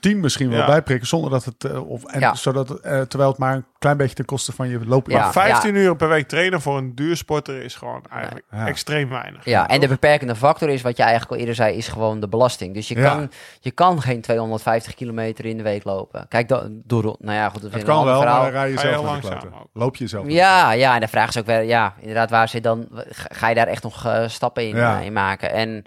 [0.00, 0.66] Tien misschien wel Ja.
[0.66, 2.34] bijprikken zonder dat het eh, of en Ja.
[2.34, 5.18] zodat eh, terwijl het maar een klein beetje ten koste van je lopen Ja.
[5.18, 8.66] Maar 15 uur per week trainen voor een duursporter is gewoon eigenlijk Ja.
[8.66, 9.44] extreem weinig.
[9.44, 12.28] Ja, en de beperkende factor is, wat je eigenlijk al eerder zei, is gewoon de
[12.28, 12.74] belasting.
[12.74, 13.10] Dus je, Ja.
[13.14, 13.30] kan,
[13.60, 16.26] je kan geen 250 kilometer in de week lopen.
[16.28, 18.40] Kijk, dat, door, nou ja, goed, dat Het kan wel, verhaal.
[18.42, 19.38] maar rij je Ga je zelf langzaam.
[19.72, 20.28] Loop je zelf.
[20.28, 23.54] Ja, ja, en de vraag is ook weer, ja, inderdaad, waar zit dan, ga je
[23.54, 24.98] daar echt nog eh, stappen in, Ja.
[24.98, 25.52] in maken?
[25.52, 25.84] En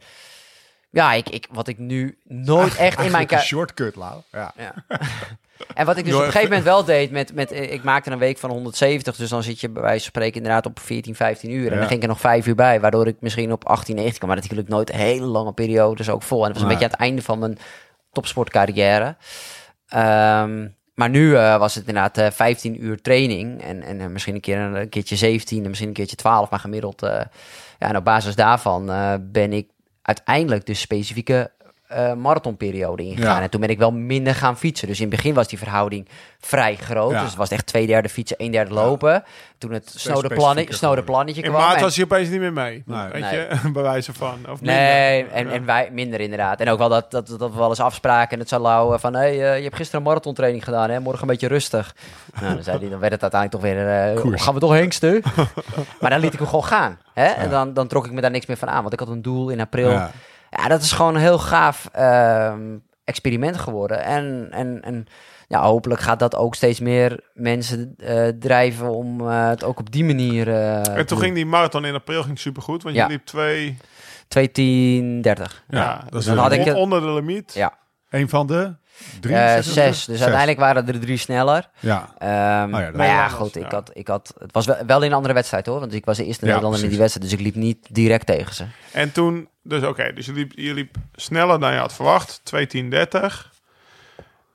[0.89, 3.13] ja, ik, ik, wat ik nu nooit echt in mijn...
[3.13, 4.21] Eigenlijk een shortcut, Lau.
[4.31, 4.53] Ja.
[4.57, 4.73] Ja.
[5.73, 8.11] en wat ik dus op een gegeven moment wel deed met, met eh, ik maakte
[8.11, 11.15] een week van 170, dus dan zit je bij wijze van spreken inderdaad op 14,
[11.15, 11.67] 15 uur.
[11.67, 11.77] En Ja.
[11.79, 14.29] dan ging ik er nog 5 uur bij, waardoor ik misschien op 18, 19 kwam.
[14.31, 16.39] Maar natuurlijk nooit hele lange periodes ook vol.
[16.45, 17.57] En dat was een beetje aan het einde van mijn
[18.11, 19.15] topsportcarrière.
[19.87, 24.35] Ehm, maar nu eh, was het inderdaad eh, 15 uur training en, en eh, misschien
[24.35, 27.01] een, keer, een, keertje 17 en misschien een keertje 12, maar gemiddeld.
[27.03, 27.09] eh,
[27.79, 29.67] ja, en op basis daarvan eh, ben ik
[30.07, 31.51] uiteindelijk de specifieke
[31.87, 33.35] eh, marathonperiode ingegaan.
[33.37, 33.41] Ja.
[33.41, 34.87] En toen ben ik wel minder gaan fietsen.
[34.87, 36.07] Dus in het begin was die verhouding
[36.39, 37.11] vrij groot.
[37.11, 37.19] Ja.
[37.19, 39.23] Dus het was echt twee derde fietsen, één derde lopen.
[39.57, 41.25] Toen het snode, plannetje, snode kwam.
[41.51, 42.83] maart en- was hij opeens niet meer mee.
[42.85, 43.07] Nee.
[43.11, 43.39] Weet Nee.
[43.63, 44.37] je, bij wijze van.
[44.49, 45.53] Of Nee, en, Ja.
[45.53, 46.59] en wij minder inderdaad.
[46.59, 49.13] En ook wel dat, dat, dat we wel eens afspraken en het zou lauwen van...
[49.13, 50.99] hé, hey, eh, je hebt gisteren een marathontraining gedaan, hè?
[50.99, 51.95] morgen een beetje rustig.
[52.41, 53.89] nou, dan, zei hij, dan werd het uiteindelijk toch weer...
[54.13, 54.41] eh, Koers.
[54.41, 55.21] gaan we toch hengsten?
[56.01, 56.99] maar dan liet ik hem gewoon gaan.
[57.13, 57.25] Hè?
[57.25, 58.81] En dan, dan trok ik me daar niks meer van aan.
[58.81, 60.01] Want ik had een doel in april.
[60.49, 64.03] Ja, dat is gewoon een heel gaaf ehm, experiment geworden.
[64.03, 65.05] En, en, en
[65.47, 68.89] ja, hopelijk gaat dat ook steeds meer mensen eh, drijven...
[68.93, 72.23] om eh, het ook op die manier eh, En toen ging die marathon in april
[72.23, 72.83] ging supergoed.
[72.83, 73.03] Want Ja.
[73.05, 73.77] je liep twee...
[74.39, 74.41] 2.10.30.
[75.67, 77.53] Ja, dat is dan een- had ik on- onder de limiet.
[77.53, 77.73] Ja.
[78.09, 78.75] Een van de
[79.19, 79.35] drie?
[79.35, 80.05] Eh, zes, zes.
[80.05, 81.69] Dus uiteindelijk waren er drie sneller.
[81.79, 82.09] Ja.
[82.17, 85.09] Ehm, Oh ja, maar ja, goed, ik had, ik had, het was wel, wel in
[85.09, 87.39] een andere wedstrijd hoor, want ik was de eerste Ja, Nederlander in die wedstrijd, dus
[87.39, 88.65] ik liep niet direct tegen ze.
[88.91, 92.41] En toen, dus oké, dus je liep, je liep sneller dan je had verwacht.
[92.55, 93.56] 2.10.30.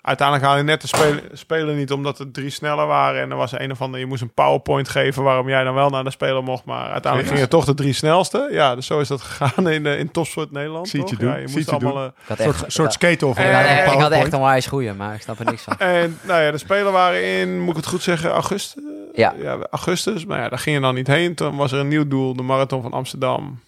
[0.02, 3.20] Uiteindelijk haalde je net de spelen, spelen niet omdat er drie sneller waren.
[3.22, 5.90] En er was een of andere, je moest een powerpoint geven waarom jij dan wel
[5.90, 6.64] naar de speler mocht.
[6.64, 8.48] Maar uiteindelijk gingen toch de drie snelste.
[8.50, 10.88] Ja, dus zo is dat gegaan in, eh, in topsport Nederland.
[10.88, 11.18] Zie je toch?
[11.18, 11.92] doen, Ja, je moest je allemaal...
[11.92, 12.02] doen.
[12.02, 13.84] eh, Ik had Een echt, soort, soort skate of Eh, ik, had, eh, echt- ik
[13.84, 14.24] had PowerPoint.
[14.24, 15.78] echt een wijs goeie, maar ik snap er niks van.
[16.02, 18.82] En nou ja, de spelen waren in, moet ik het goed zeggen, augustus.
[19.14, 19.34] Ja.
[19.38, 20.24] ja, augustus.
[20.24, 21.34] Maar ja, daar ging je dan niet heen.
[21.34, 23.60] Toen was er een nieuw doel, de marathon van Amsterdam,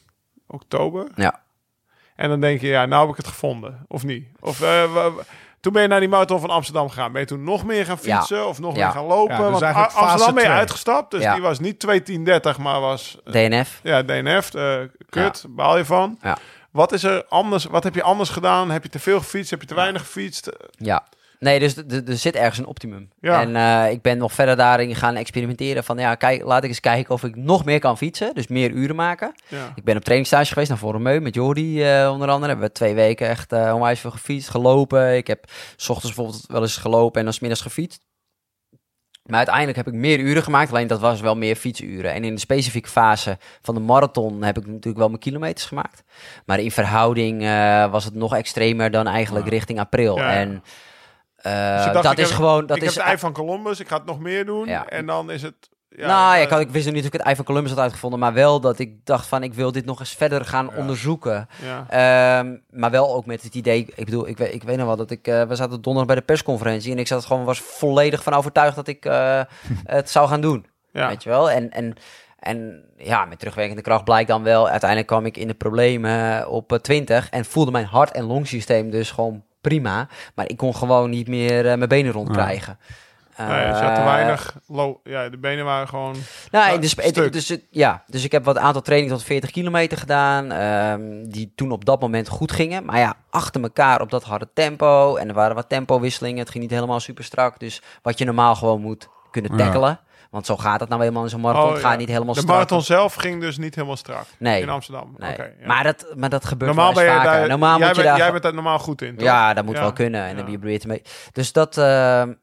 [0.47, 1.06] oktober.
[1.15, 1.40] Ja.
[2.16, 3.85] En dan denk je, ja, nou heb ik het gevonden.
[3.89, 4.27] Of niet?
[4.40, 5.11] Of eh, wa-
[5.65, 7.12] toen ben je naar die marathon van Amsterdam gegaan.
[7.12, 8.16] Ben je toen nog meer gaan Ja.
[8.19, 8.85] fietsen of nog Ja.
[8.85, 9.35] meer gaan lopen?
[9.36, 11.11] Ja, dus Want Amsterdam ben je uitgestapt.
[11.11, 11.32] Dus Ja.
[11.32, 13.81] die was niet 2.10.30, maar was eh, DNF.
[13.82, 14.55] ja, DNF.
[14.55, 14.77] eh
[15.09, 16.19] kut, baal je van.
[16.23, 16.36] Ja.
[16.70, 17.65] Wat is er anders?
[17.65, 18.70] Wat heb je anders gedaan?
[18.70, 19.51] Heb je te veel gefietst?
[19.51, 20.51] Heb je te weinig gefietst?
[20.70, 21.05] Ja.
[21.45, 23.09] Nee, dus er zit ergens een optimum.
[23.21, 23.41] Ja.
[23.41, 26.81] En eh, ik ben nog verder daarin gaan experimenteren van, ja, kijk, laat ik eens
[26.81, 29.33] kijken of ik nog meer kan fietsen, dus meer uren maken.
[29.49, 29.73] Ja.
[29.75, 32.51] Ik ben op trainingstage geweest naar Vormeu met Jordi eh, onder andere.
[32.51, 35.16] Hebben we twee weken echt eh onwijs veel gefietst, gelopen.
[35.16, 35.45] Ik heb
[35.77, 38.01] s ochtends bijvoorbeeld wel eens gelopen en dan 's middags gefietst.
[39.25, 42.12] Maar uiteindelijk heb ik meer uren gemaakt, alleen dat was wel meer fietsuren.
[42.12, 46.03] En in de specifieke fase van de marathon heb ik natuurlijk wel mijn kilometers gemaakt.
[46.47, 47.43] Maar in verhouding
[47.91, 49.51] was het nog extremer dan eigenlijk Ja.
[49.51, 50.19] richting april.
[50.23, 50.62] En
[51.53, 52.66] Dus dacht, dat ik is heb- gewoon...
[52.66, 53.81] Dat ik is, heb het ei van Columbus.
[53.81, 54.66] Ik ga het nog meer doen.
[54.69, 54.87] Ja.
[54.89, 55.55] En dan is het...
[55.97, 57.45] Ja, nou, ja, ik, eh, had, ik wist nog niet dat ik het ei van
[57.45, 60.45] Columbus had uitgevonden, maar wel dat ik dacht van ik wil dit nog eens verder
[60.45, 60.77] gaan Ja.
[60.79, 61.49] onderzoeken.
[61.62, 61.87] ja.
[62.39, 64.97] Ehm, maar wel ook met het idee, ik bedoel, ik, weet- ik weet nog wel
[64.97, 68.23] dat ik, eh, we zaten donderdag bij de persconferentie en ik zat gewoon, was volledig
[68.23, 69.41] van overtuigd dat ik eh,
[69.85, 70.66] het zou gaan doen.
[70.93, 71.09] Ja.
[71.09, 71.51] Weet je wel?
[71.51, 71.95] En, en,
[72.39, 76.73] en ja, met terugwerkende kracht blijkt dan wel, uiteindelijk kwam ik in de problemen op
[76.73, 80.09] eh, 20 en voelde mijn hart- en longsysteem dus gewoon prima.
[80.35, 82.78] Maar ik kon gewoon niet meer eh, mijn benen rondkrijgen.
[83.39, 84.55] Nee, dus je had te Eh, weinig...
[84.66, 86.15] Low, ja, de benen waren gewoon...
[86.51, 87.32] Nou, Ja, dus, stuk.
[87.32, 90.53] dus, het- ja, dus ik heb wat aantal trainingen tot 40 kilometer gedaan.
[90.53, 92.85] ehm, die toen op dat moment goed gingen.
[92.85, 95.16] Maar ja, achter elkaar op dat harde tempo.
[95.16, 96.39] En er waren wat tempowisselingen.
[96.39, 97.59] Het ging niet helemaal super strak.
[97.59, 99.65] Dus wat je normaal gewoon moet kunnen Ja.
[99.65, 100.01] tackelen.
[100.35, 101.66] Want zo gaat het nou eenmaal in zo'n marathon.
[101.69, 102.55] Oh, Het gaat niet helemaal De strak.
[102.55, 104.24] marathon zelf ging dus niet helemaal strak.
[104.39, 104.62] Nee.
[104.62, 105.15] In Amsterdam.
[105.19, 105.36] Nee.
[105.36, 105.47] Ja.
[105.66, 107.31] maar, dat, maar dat gebeurt Normaal wel je vaker.
[107.31, 107.48] daar...
[107.48, 108.19] normaal jij, moet je bent, daar...
[108.23, 109.24] jij bent daar normaal goed in, toch?
[109.27, 110.24] Ja, dat moet wel kunnen.
[110.24, 111.02] En dan ben je beter mee.
[111.32, 111.85] Dus dat, eh,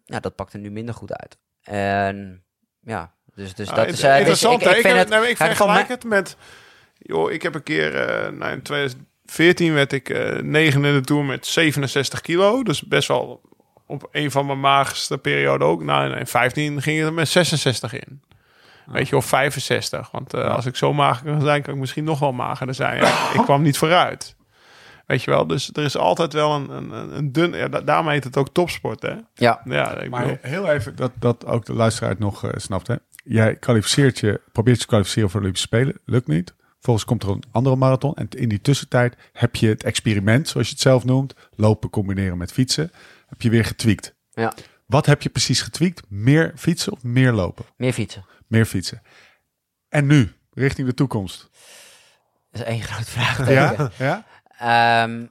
[0.06, 1.38] ja, dat pakt er nu minder goed uit.
[1.64, 2.44] En
[2.82, 4.02] ja, dus, dus Ja, dat het- is...
[4.02, 4.62] dus interessant.
[4.62, 5.10] ik, vind heb- het...
[5.10, 6.36] nee, ik vergelijk het met...
[6.98, 7.96] Joh, ik heb een keer...
[7.96, 10.10] eh nou, in 2014 werd ik
[10.44, 12.64] negen in de Tour met 67 kilo.
[12.64, 13.42] Dus best wel
[13.92, 15.84] op een van mijn magerste perioden ook.
[15.84, 18.22] Nou, in 15 ging het er met 66 in.
[18.86, 20.12] Weet je, of 65.
[20.12, 22.98] Want eh, als ik zo mager kan zijn, kan ik misschien nog wel magerder zijn.
[22.98, 24.36] Ja, ik kwam niet vooruit.
[25.08, 27.52] Weet je wel, dus er is altijd wel een, een, een- dun...
[27.54, 29.14] Ja, da- daarom heet het ook topsport, hè?
[29.34, 32.50] Ja, Ja, ik Maar bedoel- heel even, dat, dat ook de luisteraar het nog eh,
[32.56, 32.88] snapt.
[32.88, 32.96] Hè?
[33.24, 36.00] Jij kwalificeert je, probeert je te kwalificeren voor de Olympische Spelen.
[36.06, 36.54] Lukt niet.
[36.74, 38.14] Vervolgens komt er een andere marathon.
[38.16, 41.34] En in die tussentijd heb je het experiment, zoals je het zelf noemt.
[41.56, 42.92] Lopen combineren met fietsen.
[43.32, 44.14] Heb je weer getweakt.
[44.32, 44.54] ja,
[44.86, 46.02] Wat heb je precies getweakt?
[46.08, 47.66] Meer fietsen of meer lopen?
[47.78, 48.26] meer fietsen.
[48.48, 49.02] Meer fietsen.
[49.90, 51.50] En nu, richting de toekomst.
[52.52, 53.54] Dat is één groot vraagteken.
[53.54, 53.92] Ja?
[53.98, 54.26] ja?
[55.04, 55.26] Ehm,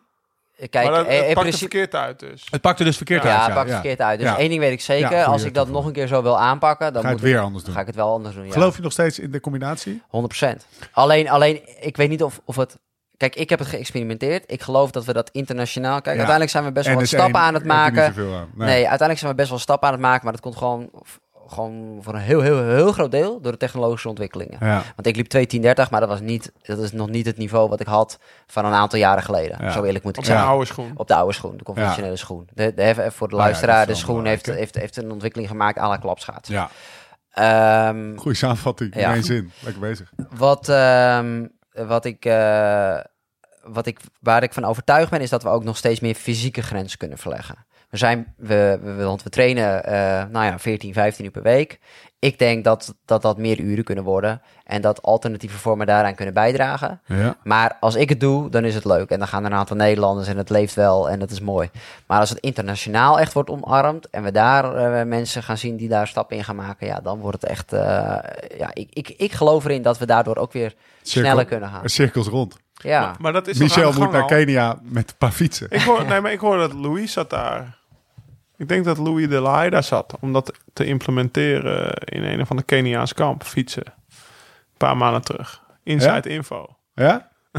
[0.70, 1.58] kijk, maar dat, eh, het pakt er principe...
[1.58, 2.46] verkeerd uit dus.
[2.50, 3.44] Het pakte dus verkeerd Ja, uit.
[3.46, 4.18] het pakt verkeerd uit.
[4.18, 4.38] Dus Ja.
[4.38, 5.10] één ding weet ik zeker.
[5.16, 7.38] Ja, als ik dat nog een keer zo wil aanpakken, dan Ga moet het weer
[7.38, 7.74] ik, anders doen.
[7.74, 8.46] ga ik het wel anders doen.
[8.46, 8.52] Ja.
[8.52, 10.02] Geloof je nog steeds in de combinatie?
[10.08, 10.66] 100%.
[10.92, 12.78] Alleen, alleen, ik weet niet of, of het...
[13.20, 14.44] Kijk, ik heb het geëxperimenteerd.
[14.46, 15.92] Ik geloof dat we dat internationaal...
[16.00, 16.10] Kijk, Ja.
[16.10, 17.78] uiteindelijk zijn we best wel wat het stappen een aan het heb je
[18.20, 18.38] niet maken.
[18.38, 18.48] aan.
[18.54, 18.76] Nee.
[18.76, 20.20] uiteindelijk zijn we best wel stappen aan het maken.
[20.24, 20.90] Maar dat komt gewoon,
[21.46, 24.56] gewoon voor een heel, heel, heel groot deel door de technologische ontwikkelingen.
[24.60, 24.82] Ja.
[24.96, 27.80] Want ik liep 2.10.30, maar dat, was niet, dat is nog niet het niveau wat
[27.80, 29.56] ik had van een aantal jaren geleden.
[29.60, 29.70] Ja.
[29.70, 30.38] Zo eerlijk moet ik Op zijn.
[30.38, 30.92] zijn oude schoen.
[30.94, 32.48] Op de oude schoen, de conventionele schoen.
[32.54, 35.48] De, de, even voor de Nou ja, luisteraar, de schoen heeft, heeft, heeft een ontwikkeling
[35.50, 36.48] gemaakt aan la klapschaats.
[36.48, 36.70] ja.
[37.30, 38.94] Ehm, Goeie samenvatting.
[38.94, 39.12] In Ja.
[39.14, 39.52] één zin.
[39.60, 40.12] Lekker bezig.
[40.36, 41.46] wat, ehm,
[41.86, 42.98] wat ik, eh,
[43.62, 46.62] wat ik, waar ik van overtuigd ben, is dat we ook nog steeds meer fysieke
[46.62, 47.66] grenzen kunnen verleggen.
[47.90, 51.78] We zijn, we, want we trainen, eh, nou ja, 14, 15 uur per week.
[52.22, 56.34] Ik denk dat, dat dat meer uren kunnen worden en dat alternatieve vormen daaraan kunnen
[56.34, 57.00] bijdragen.
[57.06, 57.36] Ja.
[57.42, 59.10] Maar als ik het doe, dan is het leuk.
[59.10, 61.70] En dan gaan er een aantal Nederlanders en het leeft wel en dat is mooi.
[62.06, 65.88] Maar als het internationaal echt wordt omarmd en we daar eh, mensen gaan zien die
[65.88, 67.72] daar stappen in gaan maken, ja, dan wordt het echt.
[67.72, 67.80] eh,
[68.58, 71.88] ja, ik, ik, ik geloof erin dat we daardoor ook weer sneller kunnen gaan.
[71.88, 72.56] Cirkels rond.
[72.74, 74.26] Ja, Maar dat is Michel moet naar al?
[74.26, 75.66] Kenia met een paar fietsen.
[75.70, 77.78] Ik hoor, nee, maar ik hoor dat Louis zat daar.
[78.60, 82.50] Ik denk dat Louis de Laai daar zat om dat te implementeren in een of
[82.50, 83.84] ander Keniaans kamp, fietsen.
[83.86, 85.62] Een paar maanden terug.
[85.82, 86.76] Inside info.
[86.94, 87.28] Ja?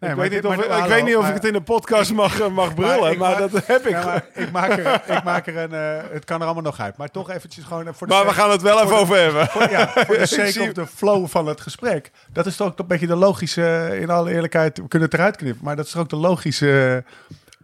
[0.00, 2.40] ik weet niet of, ik, ik weet niet of ik het in de podcast mag,
[2.40, 3.90] eh, mag brullen, maar, maak- dat heb ik.
[3.90, 5.72] Ja, maar ik maak er, ik maak er een...
[5.72, 6.96] eh, het kan er allemaal nog uit.
[6.96, 7.86] Maar toch eventjes gewoon...
[7.86, 9.46] eh, voor de maar we gaan het wel even over hebben.
[9.46, 12.10] Voor, ja, voor de sake of de flow van het gesprek.
[12.32, 13.96] Dat is toch ook een beetje de logische...
[14.00, 15.64] In alle eerlijkheid, we kunnen het eruit knippen.
[15.64, 17.04] Maar dat is ook de logische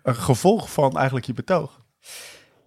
[0.05, 1.83] gevolg van eigenlijk je betoog.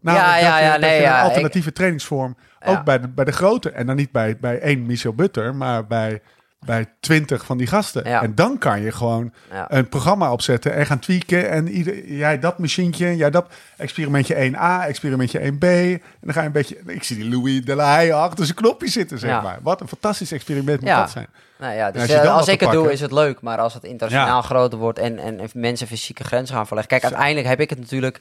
[0.01, 2.37] Namelijk Ja, ja, dat je, ja, dat nee, je ja, een alternatieve trainingsvorm...
[2.59, 2.67] Ja.
[2.71, 3.71] Ook bij de, bij de grote.
[3.71, 6.21] En dan niet bij, bij één Michel Butter, maar bij...
[6.65, 8.09] Bij twintig van die gasten.
[8.09, 8.21] Ja.
[8.21, 9.65] En dan kan je gewoon Ja.
[9.69, 11.49] een programma opzetten en gaan tweaken.
[11.49, 15.63] En ieder, jij dat machientje, jij dat experimentje 1A, experimentje 1B.
[15.63, 16.77] En dan ga je een beetje...
[16.85, 19.41] Ik zie die Louis de la Haye achter zijn knopje zitten, zeg Ja.
[19.41, 19.57] maar.
[19.61, 20.99] Wat een fantastisch experiment moet Ja.
[20.99, 21.27] dat zijn.
[21.59, 23.41] nou ja, dus als eh, als ik het doe, is het leuk.
[23.41, 24.47] Maar als het internationaal Ja.
[24.47, 26.91] groter wordt en, en, en mensen fysieke grenzen gaan verleggen.
[26.99, 28.19] Kijk, uiteindelijk heb ik het natuurlijk.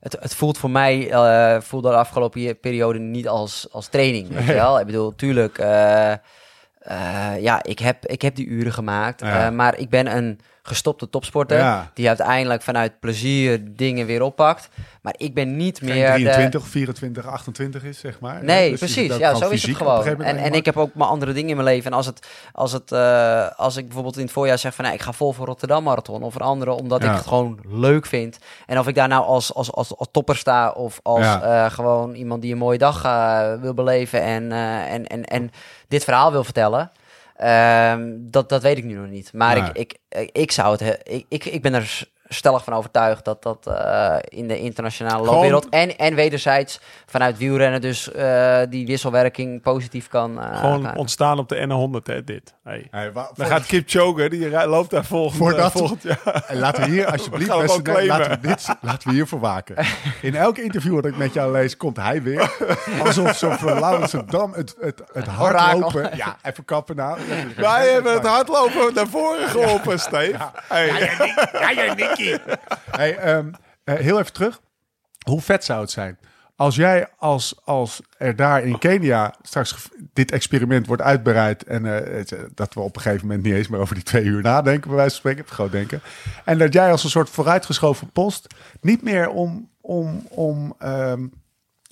[0.00, 4.28] Het, het voelt voor mij, eh voelde de afgelopen periode niet als, als training.
[4.28, 4.80] Weet je wel?
[4.80, 5.58] Ik bedoel, tuurlijk.
[5.58, 6.18] eh, eh,
[7.40, 9.22] ja, ik heb, ik heb die uren gemaakt.
[9.50, 11.58] Maar ik ben een gestopte topsporter.
[11.58, 11.90] Ja.
[11.94, 14.68] Die uiteindelijk vanuit plezier dingen weer oppakt.
[15.02, 16.06] Maar ik ben niet Geen meer.
[16.12, 18.44] de- 23, 24, 28 is, zeg maar.
[18.44, 19.16] Nee, Dus precies.
[19.16, 20.06] Ja, zo is het gewoon.
[20.22, 21.90] En, en ik heb ook mijn andere dingen in mijn leven.
[21.90, 24.84] En als, het, als, het, eh, als ik bijvoorbeeld in het voorjaar zeg van...
[24.84, 26.70] Nou, ik ga vol voor Rotterdam Marathon of een andere...
[26.70, 27.10] omdat Ja.
[27.10, 28.38] ik het gewoon leuk vind.
[28.66, 30.70] En of ik daar nou als, als, als, als topper sta...
[30.70, 31.42] of als Ja.
[31.64, 34.22] eh, gewoon iemand die een mooie dag eh, wil beleven...
[34.22, 35.50] En, en, en, en
[35.88, 36.90] dit verhaal wil vertellen...
[37.38, 39.32] ehm, dat, dat weet ik nu nog niet.
[39.32, 40.80] Maar ik, ik, ik zou het...
[40.80, 45.24] he- Ik, ik, ik ben er stellig van overtuigd dat dat eh, in de internationale
[45.24, 50.40] loopwereld en, en wederzijds vanuit wielrennen dus eh, die wisselwerking positief kan.
[50.42, 51.56] eh, Gewoon ontstaan op de
[52.00, 52.54] N100, hè, dit.
[52.64, 52.88] Hey.
[53.34, 56.44] Dan gaat Kipchoge, die ri- loopt daar volgend, Voordat- volgend jaar.
[56.46, 59.76] En laten we hier alsjeblieft, We beste nee, laten, we dit, laten we hiervoor waken.
[60.22, 62.50] In elk interview dat ik met jou lees, komt hij weer.
[63.04, 66.10] Alsof zo van Laurensdam het, het, het hardlopen...
[66.16, 67.18] Ja, even kappen nou.
[67.56, 70.36] Wij hebben het hardlopen naar voren geholpen, Steve.
[70.68, 70.86] Hey.
[71.52, 71.94] Ja, jij
[72.90, 73.50] Hey, ehm,
[73.84, 74.60] eh, heel even terug.
[75.24, 76.18] Hoe vet zou het zijn
[76.58, 82.24] als jij als, als er daar in Kenia straks dit experiment wordt uitbereid en eh,
[82.54, 84.96] dat we op een gegeven moment niet eens meer over die twee uur nadenken, bij
[84.96, 86.00] wijze van spreken, groot denken.
[86.44, 88.46] En dat jij als een soort vooruitgeschoven post
[88.80, 91.26] niet meer om, om, om ehm,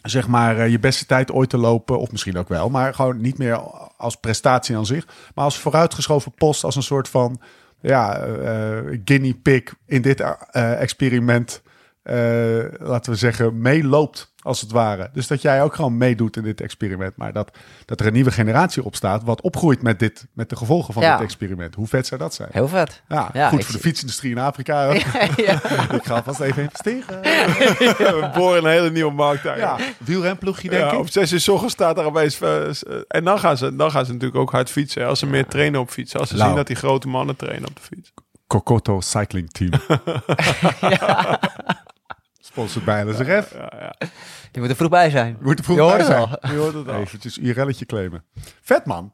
[0.02, 3.20] zeg maar eh, je beste tijd ooit te lopen, of misschien ook wel, maar gewoon
[3.20, 3.56] niet meer
[3.96, 7.40] als prestatie aan zich, maar als vooruitgeschoven post, als een soort van
[7.86, 11.62] ja, eh, eh, guinea pig in dit eh, experiment,
[12.78, 15.10] laten we zeggen, meeloopt als het ware.
[15.12, 17.50] Dus dat jij ook gewoon meedoet in dit experiment, maar dat,
[17.84, 21.16] dat er een nieuwe generatie opstaat wat opgroeit met, dit, met de gevolgen van Ja.
[21.16, 21.74] dit experiment.
[21.74, 22.48] Hoe vet zou dat zijn?
[22.52, 23.02] Heel vet.
[23.08, 24.92] Ja, Ja, goed voor de fietsindustrie in Afrika.
[25.36, 25.60] ja.
[25.96, 27.20] Ik ga vast even investeren.
[28.20, 29.58] We boren een hele nieuwe markt uit.
[29.58, 30.98] Ja, wielrenploegje denk Ja, ik.
[30.98, 32.40] op 6 uur 's ochtends staat er opeens...
[32.40, 32.72] eh, eh,
[33.08, 35.06] en dan gaan, ze, dan gaan ze natuurlijk ook hard fietsen.
[35.06, 36.20] Als ze meer trainen op fietsen.
[36.20, 36.46] Als ze Lau.
[36.48, 38.12] zien dat die grote mannen trainen op de fiets.
[38.46, 39.70] Kokoto Cycling Team.
[39.88, 40.24] Sponsored
[42.84, 43.52] bij LSRF.
[43.54, 43.94] Ja, ja.
[44.50, 45.36] Die moet er vroeg bij zijn.
[45.40, 46.38] Moet er vroeg Je hoort bij het zijn.
[46.40, 46.50] al.
[46.50, 46.94] Je hoort het al.
[47.00, 48.24] Eventjes URL'tje claimen.
[48.62, 49.12] Vet man.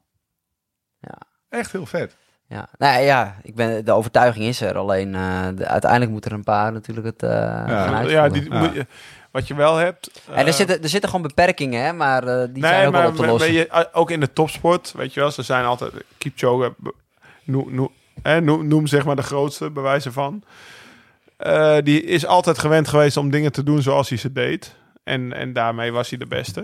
[1.01, 1.19] Ja.
[1.48, 2.16] Echt heel vet.
[2.47, 4.77] Ja, nou ja, ik ben, de overtuiging is er.
[4.78, 8.10] Alleen eh, de- uiteindelijk moeten er een paar natuurlijk het eh gaan uitvoeren.
[8.10, 8.59] Ja, die, Ja.
[8.59, 8.86] moet je-
[9.31, 10.10] wat je wel hebt...
[10.28, 13.06] en eh, er zitten, er zitten gewoon beperkingen, hè, maar eh, die zijn ook wel
[13.09, 13.52] op te maar- lossen.
[13.52, 15.93] je, eh, ook in de topsport, weet je wel, ze zijn altijd...
[16.19, 16.94] Kipchoge, be-
[17.44, 17.90] noem, noem,
[18.44, 20.43] noem, noem zeg maar de grootste bewijzen van.
[21.43, 24.77] Eh, die is altijd gewend geweest om dingen te doen zoals hij ze deed.
[25.05, 26.60] En, en daarmee was hij de beste.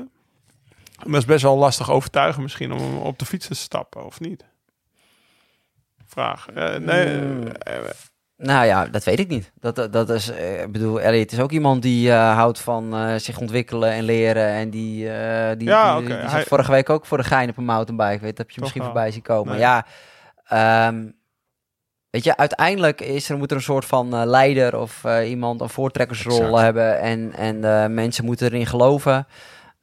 [0.96, 4.20] Maar het is best wel lastig overtuigen misschien om op de fiets te stappen, of
[4.20, 4.44] niet?
[6.06, 6.48] Vraag.
[6.54, 7.46] Eh, nee, Mm.
[7.46, 7.74] eh,
[8.36, 9.52] Nou ja, dat weet ik niet.
[9.60, 13.90] Dat, dat, dat is, ik bedoel, Elliot is ook iemand die houdt van zich ontwikkelen
[13.92, 14.46] en leren.
[14.48, 17.64] En die, eh die, Ja, die, hij- vorige week ook voor de gein op een
[17.64, 18.20] mountainbike.
[18.20, 18.90] Weet, dat heb je Toch misschien wel.
[18.90, 19.52] voorbij zien komen.
[19.52, 19.60] Nee.
[19.60, 19.86] Ja,
[20.44, 21.08] ehm,
[22.10, 25.60] weet je, uiteindelijk is er, moet er een soort van eh, leider of eh, iemand
[25.60, 26.62] een voortrekkersrol Exact.
[26.62, 27.00] hebben.
[27.00, 29.26] En, en eh, mensen moeten erin geloven.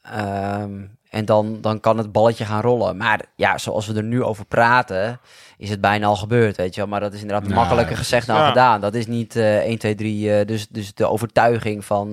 [0.02, 0.72] Ehm,
[1.10, 2.98] en dan, dan kan het balletje gaan rollen.
[2.98, 5.20] Maar ja, zoals we er nu over praten,
[5.58, 6.90] is het bijna al gebeurd, weet je wel.
[6.90, 8.48] Maar dat is inderdaad makkelijker gezegd dan ja.
[8.48, 8.82] gedaan.
[8.82, 10.34] Dat is niet eh 1, 2, 3.
[10.40, 12.10] eh, dus, dus de overtuiging van...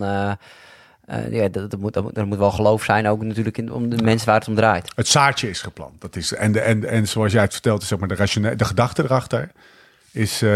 [1.30, 3.88] ja, dat, dat moet, dat moet, er moet wel geloof zijn, ook natuurlijk in, om
[3.88, 4.92] de mensen waar het om draait.
[4.96, 6.00] Het zaadje is geplant.
[6.00, 8.56] Dat is, en, de, en, en zoals jij het vertelt, is zeg maar de, ratione-
[8.56, 9.50] de gedachte erachter
[10.12, 10.50] is, eh,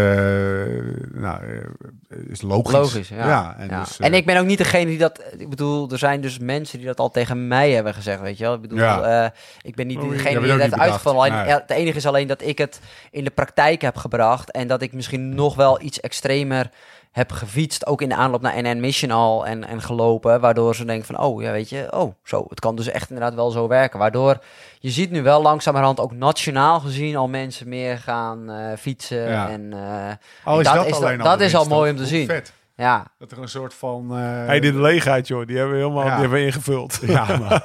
[1.13, 2.73] nou, eh, is logisch.
[2.73, 3.55] Logisch, ja.
[3.57, 3.79] en, Ja.
[3.79, 5.23] Dus, eh, en ik ben ook niet degene die dat...
[5.37, 8.43] Ik bedoel, er zijn dus mensen die dat al tegen mij hebben gezegd, weet je
[8.43, 8.53] wel.
[8.53, 9.23] Ik bedoel, Ja.
[9.23, 9.29] eh,
[9.61, 10.81] ik ben niet Oh, degene die heeft bedacht.
[10.81, 11.19] uitgevallen.
[11.19, 11.47] Alleen, Nee.
[11.47, 12.79] ja, Het enige is alleen dat ik het
[13.11, 16.69] in de praktijk heb gebracht en dat ik misschien nog wel iets extremer
[17.17, 20.85] heb gefietst, ook in de aanloop naar NN Mission al en, en gelopen, waardoor ze
[20.85, 23.67] denken van, oh ja, weet je, oh, zo, het kan dus echt inderdaad wel zo
[23.67, 23.99] werken.
[23.99, 24.37] Waardoor
[24.79, 29.49] je ziet nu wel langzamerhand ook nationaal gezien al mensen meer gaan eh, fietsen Ja.
[29.49, 30.13] en eh,
[30.43, 32.11] al is dat dat, is alleen dat- al dat is al mooi om te hoe
[32.11, 32.25] zien.
[32.27, 32.53] Vet.
[32.75, 34.07] ja, Dat er een soort van...
[34.11, 36.09] eh, hey, dit leegheid, joh, die hebben we helemaal Ja.
[36.11, 36.99] die hebben we ingevuld.
[37.01, 37.59] Ja, man.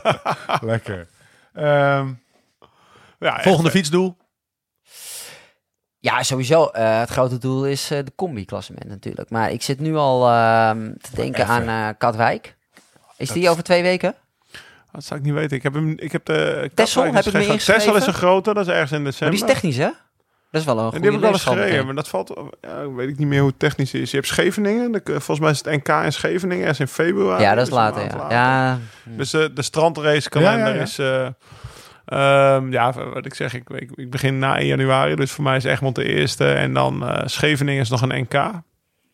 [0.70, 1.08] lekker.
[1.54, 2.08] Ehm,
[3.18, 4.16] Ja, echt, volgende fietsdoel?
[6.02, 6.64] Ja, sowieso.
[6.66, 9.30] eh, het grote doel is eh, de combi-klassement natuurlijk.
[9.30, 11.54] Maar ik zit nu al ehm, te denken even.
[11.54, 12.56] aan eh, Katwijk.
[13.16, 14.14] Is Dat- die over twee weken?
[14.92, 15.56] Dat zou ik niet weten.
[15.56, 15.94] Ik heb hem.
[15.98, 16.70] Ik heb de.
[16.74, 19.02] Tessel, Katwijk heb ik is me geen- Tessel is een grote, dat is ergens in
[19.02, 19.36] Maar december.
[19.38, 19.90] die is technisch, hè?
[20.50, 22.32] Dat is wel een En goede die heb ik wel eens gereden, maar dat valt.
[22.60, 24.10] Ja, weet ik niet meer hoe het technisch is.
[24.10, 24.92] Je hebt Scheveningen.
[24.92, 26.60] de- volgens mij is het NK in Scheveningen.
[26.60, 27.42] ergens in februari.
[27.42, 28.26] Ja, dat is dus later, ja.
[28.30, 28.78] ja.
[29.04, 30.82] Dus de strandracekalender Ja, ja, ja.
[30.82, 31.32] is.
[32.04, 35.14] Eh, ehm, ja, wat ik zeg, ik, ik, ik begin na 1 januari.
[35.14, 36.52] Dus voor mij is Egmond de eerste.
[36.52, 38.34] En dan eh, Scheveningen is nog een NK.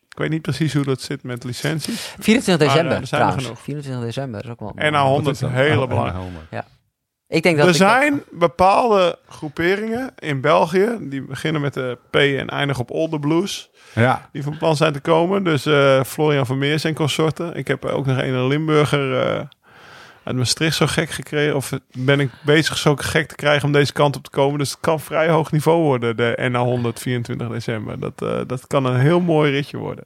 [0.09, 2.13] Ik weet niet precies hoe dat zit met licenties.
[2.19, 3.43] 24 Maar, december eh, er zijn er trouwens.
[3.43, 3.59] genoeg.
[3.61, 4.71] 24 december is ook wel...
[4.75, 6.25] En na 100 hele belangrijk.
[7.27, 10.97] ik denk dat Er ik dat- zijn bepaalde groeperingen in België.
[11.01, 13.69] Die beginnen met de P en eindigen op Older Blues.
[13.95, 15.43] Ja, Die van plan zijn te komen.
[15.43, 17.55] Dus eh, Florian van Meers en consorten.
[17.55, 19.41] Ik heb ook nog een Limburger eh,
[20.29, 21.55] uit Maastricht zo gek gekregen.
[21.55, 24.59] Of ben ik bezig zo gek te krijgen om deze kant op te komen.
[24.59, 26.17] Dus het kan vrij hoog niveau worden.
[26.17, 27.99] De NA 100 24 december.
[27.99, 30.05] Dat, eh, dat kan een heel mooi ritje worden.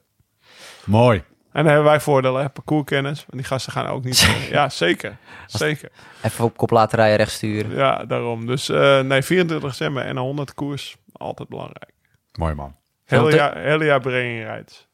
[0.84, 1.18] mooi.
[1.52, 2.42] En dan hebben wij voordelen.
[2.42, 2.48] Hè?
[2.48, 3.18] Parcourskennis.
[3.18, 4.20] Want die gasten gaan ook niet...
[4.50, 5.16] ja, zeker.
[5.46, 5.90] Zeker.
[6.22, 7.76] Even op rijden, recht sturen.
[7.76, 8.46] Ja, daarom.
[8.46, 10.96] Dus eh, nee, 24 december en 100 koers.
[11.12, 11.92] Altijd belangrijk.
[12.38, 12.76] Mooi man.
[13.04, 14.88] Hele de- jaar, hele jaar rijdt.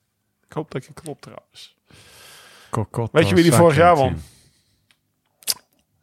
[0.47, 1.77] Ik hoop dat je klopt trouwens.
[2.71, 4.23] Kokoto Weet je wie die vorig jaar won?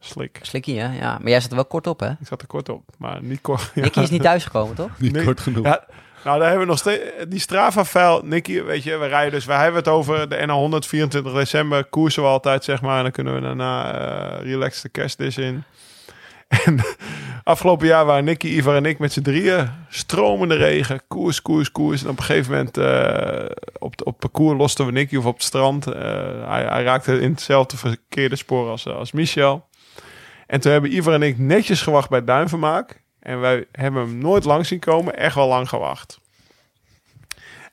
[0.08, 0.38] Slik.
[0.42, 0.98] Slikkie, hè?
[0.98, 1.18] Ja.
[1.18, 2.10] Maar jij zat er wel kort op, hè?
[2.10, 3.70] Ik zat er kort op, maar niet kort.
[3.74, 3.82] Ja.
[3.82, 4.90] Nicky is niet thuisgekomen, toch?
[4.98, 5.24] Niet Nee.
[5.24, 5.64] kort genoeg.
[5.64, 5.84] Ja,
[6.24, 7.02] nou, daar hebben we nog steeds...
[7.28, 9.44] Die Strava-file, Nicky, weet je, we rijden dus...
[9.44, 11.84] We hebben het over de NA 124 december.
[11.84, 12.96] Koersen we altijd, zeg maar.
[12.96, 15.64] En dan kunnen we daarna eh relaxed de kerstdis in.
[16.64, 16.80] En
[17.44, 19.70] afgelopen jaar waren Nicky, Ivar en ik met z'n drieën.
[19.88, 22.02] Stromende regen, koers, koers, koers.
[22.02, 23.44] En op een gegeven moment eh,
[23.78, 25.86] op, op parcours losten we Nicky of op het strand.
[25.86, 26.02] Eh,
[26.48, 29.66] hij, hij raakte in hetzelfde verkeerde spoor als, als Michel.
[30.48, 33.02] En toen hebben Ivar en ik netjes gewacht bij Duinvermaak.
[33.20, 35.16] En wij hebben hem nooit lang zien komen.
[35.16, 36.20] Echt wel lang gewacht.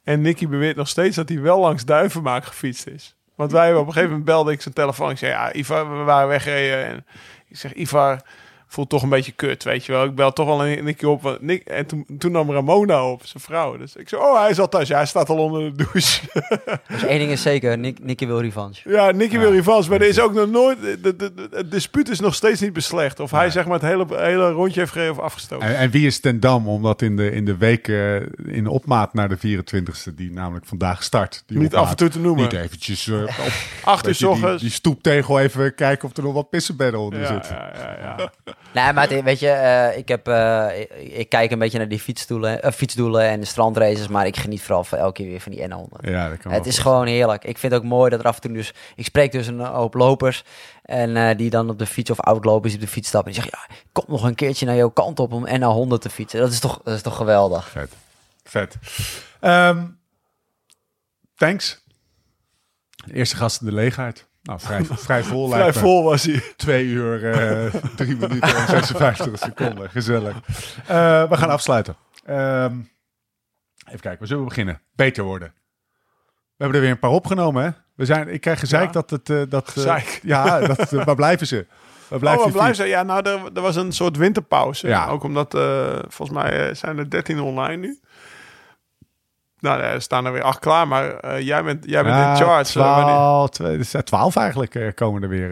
[0.04, 3.16] En Nicky beweert nog steeds dat hij wel langs Duivenmaak gefietst is.
[3.36, 5.10] Want wij op een gegeven moment belde ik zijn telefoon.
[5.10, 6.86] Ik zei, ja, Ivar, we waren weggereden.
[6.86, 7.06] En
[7.48, 8.22] ik zeg, Ivar,
[8.68, 10.04] voelt toch een beetje kut, weet je wel.
[10.06, 11.38] Ik bel toch wel een, een keer op.
[11.42, 13.78] Nick, en toen, toen nam Ramona op, zijn vrouw.
[13.78, 14.88] Dus ik zei, oh, hij is al thuis.
[14.88, 16.22] Ja, hij staat al onder de douche.
[16.88, 18.90] Dus één ding is zeker, Nick, Nicky wil revanche.
[18.90, 19.90] ja, Nicky wil revanche.
[19.90, 20.82] Maar er is ook nog nooit...
[20.82, 23.20] De, de, de- het dispuut is nog steeds niet beslecht.
[23.20, 25.68] Of hij zeg maar het hele, hele rondje heeft gereden of afgestoken.
[25.68, 26.68] En, en wie is Ten Dam?
[26.68, 28.16] Omdat in de, in de week eh,
[28.46, 31.44] in de opmaat naar de 24e, die namelijk vandaag start.
[31.46, 32.44] Die Niet opmaat, af en toe te noemen.
[32.44, 33.52] Niet eventjes eh, op
[33.84, 37.48] Acht uur die, die stoeptegel even kijken of er nog wat pissenbedden onder ja, zit.
[37.50, 38.32] ja, ja, ja.
[38.74, 41.88] Nee, maar het- weet je, eh, ik, heb, eh, ik, ik kijk een beetje naar
[41.88, 45.42] die fietsdoelen, eh, fietsdoelen en de strandraces, maar ik geniet vooral van elke keer weer
[45.42, 46.10] van die N100.
[46.10, 47.44] Ja, dat kan Het is gewoon heerlijk.
[47.46, 48.74] Ik vind het ook mooi dat er af en toe dus...
[48.96, 50.44] Ik spreek dus een hoop lopers
[50.84, 53.34] en die dan op de fiets of oudlopers die op de fiets stappen.
[53.34, 56.10] En die zeggen, ja, kom nog een keertje naar jouw kant op om NA100 te
[56.10, 56.40] fietsen.
[56.40, 57.70] Dat is toch, dat is toch geweldig.
[57.70, 57.92] Vet.
[58.44, 58.76] Vet.
[59.40, 59.86] Ehm,
[61.36, 61.84] thanks.
[63.14, 64.26] Eerste gast in de leegheid.
[64.46, 66.42] Nou, vrij, vrij vol Vrij vol was hij.
[66.56, 69.90] Twee uur, eh, drie minuten en 56 seconden.
[69.90, 70.36] Gezellig.
[70.88, 71.96] Eh, we gaan afsluiten.
[72.26, 72.74] Ehm,
[73.88, 74.82] even kijken, waar zullen we beginnen?
[74.96, 75.54] Beter worden.
[76.28, 77.70] We hebben er weer een paar opgenomen, hè?
[77.96, 78.92] We zijn, ik krijg gezeik Ja.
[78.92, 79.30] dat het...
[79.30, 80.20] eh, dat, Gezeik.
[80.24, 81.66] ja, dat, waar blijven ze?
[81.66, 82.78] Waar Oh, blijft wat die blij fiets?
[82.78, 82.90] zijn.
[82.90, 84.88] Ja, nou, er, er was een soort winterpauze.
[84.88, 85.08] Ja.
[85.08, 85.52] Ook omdat,
[86.08, 88.00] volgens mij zijn er 13 online nu.
[89.60, 92.36] Nou, er staan er weer acht klaar, maar eh, jij bent, jij bent Ja, in
[92.36, 92.80] charge.
[92.80, 95.50] eh, wanneer- Twaalf, dus, eh, twaalf eigenlijk komen er weer.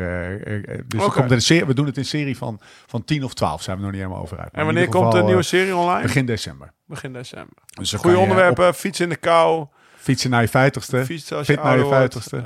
[0.88, 3.62] dus er een serie, we doen het in serie van, van 10 of 12.
[3.62, 4.52] Zijn we nog niet helemaal over uit.
[4.52, 6.02] Maar en wanneer komt de nieuwe serie online?
[6.02, 6.74] Begin, Begin december.
[7.12, 7.54] december.
[7.74, 9.66] Dus Goede onderwerpen, fietsen in de kou,
[9.98, 11.06] fietsen naar je vijftigste.
[11.06, 11.86] fietsen als je fit naar je.
[11.86, 12.38] 50ste.
[12.38, 12.44] Ehm,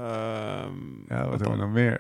[1.08, 1.98] Ja, wat wat we nog meer?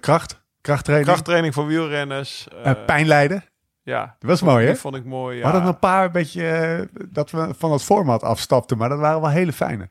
[0.00, 0.44] Kracht.
[0.60, 1.10] Krachttraining.
[1.10, 2.48] Krachttraining voor wielrenners.
[2.62, 3.44] Eh, eh, pijn lijden.
[3.86, 4.70] Ja, Dat was vond- mooi, hè?
[4.70, 5.50] Die vond ik mooi, We ja.
[5.50, 9.30] hadden een paar beetje eh, dat we van het format afstapten, maar dat waren wel
[9.30, 9.88] hele fijne.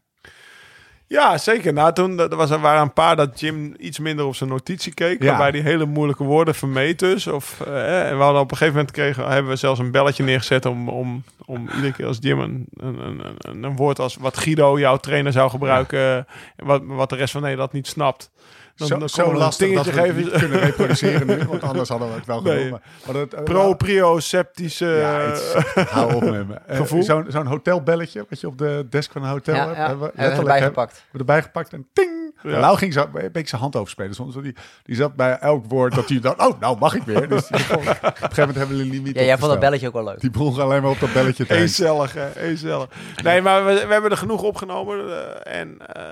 [1.07, 1.73] Ja, zeker.
[1.73, 4.93] Nou, toen er was, er waren een paar dat Jim iets minder op zijn notitie
[4.93, 5.21] keek.
[5.23, 5.27] Ja.
[5.37, 7.27] Waarbij hij hele moeilijke woorden vermeed dus.
[7.27, 10.23] Of, eh, en we hadden op een gegeven moment kregen, hebben we zelfs een belletje
[10.23, 12.99] neergezet om, om, om iedere keer als Jim een, een,
[13.39, 16.27] een, een, woord als wat Guido, jouw trainer, zou gebruiken.
[16.55, 18.31] Wat, wat de rest van Nederland niet snapt.
[18.75, 20.31] Dan, zo dan zo lastig dat dingetje we het geven.
[20.31, 22.57] niet kunnen reproduceren nu, want anders hadden we het wel Nee.
[23.03, 23.31] genomen.
[23.37, 24.85] Eh, Pro, prio, septische...
[24.85, 25.53] Ja, iets-
[25.89, 26.53] hou op met me.
[26.53, 27.03] Eh, Gevoel?
[27.03, 29.75] Zo'n zo'n hotelbelletje, wat je op de desk van een hotel Ja, hebt.
[29.77, 29.87] ja.
[29.87, 31.05] Hebben we Hebben letterlijk erbij hebben gepakt.
[31.11, 32.23] we erbij gepakt en ting.
[32.41, 32.59] Ja.
[32.59, 34.13] Lau ging zo een beetje zijn hand overspelen.
[34.15, 37.29] Soms, die, die zat bij elk woord dat hij dacht, oh, nou mag ik weer.
[37.29, 39.87] Dus die op een gegeven moment hebben we een limiet Ja, jij vond dat belletje
[39.87, 40.19] ook wel leuk.
[40.19, 41.45] Die begon alleen maar op dat belletje.
[41.55, 42.39] Eenzellig, hè?
[42.39, 42.87] Eenzellig.
[43.23, 44.99] Nee, maar we, we hebben er genoeg opgenomen.
[45.45, 46.03] eh, en eh,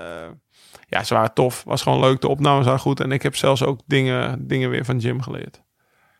[0.94, 1.62] ja, ze waren tof.
[1.64, 2.20] Was gewoon leuk.
[2.20, 3.00] De opnames waren goed.
[3.00, 5.62] En ik heb zelfs ook dingen, dingen weer van Jim geleerd.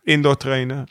[0.02, 0.90] Indoor trainen.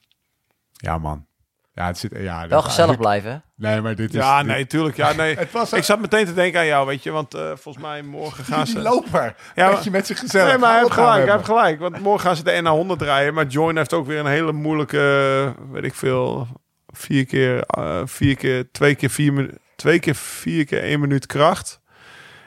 [0.71, 1.25] Ja, man.
[1.73, 3.43] Ja, het zit, ja, Wel gezellig blijven.
[3.55, 4.15] Nee, maar dit is...
[4.15, 4.95] Ja, dit- nee, tuurlijk.
[4.97, 5.35] Ja, nee.
[5.43, 7.11] Het was ik zat meteen te denken aan jou, weet je.
[7.11, 8.81] Want eh, volgens mij morgen gaan die ze...
[8.81, 9.35] loper.
[9.55, 10.47] Ja, je met zich gezellig.
[10.49, 11.79] Nee, maar hij heeft het gelijk, hij heeft gelijk.
[11.79, 13.33] Want morgen gaan ze de NA100 rijden.
[13.33, 16.47] Maar Join heeft ook weer een hele moeilijke, weet ik veel,
[16.87, 21.25] vier keer, eh, vier keer, twee keer vier minuten, twee keer vier keer één minuut
[21.25, 21.81] kracht.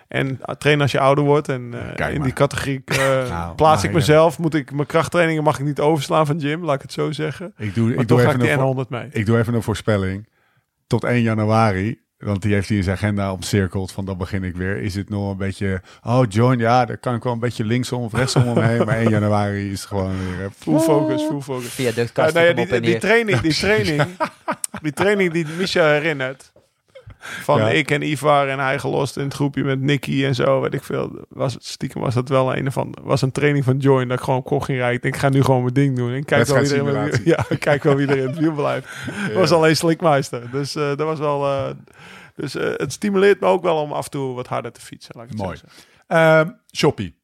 [0.08, 1.48] En uh, trainen als je ouder wordt.
[1.48, 2.96] En eh, in die categorie eh,
[3.28, 4.38] Nou, plaats ik mezelf.
[4.38, 7.52] Moet ik, mijn krachttrainingen mag ik niet overslaan van Jim, laat ik het zo zeggen.
[7.56, 9.08] Ik doe, Maar ik toch doe, ga ik even die een voor- N100 mee.
[9.10, 10.28] ik doe even een voorspelling.
[10.86, 13.92] Tot 1 januari, want die heeft hij in zijn agenda omcirkeld.
[13.92, 14.76] Van dan begin ik weer.
[14.82, 15.82] Is het nog een beetje...
[16.02, 18.84] Oh, John, ja, daar kan ik wel een beetje linksom of rechtsom omheen.
[18.86, 20.44] Maar 1 januari is het gewoon weer...
[20.44, 21.68] eh, Full focus, full focus.
[21.68, 24.02] Via Ja, ductkast nou ja, op die, die training, die training,
[24.82, 26.52] die training die Micha herinnert.
[27.42, 27.68] Van Ja.
[27.68, 30.82] ik en Ivar en hij gelost in het groepje met Nicky en zo, weet ik
[30.82, 31.24] veel.
[31.28, 34.42] Was, stiekem was dat wel een van, was een training van Join dat ik gewoon
[34.42, 35.10] kort ging rijden.
[35.10, 36.12] Ik ga nu gewoon mijn ding doen.
[36.12, 38.88] En kijk wel wie er, ja, kijk wel wie er in het wiel blijft.
[39.34, 40.50] Was alleen Slikmeister.
[40.50, 41.70] Dus eh, dat was wel, eh,
[42.34, 45.14] dus eh, het stimuleert me ook wel om af en toe wat harder te fietsen.
[45.16, 45.58] Laat ik het Mooi.
[46.06, 47.18] Ehm, Shoppie,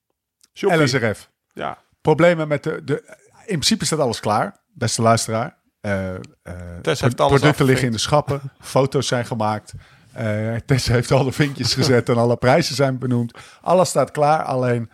[0.54, 0.82] Shoppie.
[0.82, 1.30] LSRF.
[1.52, 1.78] Ja.
[2.00, 3.16] Problemen met de, de...
[3.32, 5.60] In principe staat alles klaar, beste luisteraar.
[5.82, 6.20] Eh, eh,
[7.16, 9.72] producten liggen in de schappen, foto's zijn gemaakt.
[10.12, 13.38] Eh Tess heeft alle vinkjes gezet en alle prijzen zijn benoemd.
[13.60, 14.90] Alles staat klaar, alleen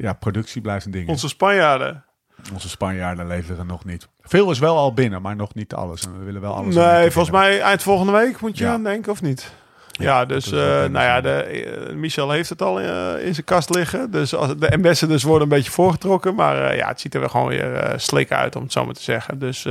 [0.00, 1.08] ja, productie blijft een ding.
[1.08, 2.04] Onze Spanjaarden.
[2.52, 4.08] Onze Spanjaarden leveren nog niet.
[4.20, 6.06] Veel is wel al binnen, maar nog niet alles.
[6.06, 6.74] En we willen wel alles.
[6.74, 8.72] Nee, volgens mij eind volgende week moet je Ja.
[8.72, 9.52] aan denken of niet?
[9.98, 13.74] Ja, dus kennis, nou ja, de, eh, Michel heeft het al eh, in zijn kast
[13.74, 14.10] liggen.
[14.10, 16.34] Dus als, de ambassadors worden een beetje voorgetrokken.
[16.34, 19.02] Maar ja, het ziet er wel gewoon weer slik uit, om het zo maar te
[19.02, 19.38] zeggen.
[19.38, 19.66] Dus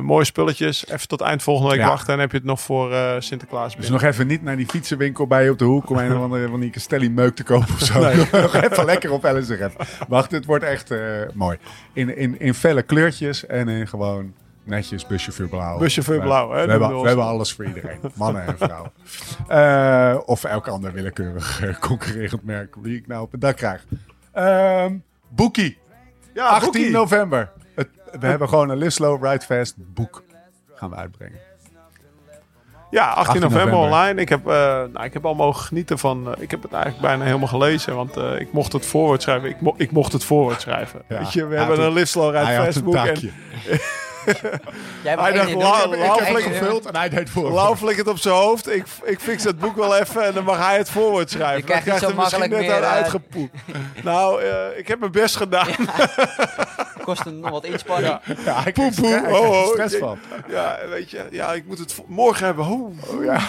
[0.00, 0.86] mooie spulletjes.
[0.88, 1.88] Even tot eind volgende week Ja.
[1.88, 2.06] wachten.
[2.06, 5.26] En dan heb je het nog voor Sinterklaas Dus nog even niet naar die fietsenwinkel
[5.26, 7.74] bij je op de hoek om een of andere van die Castelli meuk te kopen
[7.74, 8.00] of zo.
[8.40, 10.04] nog even lekker op LSRF.
[10.08, 10.94] Wacht, het wordt echt
[11.34, 11.58] mooi.
[11.92, 14.32] In, in, in felle kleurtjes en in gewoon
[14.68, 15.78] netjes buschauffeur blauw.
[15.78, 17.98] Buschauffeur blauw, hè, We, hebben, we hebben alles voor iedereen.
[18.14, 18.90] Mannen en vrouwen.
[19.48, 23.84] Eh, of elk ander willekeurig eh, concurrerend merk die ik nou op het dak krijg.
[24.32, 24.96] Ehm
[25.28, 25.78] Boekie.
[26.34, 26.90] Ja, 18 Boekie.
[26.90, 27.52] november.
[27.74, 27.88] Het,
[28.20, 30.24] we hebben gewoon een Live Slow Ride Fast boek
[30.74, 31.38] gaan we uitbrengen.
[32.90, 33.98] Ja, 18, 18 november, november.
[33.98, 34.20] online.
[34.20, 34.54] Ik heb, eh,
[34.92, 36.34] nou, ik heb al mogen genieten van...
[36.38, 37.94] ik heb het eigenlijk bijna helemaal gelezen.
[37.94, 39.48] Want ik mocht het voorwoord schrijven.
[39.48, 41.02] Ik, mo- ik mocht het voorwoord schrijven.
[41.08, 41.18] Ja.
[41.18, 42.94] Weet je, we hebben een Live Slow Ride een Facebook.
[42.94, 43.16] En.
[45.04, 46.58] Jij Hij dacht, in de- la- ik heb- la- ik heb la- één in de-
[46.58, 47.50] gevuld en hij deed voor.
[47.50, 48.68] Lau flikkert op zijn hoofd.
[48.68, 51.56] Ik, ik fix het boek wel even en dan mag hij het voorwoord schrijven.
[51.58, 53.54] Je krijgt niet zo hij misschien makkelijk net meer, aan eh, uitgepoept.
[54.04, 55.66] nou, eh, ik heb mijn best gedaan.
[57.04, 58.18] Kost een nog wat inspanning.
[58.44, 59.06] Ja, hij Poe, kreeg poe.
[59.06, 59.66] stre- hij kreeg Oh, er oh.
[59.68, 59.98] stress Ja.
[59.98, 60.18] van.
[60.48, 62.66] Ja, weet je, ja, ik moet het morgen hebben.
[62.66, 63.24] Oh.
[63.24, 63.40] Ja.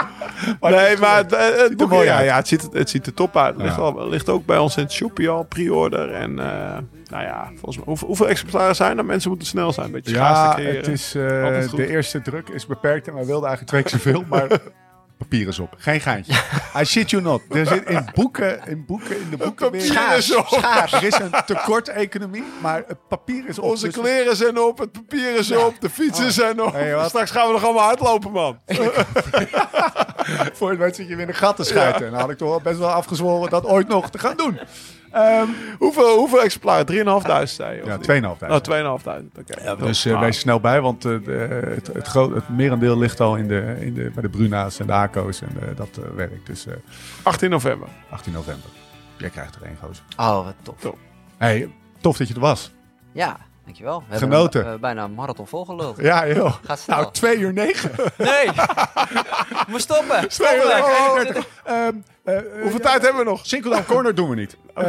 [0.60, 3.36] nee, maar het, eh, het boek, mooi ja, ja, het, ziet, het, ziet er top
[3.36, 3.54] uit.
[3.54, 3.82] Het ligt, Ja.
[3.82, 6.12] al, ligt ook bij ons in het shoppie al, pre-order.
[6.12, 6.76] En eh,
[7.10, 9.04] nou ja, volgens mij, hoeveel, hoeveel exemplaren zijn er?
[9.04, 11.76] Mensen moeten snel zijn, een beetje Ja, het is, eh, goed.
[11.76, 14.48] de eerste druk is beperkt en wij wilden eigenlijk twee keer zoveel, maar
[15.18, 15.74] papier is op.
[15.78, 16.32] Geen geintje.
[16.80, 17.42] I shit you not.
[17.50, 20.30] Er zit in boeken, in boeken, in de boeken papier schaars.
[20.30, 20.46] is op.
[20.46, 20.92] schaars.
[20.92, 23.64] Er is een tekort economie, maar het papier is op.
[23.70, 26.72] Onze Dus- kleren zijn op, het papier is op, de fietsen zijn op.
[26.72, 27.04] Hey?
[27.08, 28.58] Straks gaan we nog allemaal uitlopen, man.
[30.56, 32.04] Voor het weet zit je weer in de gat te schuiten.
[32.06, 34.58] En dan had ik toch wel best wel afgezworen dat ooit nog te gaan doen.
[35.12, 35.48] Ehm,
[35.78, 36.86] Hoeveel, hoeveel exemplaren?
[36.86, 37.82] 3.500 zei je?
[37.82, 38.06] of ja, niet?
[38.06, 38.48] 2.500.
[38.48, 39.38] Oh, 2.500.
[39.38, 39.76] Oké.
[39.84, 40.20] Dus eh, Ah.
[40.20, 43.48] wees er snel bij, want eh, de, het, het, groot, het merendeel ligt al in
[43.48, 46.46] de, in de, bij de Bruna's en de ACO's en eh, dat eh, werkt.
[46.46, 46.74] Dus eh,
[47.22, 47.88] 18 november.
[48.10, 48.70] 18 november.
[49.18, 50.04] Jij krijgt er één, gozer.
[50.16, 50.74] Oh, wat tof.
[50.80, 50.98] Top.
[51.36, 51.70] Hey,
[52.00, 52.72] tof dat je er was.
[53.12, 54.04] Ja, dankjewel.
[54.08, 54.52] We Genoten.
[54.60, 55.96] hebben eh, bijna een marathon volgeluld.
[56.00, 56.54] Ja, joh.
[56.64, 57.00] Gaat snel.
[57.00, 57.90] Nou, 2 uur 9.
[58.18, 58.48] Nee!
[59.68, 60.28] Moet stoppen!
[60.28, 61.16] Twee uur Stoppen!
[61.16, 61.46] 31.
[61.64, 61.94] Ehm, eh, eh,
[62.34, 63.46] Hoeveel ja, tijd hebben we nog?
[63.46, 64.56] Single Down Corner doen we niet.
[64.74, 64.84] Eh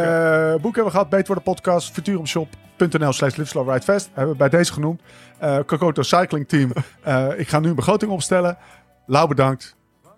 [0.56, 1.10] boek hebben we gehad.
[1.10, 1.92] Beter worden podcast.
[1.92, 4.10] Futurumshop.nl slash liveslowridefest.
[4.14, 5.02] Hebben we bij deze genoemd.
[5.38, 6.72] Eh Kokoto Cycling Team.
[7.04, 8.58] Eh, ik ga nu een begroting opstellen.
[9.06, 9.76] Lau bedankt.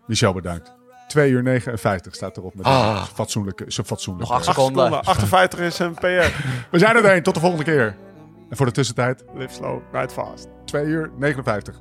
[0.07, 0.73] Michel bedankt.
[1.07, 2.55] 2 uur 59 staat erop.
[2.55, 2.97] Met Ah.
[3.09, 4.31] een fatsoenlijke, zijn fatsoenlijke.
[4.31, 4.83] Nog acht Acht seconden.
[4.85, 5.09] seconden.
[5.09, 6.05] 58 is een PR.
[6.71, 7.23] We zijn er een.
[7.23, 7.95] Tot de volgende keer.
[8.49, 10.47] En voor de tussentijd Live slow, ride fast.
[10.65, 11.75] 2 uur 59.